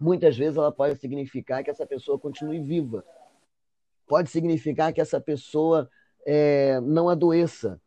muitas 0.00 0.36
vezes 0.36 0.56
ela 0.56 0.72
pode 0.72 0.98
significar 0.98 1.62
que 1.62 1.70
essa 1.70 1.86
pessoa 1.86 2.18
continue 2.18 2.60
viva. 2.60 3.04
Pode 4.06 4.30
significar 4.30 4.92
que 4.92 5.00
essa 5.00 5.20
pessoa 5.20 5.90
é, 6.26 6.80
não 6.80 7.08
adoeça. 7.08 7.80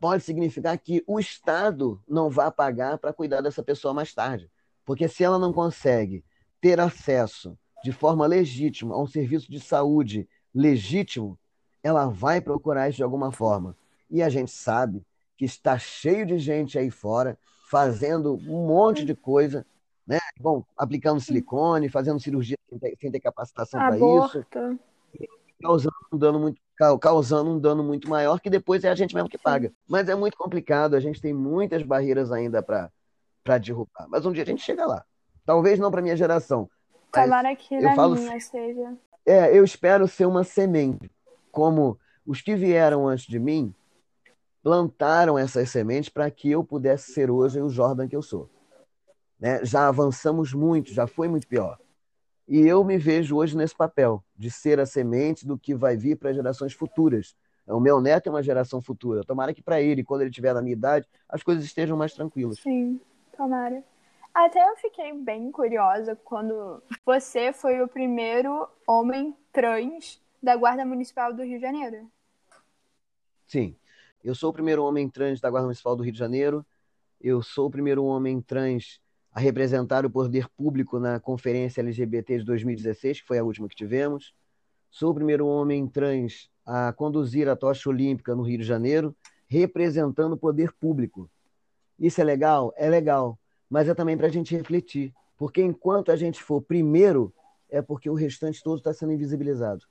Pode 0.00 0.24
significar 0.24 0.78
que 0.78 1.04
o 1.06 1.20
Estado 1.20 2.02
não 2.08 2.30
vá 2.30 2.50
pagar 2.50 2.96
para 2.96 3.12
cuidar 3.12 3.42
dessa 3.42 3.62
pessoa 3.62 3.92
mais 3.92 4.14
tarde. 4.14 4.50
Porque 4.84 5.06
se 5.06 5.22
ela 5.22 5.38
não 5.38 5.52
consegue 5.52 6.24
ter 6.60 6.80
acesso 6.80 7.56
de 7.84 7.92
forma 7.92 8.26
legítima 8.26 8.94
a 8.94 8.98
um 9.00 9.06
serviço 9.06 9.50
de 9.50 9.60
saúde 9.60 10.26
legítimo, 10.54 11.38
ela 11.82 12.06
vai 12.06 12.40
procurar 12.40 12.88
isso 12.88 12.96
de 12.96 13.02
alguma 13.02 13.30
forma. 13.30 13.76
E 14.10 14.22
a 14.22 14.28
gente 14.28 14.50
sabe 14.50 15.04
que 15.36 15.44
está 15.44 15.78
cheio 15.78 16.26
de 16.26 16.38
gente 16.38 16.78
aí 16.78 16.90
fora 16.90 17.38
fazendo 17.70 18.34
um 18.34 18.66
monte 18.66 19.04
de 19.04 19.14
coisa, 19.14 19.64
né? 20.06 20.18
Bom, 20.40 20.64
aplicando 20.76 21.20
silicone, 21.20 21.88
fazendo 21.88 22.18
cirurgia 22.18 22.56
sem 22.68 23.10
ter, 23.10 23.20
capacitação 23.20 23.78
para 23.78 23.96
isso, 23.96 24.46
causando 25.62 25.94
um 26.12 26.18
dano 26.18 26.40
muito 26.40 26.60
causando 27.00 27.50
um 27.50 27.58
dano 27.58 27.82
muito 27.82 28.08
maior 28.08 28.40
que 28.40 28.50
depois 28.50 28.84
é 28.84 28.88
a 28.88 28.94
gente 28.94 29.14
mesmo 29.14 29.28
que 29.28 29.38
paga. 29.38 29.72
Mas 29.88 30.08
é 30.08 30.14
muito 30.14 30.36
complicado, 30.36 30.94
a 30.94 31.00
gente 31.00 31.20
tem 31.20 31.32
muitas 31.32 31.82
barreiras 31.82 32.32
ainda 32.32 32.62
para 32.62 32.90
para 33.42 33.58
derrubar. 33.58 34.06
Mas 34.08 34.26
um 34.26 34.32
dia 34.32 34.42
a 34.42 34.46
gente 34.46 34.62
chega 34.62 34.86
lá. 34.86 35.04
Talvez 35.44 35.78
não 35.78 35.90
para 35.90 36.02
minha 36.02 36.16
geração. 36.16 36.68
Tomara 37.10 37.56
que 37.56 37.74
eu 37.74 37.94
falo, 37.94 38.14
minha 38.14 38.38
seja. 38.38 38.94
É, 39.26 39.56
eu 39.56 39.64
espero 39.64 40.06
ser 40.06 40.26
uma 40.26 40.44
semente, 40.44 41.10
como 41.50 41.98
os 42.26 42.40
que 42.40 42.54
vieram 42.54 43.08
antes 43.08 43.26
de 43.26 43.38
mim 43.38 43.74
plantaram 44.62 45.38
essas 45.38 45.70
sementes 45.70 46.10
para 46.10 46.30
que 46.30 46.50
eu 46.50 46.62
pudesse 46.62 47.12
ser 47.12 47.30
hoje 47.30 47.60
o 47.60 47.70
Jordan 47.70 48.06
que 48.06 48.16
eu 48.16 48.22
sou. 48.22 48.48
Né? 49.38 49.64
Já 49.64 49.88
avançamos 49.88 50.52
muito, 50.52 50.92
já 50.92 51.06
foi 51.06 51.28
muito 51.28 51.46
pior. 51.46 51.78
E 52.50 52.66
eu 52.66 52.82
me 52.82 52.98
vejo 52.98 53.36
hoje 53.36 53.56
nesse 53.56 53.76
papel, 53.76 54.24
de 54.36 54.50
ser 54.50 54.80
a 54.80 54.84
semente 54.84 55.46
do 55.46 55.56
que 55.56 55.72
vai 55.72 55.96
vir 55.96 56.16
para 56.16 56.32
gerações 56.32 56.72
futuras. 56.72 57.36
O 57.64 57.78
meu 57.78 58.00
neto 58.00 58.26
é 58.26 58.30
uma 58.30 58.42
geração 58.42 58.82
futura. 58.82 59.22
Tomara 59.22 59.54
que 59.54 59.62
para 59.62 59.80
ele, 59.80 60.02
quando 60.02 60.22
ele 60.22 60.32
tiver 60.32 60.52
na 60.52 60.60
minha 60.60 60.72
idade, 60.72 61.06
as 61.28 61.44
coisas 61.44 61.64
estejam 61.64 61.96
mais 61.96 62.12
tranquilas. 62.12 62.58
Sim, 62.58 63.00
tomara. 63.36 63.84
Até 64.34 64.68
eu 64.68 64.76
fiquei 64.78 65.12
bem 65.12 65.52
curiosa 65.52 66.16
quando 66.24 66.82
você 67.06 67.52
foi 67.52 67.80
o 67.82 67.86
primeiro 67.86 68.68
homem 68.84 69.32
trans 69.52 70.20
da 70.42 70.56
Guarda 70.56 70.84
Municipal 70.84 71.32
do 71.32 71.44
Rio 71.44 71.58
de 71.58 71.62
Janeiro. 71.62 72.10
Sim. 73.46 73.76
Eu 74.24 74.34
sou 74.34 74.50
o 74.50 74.52
primeiro 74.52 74.82
homem 74.82 75.08
trans 75.08 75.40
da 75.40 75.48
Guarda 75.48 75.66
Municipal 75.66 75.94
do 75.94 76.02
Rio 76.02 76.12
de 76.12 76.18
Janeiro. 76.18 76.66
Eu 77.20 77.42
sou 77.42 77.68
o 77.68 77.70
primeiro 77.70 78.04
homem 78.04 78.42
trans 78.42 79.00
a 79.32 79.40
representar 79.40 80.04
o 80.04 80.10
poder 80.10 80.48
público 80.48 80.98
na 80.98 81.20
Conferência 81.20 81.80
LGBT 81.80 82.38
de 82.38 82.44
2016, 82.44 83.20
que 83.20 83.26
foi 83.26 83.38
a 83.38 83.44
última 83.44 83.68
que 83.68 83.76
tivemos. 83.76 84.34
Sou 84.90 85.12
o 85.12 85.14
primeiro 85.14 85.46
homem 85.46 85.86
trans 85.86 86.50
a 86.66 86.92
conduzir 86.92 87.48
a 87.48 87.56
tocha 87.56 87.88
olímpica 87.88 88.34
no 88.34 88.42
Rio 88.42 88.58
de 88.58 88.64
Janeiro, 88.64 89.14
representando 89.48 90.32
o 90.32 90.38
poder 90.38 90.72
público. 90.72 91.30
Isso 91.98 92.20
é 92.20 92.24
legal? 92.24 92.72
É 92.76 92.88
legal, 92.88 93.38
mas 93.68 93.88
é 93.88 93.94
também 93.94 94.16
para 94.16 94.26
a 94.26 94.30
gente 94.30 94.54
refletir, 94.56 95.12
porque 95.36 95.62
enquanto 95.62 96.10
a 96.10 96.16
gente 96.16 96.42
for 96.42 96.60
primeiro, 96.60 97.32
é 97.68 97.80
porque 97.80 98.10
o 98.10 98.14
restante 98.14 98.62
todo 98.62 98.78
está 98.78 98.92
sendo 98.92 99.12
invisibilizado. 99.12 99.84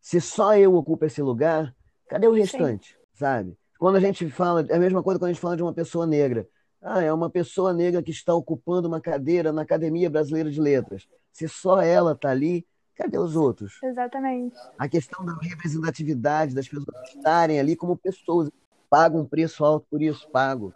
Se 0.00 0.20
só 0.20 0.56
eu 0.56 0.74
ocupo 0.74 1.04
esse 1.04 1.22
lugar, 1.22 1.74
cadê 2.08 2.26
o 2.26 2.32
restante? 2.32 2.90
Sim. 2.90 2.98
Sabe? 3.14 3.58
Quando 3.78 3.96
a 3.96 4.00
gente 4.00 4.28
fala, 4.30 4.66
é 4.68 4.76
a 4.76 4.78
mesma 4.78 5.02
coisa 5.02 5.18
quando 5.18 5.30
a 5.30 5.32
gente 5.32 5.42
fala 5.42 5.56
de 5.56 5.62
uma 5.62 5.72
pessoa 5.72 6.06
negra. 6.06 6.48
Ah, 6.80 7.02
é 7.02 7.12
uma 7.12 7.28
pessoa 7.28 7.72
negra 7.72 8.02
que 8.02 8.10
está 8.10 8.32
ocupando 8.34 8.86
uma 8.86 9.00
cadeira 9.00 9.52
na 9.52 9.62
Academia 9.62 10.08
Brasileira 10.08 10.50
de 10.50 10.60
Letras. 10.60 11.08
Se 11.32 11.48
só 11.48 11.80
ela 11.80 12.12
está 12.12 12.30
ali, 12.30 12.66
cadê 12.94 13.18
os 13.18 13.34
outros? 13.34 13.80
Exatamente. 13.82 14.56
A 14.78 14.88
questão 14.88 15.24
da 15.24 15.34
representatividade 15.34 16.54
das 16.54 16.68
pessoas 16.68 17.08
estarem 17.08 17.58
ali 17.58 17.74
como 17.74 17.96
pessoas. 17.96 18.50
Pago 18.88 19.18
um 19.18 19.24
preço 19.24 19.64
alto 19.64 19.86
por 19.90 20.00
isso, 20.00 20.28
pago. 20.30 20.72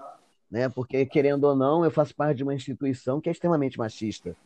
Né? 0.51 0.69
Porque, 0.69 1.07
querendo 1.07 1.45
ou 1.45 1.57
não, 1.57 1.85
eu 1.85 1.91
faço 1.91 2.15
parte 2.15 2.39
de 2.39 2.43
uma 2.43 2.55
instituição 2.55 3.21
que 3.21 3.29
é 3.29 3.33
extremamente 3.33 3.79
machista. 3.79 4.37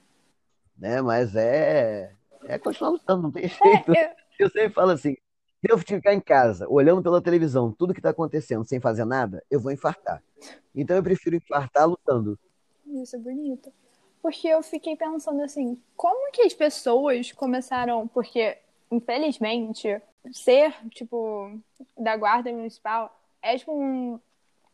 Né? 0.79 1.03
Mas 1.03 1.35
é, 1.35 2.13
é 2.45 2.59
continuar 2.59 2.91
lutando, 2.91 3.23
não 3.23 3.33
tem 3.33 3.47
é, 3.47 3.49
jeito. 3.49 3.93
É, 3.93 4.15
eu... 4.39 4.47
eu 4.47 4.51
sempre 4.51 4.71
falo 4.71 4.93
assim, 4.93 5.17
se 5.67 5.73
eu 5.73 5.79
ficar 5.79 6.15
em 6.15 6.21
casa, 6.21 6.67
olhando 6.69 7.03
pela 7.03 7.21
televisão, 7.21 7.73
tudo 7.73 7.93
que 7.93 7.99
está 7.99 8.11
acontecendo, 8.11 8.65
sem 8.65 8.81
fazer 8.81 9.05
nada, 9.05 9.43
eu 9.51 9.59
vou 9.59 9.73
infartar. 9.73 10.23
Então 10.75 10.97
eu 10.97 11.03
prefiro 11.03 11.37
infartar 11.37 11.89
lutando. 11.89 12.39
Isso 12.87 13.17
é 13.17 13.19
bonito. 13.19 13.73
Porque 14.23 14.47
eu 14.49 14.63
fiquei 14.63 14.97
pensando 14.97 15.43
assim, 15.43 15.81
como 15.97 16.31
que 16.33 16.43
as 16.43 16.55
pessoas 16.55 17.33
começaram. 17.33 18.07
Porque, 18.09 18.59
infelizmente, 18.91 20.01
ser, 20.33 20.75
tipo, 20.91 21.59
da 21.97 22.17
guarda 22.17 22.53
municipal 22.53 23.17
é, 23.43 23.57
tipo, 23.57 23.73
um, 23.73 24.19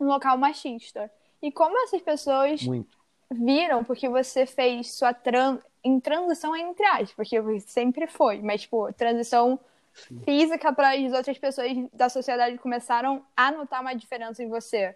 um 0.00 0.06
local 0.06 0.36
machista. 0.38 1.10
E 1.42 1.50
como 1.50 1.76
essas 1.84 2.00
pessoas 2.00 2.62
Muito. 2.62 2.96
viram, 3.30 3.84
porque 3.84 4.08
você 4.08 4.46
fez 4.46 4.92
sua 4.92 5.12
tran 5.12 5.58
em 5.84 5.98
transição 5.98 6.54
entre 6.54 6.86
aspas, 6.86 7.12
porque 7.12 7.60
sempre 7.60 8.06
foi, 8.06 8.40
mas, 8.40 8.62
tipo, 8.62 8.92
transição 8.92 9.58
Sim. 9.94 10.20
física 10.24 10.72
para 10.72 10.94
as 10.94 11.12
outras 11.12 11.38
pessoas 11.38 11.70
da 11.92 12.08
sociedade 12.08 12.58
começaram 12.58 13.24
a 13.36 13.50
notar 13.52 13.80
uma 13.80 13.94
diferença 13.94 14.42
em 14.42 14.48
você. 14.48 14.94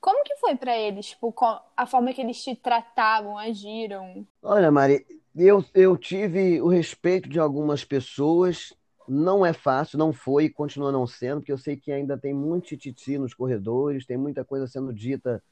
Como 0.00 0.22
que 0.22 0.36
foi 0.36 0.54
para 0.54 0.76
eles, 0.76 1.06
tipo, 1.06 1.34
a 1.76 1.86
forma 1.86 2.12
que 2.12 2.20
eles 2.20 2.42
te 2.42 2.54
tratavam, 2.54 3.36
agiram? 3.36 4.26
Olha, 4.42 4.70
Mari, 4.70 5.04
eu, 5.34 5.64
eu 5.74 5.96
tive 5.96 6.60
o 6.60 6.68
respeito 6.68 7.28
de 7.28 7.40
algumas 7.40 7.84
pessoas 7.84 8.72
não 9.08 9.46
é 9.46 9.52
fácil, 9.52 9.98
não 9.98 10.12
foi 10.12 10.44
e 10.44 10.50
continua 10.50 10.90
não 10.90 11.06
sendo, 11.06 11.40
porque 11.40 11.52
eu 11.52 11.58
sei 11.58 11.76
que 11.76 11.92
ainda 11.92 12.18
tem 12.18 12.34
muito 12.34 12.66
tititi 12.66 13.18
nos 13.18 13.34
corredores, 13.34 14.06
tem 14.06 14.16
muita 14.16 14.44
coisa 14.44 14.66
sendo 14.66 14.92
dita 14.92 15.42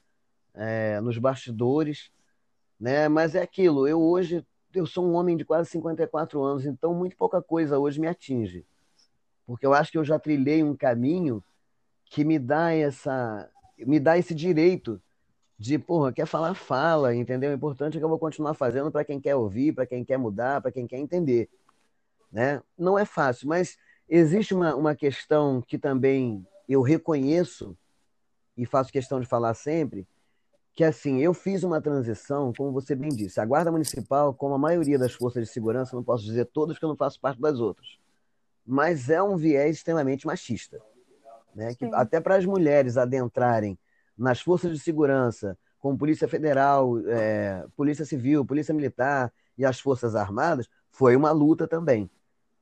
é, 0.54 1.00
nos 1.00 1.18
bastidores, 1.18 2.10
né? 2.78 3.08
Mas 3.08 3.34
é 3.34 3.42
aquilo, 3.42 3.86
eu 3.86 4.00
hoje 4.00 4.44
eu 4.74 4.86
sou 4.86 5.06
um 5.06 5.14
homem 5.14 5.36
de 5.36 5.44
quase 5.44 5.70
54 5.70 6.42
anos, 6.42 6.66
então 6.66 6.94
muito 6.94 7.16
pouca 7.16 7.40
coisa 7.40 7.78
hoje 7.78 8.00
me 8.00 8.06
atinge. 8.06 8.66
Porque 9.46 9.66
eu 9.66 9.74
acho 9.74 9.92
que 9.92 9.98
eu 9.98 10.04
já 10.04 10.18
trilhei 10.18 10.62
um 10.62 10.76
caminho 10.76 11.42
que 12.06 12.24
me 12.24 12.38
dá 12.38 12.72
essa 12.72 13.50
me 13.78 13.98
dá 13.98 14.16
esse 14.16 14.34
direito 14.34 15.00
de, 15.58 15.78
porra, 15.78 16.12
quer 16.12 16.26
falar, 16.26 16.54
fala, 16.54 17.14
entendeu? 17.14 17.50
O 17.50 17.54
importante 17.54 17.96
é 17.96 17.98
que 17.98 18.04
eu 18.04 18.08
vou 18.08 18.18
continuar 18.18 18.54
fazendo 18.54 18.90
para 18.90 19.04
quem 19.04 19.20
quer 19.20 19.34
ouvir, 19.34 19.72
para 19.72 19.86
quem 19.86 20.04
quer 20.04 20.16
mudar, 20.16 20.60
para 20.60 20.70
quem 20.70 20.86
quer 20.86 20.98
entender. 20.98 21.48
Né? 22.30 22.60
Não 22.76 22.98
é 22.98 23.04
fácil, 23.04 23.48
mas 23.48 23.76
existe 24.08 24.54
uma, 24.54 24.74
uma 24.74 24.94
questão 24.94 25.62
que 25.62 25.78
também 25.78 26.46
eu 26.68 26.82
reconheço 26.82 27.76
e 28.56 28.66
faço 28.66 28.92
questão 28.92 29.20
de 29.20 29.26
falar 29.26 29.54
sempre, 29.54 30.06
que 30.74 30.82
assim, 30.82 31.20
eu 31.20 31.32
fiz 31.32 31.62
uma 31.62 31.80
transição, 31.80 32.52
como 32.52 32.72
você 32.72 32.94
bem 32.94 33.08
disse, 33.08 33.40
a 33.40 33.44
Guarda 33.44 33.70
Municipal, 33.70 34.34
como 34.34 34.54
a 34.54 34.58
maioria 34.58 34.98
das 34.98 35.12
forças 35.12 35.44
de 35.44 35.52
segurança, 35.52 35.94
não 35.94 36.02
posso 36.02 36.24
dizer 36.24 36.46
todas, 36.46 36.74
porque 36.76 36.84
eu 36.84 36.88
não 36.88 36.96
faço 36.96 37.20
parte 37.20 37.40
das 37.40 37.60
outras, 37.60 37.98
mas 38.66 39.08
é 39.08 39.22
um 39.22 39.36
viés 39.36 39.76
extremamente 39.76 40.26
machista. 40.26 40.80
Né? 41.54 41.74
Que, 41.74 41.84
até 41.92 42.20
para 42.20 42.36
as 42.36 42.44
mulheres 42.44 42.96
adentrarem 42.96 43.78
nas 44.18 44.40
forças 44.40 44.72
de 44.72 44.78
segurança, 44.80 45.56
como 45.78 45.96
Polícia 45.96 46.26
Federal, 46.26 46.98
é, 47.06 47.64
Polícia 47.76 48.04
Civil, 48.04 48.44
Polícia 48.44 48.74
Militar 48.74 49.32
e 49.56 49.64
as 49.64 49.78
Forças 49.78 50.16
Armadas, 50.16 50.68
foi 50.90 51.14
uma 51.14 51.30
luta 51.30 51.68
também. 51.68 52.10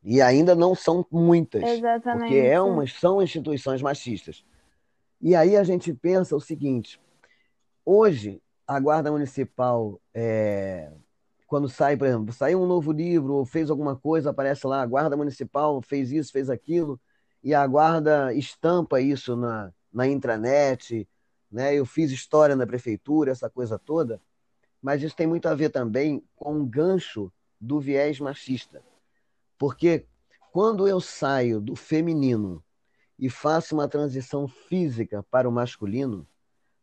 E 0.04 0.20
ainda 0.20 0.54
não 0.54 0.74
são 0.74 1.06
muitas, 1.10 1.62
Exatamente. 1.62 2.24
porque 2.24 2.36
é 2.36 2.60
uma, 2.60 2.86
são 2.88 3.22
instituições 3.22 3.80
machistas. 3.80 4.44
E 5.20 5.36
aí 5.36 5.56
a 5.56 5.62
gente 5.62 5.94
pensa 5.94 6.34
o 6.34 6.40
seguinte: 6.40 7.00
hoje, 7.84 8.42
a 8.66 8.78
Guarda 8.80 9.10
Municipal, 9.10 10.00
é, 10.14 10.92
quando 11.46 11.68
sai, 11.68 11.96
por 11.96 12.06
exemplo, 12.06 12.32
saiu 12.32 12.62
um 12.62 12.66
novo 12.66 12.92
livro 12.92 13.34
ou 13.34 13.44
fez 13.44 13.70
alguma 13.70 13.96
coisa, 13.96 14.30
aparece 14.30 14.66
lá, 14.66 14.82
a 14.82 14.86
Guarda 14.86 15.16
Municipal 15.16 15.80
fez 15.82 16.10
isso, 16.10 16.32
fez 16.32 16.48
aquilo, 16.48 17.00
e 17.42 17.54
a 17.54 17.66
Guarda 17.66 18.32
estampa 18.34 19.00
isso 19.00 19.36
na, 19.36 19.72
na 19.92 20.06
intranet, 20.06 21.08
né? 21.50 21.74
Eu 21.74 21.84
fiz 21.84 22.10
história 22.10 22.56
na 22.56 22.66
prefeitura, 22.66 23.30
essa 23.30 23.50
coisa 23.50 23.78
toda, 23.78 24.20
mas 24.80 25.02
isso 25.02 25.14
tem 25.14 25.26
muito 25.26 25.46
a 25.46 25.54
ver 25.54 25.70
também 25.70 26.24
com 26.34 26.60
o 26.60 26.66
gancho 26.66 27.32
do 27.60 27.78
viés 27.78 28.18
machista. 28.18 28.82
Porque 29.58 30.06
quando 30.50 30.88
eu 30.88 31.00
saio 31.00 31.60
do 31.60 31.76
feminino 31.76 32.62
e 33.18 33.30
faço 33.30 33.74
uma 33.74 33.86
transição 33.86 34.48
física 34.48 35.22
para 35.30 35.48
o 35.48 35.52
masculino, 35.52 36.26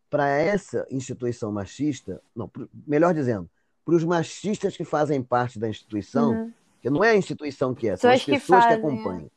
para 0.10 0.28
essa 0.30 0.88
instituição 0.90 1.52
machista, 1.52 2.22
não, 2.36 2.50
melhor 2.88 3.14
dizendo, 3.14 3.50
para 3.86 3.96
os 3.96 4.04
machistas 4.04 4.76
que 4.76 4.84
fazem 4.84 5.22
parte 5.22 5.60
da 5.60 5.70
instituição, 5.70 6.32
uhum. 6.32 6.54
que 6.82 6.90
não 6.90 7.04
é 7.04 7.12
a 7.12 7.16
instituição 7.16 7.74
que 7.74 7.88
é, 7.88 7.96
são 7.96 8.12
as 8.12 8.24
pessoas 8.24 8.64
que, 8.66 8.70
que 8.70 8.74
acompanham. 8.74 9.32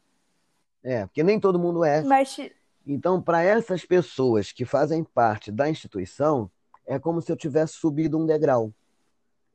É. 0.83 0.95
é. 0.95 1.07
porque 1.07 1.23
nem 1.23 1.39
todo 1.39 1.59
mundo 1.59 1.85
é. 1.85 2.03
Mas... 2.03 2.37
Então, 2.85 3.23
para 3.23 3.43
essas 3.43 3.85
pessoas 3.85 4.51
que 4.51 4.65
fazem 4.65 5.05
parte 5.05 5.53
da 5.53 5.69
instituição, 5.69 6.51
é 6.85 6.99
como 6.99 7.23
se 7.23 7.31
eu 7.31 7.37
tivesse 7.37 7.75
subido 7.75 8.19
um 8.19 8.27
degrau 8.27 8.73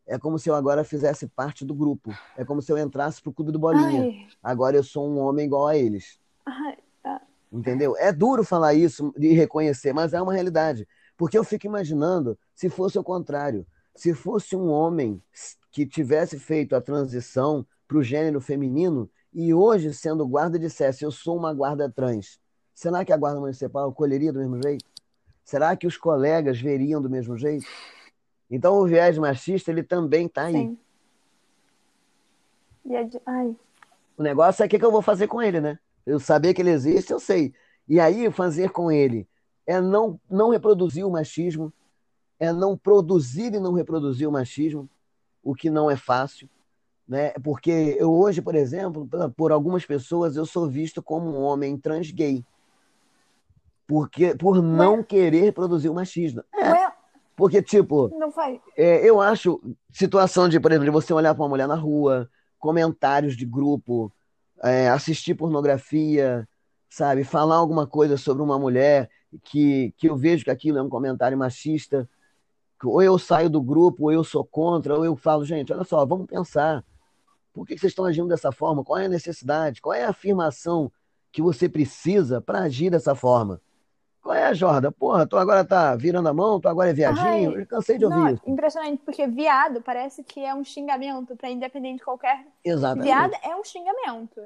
é 0.08 0.18
como 0.18 0.40
se 0.40 0.50
eu 0.50 0.56
agora 0.56 0.86
fizesse 0.86 1.28
parte 1.28 1.66
do 1.66 1.76
grupo. 1.76 2.18
É 2.38 2.46
como 2.46 2.62
se 2.62 2.72
eu 2.72 2.78
entrasse 2.78 3.22
pro 3.22 3.34
clube 3.34 3.52
do 3.52 3.60
Bolinha. 3.60 4.04
Ai. 4.04 4.28
Agora 4.42 4.78
eu 4.78 4.84
sou 4.84 5.08
um 5.08 5.20
homem 5.20 5.46
igual 5.46 5.68
a 5.68 5.78
eles. 5.78 6.18
Ai, 6.46 6.78
tá. 7.04 7.22
Entendeu? 7.52 7.96
É 7.98 8.14
duro 8.14 8.44
falar 8.44 8.74
isso 8.74 9.14
e 9.18 9.34
reconhecer, 9.34 9.94
mas 9.94 10.14
é 10.14 10.22
uma 10.22 10.34
realidade. 10.34 10.88
Porque 11.18 11.38
eu 11.38 11.44
fico 11.44 11.66
imaginando 11.66 12.38
se 12.54 12.70
fosse 12.70 12.98
o 12.98 13.04
contrário. 13.04 13.66
Se 13.96 14.14
fosse 14.14 14.56
um 14.56 14.70
homem 14.70 15.22
que 15.72 15.86
tivesse 15.86 16.38
feito 16.38 16.76
a 16.76 16.82
transição 16.82 17.66
para 17.88 17.98
o 17.98 18.04
gênero 18.04 18.40
feminino 18.40 19.10
e 19.34 19.54
hoje, 19.54 19.94
sendo 19.94 20.28
guarda, 20.28 20.60
dissesse: 20.60 21.04
Eu 21.04 21.12
sou 21.12 21.36
uma 21.36 21.54
guarda 21.54 21.90
trans. 21.90 22.40
Será 22.74 23.04
que 23.04 23.12
a 23.12 23.18
guarda 23.18 23.40
municipal 23.40 23.92
colheria 23.92 24.32
do 24.32 24.40
mesmo 24.40 24.62
jeito? 24.62 24.86
Será 25.44 25.76
que 25.76 25.88
os 25.88 25.98
colegas 25.98 26.62
veriam 26.62 27.02
do 27.02 27.10
mesmo 27.10 27.36
jeito? 27.36 27.66
Então 28.50 28.76
o 28.76 28.86
viés 28.86 29.18
machista 29.18 29.72
ele 29.72 29.82
também 29.82 30.28
está 30.28 30.44
aí. 30.44 30.54
Sim. 30.54 30.78
E 32.86 32.96
é 32.96 33.04
de... 33.04 33.20
Ai. 33.26 33.56
O 34.16 34.24
negócio 34.24 34.62
é 34.62 34.66
o 34.66 34.70
que, 34.70 34.78
que 34.78 34.86
eu 34.86 34.92
vou 34.92 35.02
fazer 35.02 35.28
com 35.28 35.42
ele, 35.42 35.60
né? 35.60 35.80
Eu 36.06 36.20
saber 36.20 36.54
que 36.54 36.62
ele 36.62 36.70
existe, 36.70 37.12
eu 37.12 37.20
sei. 37.20 37.54
E 37.88 38.00
aí 38.00 38.32
fazer 38.32 38.70
com 38.70 38.92
ele 38.92 39.28
é 39.68 39.82
não, 39.82 40.20
não 40.30 40.50
reproduzir 40.50 41.06
o 41.06 41.12
machismo, 41.12 41.72
é 42.40 42.54
não 42.54 42.78
produzir 42.78 43.54
e 43.54 43.60
não 43.60 43.74
reproduzir 43.74 44.28
o 44.28 44.32
machismo, 44.32 44.90
o 45.44 45.54
que 45.54 45.70
não 45.70 45.92
é 45.92 45.98
fácil. 45.98 46.50
Né? 47.08 47.32
Porque 47.44 47.96
eu 48.00 48.12
hoje, 48.12 48.42
por 48.42 48.56
exemplo, 48.56 49.08
por 49.36 49.52
algumas 49.52 49.86
pessoas, 49.86 50.38
eu 50.38 50.46
sou 50.46 50.70
visto 50.70 51.04
como 51.04 51.30
um 51.30 51.42
homem 51.42 51.78
trans 51.78 52.12
gay. 52.12 52.46
Porque, 53.86 54.36
por 54.36 54.62
não 54.62 54.98
Ué? 54.98 55.04
querer 55.04 55.42
reproduzir 55.42 55.92
o 55.92 55.94
machismo. 55.94 56.44
É. 56.54 56.72
Ué? 56.72 56.94
Porque, 57.36 57.62
tipo. 57.62 58.10
É, 58.76 59.08
eu 59.08 59.22
acho 59.22 59.62
situação 59.92 60.50
de, 60.50 60.60
por 60.60 60.72
exemplo, 60.72 60.86
de 60.86 60.92
você 60.92 61.14
olhar 61.14 61.34
para 61.34 61.44
uma 61.44 61.50
mulher 61.50 61.68
na 61.68 61.76
rua, 61.76 62.30
comentários 62.60 63.38
de 63.38 63.46
grupo, 63.46 64.12
é, 64.62 64.90
assistir 64.90 65.36
pornografia, 65.36 66.48
sabe? 66.90 67.24
Falar 67.24 67.56
alguma 67.56 67.88
coisa 67.88 68.18
sobre 68.18 68.44
uma 68.44 68.60
mulher 68.60 69.10
que, 69.44 69.94
que 69.98 70.10
eu 70.10 70.16
vejo 70.16 70.44
que 70.44 70.52
aquilo 70.52 70.78
é 70.78 70.82
um 70.82 70.90
comentário 70.90 71.38
machista. 71.38 72.10
Ou 72.84 73.02
eu 73.02 73.18
saio 73.18 73.50
do 73.50 73.62
grupo, 73.62 74.04
ou 74.04 74.12
eu 74.12 74.24
sou 74.24 74.46
contra, 74.46 74.96
ou 74.96 75.04
eu 75.04 75.16
falo, 75.16 75.44
gente, 75.44 75.74
olha 75.74 75.84
só, 75.84 76.06
vamos 76.06 76.28
pensar. 76.28 76.84
Por 77.52 77.66
que 77.66 77.78
vocês 77.78 77.92
estão 77.92 78.06
agindo 78.06 78.28
dessa 78.28 78.52
forma? 78.52 78.84
Qual 78.84 79.00
é 79.00 79.06
a 79.06 79.10
necessidade? 79.10 79.82
Qual 79.82 79.94
é 79.94 80.04
a 80.04 80.10
afirmação 80.10 80.92
que 81.32 81.42
você 81.42 81.68
precisa 81.68 82.40
para 82.40 82.60
agir 82.60 82.92
dessa 82.92 83.16
forma? 83.16 83.60
Qual 84.22 84.36
é, 84.36 84.54
Jorda? 84.54 84.92
Porra, 84.92 85.26
tu 85.26 85.38
agora 85.38 85.64
tá 85.64 85.96
virando 85.96 86.28
a 86.28 86.34
mão, 86.34 86.60
tu 86.60 86.68
agora 86.68 86.90
é 86.90 86.94
viadinho? 86.94 87.52
Ai, 87.52 87.62
eu 87.62 87.66
cansei 87.66 87.98
de 87.98 88.06
ouvir 88.06 88.18
não, 88.18 88.30
isso. 88.30 88.44
Impressionante, 88.46 89.02
porque 89.04 89.26
viado 89.26 89.82
parece 89.82 90.24
que 90.24 90.44
é 90.44 90.54
um 90.54 90.64
xingamento 90.64 91.36
para 91.36 91.50
independente 91.50 92.00
de 92.00 92.04
qualquer. 92.04 92.46
Exatamente. 92.64 93.06
Viado 93.06 93.34
é 93.42 93.56
um 93.56 93.64
xingamento. 93.64 94.42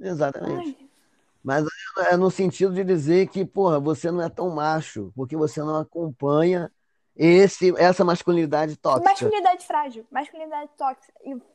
Exatamente. 0.00 0.76
Ai. 0.80 0.88
Mas 1.46 1.64
é 2.10 2.16
no 2.16 2.28
sentido 2.28 2.74
de 2.74 2.82
dizer 2.82 3.28
que, 3.28 3.44
porra, 3.44 3.78
você 3.78 4.10
não 4.10 4.20
é 4.20 4.28
tão 4.28 4.50
macho, 4.50 5.12
porque 5.14 5.36
você 5.36 5.60
não 5.60 5.76
acompanha 5.76 6.72
esse, 7.14 7.72
essa 7.78 8.04
masculinidade 8.04 8.74
tóxica. 8.74 9.08
Masculinidade 9.08 9.64
frágil, 9.64 10.04
masculinidade 10.10 10.70
tóxica. 10.76 11.12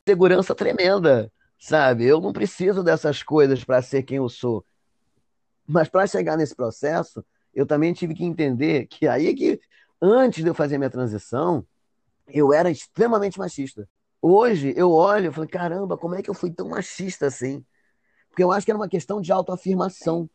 Segurança 0.08 0.54
tremenda, 0.54 1.30
sabe? 1.58 2.06
Eu 2.06 2.22
não 2.22 2.32
preciso 2.32 2.82
dessas 2.82 3.22
coisas 3.22 3.62
para 3.64 3.82
ser 3.82 4.02
quem 4.02 4.16
eu 4.16 4.30
sou. 4.30 4.64
Mas 5.68 5.90
para 5.90 6.06
chegar 6.06 6.38
nesse 6.38 6.56
processo, 6.56 7.22
eu 7.52 7.66
também 7.66 7.92
tive 7.92 8.14
que 8.14 8.24
entender 8.24 8.86
que 8.86 9.06
aí 9.06 9.26
é 9.26 9.34
que, 9.34 9.60
antes 10.00 10.42
de 10.42 10.48
eu 10.48 10.54
fazer 10.54 10.78
minha 10.78 10.88
transição, 10.88 11.66
eu 12.26 12.50
era 12.50 12.70
extremamente 12.70 13.38
machista. 13.38 13.86
Hoje 14.22 14.72
eu 14.74 14.90
olho 14.90 15.28
e 15.30 15.34
falo, 15.34 15.46
caramba, 15.46 15.98
como 15.98 16.14
é 16.14 16.22
que 16.22 16.30
eu 16.30 16.34
fui 16.34 16.50
tão 16.50 16.70
machista 16.70 17.26
assim? 17.26 17.62
Porque 18.32 18.42
eu 18.42 18.50
acho 18.50 18.64
que 18.64 18.72
era 18.72 18.78
uma 18.78 18.88
questão 18.88 19.20
de 19.20 19.30
autoafirmação. 19.30 20.28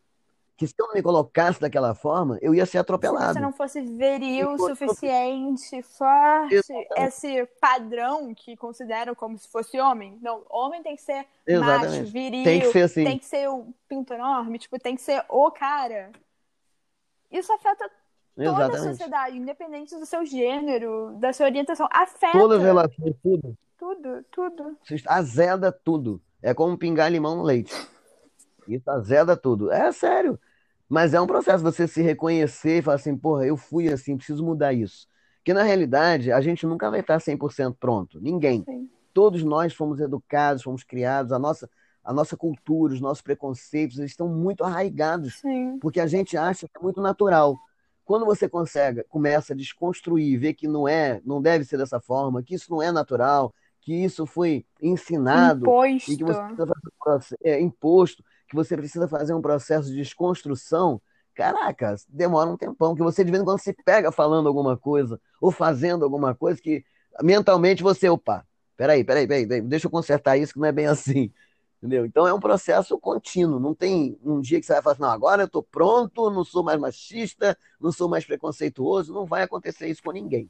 Que 0.55 0.65
se 0.65 0.73
eu 0.79 0.87
não 0.87 0.95
me 0.95 1.03
colocasse 1.03 1.59
daquela 1.59 1.93
forma, 1.93 2.37
eu 2.41 2.53
ia 2.53 2.65
ser 2.65 2.79
atropelado. 2.79 3.27
Se 3.27 3.33
você 3.33 3.39
não 3.39 3.53
fosse 3.53 3.81
viril 3.81 4.53
o 4.53 4.57
suficiente, 4.57 5.83
forte, 5.83 6.55
Exatamente. 6.55 6.87
esse 6.97 7.45
padrão 7.61 8.33
que 8.33 8.57
consideram 8.57 9.13
como 9.13 9.37
se 9.37 9.47
fosse 9.49 9.79
homem. 9.79 10.17
Não, 10.19 10.43
homem 10.49 10.81
tem 10.81 10.95
que 10.95 11.01
ser 11.01 11.27
Exatamente. 11.45 11.99
macho, 11.99 12.11
viril, 12.11 12.43
tem 12.43 12.59
que 12.59 12.71
ser 12.71 12.81
assim. 12.81 13.03
Tem 13.03 13.19
que 13.19 13.25
ser 13.25 13.47
o 13.49 13.67
pinto 13.87 14.13
enorme, 14.13 14.57
tipo, 14.57 14.79
tem 14.79 14.95
que 14.95 15.01
ser 15.01 15.23
o 15.29 15.51
cara. 15.51 16.11
Isso 17.31 17.53
afeta 17.53 17.87
toda 18.35 18.49
Exatamente. 18.49 18.77
a 18.77 18.89
sociedade, 18.89 19.37
independente 19.37 19.95
do 19.95 20.07
seu 20.07 20.25
gênero, 20.25 21.15
da 21.19 21.33
sua 21.33 21.45
orientação. 21.45 21.87
Afeta. 21.91 22.37
Todas 22.37 22.57
as 22.59 22.63
relações, 22.63 23.15
tudo. 23.21 23.57
Tudo, 23.77 24.25
tudo. 24.31 24.77
Azeda 25.05 25.71
tudo. 25.71 26.19
É 26.41 26.53
como 26.53 26.77
pingar 26.77 27.11
limão 27.11 27.35
no 27.35 27.43
leite. 27.43 27.73
Isso 28.67 28.89
azeda 28.89 29.35
tudo. 29.35 29.71
É 29.71 29.91
sério. 29.91 30.39
Mas 30.89 31.13
é 31.13 31.19
um 31.19 31.27
processo 31.27 31.63
você 31.63 31.87
se 31.87 32.01
reconhecer 32.01 32.79
e 32.79 32.81
falar 32.81 32.95
assim, 32.95 33.17
porra, 33.17 33.45
eu 33.45 33.57
fui 33.57 33.89
assim, 33.89 34.15
preciso 34.15 34.43
mudar 34.43 34.73
isso. 34.73 35.07
Porque 35.37 35.53
na 35.53 35.63
realidade, 35.63 36.31
a 36.31 36.41
gente 36.41 36.65
nunca 36.65 36.89
vai 36.89 37.01
estar 37.01 37.19
100% 37.19 37.75
pronto. 37.79 38.19
Ninguém. 38.21 38.63
Sim. 38.63 38.89
Todos 39.13 39.43
nós 39.43 39.73
fomos 39.73 39.99
educados, 39.99 40.63
fomos 40.63 40.83
criados, 40.83 41.31
a 41.31 41.39
nossa, 41.39 41.69
a 42.03 42.13
nossa 42.13 42.37
cultura, 42.37 42.93
os 42.93 43.01
nossos 43.01 43.21
preconceitos, 43.21 43.97
eles 43.97 44.11
estão 44.11 44.27
muito 44.27 44.63
arraigados. 44.63 45.35
Sim. 45.35 45.77
Porque 45.79 45.99
a 45.99 46.07
gente 46.07 46.37
acha 46.37 46.67
que 46.67 46.77
é 46.77 46.81
muito 46.81 47.01
natural. 47.01 47.57
Quando 48.05 48.25
você 48.25 48.47
consegue, 48.47 49.03
começa 49.03 49.53
a 49.53 49.55
desconstruir, 49.55 50.39
ver 50.39 50.53
que 50.53 50.67
não 50.67 50.87
é, 50.87 51.21
não 51.25 51.41
deve 51.41 51.65
ser 51.65 51.77
dessa 51.77 51.99
forma, 51.99 52.41
que 52.41 52.55
isso 52.55 52.71
não 52.71 52.81
é 52.81 52.91
natural, 52.91 53.53
que 53.87 53.93
isso 53.93 54.25
foi 54.25 54.65
ensinado 54.81 55.61
imposto. 55.61 56.11
e 56.11 56.17
que 56.17 56.23
você 56.25 56.41
precisa 56.41 56.67
fazer 56.67 56.73
um 57.07 57.49
é, 57.49 57.61
imposto, 57.61 58.23
que 58.49 58.53
você 58.53 58.75
precisa 58.75 59.07
fazer 59.07 59.33
um 59.33 59.41
processo 59.41 59.87
de 59.87 59.95
desconstrução, 59.95 61.01
caraca, 61.33 61.95
demora 62.09 62.49
um 62.49 62.57
tempão, 62.57 62.93
que 62.93 63.01
você 63.01 63.23
de 63.23 63.31
vez 63.31 63.41
em 63.41 63.45
quando 63.45 63.61
se 63.61 63.71
pega 63.85 64.11
falando 64.11 64.47
alguma 64.47 64.75
coisa 64.75 65.17
ou 65.39 65.51
fazendo 65.51 66.03
alguma 66.03 66.35
coisa 66.35 66.61
que 66.61 66.83
mentalmente 67.23 67.81
você, 67.81 68.09
opa, 68.09 68.45
peraí, 68.75 69.05
peraí, 69.05 69.25
peraí, 69.25 69.47
peraí 69.47 69.61
deixa 69.61 69.87
eu 69.87 69.91
consertar 69.91 70.35
isso 70.35 70.51
que 70.51 70.59
não 70.59 70.67
é 70.67 70.73
bem 70.73 70.87
assim. 70.87 71.31
Entendeu? 71.77 72.05
Então 72.05 72.27
é 72.27 72.33
um 72.33 72.41
processo 72.41 72.99
contínuo. 72.99 73.57
Não 73.57 73.73
tem 73.73 74.19
um 74.21 74.41
dia 74.41 74.59
que 74.59 74.65
você 74.65 74.73
vai 74.73 74.81
falar 74.81 74.93
assim, 74.93 75.01
não, 75.03 75.11
agora 75.11 75.43
eu 75.43 75.45
estou 75.45 75.63
pronto, 75.63 76.29
não 76.29 76.43
sou 76.43 76.63
mais 76.63 76.77
machista, 76.77 77.57
não 77.79 77.91
sou 77.91 78.09
mais 78.09 78.25
preconceituoso. 78.25 79.13
Não 79.13 79.25
vai 79.25 79.43
acontecer 79.43 79.87
isso 79.87 80.01
com 80.03 80.11
ninguém. 80.11 80.49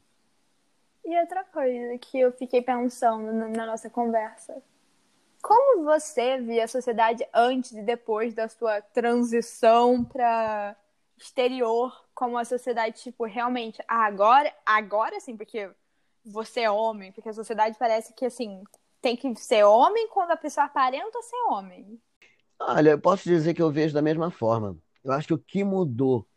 E 1.07 1.17
outra 1.17 1.41
coisa 1.45 1.97
que 1.99 2.19
eu 2.19 2.33
fiquei 2.33 2.61
pensando 2.61 3.31
na 3.31 3.65
nossa 3.65 3.89
conversa. 3.89 4.61
Como 5.41 5.85
você 5.85 6.37
via 6.41 6.65
a 6.65 6.67
sociedade 6.67 7.25
antes 7.33 7.71
e 7.71 7.81
depois 7.81 8.33
da 8.33 8.49
sua 8.49 8.81
transição 8.81 10.03
para 10.03 10.75
exterior, 11.17 12.05
como 12.13 12.37
a 12.37 12.43
sociedade, 12.43 13.01
tipo, 13.01 13.23
realmente, 13.23 13.81
agora, 13.87 14.53
agora 14.65 15.17
sim, 15.21 15.37
porque 15.37 15.69
você 16.25 16.61
é 16.61 16.69
homem, 16.69 17.13
porque 17.13 17.29
a 17.29 17.33
sociedade 17.33 17.77
parece 17.79 18.13
que, 18.13 18.25
assim, 18.25 18.61
tem 19.01 19.15
que 19.15 19.33
ser 19.37 19.63
homem 19.63 20.09
quando 20.09 20.31
a 20.31 20.37
pessoa 20.37 20.65
aparenta 20.65 21.21
ser 21.21 21.37
homem. 21.49 22.01
Olha, 22.59 22.89
eu 22.89 22.99
posso 22.99 23.23
dizer 23.23 23.53
que 23.53 23.61
eu 23.61 23.71
vejo 23.71 23.93
da 23.93 24.01
mesma 24.01 24.29
forma. 24.29 24.77
Eu 25.05 25.13
acho 25.13 25.27
que 25.27 25.33
o 25.33 25.39
que 25.39 25.63
mudou 25.63 26.27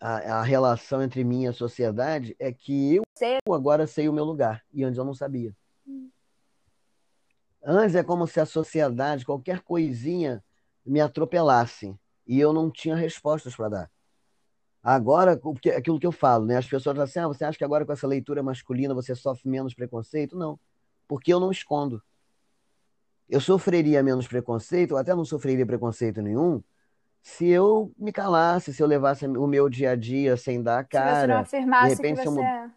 a, 0.00 0.38
a 0.38 0.42
relação 0.42 1.02
entre 1.02 1.24
mim 1.24 1.44
e 1.44 1.48
a 1.48 1.52
sociedade 1.52 2.36
é 2.38 2.52
que 2.52 2.96
eu 2.96 3.54
agora 3.54 3.86
sei 3.86 4.08
o 4.08 4.12
meu 4.12 4.24
lugar 4.24 4.64
e 4.72 4.84
antes 4.84 4.98
eu 4.98 5.04
não 5.04 5.14
sabia. 5.14 5.54
Antes 7.64 7.96
é 7.96 8.02
como 8.02 8.26
se 8.26 8.40
a 8.40 8.46
sociedade, 8.46 9.24
qualquer 9.24 9.60
coisinha, 9.60 10.42
me 10.86 11.00
atropelasse 11.00 11.94
e 12.26 12.38
eu 12.38 12.52
não 12.52 12.70
tinha 12.70 12.94
respostas 12.94 13.54
para 13.56 13.68
dar. 13.68 13.90
Agora, 14.82 15.36
porque 15.36 15.70
aquilo 15.70 15.98
que 15.98 16.06
eu 16.06 16.12
falo, 16.12 16.46
né? 16.46 16.56
As 16.56 16.66
pessoas 16.66 16.98
assim: 16.98 17.18
ah, 17.18 17.26
você 17.26 17.44
acha 17.44 17.58
que 17.58 17.64
agora 17.64 17.84
com 17.84 17.92
essa 17.92 18.06
leitura 18.06 18.42
masculina 18.42 18.94
você 18.94 19.14
sofre 19.14 19.48
menos 19.50 19.74
preconceito? 19.74 20.36
Não, 20.36 20.58
porque 21.06 21.32
eu 21.32 21.40
não 21.40 21.50
escondo. 21.50 22.02
Eu 23.28 23.40
sofreria 23.40 24.02
menos 24.02 24.26
preconceito, 24.26 24.92
ou 24.92 24.96
até 24.96 25.14
não 25.14 25.24
sofreria 25.24 25.66
preconceito 25.66 26.22
nenhum, 26.22 26.62
se 27.22 27.48
eu 27.48 27.92
me 27.98 28.12
calasse, 28.12 28.72
se 28.72 28.82
eu 28.82 28.86
levasse 28.86 29.26
o 29.26 29.46
meu 29.46 29.68
dia 29.68 29.90
a 29.90 29.96
dia 29.96 30.36
sem 30.36 30.62
dar 30.62 30.78
a 30.80 30.84
cara. 30.84 31.14
Se 31.14 31.20
você 31.20 31.26
não 31.26 31.36
afirmasse 31.38 31.96
de 31.96 32.02
repente, 32.02 32.22
que 32.22 32.28
você 32.28 32.40
é. 32.40 32.70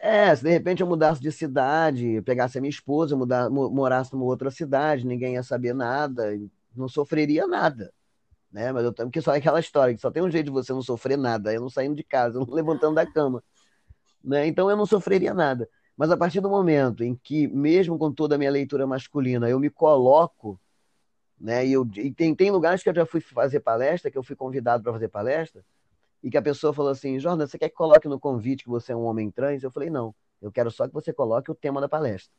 É, 0.00 0.36
se 0.36 0.44
de 0.44 0.50
repente 0.50 0.82
eu 0.82 0.86
mudasse 0.86 1.20
de 1.20 1.32
cidade, 1.32 2.20
pegasse 2.22 2.58
a 2.58 2.60
minha 2.60 2.70
esposa, 2.70 3.16
mudar, 3.16 3.48
morasse 3.48 4.12
numa 4.12 4.26
outra 4.26 4.50
cidade, 4.50 5.06
ninguém 5.06 5.34
ia 5.34 5.42
saber 5.42 5.74
nada, 5.74 6.38
não 6.76 6.88
sofreria 6.88 7.46
nada. 7.46 7.90
Né? 8.52 8.70
Mas 8.70 8.84
eu 8.84 8.92
porque 8.92 9.20
só 9.20 9.34
é 9.34 9.38
aquela 9.38 9.58
história, 9.58 9.94
que 9.94 10.00
só 10.00 10.10
tem 10.10 10.22
um 10.22 10.30
jeito 10.30 10.46
de 10.46 10.52
você 10.52 10.72
não 10.72 10.82
sofrer 10.82 11.16
nada, 11.16 11.52
eu 11.52 11.60
não 11.60 11.70
saindo 11.70 11.96
de 11.96 12.04
casa, 12.04 12.36
eu 12.36 12.46
não 12.46 12.52
levantando 12.54 12.94
da 12.94 13.06
cama. 13.06 13.42
Né? 14.22 14.46
Então 14.46 14.70
eu 14.70 14.76
não 14.76 14.86
sofreria 14.86 15.32
nada. 15.34 15.68
Mas 15.96 16.10
a 16.10 16.16
partir 16.16 16.40
do 16.40 16.50
momento 16.50 17.02
em 17.02 17.14
que, 17.14 17.48
mesmo 17.48 17.98
com 17.98 18.12
toda 18.12 18.34
a 18.34 18.38
minha 18.38 18.50
leitura 18.50 18.86
masculina, 18.86 19.48
eu 19.48 19.58
me 19.58 19.70
coloco 19.70 20.60
né? 21.40 21.66
E, 21.66 21.72
eu, 21.72 21.88
e 21.96 22.12
tem, 22.12 22.34
tem 22.34 22.50
lugares 22.50 22.82
que 22.82 22.88
eu 22.88 22.94
já 22.94 23.06
fui 23.06 23.20
fazer 23.20 23.60
palestra, 23.60 24.10
que 24.10 24.18
eu 24.18 24.22
fui 24.22 24.36
convidado 24.36 24.82
para 24.82 24.92
fazer 24.92 25.08
palestra, 25.08 25.64
e 26.22 26.30
que 26.30 26.36
a 26.36 26.42
pessoa 26.42 26.72
falou 26.72 26.90
assim: 26.90 27.18
Jordan, 27.18 27.46
você 27.46 27.58
quer 27.58 27.68
que 27.68 27.74
coloque 27.74 28.08
no 28.08 28.18
convite 28.18 28.64
que 28.64 28.70
você 28.70 28.92
é 28.92 28.96
um 28.96 29.04
homem 29.04 29.30
trans? 29.30 29.62
Eu 29.62 29.70
falei: 29.70 29.90
não, 29.90 30.14
eu 30.40 30.50
quero 30.50 30.70
só 30.70 30.86
que 30.86 30.94
você 30.94 31.12
coloque 31.12 31.50
o 31.50 31.54
tema 31.54 31.80
da 31.80 31.88
palestra. 31.88 32.32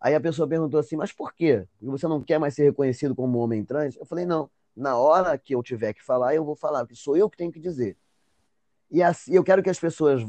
Aí 0.00 0.14
a 0.14 0.20
pessoa 0.20 0.46
perguntou 0.46 0.78
assim: 0.78 0.96
mas 0.96 1.12
por 1.12 1.32
quê? 1.32 1.66
Você 1.80 2.06
não 2.06 2.22
quer 2.22 2.38
mais 2.38 2.54
ser 2.54 2.64
reconhecido 2.64 3.14
como 3.14 3.38
homem 3.38 3.64
trans? 3.64 3.96
Eu 3.96 4.04
falei: 4.04 4.26
não, 4.26 4.50
na 4.76 4.96
hora 4.96 5.36
que 5.38 5.54
eu 5.54 5.62
tiver 5.62 5.92
que 5.92 6.04
falar, 6.04 6.34
eu 6.34 6.44
vou 6.44 6.54
falar, 6.54 6.80
porque 6.80 6.94
sou 6.94 7.16
eu 7.16 7.28
que 7.28 7.36
tenho 7.36 7.50
que 7.50 7.58
dizer. 7.58 7.96
E 8.90 9.02
assim, 9.02 9.34
eu 9.34 9.44
quero 9.44 9.62
que 9.62 9.68
as 9.68 9.78
pessoas 9.78 10.22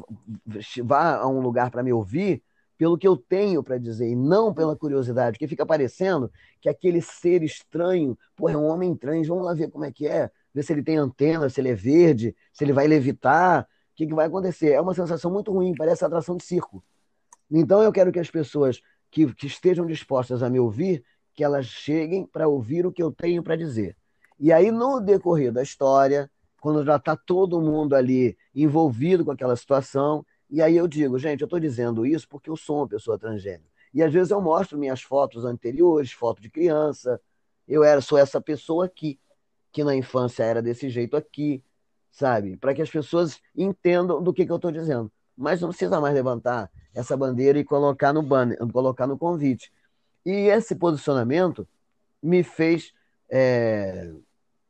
vá 0.83 1.17
a 1.17 1.27
um 1.27 1.39
lugar 1.39 1.71
para 1.71 1.83
me 1.83 1.93
ouvir 1.93 2.43
pelo 2.79 2.97
que 2.97 3.05
eu 3.05 3.17
tenho 3.17 3.61
para 3.61 3.77
dizer 3.77 4.07
e 4.07 4.15
não 4.15 4.53
pela 4.53 4.73
curiosidade, 4.73 5.33
porque 5.33 5.49
fica 5.49 5.65
parecendo 5.65 6.31
que 6.61 6.69
aquele 6.69 7.01
ser 7.01 7.43
estranho, 7.43 8.17
pô, 8.37 8.47
é 8.47 8.55
um 8.55 8.63
homem 8.63 8.95
trans, 8.95 9.27
vamos 9.27 9.43
lá 9.45 9.53
ver 9.53 9.69
como 9.69 9.83
é 9.83 9.91
que 9.91 10.07
é, 10.07 10.31
ver 10.53 10.63
se 10.63 10.71
ele 10.71 10.81
tem 10.81 10.95
antena, 10.95 11.49
se 11.49 11.59
ele 11.59 11.67
é 11.67 11.75
verde, 11.75 12.33
se 12.53 12.63
ele 12.63 12.71
vai 12.71 12.87
levitar, 12.87 13.63
o 13.63 13.65
que, 13.97 14.07
que 14.07 14.13
vai 14.13 14.27
acontecer. 14.27 14.71
É 14.71 14.79
uma 14.79 14.93
sensação 14.93 15.29
muito 15.29 15.51
ruim, 15.51 15.75
parece 15.77 16.05
atração 16.05 16.37
de 16.37 16.45
circo. 16.45 16.81
Então 17.51 17.83
eu 17.83 17.91
quero 17.91 18.13
que 18.13 18.19
as 18.19 18.31
pessoas 18.31 18.81
que, 19.11 19.31
que 19.33 19.47
estejam 19.47 19.85
dispostas 19.85 20.41
a 20.41 20.49
me 20.49 20.57
ouvir, 20.57 21.03
que 21.35 21.43
elas 21.43 21.65
cheguem 21.65 22.25
para 22.25 22.47
ouvir 22.47 22.85
o 22.85 22.93
que 22.93 23.03
eu 23.03 23.11
tenho 23.11 23.43
para 23.43 23.57
dizer. 23.57 23.97
E 24.39 24.53
aí, 24.53 24.71
no 24.71 25.01
decorrer 25.01 25.51
da 25.51 25.61
história, 25.61 26.31
quando 26.61 26.85
já 26.85 26.95
está 26.95 27.17
todo 27.17 27.59
mundo 27.59 27.93
ali 27.93 28.37
envolvido 28.55 29.25
com 29.25 29.31
aquela 29.31 29.57
situação, 29.57 30.25
e 30.49 30.61
aí 30.61 30.75
eu 30.75 30.87
digo, 30.87 31.19
gente, 31.19 31.41
eu 31.41 31.45
estou 31.45 31.59
dizendo 31.59 32.05
isso 32.05 32.27
porque 32.27 32.49
eu 32.49 32.57
sou 32.57 32.77
uma 32.77 32.87
pessoa 32.87 33.19
transgênero. 33.19 33.69
E 33.93 34.01
às 34.01 34.11
vezes 34.11 34.31
eu 34.31 34.41
mostro 34.41 34.77
minhas 34.77 35.01
fotos 35.01 35.45
anteriores, 35.45 36.11
foto 36.11 36.41
de 36.41 36.49
criança. 36.49 37.21
Eu 37.67 37.83
era 37.83 38.01
sou 38.01 38.17
essa 38.17 38.41
pessoa 38.41 38.85
aqui, 38.85 39.19
que 39.71 39.83
na 39.83 39.95
infância 39.95 40.43
era 40.43 40.61
desse 40.61 40.89
jeito 40.89 41.15
aqui, 41.15 41.63
sabe? 42.11 42.57
Para 42.57 42.73
que 42.73 42.81
as 42.81 42.89
pessoas 42.89 43.39
entendam 43.55 44.21
do 44.21 44.33
que, 44.33 44.45
que 44.45 44.51
eu 44.51 44.55
estou 44.55 44.71
dizendo. 44.71 45.11
Mas 45.37 45.61
não 45.61 45.69
precisa 45.69 46.01
mais 46.01 46.13
levantar 46.13 46.69
essa 46.93 47.15
bandeira 47.15 47.59
e 47.59 47.63
colocar 47.63 48.11
no 48.11 48.21
banner, 48.23 48.57
colocar 48.71 49.07
no 49.07 49.17
convite. 49.17 49.71
E 50.25 50.31
esse 50.31 50.75
posicionamento 50.75 51.67
me 52.21 52.43
fez. 52.43 52.93
É... 53.29 54.11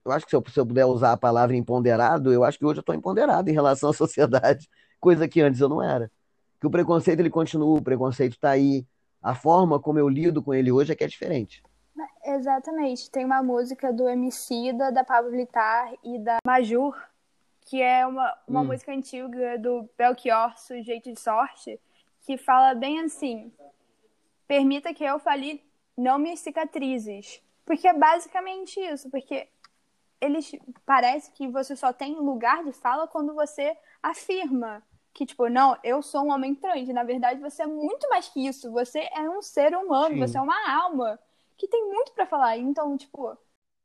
Eu 0.05 0.11
acho 0.11 0.25
que 0.25 0.31
se 0.31 0.35
eu, 0.35 0.43
se 0.47 0.59
eu 0.59 0.65
puder 0.65 0.85
usar 0.85 1.13
a 1.13 1.17
palavra 1.17 1.55
empoderado, 1.55 2.31
eu 2.33 2.43
acho 2.43 2.57
que 2.57 2.65
hoje 2.65 2.79
eu 2.79 2.81
estou 2.81 2.95
empoderado 2.95 3.49
em 3.49 3.53
relação 3.53 3.89
à 3.89 3.93
sociedade 3.93 4.69
coisa 4.99 5.27
que 5.27 5.41
antes 5.41 5.61
eu 5.61 5.69
não 5.69 5.81
era. 5.81 6.11
Que 6.59 6.67
o 6.67 6.69
preconceito 6.69 7.19
ele 7.19 7.29
continua, 7.29 7.77
o 7.77 7.81
preconceito 7.81 8.33
está 8.33 8.51
aí. 8.51 8.85
A 9.21 9.35
forma 9.35 9.79
como 9.79 9.99
eu 9.99 10.07
lido 10.07 10.41
com 10.41 10.53
ele 10.53 10.71
hoje 10.71 10.91
é 10.91 10.95
que 10.95 11.03
é 11.03 11.07
diferente. 11.07 11.63
Exatamente. 12.23 13.09
Tem 13.09 13.25
uma 13.25 13.41
música 13.41 13.91
do 13.91 14.07
Emicida, 14.07 14.91
da 14.91 15.03
Pablo 15.03 15.31
Vittar 15.31 15.93
e 16.03 16.19
da 16.19 16.37
Majur, 16.45 16.95
que 17.61 17.81
é 17.81 18.05
uma, 18.05 18.37
uma 18.47 18.61
hum. 18.61 18.65
música 18.65 18.91
antiga 18.91 19.57
do 19.57 19.89
Belchior, 19.97 20.57
Sujeito 20.57 21.11
de 21.11 21.19
Sorte, 21.19 21.79
que 22.21 22.37
fala 22.37 22.73
bem 22.73 22.99
assim: 22.99 23.51
permita 24.47 24.93
que 24.93 25.03
eu 25.03 25.19
fale 25.19 25.63
não 25.97 26.19
minhas 26.19 26.39
cicatrizes. 26.39 27.41
Porque 27.65 27.87
é 27.87 27.93
basicamente 27.93 28.79
isso, 28.79 29.09
porque 29.09 29.47
eles 30.19 30.51
parece 30.85 31.31
que 31.31 31.47
você 31.47 31.75
só 31.75 31.93
tem 31.93 32.15
lugar 32.15 32.63
de 32.63 32.73
fala 32.73 33.07
quando 33.07 33.33
você 33.33 33.77
afirma 34.01 34.83
que, 35.13 35.25
tipo, 35.25 35.49
não, 35.49 35.77
eu 35.83 36.01
sou 36.01 36.23
um 36.23 36.31
homem 36.31 36.55
trans. 36.55 36.87
Na 36.89 37.03
verdade, 37.03 37.39
você 37.39 37.63
é 37.63 37.67
muito 37.67 38.07
mais 38.09 38.29
que 38.29 38.45
isso. 38.47 38.71
Você 38.71 38.99
é 39.15 39.29
um 39.29 39.41
ser 39.41 39.75
humano, 39.75 40.15
Sim. 40.15 40.19
você 40.19 40.37
é 40.37 40.41
uma 40.41 40.71
alma 40.71 41.19
que 41.57 41.67
tem 41.67 41.85
muito 41.87 42.13
para 42.13 42.25
falar. 42.25 42.57
Então, 42.57 42.95
tipo. 42.97 43.37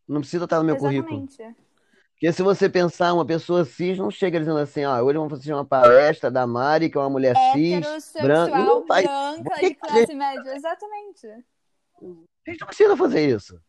Não 0.06 0.20
precisa 0.20 0.44
estar 0.44 0.58
no 0.58 0.64
meu 0.64 0.76
exatamente. 0.76 1.36
currículo. 1.36 1.64
Porque 2.12 2.32
se 2.32 2.42
você 2.42 2.70
pensar, 2.70 3.12
uma 3.12 3.26
pessoa 3.26 3.64
cis 3.64 3.98
não 3.98 4.10
chega 4.10 4.38
dizendo 4.38 4.58
assim, 4.58 4.84
ó, 4.84 5.02
hoje 5.02 5.18
vamos 5.18 5.32
fazer 5.32 5.52
uma 5.52 5.64
palestra 5.64 6.30
da 6.30 6.46
Mari, 6.46 6.88
que 6.88 6.96
é 6.96 7.00
uma 7.00 7.10
mulher 7.10 7.34
cis, 7.52 8.12
branca, 8.22 8.56
não 8.56 8.86
vai... 8.86 9.02
branca 9.02 9.60
de 9.60 9.74
classe 9.74 10.14
média, 10.14 10.54
exatamente. 10.54 11.26
A 11.26 12.50
gente 12.50 12.60
não 12.60 12.66
precisa 12.68 12.96
fazer 12.96 13.28
isso. 13.28 13.60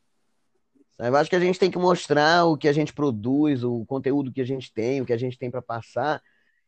Eu 1.00 1.16
acho 1.18 1.30
que 1.30 1.36
a 1.36 1.40
gente 1.40 1.60
tem 1.60 1.72
que 1.72 1.78
mostrar 1.78 2.46
o 2.46 2.56
que 2.56 2.68
a 2.68 2.72
gente 2.72 2.94
produz, 2.94 3.64
o 3.64 3.84
conteúdo 3.86 4.32
que 4.32 4.40
a 4.40 4.46
gente 4.46 4.72
tem, 4.72 5.02
o 5.02 5.06
que 5.06 5.12
a 5.12 5.18
gente 5.18 5.38
tem 5.38 5.52
para 5.52 5.62
passar, 5.62 6.22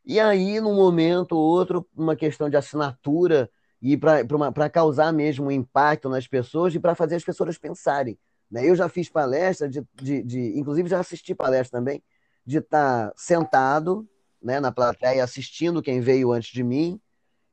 e 0.10 0.22
aí, 0.22 0.62
num 0.62 0.74
momento 0.74 1.34
ou 1.34 1.44
outro, 1.44 1.86
uma 1.94 2.16
questão 2.16 2.50
de 2.50 2.56
assinatura 2.56 3.52
e 3.82 3.98
para 3.98 4.70
causar 4.70 5.12
mesmo 5.12 5.48
um 5.48 5.52
impacto 5.52 6.08
nas 6.08 6.26
pessoas 6.26 6.74
e 6.74 6.80
para 6.80 6.96
fazer 6.96 7.16
as 7.16 7.26
pessoas 7.26 7.58
pensarem. 7.58 8.18
Né? 8.50 8.70
Eu 8.70 8.74
já 8.74 8.88
fiz 8.88 9.10
palestra, 9.10 9.68
de, 9.68 9.86
de, 9.96 10.24
de, 10.24 10.58
inclusive 10.58 10.88
já 10.88 11.02
assisti 11.02 11.36
palestra 11.36 11.78
também, 11.78 12.02
de 12.46 12.60
estar 12.60 13.10
tá 13.10 13.14
sentado 13.18 14.08
né, 14.42 14.62
na 14.62 14.72
plateia 14.72 15.22
assistindo 15.22 15.82
quem 15.82 16.00
veio 16.00 16.32
antes 16.32 16.54
de 16.54 16.64
mim, 16.64 17.02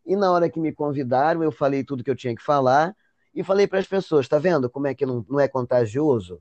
e 0.06 0.14
na 0.14 0.31
hora 0.31 0.48
que 0.48 0.60
me 0.60 0.72
convidaram, 0.72 1.43
eu 1.43 1.51
falei 1.51 1.82
tudo 1.82 2.05
que 2.05 2.10
eu 2.10 2.14
tinha 2.14 2.36
que 2.36 2.43
falar 2.43 2.94
e 3.35 3.43
falei 3.43 3.66
para 3.66 3.81
as 3.81 3.86
pessoas: 3.89 4.26
está 4.26 4.39
vendo 4.39 4.70
como 4.70 4.86
é 4.86 4.94
que 4.94 5.05
não, 5.05 5.26
não 5.28 5.40
é 5.40 5.48
contagioso? 5.48 6.40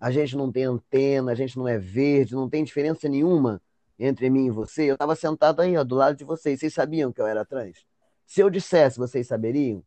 A 0.00 0.10
gente 0.10 0.36
não 0.36 0.50
tem 0.50 0.64
antena, 0.64 1.30
a 1.30 1.34
gente 1.36 1.56
não 1.56 1.68
é 1.68 1.78
verde, 1.78 2.34
não 2.34 2.50
tem 2.50 2.64
diferença 2.64 3.08
nenhuma 3.08 3.62
entre 3.98 4.28
mim 4.28 4.46
e 4.46 4.50
você, 4.50 4.90
eu 4.90 4.94
estava 4.94 5.14
sentado 5.14 5.60
aí, 5.60 5.76
ó, 5.76 5.84
do 5.84 5.94
lado 5.94 6.16
de 6.16 6.24
vocês. 6.24 6.60
Vocês 6.60 6.74
sabiam 6.74 7.12
que 7.12 7.20
eu 7.20 7.26
era 7.26 7.44
trans? 7.44 7.86
Se 8.26 8.40
eu 8.40 8.50
dissesse, 8.50 8.98
vocês 8.98 9.26
saberiam? 9.26 9.82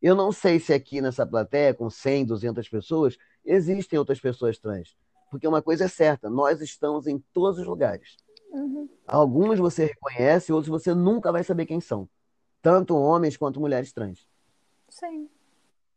Eu 0.00 0.14
não 0.14 0.32
sei 0.32 0.58
se 0.58 0.72
aqui 0.72 1.00
nessa 1.00 1.26
plateia, 1.26 1.74
com 1.74 1.90
100, 1.90 2.26
200 2.26 2.68
pessoas, 2.68 3.18
existem 3.44 3.98
outras 3.98 4.20
pessoas 4.20 4.58
trans. 4.58 4.96
Porque 5.30 5.46
uma 5.46 5.60
coisa 5.60 5.84
é 5.84 5.88
certa, 5.88 6.30
nós 6.30 6.60
estamos 6.60 7.06
em 7.06 7.18
todos 7.32 7.58
os 7.58 7.66
lugares. 7.66 8.16
Uhum. 8.50 8.88
Alguns 9.06 9.58
você 9.58 9.84
reconhece, 9.84 10.52
outros 10.52 10.70
você 10.70 10.94
nunca 10.94 11.30
vai 11.30 11.44
saber 11.44 11.66
quem 11.66 11.80
são. 11.80 12.08
Tanto 12.62 12.96
homens 12.96 13.36
quanto 13.36 13.60
mulheres 13.60 13.92
trans. 13.92 14.26
Sim. 14.88 15.28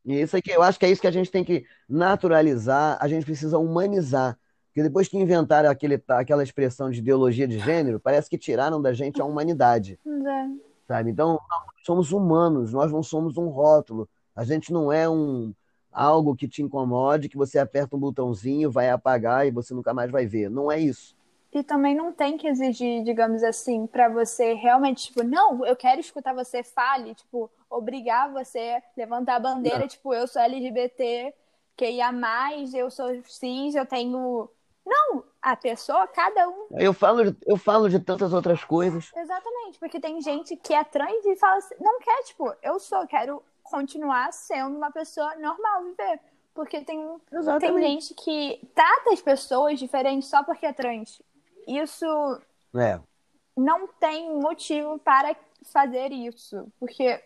E 0.05 0.21
isso 0.21 0.35
aqui, 0.35 0.51
eu 0.51 0.61
acho 0.61 0.77
que 0.77 0.85
é 0.85 0.91
isso 0.91 1.01
que 1.01 1.07
a 1.07 1.11
gente 1.11 1.31
tem 1.31 1.43
que 1.43 1.65
naturalizar, 1.87 2.97
a 2.99 3.07
gente 3.07 3.25
precisa 3.25 3.57
humanizar. 3.57 4.37
Porque 4.73 4.81
depois 4.81 5.07
que 5.07 5.19
inventaram 5.19 5.69
aquele, 5.69 6.01
aquela 6.07 6.41
expressão 6.41 6.89
de 6.89 6.97
ideologia 6.97 7.47
de 7.47 7.59
gênero, 7.59 7.99
parece 7.99 8.27
que 8.27 8.39
tiraram 8.39 8.81
da 8.81 8.91
gente 8.91 9.21
a 9.21 9.25
humanidade. 9.25 9.99
É. 10.23 10.73
Sabe? 10.87 11.11
Então, 11.11 11.39
somos 11.85 12.11
humanos, 12.11 12.73
nós 12.73 12.91
não 12.91 13.03
somos 13.03 13.37
um 13.37 13.47
rótulo. 13.47 14.07
A 14.35 14.43
gente 14.43 14.71
não 14.71 14.91
é 14.91 15.09
um 15.09 15.53
algo 15.91 16.35
que 16.35 16.47
te 16.47 16.61
incomode, 16.61 17.29
que 17.29 17.37
você 17.37 17.59
aperta 17.59 17.95
um 17.95 17.99
botãozinho, 17.99 18.71
vai 18.71 18.89
apagar 18.89 19.45
e 19.45 19.51
você 19.51 19.73
nunca 19.73 19.93
mais 19.93 20.09
vai 20.11 20.25
ver. 20.25 20.49
Não 20.49 20.71
é 20.71 20.79
isso. 20.79 21.15
E 21.53 21.61
também 21.61 21.93
não 21.95 22.11
tem 22.11 22.37
que 22.37 22.47
exigir, 22.47 23.03
digamos 23.03 23.43
assim, 23.43 23.85
para 23.85 24.09
você 24.09 24.53
realmente, 24.53 25.07
tipo, 25.07 25.23
não, 25.23 25.65
eu 25.65 25.75
quero 25.75 26.01
escutar 26.01 26.33
você 26.33 26.63
fale, 26.63 27.13
tipo, 27.13 27.49
obrigar 27.69 28.31
você 28.31 28.59
a 28.59 28.81
levantar 28.97 29.35
a 29.35 29.39
bandeira, 29.39 29.79
não. 29.79 29.87
tipo, 29.87 30.13
eu 30.13 30.27
sou 30.27 30.41
LGBT, 30.41 31.33
que 31.75 31.89
ia 31.89 32.11
mais, 32.11 32.73
eu 32.73 32.89
sou 32.89 33.09
cis, 33.25 33.75
eu 33.75 33.85
tenho. 33.85 34.49
Não, 34.85 35.23
a 35.41 35.55
pessoa, 35.55 36.07
cada 36.07 36.49
um. 36.49 36.67
Eu 36.71 36.93
falo, 36.93 37.35
eu 37.45 37.57
falo 37.57 37.89
de 37.89 37.99
tantas 37.99 38.33
outras 38.33 38.63
coisas. 38.63 39.11
Exatamente, 39.15 39.79
porque 39.79 39.99
tem 39.99 40.21
gente 40.21 40.55
que 40.57 40.73
é 40.73 40.83
trans 40.83 41.25
e 41.25 41.35
fala 41.37 41.57
assim, 41.57 41.75
não 41.79 41.99
quer, 41.99 42.23
tipo, 42.23 42.53
eu 42.61 42.79
sou, 42.79 43.07
quero 43.07 43.41
continuar 43.63 44.31
sendo 44.33 44.75
uma 44.75 44.91
pessoa 44.91 45.35
normal, 45.35 45.83
viver. 45.83 46.19
Porque 46.53 46.81
tem, 46.81 46.99
tem 47.59 47.81
gente 47.81 48.13
que 48.13 48.61
trata 48.75 49.11
as 49.11 49.21
pessoas 49.21 49.79
diferentes 49.79 50.29
só 50.29 50.43
porque 50.43 50.65
é 50.65 50.73
trans 50.73 51.19
isso 51.67 52.05
é. 52.75 52.99
não 53.55 53.87
tem 53.87 54.39
motivo 54.39 54.99
para 54.99 55.35
fazer 55.71 56.11
isso, 56.11 56.67
porque 56.79 57.23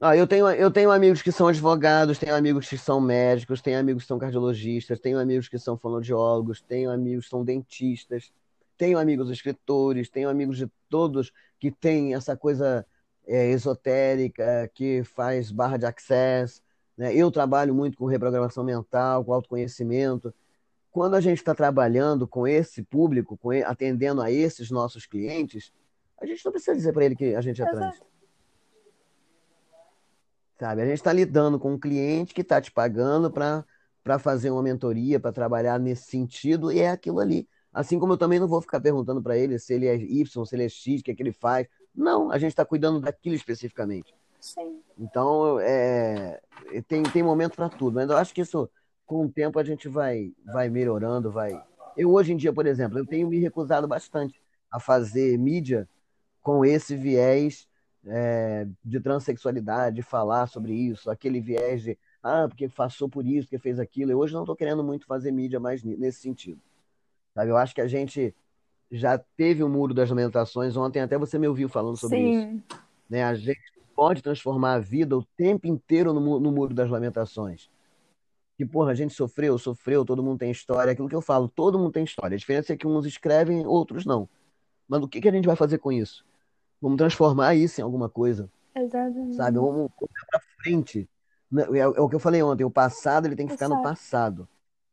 ah, 0.00 0.16
eu 0.16 0.26
tenho, 0.26 0.48
eu 0.50 0.70
tenho 0.70 0.90
amigos 0.90 1.22
que 1.22 1.30
são 1.30 1.46
advogados, 1.46 2.18
tenho 2.18 2.34
amigos 2.34 2.68
que 2.68 2.78
são 2.78 3.00
médicos, 3.00 3.60
tenho 3.60 3.78
amigos 3.78 4.04
que 4.04 4.08
são 4.08 4.18
cardiologistas, 4.18 4.98
tenho 4.98 5.18
amigos 5.18 5.48
que 5.48 5.58
são 5.58 5.76
fonoaudiólogos, 5.76 6.62
tenho 6.62 6.90
amigos 6.90 7.26
que 7.26 7.30
são 7.30 7.44
dentistas, 7.44 8.32
tenho 8.78 8.98
amigos 8.98 9.28
escritores, 9.30 10.08
tenho 10.08 10.28
amigos 10.30 10.56
de 10.56 10.70
todos 10.88 11.32
que 11.58 11.70
têm 11.70 12.14
essa 12.14 12.36
coisa 12.36 12.86
é, 13.26 13.50
esotérica, 13.50 14.70
que 14.74 15.04
faz 15.04 15.50
barra 15.50 15.76
de 15.76 15.86
access. 15.86 16.62
Né? 16.96 17.14
Eu 17.14 17.30
trabalho 17.30 17.74
muito 17.74 17.98
com 17.98 18.06
reprogramação 18.06 18.64
mental, 18.64 19.24
com 19.24 19.34
autoconhecimento 19.34 20.34
quando 20.90 21.14
a 21.14 21.20
gente 21.20 21.38
está 21.38 21.54
trabalhando 21.54 22.26
com 22.26 22.46
esse 22.46 22.82
público, 22.82 23.36
com 23.36 23.50
atendendo 23.64 24.20
a 24.20 24.30
esses 24.30 24.70
nossos 24.70 25.06
clientes, 25.06 25.72
a 26.20 26.26
gente 26.26 26.44
não 26.44 26.52
precisa 26.52 26.76
dizer 26.76 26.92
para 26.92 27.04
ele 27.04 27.16
que 27.16 27.34
a 27.34 27.40
gente 27.40 27.62
é 27.62 27.66
trans. 27.66 28.00
Sabe? 30.60 30.82
A 30.82 30.84
gente 30.84 30.96
está 30.96 31.10
lidando 31.10 31.58
com 31.58 31.72
um 31.72 31.78
cliente 31.78 32.34
que 32.34 32.42
está 32.42 32.60
te 32.60 32.70
pagando 32.70 33.30
para 33.30 34.18
fazer 34.18 34.50
uma 34.50 34.62
mentoria, 34.62 35.18
para 35.18 35.32
trabalhar 35.32 35.80
nesse 35.80 36.10
sentido, 36.10 36.70
e 36.70 36.80
é 36.80 36.90
aquilo 36.90 37.18
ali. 37.18 37.48
Assim 37.72 37.98
como 37.98 38.12
eu 38.12 38.18
também 38.18 38.38
não 38.38 38.46
vou 38.46 38.60
ficar 38.60 38.78
perguntando 38.78 39.22
para 39.22 39.38
ele 39.38 39.58
se 39.58 39.72
ele 39.72 39.86
é 39.86 39.94
Y, 39.94 40.44
se 40.44 40.54
ele 40.54 40.64
é 40.64 40.68
X, 40.68 41.00
o 41.00 41.04
que 41.04 41.12
é 41.12 41.14
que 41.14 41.22
ele 41.22 41.32
faz. 41.32 41.66
Não, 41.94 42.30
a 42.30 42.36
gente 42.36 42.50
está 42.50 42.62
cuidando 42.62 43.00
daquilo 43.00 43.34
especificamente. 43.34 44.14
Sim. 44.38 44.82
Então, 44.98 45.58
é, 45.60 46.42
tem, 46.86 47.04
tem 47.04 47.22
momento 47.22 47.56
para 47.56 47.70
tudo. 47.70 47.94
Mas 47.94 48.10
eu 48.10 48.18
acho 48.18 48.34
que 48.34 48.42
isso 48.42 48.68
com 49.06 49.24
o 49.24 49.32
tempo 49.32 49.58
a 49.58 49.64
gente 49.64 49.88
vai, 49.88 50.30
vai 50.44 50.68
melhorando, 50.68 51.30
vai. 51.30 51.58
Eu 51.96 52.12
hoje 52.12 52.34
em 52.34 52.36
dia, 52.36 52.52
por 52.52 52.66
exemplo, 52.66 52.98
eu 52.98 53.06
tenho 53.06 53.26
me 53.28 53.38
recusado 53.38 53.88
bastante 53.88 54.38
a 54.70 54.78
fazer 54.78 55.38
mídia 55.38 55.88
com 56.42 56.66
esse 56.66 56.94
viés 56.94 57.66
é, 58.06 58.66
de 58.84 59.00
transexualidade, 59.00 59.96
de 59.96 60.02
falar 60.02 60.46
sobre 60.46 60.72
isso, 60.72 61.10
aquele 61.10 61.40
viés 61.40 61.82
de 61.82 61.98
ah, 62.22 62.46
porque 62.48 62.68
passou 62.68 63.08
por 63.08 63.26
isso, 63.26 63.46
porque 63.46 63.58
fez 63.58 63.78
aquilo. 63.78 64.10
Eu 64.10 64.18
hoje 64.18 64.34
não 64.34 64.42
estou 64.42 64.54
querendo 64.54 64.84
muito 64.84 65.06
fazer 65.06 65.30
mídia 65.30 65.58
mais 65.58 65.82
nesse 65.82 66.20
sentido. 66.20 66.60
Sabe? 67.34 67.50
Eu 67.50 67.56
acho 67.56 67.74
que 67.74 67.80
a 67.80 67.88
gente 67.88 68.34
já 68.90 69.16
teve 69.18 69.62
o 69.62 69.68
muro 69.68 69.94
das 69.94 70.10
lamentações. 70.10 70.76
Ontem 70.76 71.00
até 71.00 71.16
você 71.16 71.38
me 71.38 71.48
ouviu 71.48 71.68
falando 71.68 71.96
sobre 71.96 72.18
Sim. 72.18 72.56
isso. 72.56 72.80
Né? 73.08 73.24
A 73.24 73.34
gente 73.34 73.60
pode 73.96 74.22
transformar 74.22 74.74
a 74.74 74.78
vida 74.78 75.16
o 75.16 75.24
tempo 75.36 75.66
inteiro 75.66 76.12
no, 76.12 76.38
no 76.38 76.52
muro 76.52 76.74
das 76.74 76.90
lamentações 76.90 77.70
que, 78.60 78.66
porra, 78.66 78.90
a 78.90 78.94
gente 78.94 79.14
sofreu, 79.14 79.56
sofreu, 79.56 80.04
todo 80.04 80.22
mundo 80.22 80.40
tem 80.40 80.50
história. 80.50 80.92
Aquilo 80.92 81.08
que 81.08 81.14
eu 81.14 81.22
falo, 81.22 81.48
todo 81.48 81.78
mundo 81.78 81.92
tem 81.92 82.04
história. 82.04 82.34
A 82.34 82.38
diferença 82.38 82.74
é 82.74 82.76
que 82.76 82.86
uns 82.86 83.06
escrevem, 83.06 83.66
outros 83.66 84.04
não. 84.04 84.28
Mas 84.86 85.02
o 85.02 85.08
que, 85.08 85.18
que 85.18 85.28
a 85.30 85.32
gente 85.32 85.46
vai 85.46 85.56
fazer 85.56 85.78
com 85.78 85.90
isso? 85.90 86.26
Vamos 86.80 86.96
transformar 86.96 87.54
isso 87.54 87.80
em 87.80 87.84
alguma 87.84 88.08
coisa. 88.08 88.50
Exatamente. 88.74 89.36
Sabe? 89.36 89.58
Vamos 89.58 89.90
correr 89.96 90.26
pra 90.30 90.40
frente. 90.62 91.08
Né, 91.50 91.64
é, 91.72 91.78
é, 91.78 91.88
o 91.88 92.08
que 92.08 92.14
eu 92.14 92.20
falei 92.20 92.42
ontem, 92.42 92.64
o 92.64 92.70
passado 92.70 93.26
ele 93.26 93.36
tem 93.36 93.46
que 93.46 93.52
ficar 93.52 93.68
no 93.68 93.82
passado. 93.82 94.48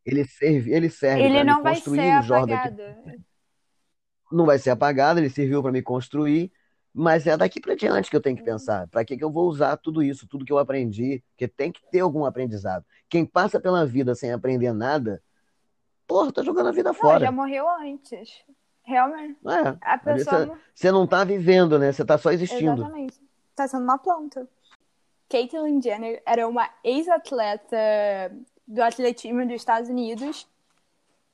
Ele 0.06 0.26
serve, 0.26 0.74
ele 0.74 0.90
serve 0.90 1.22
ele 1.22 1.44
não 1.44 1.62
me 1.62 1.76
construir 1.76 1.98
vai 1.98 2.24
ser 2.24 2.34
apagado. 2.34 2.84
Não 4.32 4.46
vai 4.46 4.60
ser 4.60 4.70
apagado, 4.72 5.20
ele 5.20 5.30
serviu 5.30 5.62
para 5.62 5.72
me 5.72 5.82
construir 5.82 6.52
mas 7.00 7.28
é 7.28 7.38
daqui 7.38 7.62
para 7.62 7.76
diante 7.76 8.10
que 8.10 8.16
eu 8.16 8.22
tenho 8.22 8.36
que 8.36 8.42
pensar. 8.42 8.88
Para 8.88 9.06
que, 9.06 9.16
que 9.16 9.24
eu 9.24 9.32
vou 9.32 9.48
usar 9.48 9.78
tudo 9.78 10.02
isso, 10.02 10.28
tudo 10.28 10.44
que 10.44 10.52
eu 10.52 10.58
aprendi? 10.58 11.24
Porque 11.30 11.48
tem 11.48 11.72
que 11.72 11.80
ter 11.92 12.00
algum 12.00 12.26
aprendizado. 12.26 12.84
Quem 13.08 13.24
passa 13.24 13.60
pela 13.60 13.86
vida 13.86 14.16
sem 14.16 14.32
aprender 14.32 14.74
nada, 14.74 15.22
porra, 16.08 16.32
tá 16.32 16.42
jogando 16.42 16.70
a 16.70 16.72
vida 16.72 16.96
fora. 16.96 17.20
Não, 17.20 17.26
já 17.28 17.32
morreu 17.32 17.70
antes. 17.70 18.44
Realmente. 18.88 19.38
É, 19.46 19.78
a 19.82 19.98
pessoa... 19.98 20.58
Você 20.74 20.92
não 20.92 21.06
tá 21.06 21.24
vivendo, 21.24 21.78
né? 21.78 21.92
Você 21.92 22.06
tá 22.06 22.18
só 22.18 22.32
existindo. 22.32 22.82
Exatamente. 22.82 23.20
Tá 23.56 23.68
sendo 23.68 23.84
uma 23.84 23.98
planta. 23.98 24.48
Caitlyn 25.30 25.82
Jenner 25.82 26.24
era 26.26 26.48
uma 26.48 26.70
ex-atleta 26.84 27.78
do 28.66 28.82
atletismo 28.82 29.46
dos 29.46 29.56
Estados 29.56 29.90
Unidos. 29.90 30.48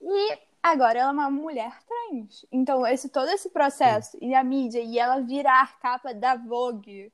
E 0.02 0.38
Agora 0.64 0.98
ela 0.98 1.10
é 1.10 1.12
uma 1.12 1.30
mulher 1.30 1.78
trans. 1.84 2.46
Então, 2.50 2.88
esse, 2.88 3.10
todo 3.10 3.30
esse 3.30 3.50
processo 3.50 4.18
e 4.22 4.34
a 4.34 4.42
mídia 4.42 4.80
e 4.80 4.98
ela 4.98 5.20
virar 5.20 5.78
capa 5.80 6.14
da 6.14 6.38
Vogue 6.38 7.12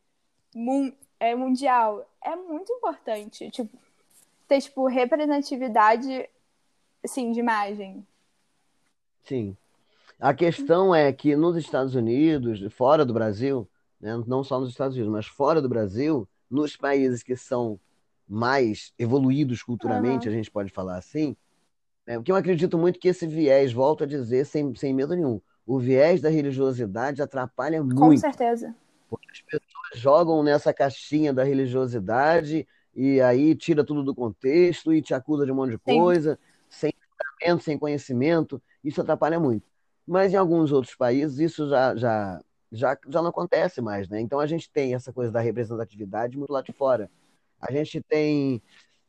mun, 0.53 0.94
é, 1.20 1.34
mundial 1.34 2.07
é 2.22 2.36
muito 2.36 2.72
importante. 2.72 3.49
Tipo, 3.49 3.76
ter, 4.48 4.61
tipo, 4.61 4.86
representatividade, 4.86 6.30
assim, 7.03 7.32
de 7.32 7.40
imagem. 7.40 8.06
Sim. 9.24 9.57
A 10.20 10.34
questão 10.34 10.94
é 10.94 11.14
que 11.14 11.36
nos 11.36 11.56
Estados 11.56 11.96
Unidos, 11.96 12.62
fora 12.74 13.06
do 13.06 13.14
Brasil, 13.14 13.70
né, 14.02 14.22
não 14.28 14.44
só 14.44 14.60
nos 14.60 14.70
Estados 14.70 14.96
Unidos, 14.96 15.12
mas 15.12 15.26
fora 15.26 15.62
do 15.62 15.70
Brasil, 15.70 16.28
nos 16.50 16.76
países 16.76 17.24
que 17.24 17.38
são 17.38 17.80
mais 18.28 18.94
evoluídos 19.00 19.64
culturalmente, 19.64 20.28
uhum. 20.28 20.34
a 20.34 20.36
gente 20.36 20.52
pode 20.52 20.72
falar 20.72 20.98
assim, 20.98 21.38
é, 22.06 22.16
porque 22.16 22.32
eu 22.32 22.36
acredito 22.36 22.78
muito 22.78 23.00
que 23.00 23.08
esse 23.08 23.26
viés, 23.26 23.72
volto 23.72 24.04
a 24.04 24.08
dizer, 24.08 24.46
sem, 24.46 24.76
sem 24.76 24.94
medo 24.94 25.16
nenhum, 25.16 25.40
o 25.66 25.80
viés 25.80 26.20
da 26.20 26.30
religiosidade 26.30 27.22
atrapalha 27.22 27.82
muito. 27.82 27.96
Com 27.96 28.18
certeza. 28.18 28.76
Porque 29.08 29.30
as 29.32 29.41
pessoas 29.41 30.02
jogam 30.02 30.44
nessa 30.44 30.74
caixinha 30.74 31.32
da 31.32 31.44
religiosidade 31.44 32.68
e 32.96 33.22
aí 33.22 33.56
tira 33.56 33.84
tudo 33.84 34.04
do 34.04 34.14
contexto 34.14 34.94
e 34.94 35.02
te 35.02 35.14
acusa 35.14 35.46
de 35.46 35.52
um 35.52 35.56
monte 35.56 35.72
de 35.72 35.78
coisa, 35.78 36.38
Sim. 36.68 36.88
sem 36.88 36.94
fundamento, 37.40 37.64
sem 37.64 37.78
conhecimento. 37.78 38.62
Isso 38.84 39.00
atrapalha 39.02 39.40
muito. 39.40 39.69
Mas 40.10 40.34
em 40.34 40.38
alguns 40.38 40.72
outros 40.72 40.95
países 40.95 41.38
isso 41.38 41.69
já, 41.69 41.95
já, 41.95 42.41
já, 42.72 42.98
já 43.07 43.22
não 43.22 43.30
acontece 43.30 43.80
mais, 43.80 44.10
né? 44.10 44.19
Então 44.19 44.40
a 44.40 44.48
gente 44.48 44.68
tem 44.68 44.95
essa 44.95 45.14
coisa 45.14 45.31
da 45.31 45.40
representatividade 45.40 46.36
muito 46.36 46.52
lá 46.52 46.64
de 46.64 46.73
fora. 46.73 47.11
A 47.61 47.72
gente 47.72 48.02
tem 48.02 48.60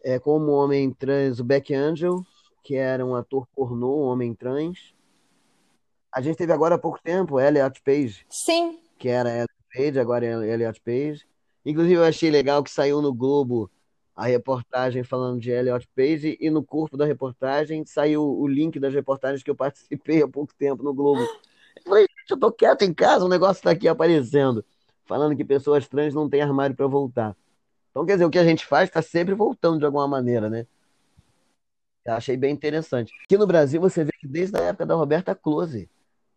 é, 0.04 0.18
como 0.18 0.52
homem 0.52 0.92
trans 0.92 1.40
o 1.40 1.44
Beck 1.44 1.72
Angel, 1.72 2.22
que 2.62 2.74
era 2.76 3.04
um 3.04 3.14
ator 3.14 3.46
pornô, 3.56 4.04
um 4.04 4.08
homem 4.08 4.34
trans. 4.34 4.94
A 6.12 6.20
gente 6.20 6.36
teve 6.36 6.52
agora 6.52 6.74
há 6.74 6.78
pouco 6.78 7.00
tempo 7.02 7.40
Elliot 7.40 7.80
Page. 7.82 8.26
Sim. 8.28 8.78
Que 8.98 9.08
era 9.08 9.30
Elliot 9.30 9.54
Page, 9.72 9.98
agora 9.98 10.26
é 10.26 10.52
Elliot 10.52 10.78
Page. 10.82 11.26
Inclusive, 11.64 11.94
eu 11.94 12.04
achei 12.04 12.30
legal 12.30 12.62
que 12.62 12.70
saiu 12.70 13.00
no 13.00 13.14
Globo 13.14 13.70
a 14.20 14.26
reportagem 14.26 15.02
falando 15.02 15.40
de 15.40 15.50
Elliot 15.50 15.88
Page 15.96 16.36
e 16.38 16.50
no 16.50 16.62
corpo 16.62 16.94
da 16.94 17.06
reportagem 17.06 17.86
saiu 17.86 18.22
o 18.22 18.46
link 18.46 18.78
das 18.78 18.92
reportagens 18.92 19.42
que 19.42 19.50
eu 19.50 19.54
participei 19.54 20.22
há 20.22 20.28
pouco 20.28 20.52
tempo 20.52 20.82
no 20.82 20.92
Globo. 20.92 21.22
Eu 21.22 21.82
falei, 21.84 22.02
gente, 22.02 22.30
eu 22.30 22.38
tô 22.38 22.52
quieto 22.52 22.82
em 22.82 22.92
casa, 22.92 23.24
o 23.24 23.30
negócio 23.30 23.62
tá 23.62 23.70
aqui 23.70 23.88
aparecendo, 23.88 24.62
falando 25.06 25.34
que 25.34 25.42
pessoas 25.42 25.88
trans 25.88 26.12
não 26.12 26.28
têm 26.28 26.42
armário 26.42 26.76
para 26.76 26.86
voltar. 26.86 27.34
Então, 27.90 28.04
quer 28.04 28.12
dizer, 28.12 28.26
o 28.26 28.30
que 28.30 28.38
a 28.38 28.44
gente 28.44 28.66
faz 28.66 28.90
está 28.90 29.00
sempre 29.00 29.34
voltando 29.34 29.78
de 29.78 29.86
alguma 29.86 30.06
maneira, 30.06 30.50
né? 30.50 30.66
Eu 32.04 32.12
achei 32.12 32.36
bem 32.36 32.52
interessante. 32.52 33.14
Aqui 33.24 33.38
no 33.38 33.46
Brasil 33.46 33.80
você 33.80 34.04
vê 34.04 34.12
que 34.20 34.28
desde 34.28 34.54
a 34.58 34.64
época 34.64 34.84
da 34.84 34.96
Roberta 34.96 35.34
Close, 35.34 35.88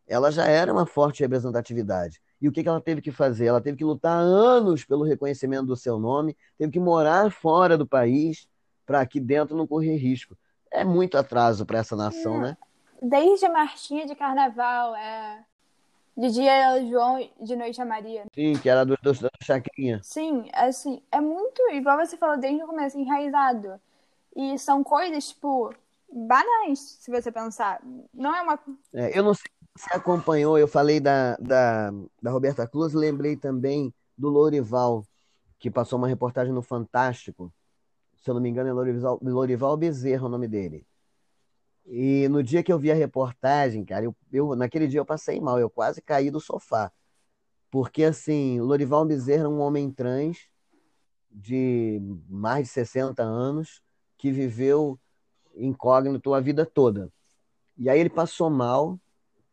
ela 0.08 0.32
já 0.32 0.46
era 0.46 0.72
uma 0.72 0.86
forte 0.86 1.22
representatividade. 1.22 2.22
E 2.44 2.48
o 2.50 2.52
que, 2.52 2.62
que 2.62 2.68
ela 2.68 2.82
teve 2.82 3.02
que 3.02 3.10
fazer? 3.10 3.46
Ela 3.46 3.62
teve 3.62 3.78
que 3.78 3.86
lutar 3.86 4.20
anos 4.20 4.84
pelo 4.84 5.06
reconhecimento 5.06 5.66
do 5.66 5.78
seu 5.78 5.98
nome, 5.98 6.36
teve 6.58 6.74
que 6.74 6.80
morar 6.80 7.32
fora 7.32 7.78
do 7.78 7.88
país 7.88 8.50
para 8.86 9.00
aqui 9.00 9.18
dentro 9.18 9.56
não 9.56 9.66
correr 9.66 9.96
risco. 9.96 10.38
É 10.70 10.84
muito 10.84 11.18
atraso 11.18 11.66
para 11.66 11.80
essa 11.80 11.96
nação, 11.96 12.42
né? 12.42 12.58
Desde 13.02 13.48
Marchinha 13.48 14.06
de 14.06 14.14
Carnaval, 14.14 14.94
é. 14.94 15.42
De 16.18 16.32
dia 16.32 16.52
é 16.52 16.86
João, 16.86 17.18
de 17.40 17.56
noite 17.56 17.80
é 17.80 17.86
Maria. 17.86 18.26
Sim, 18.36 18.60
que 18.60 18.68
era 18.68 18.84
do, 18.84 18.98
do, 19.02 19.14
da 19.14 19.30
chacrinha. 19.42 20.02
Sim, 20.04 20.50
assim, 20.52 21.02
é 21.14 21.22
muito, 21.22 21.62
igual 21.72 21.98
você 21.98 22.18
falou 22.18 22.38
desde 22.38 22.62
o 22.62 22.68
começo, 22.68 23.00
enraizado. 23.00 23.80
E 24.36 24.60
são 24.60 24.84
coisas, 24.84 25.30
tipo, 25.30 25.74
banais, 26.14 26.80
se 27.00 27.10
você 27.10 27.32
pensar. 27.32 27.82
Não 28.14 28.36
é 28.36 28.42
uma. 28.42 28.60
É, 28.94 29.18
eu 29.18 29.24
não 29.24 29.34
sei 29.34 29.50
se 29.78 29.86
você 29.86 29.96
acompanhou, 29.96 30.58
eu 30.58 30.68
falei 30.68 31.00
da, 31.00 31.36
da, 31.38 31.92
da 32.22 32.32
Roberta 32.32 32.68
Cruz, 32.68 32.94
lembrei 32.94 33.36
também 33.36 33.94
do 34.18 34.30
Lorival, 34.30 35.04
que 35.58 35.72
passou 35.72 35.98
uma 35.98 36.08
reportagem 36.08 36.54
no 36.54 36.62
Fantástico. 36.62 37.52
Se 38.22 38.30
eu 38.30 38.36
não 38.36 38.42
me 38.42 38.50
engano, 38.50 38.70
é 38.70 38.74
Lorival, 38.74 39.20
Lorival 39.22 39.76
Bezerra 39.76 40.26
o 40.26 40.30
nome 40.30 40.48
dele. 40.48 40.86
E 41.86 42.28
no 42.30 42.42
dia 42.42 42.64
que 42.64 42.72
eu 42.72 42.80
vi 42.80 42.92
a 42.92 42.96
reportagem, 42.96 43.84
cara, 43.84 44.06
eu, 44.06 44.16
eu, 44.32 44.56
naquele 44.56 44.88
dia 44.88 45.00
eu 45.00 45.06
passei 45.06 45.42
mal, 45.42 45.60
eu 45.60 45.70
quase 45.70 46.02
caí 46.02 46.32
do 46.32 46.40
sofá. 46.40 46.92
Porque, 47.70 48.04
assim, 48.04 48.62
Lorival 48.62 49.04
Bezerra 49.04 49.46
é 49.46 49.48
um 49.48 49.60
homem 49.60 49.92
trans 49.92 50.48
de 51.30 52.00
mais 52.30 52.68
de 52.68 52.74
60 52.74 53.24
anos 53.24 53.82
que 54.18 54.32
viveu 54.32 55.00
incógnito 55.56 56.34
a 56.34 56.40
vida 56.40 56.66
toda. 56.66 57.12
E 57.78 57.90
aí 57.90 58.00
ele 58.00 58.10
passou 58.10 58.50
mal, 58.50 59.00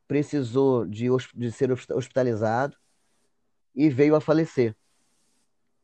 precisou 0.07 0.87
de, 0.87 1.09
de 1.35 1.53
ser 1.53 1.71
hospitalizado 1.73 2.77
e 3.75 3.89
veio 3.89 4.15
a 4.15 4.21
falecer. 4.21 4.77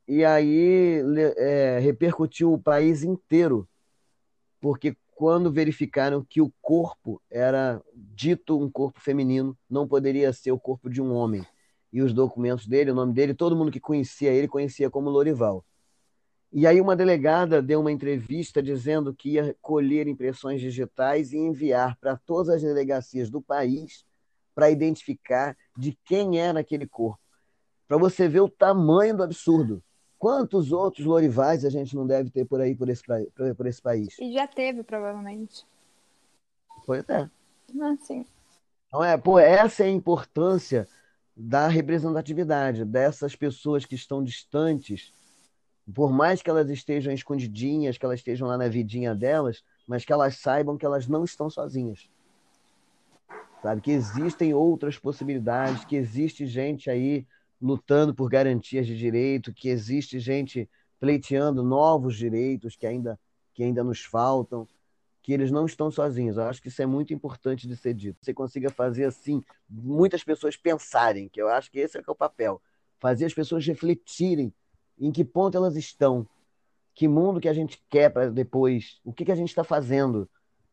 E 0.09 0.24
aí 0.24 1.02
é, 1.36 1.78
repercutiu 1.80 2.52
o 2.52 2.59
país 2.59 3.02
inteiro, 3.02 3.68
porque 4.60 4.97
quando 5.16 5.51
verificaram 5.51 6.22
que 6.22 6.40
o 6.40 6.52
corpo 6.60 7.20
era 7.30 7.82
dito 7.94 8.60
um 8.60 8.70
corpo 8.70 9.01
feminino, 9.01 9.56
não 9.68 9.88
poderia 9.88 10.32
ser 10.32 10.52
o 10.52 10.60
corpo 10.60 10.90
de 10.90 11.01
um 11.01 11.12
homem. 11.12 11.44
E 11.93 12.02
os 12.02 12.12
documentos 12.12 12.66
dele, 12.66 12.90
o 12.90 12.94
nome 12.94 13.14
dele, 13.14 13.32
todo 13.32 13.56
mundo 13.56 13.72
que 13.72 13.80
conhecia 13.80 14.30
ele 14.30 14.47
conhecia 14.47 14.90
como 14.90 15.09
Lorival. 15.09 15.64
E 16.57 16.66
aí 16.66 16.81
uma 16.81 16.97
delegada 16.97 17.61
deu 17.61 17.81
uma 17.81 17.93
entrevista 17.93 18.62
dizendo 18.62 19.12
que 19.12 19.33
ia 19.33 19.55
colher 19.61 20.09
impressões 20.09 20.59
digitais 20.59 21.35
e 21.35 21.37
enviar 21.37 21.99
para 21.99 22.16
todas 22.16 22.49
as 22.49 22.62
delegacias 22.62 23.28
do 23.28 23.43
país 23.43 24.07
para 24.55 24.70
identificar 24.70 25.55
de 25.77 25.93
quem 26.03 26.41
era 26.41 26.61
aquele 26.61 26.87
corpo. 26.87 27.20
Para 27.87 27.99
você 27.99 28.27
ver 28.27 28.41
o 28.41 28.49
tamanho 28.49 29.15
do 29.15 29.23
absurdo. 29.23 29.83
Quantos 30.19 30.73
outros 30.73 31.05
Lorivais 31.05 31.62
a 31.62 31.69
gente 31.69 31.95
não 31.95 32.07
deve 32.07 32.31
ter 32.31 32.47
por 32.47 32.59
aí, 32.59 32.74
por 32.74 32.89
esse, 32.89 33.03
por 33.55 33.66
esse 33.66 33.83
país? 33.83 34.19
E 34.19 34.33
já 34.33 34.47
teve, 34.47 34.83
provavelmente. 34.83 35.62
Pois 36.87 37.07
é. 37.11 37.28
Ah, 37.83 37.97
sim. 38.01 38.24
Então, 38.89 39.05
é, 39.05 39.19
pô, 39.19 39.39
essa 39.39 39.83
é 39.83 39.89
a 39.89 39.91
importância 39.91 40.89
da 41.37 41.69
representatividade, 41.69 42.83
dessas 42.83 43.37
pessoas 43.37 43.85
que 43.85 43.95
estão 43.95 44.24
distantes, 44.24 45.12
por 45.95 46.13
mais 46.13 46.43
que 46.43 46.51
elas 46.51 46.69
estejam 46.69 47.13
escondidinhas, 47.13 47.97
que 47.97 48.05
elas 48.05 48.21
estejam 48.21 48.49
lá 48.49 48.59
na 48.59 48.69
vidinha 48.69 49.15
delas, 49.15 49.63
mas 49.87 50.05
que 50.05 50.13
elas 50.13 50.37
saibam 50.37 50.77
que 50.77 50.85
elas 50.85 51.07
não 51.07 51.25
estão 51.25 51.49
sozinhas. 51.49 52.09
Sabe? 53.63 53.81
Que 53.81 53.93
existem 53.93 54.53
outras 54.53 54.99
possibilidades, 54.99 55.85
que 55.85 55.97
existe 55.97 56.47
gente 56.47 56.91
aí 56.91 57.27
lutando 57.61 58.15
por 58.15 58.29
garantias 58.29 58.87
de 58.87 58.97
direito, 58.97 59.53
que 59.53 59.69
existe 59.69 60.19
gente 60.19 60.69
pleiteando 60.99 61.63
novos 61.63 62.17
direitos 62.17 62.77
que 62.77 62.87
ainda, 62.87 63.19
que 63.55 63.63
ainda 63.63 63.85
nos 63.85 64.01
faltam, 64.01 64.67
que 65.23 65.33
eles 65.33 65.51
não 65.51 65.67
estão 65.67 65.91
sozinhos. 65.91 66.37
Eu 66.37 66.45
acho 66.45 66.61
que 66.61 66.69
isso 66.69 66.83
é 66.83 66.87
muito 66.87 67.15
importante 67.15 67.67
de 67.67 67.77
ser 67.77 67.95
dito. 67.95 68.19
Você 68.21 68.35
consiga 68.35 68.71
fazer 68.71 69.05
assim, 69.05 69.43
muitas 69.69 70.23
pessoas 70.23 70.57
pensarem, 70.57 71.29
que 71.29 71.41
eu 71.41 71.49
acho 71.49 71.71
que 71.71 71.79
esse 71.79 71.99
é, 71.99 72.03
que 72.03 72.11
é 72.11 72.13
o 72.13 72.17
papel. 72.17 72.61
Fazer 72.99 73.25
as 73.25 73.35
pessoas 73.35 73.67
refletirem 73.67 74.53
em 74.98 75.10
que 75.10 75.24
ponto 75.24 75.56
elas 75.56 75.77
estão, 75.77 76.27
que 76.94 77.06
mundo 77.06 77.40
que 77.40 77.48
a 77.48 77.52
gente 77.52 77.82
quer 77.90 78.10
para 78.10 78.31
depois, 78.31 78.98
o 79.05 79.12
que, 79.12 79.24
que 79.24 79.32
a 79.32 79.36
gente 79.36 79.48
está 79.48 79.62
fazendo. 79.62 80.28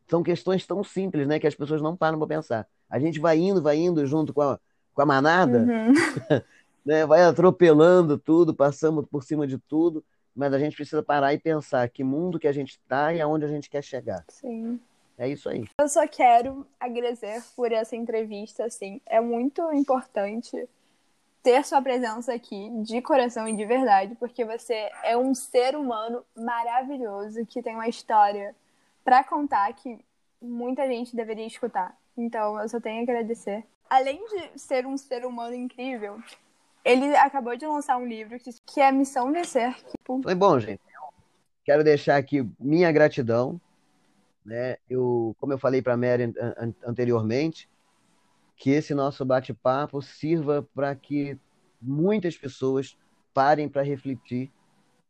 São 0.08 0.22
questões 0.22 0.66
tão 0.66 0.82
simples, 0.84 1.26
né, 1.26 1.38
que 1.38 1.46
as 1.46 1.54
pessoas 1.54 1.80
não 1.80 1.96
param 1.96 2.18
para 2.18 2.28
pensar. 2.28 2.68
A 2.88 2.98
gente 2.98 3.18
vai 3.18 3.38
indo, 3.38 3.62
vai 3.62 3.76
indo 3.76 4.04
junto 4.06 4.32
com 4.32 4.42
a, 4.42 4.60
com 4.94 5.02
a 5.02 5.06
manada, 5.06 5.60
uhum. 5.60 5.92
né? 6.84 7.06
vai 7.06 7.22
atropelando 7.22 8.18
tudo, 8.18 8.54
passando 8.54 9.02
por 9.06 9.22
cima 9.22 9.46
de 9.46 9.58
tudo, 9.58 10.04
mas 10.34 10.52
a 10.52 10.58
gente 10.58 10.76
precisa 10.76 11.02
parar 11.02 11.32
e 11.32 11.38
pensar 11.38 11.88
que 11.88 12.04
mundo 12.04 12.38
que 12.38 12.48
a 12.48 12.52
gente 12.52 12.70
está 12.70 13.12
e 13.12 13.20
aonde 13.20 13.44
a 13.44 13.48
gente 13.48 13.70
quer 13.70 13.82
chegar. 13.82 14.24
Sim. 14.28 14.80
É 15.16 15.28
isso 15.28 15.48
aí. 15.48 15.64
Eu 15.78 15.88
só 15.88 16.06
quero 16.08 16.66
agradecer 16.78 17.42
por 17.54 17.70
essa 17.70 17.94
entrevista, 17.94 18.64
assim. 18.64 19.00
É 19.06 19.20
muito 19.20 19.62
importante 19.72 20.68
ter 21.44 21.62
sua 21.62 21.82
presença 21.82 22.32
aqui, 22.32 22.70
de 22.82 23.02
coração 23.02 23.46
e 23.46 23.54
de 23.54 23.66
verdade, 23.66 24.16
porque 24.18 24.46
você 24.46 24.90
é 25.02 25.14
um 25.14 25.34
ser 25.34 25.76
humano 25.76 26.24
maravilhoso 26.34 27.44
que 27.44 27.62
tem 27.62 27.74
uma 27.74 27.86
história 27.86 28.56
para 29.04 29.22
contar 29.22 29.70
que 29.74 29.98
muita 30.40 30.88
gente 30.88 31.14
deveria 31.14 31.46
escutar. 31.46 31.94
Então, 32.16 32.58
eu 32.58 32.66
só 32.66 32.80
tenho 32.80 33.00
a 33.00 33.02
agradecer. 33.02 33.62
Além 33.90 34.24
de 34.26 34.58
ser 34.58 34.86
um 34.86 34.96
ser 34.96 35.26
humano 35.26 35.54
incrível, 35.54 36.18
ele 36.82 37.14
acabou 37.14 37.54
de 37.54 37.66
lançar 37.66 37.98
um 37.98 38.06
livro 38.06 38.38
que 38.64 38.80
é 38.80 38.90
Missão 38.90 39.30
Vencer. 39.30 39.74
Que... 39.74 40.22
Foi 40.22 40.34
bom, 40.34 40.58
gente. 40.58 40.80
Quero 41.62 41.84
deixar 41.84 42.16
aqui 42.16 42.48
minha 42.58 42.90
gratidão. 42.90 43.60
Né? 44.42 44.78
Eu, 44.88 45.36
como 45.38 45.52
eu 45.52 45.58
falei 45.58 45.82
para 45.82 45.92
a 45.92 45.96
Mary 45.96 46.32
anteriormente, 46.86 47.68
que 48.56 48.70
esse 48.70 48.94
nosso 48.94 49.24
bate-papo 49.24 50.00
sirva 50.00 50.66
para 50.74 50.94
que 50.94 51.38
muitas 51.80 52.36
pessoas 52.36 52.96
parem 53.32 53.68
para 53.68 53.82
refletir 53.82 54.50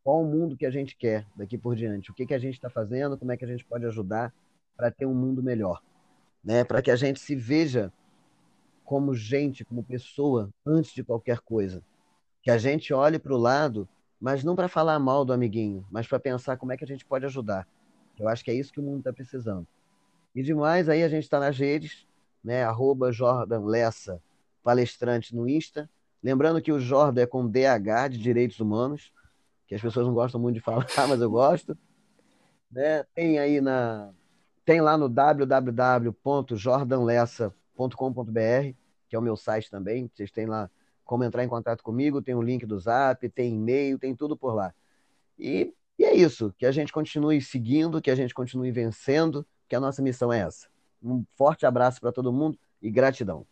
qual 0.02 0.22
o 0.22 0.26
mundo 0.26 0.56
que 0.56 0.66
a 0.66 0.70
gente 0.70 0.96
quer 0.96 1.26
daqui 1.36 1.56
por 1.56 1.74
diante, 1.74 2.10
o 2.10 2.14
que, 2.14 2.26
que 2.26 2.34
a 2.34 2.38
gente 2.38 2.54
está 2.54 2.68
fazendo, 2.68 3.16
como 3.16 3.32
é 3.32 3.36
que 3.36 3.44
a 3.44 3.48
gente 3.48 3.64
pode 3.64 3.86
ajudar 3.86 4.34
para 4.76 4.90
ter 4.90 5.06
um 5.06 5.14
mundo 5.14 5.42
melhor, 5.42 5.82
né? 6.42 6.64
Para 6.64 6.82
que 6.82 6.90
a 6.90 6.96
gente 6.96 7.20
se 7.20 7.34
veja 7.34 7.92
como 8.84 9.14
gente, 9.14 9.64
como 9.64 9.82
pessoa, 9.82 10.50
antes 10.64 10.92
de 10.92 11.02
qualquer 11.02 11.40
coisa. 11.40 11.82
Que 12.42 12.50
a 12.50 12.58
gente 12.58 12.92
olhe 12.92 13.18
para 13.18 13.32
o 13.32 13.38
lado, 13.38 13.88
mas 14.20 14.44
não 14.44 14.54
para 14.54 14.68
falar 14.68 14.98
mal 14.98 15.24
do 15.24 15.32
amiguinho, 15.32 15.86
mas 15.90 16.06
para 16.06 16.20
pensar 16.20 16.58
como 16.58 16.72
é 16.72 16.76
que 16.76 16.84
a 16.84 16.86
gente 16.86 17.04
pode 17.04 17.24
ajudar. 17.24 17.66
Eu 18.18 18.28
acho 18.28 18.44
que 18.44 18.50
é 18.50 18.54
isso 18.54 18.72
que 18.72 18.80
o 18.80 18.82
mundo 18.82 18.98
está 18.98 19.12
precisando. 19.12 19.66
E 20.34 20.42
demais, 20.42 20.88
aí 20.88 21.02
a 21.02 21.08
gente 21.08 21.22
está 21.22 21.40
nas 21.40 21.56
redes, 21.56 22.06
né? 22.44 22.62
Arroba 22.62 23.10
Jordan 23.10 23.64
Lessa, 23.64 24.22
palestrante 24.62 25.34
no 25.34 25.48
Insta. 25.48 25.90
Lembrando 26.22 26.60
que 26.60 26.72
o 26.72 26.78
Jordan 26.78 27.22
é 27.22 27.26
com 27.26 27.48
DH 27.48 28.10
de 28.10 28.18
Direitos 28.18 28.60
Humanos, 28.60 29.10
que 29.66 29.74
as 29.74 29.80
pessoas 29.80 30.06
não 30.06 30.14
gostam 30.14 30.40
muito 30.40 30.56
de 30.56 30.60
falar, 30.60 30.86
mas 31.08 31.20
eu 31.20 31.30
gosto. 31.30 31.76
Né? 32.70 33.02
Tem 33.14 33.38
aí 33.38 33.60
na. 33.60 34.10
Tem 34.64 34.80
lá 34.80 34.96
no 34.96 35.08
www.jordanlessa.com 35.08 37.64
www.ecoagro.com.br, 37.76 38.74
que 39.08 39.16
é 39.16 39.18
o 39.18 39.22
meu 39.22 39.36
site 39.36 39.70
também. 39.70 40.10
Vocês 40.12 40.30
têm 40.30 40.46
lá 40.46 40.70
como 41.04 41.24
entrar 41.24 41.44
em 41.44 41.48
contato 41.48 41.82
comigo, 41.82 42.22
tem 42.22 42.34
o 42.34 42.42
link 42.42 42.64
do 42.64 42.78
Zap, 42.78 43.28
tem 43.28 43.54
e-mail, 43.54 43.98
tem 43.98 44.14
tudo 44.14 44.36
por 44.36 44.54
lá. 44.54 44.72
E, 45.38 45.74
e 45.98 46.04
é 46.04 46.14
isso, 46.14 46.54
que 46.56 46.64
a 46.64 46.72
gente 46.72 46.92
continue 46.92 47.40
seguindo, 47.42 48.00
que 48.00 48.10
a 48.10 48.14
gente 48.14 48.32
continue 48.32 48.70
vencendo, 48.70 49.46
que 49.68 49.76
a 49.76 49.80
nossa 49.80 50.00
missão 50.00 50.32
é 50.32 50.40
essa. 50.40 50.68
Um 51.04 51.24
forte 51.36 51.66
abraço 51.66 52.00
para 52.00 52.12
todo 52.12 52.32
mundo 52.32 52.58
e 52.82 52.90
gratidão. 52.90 53.46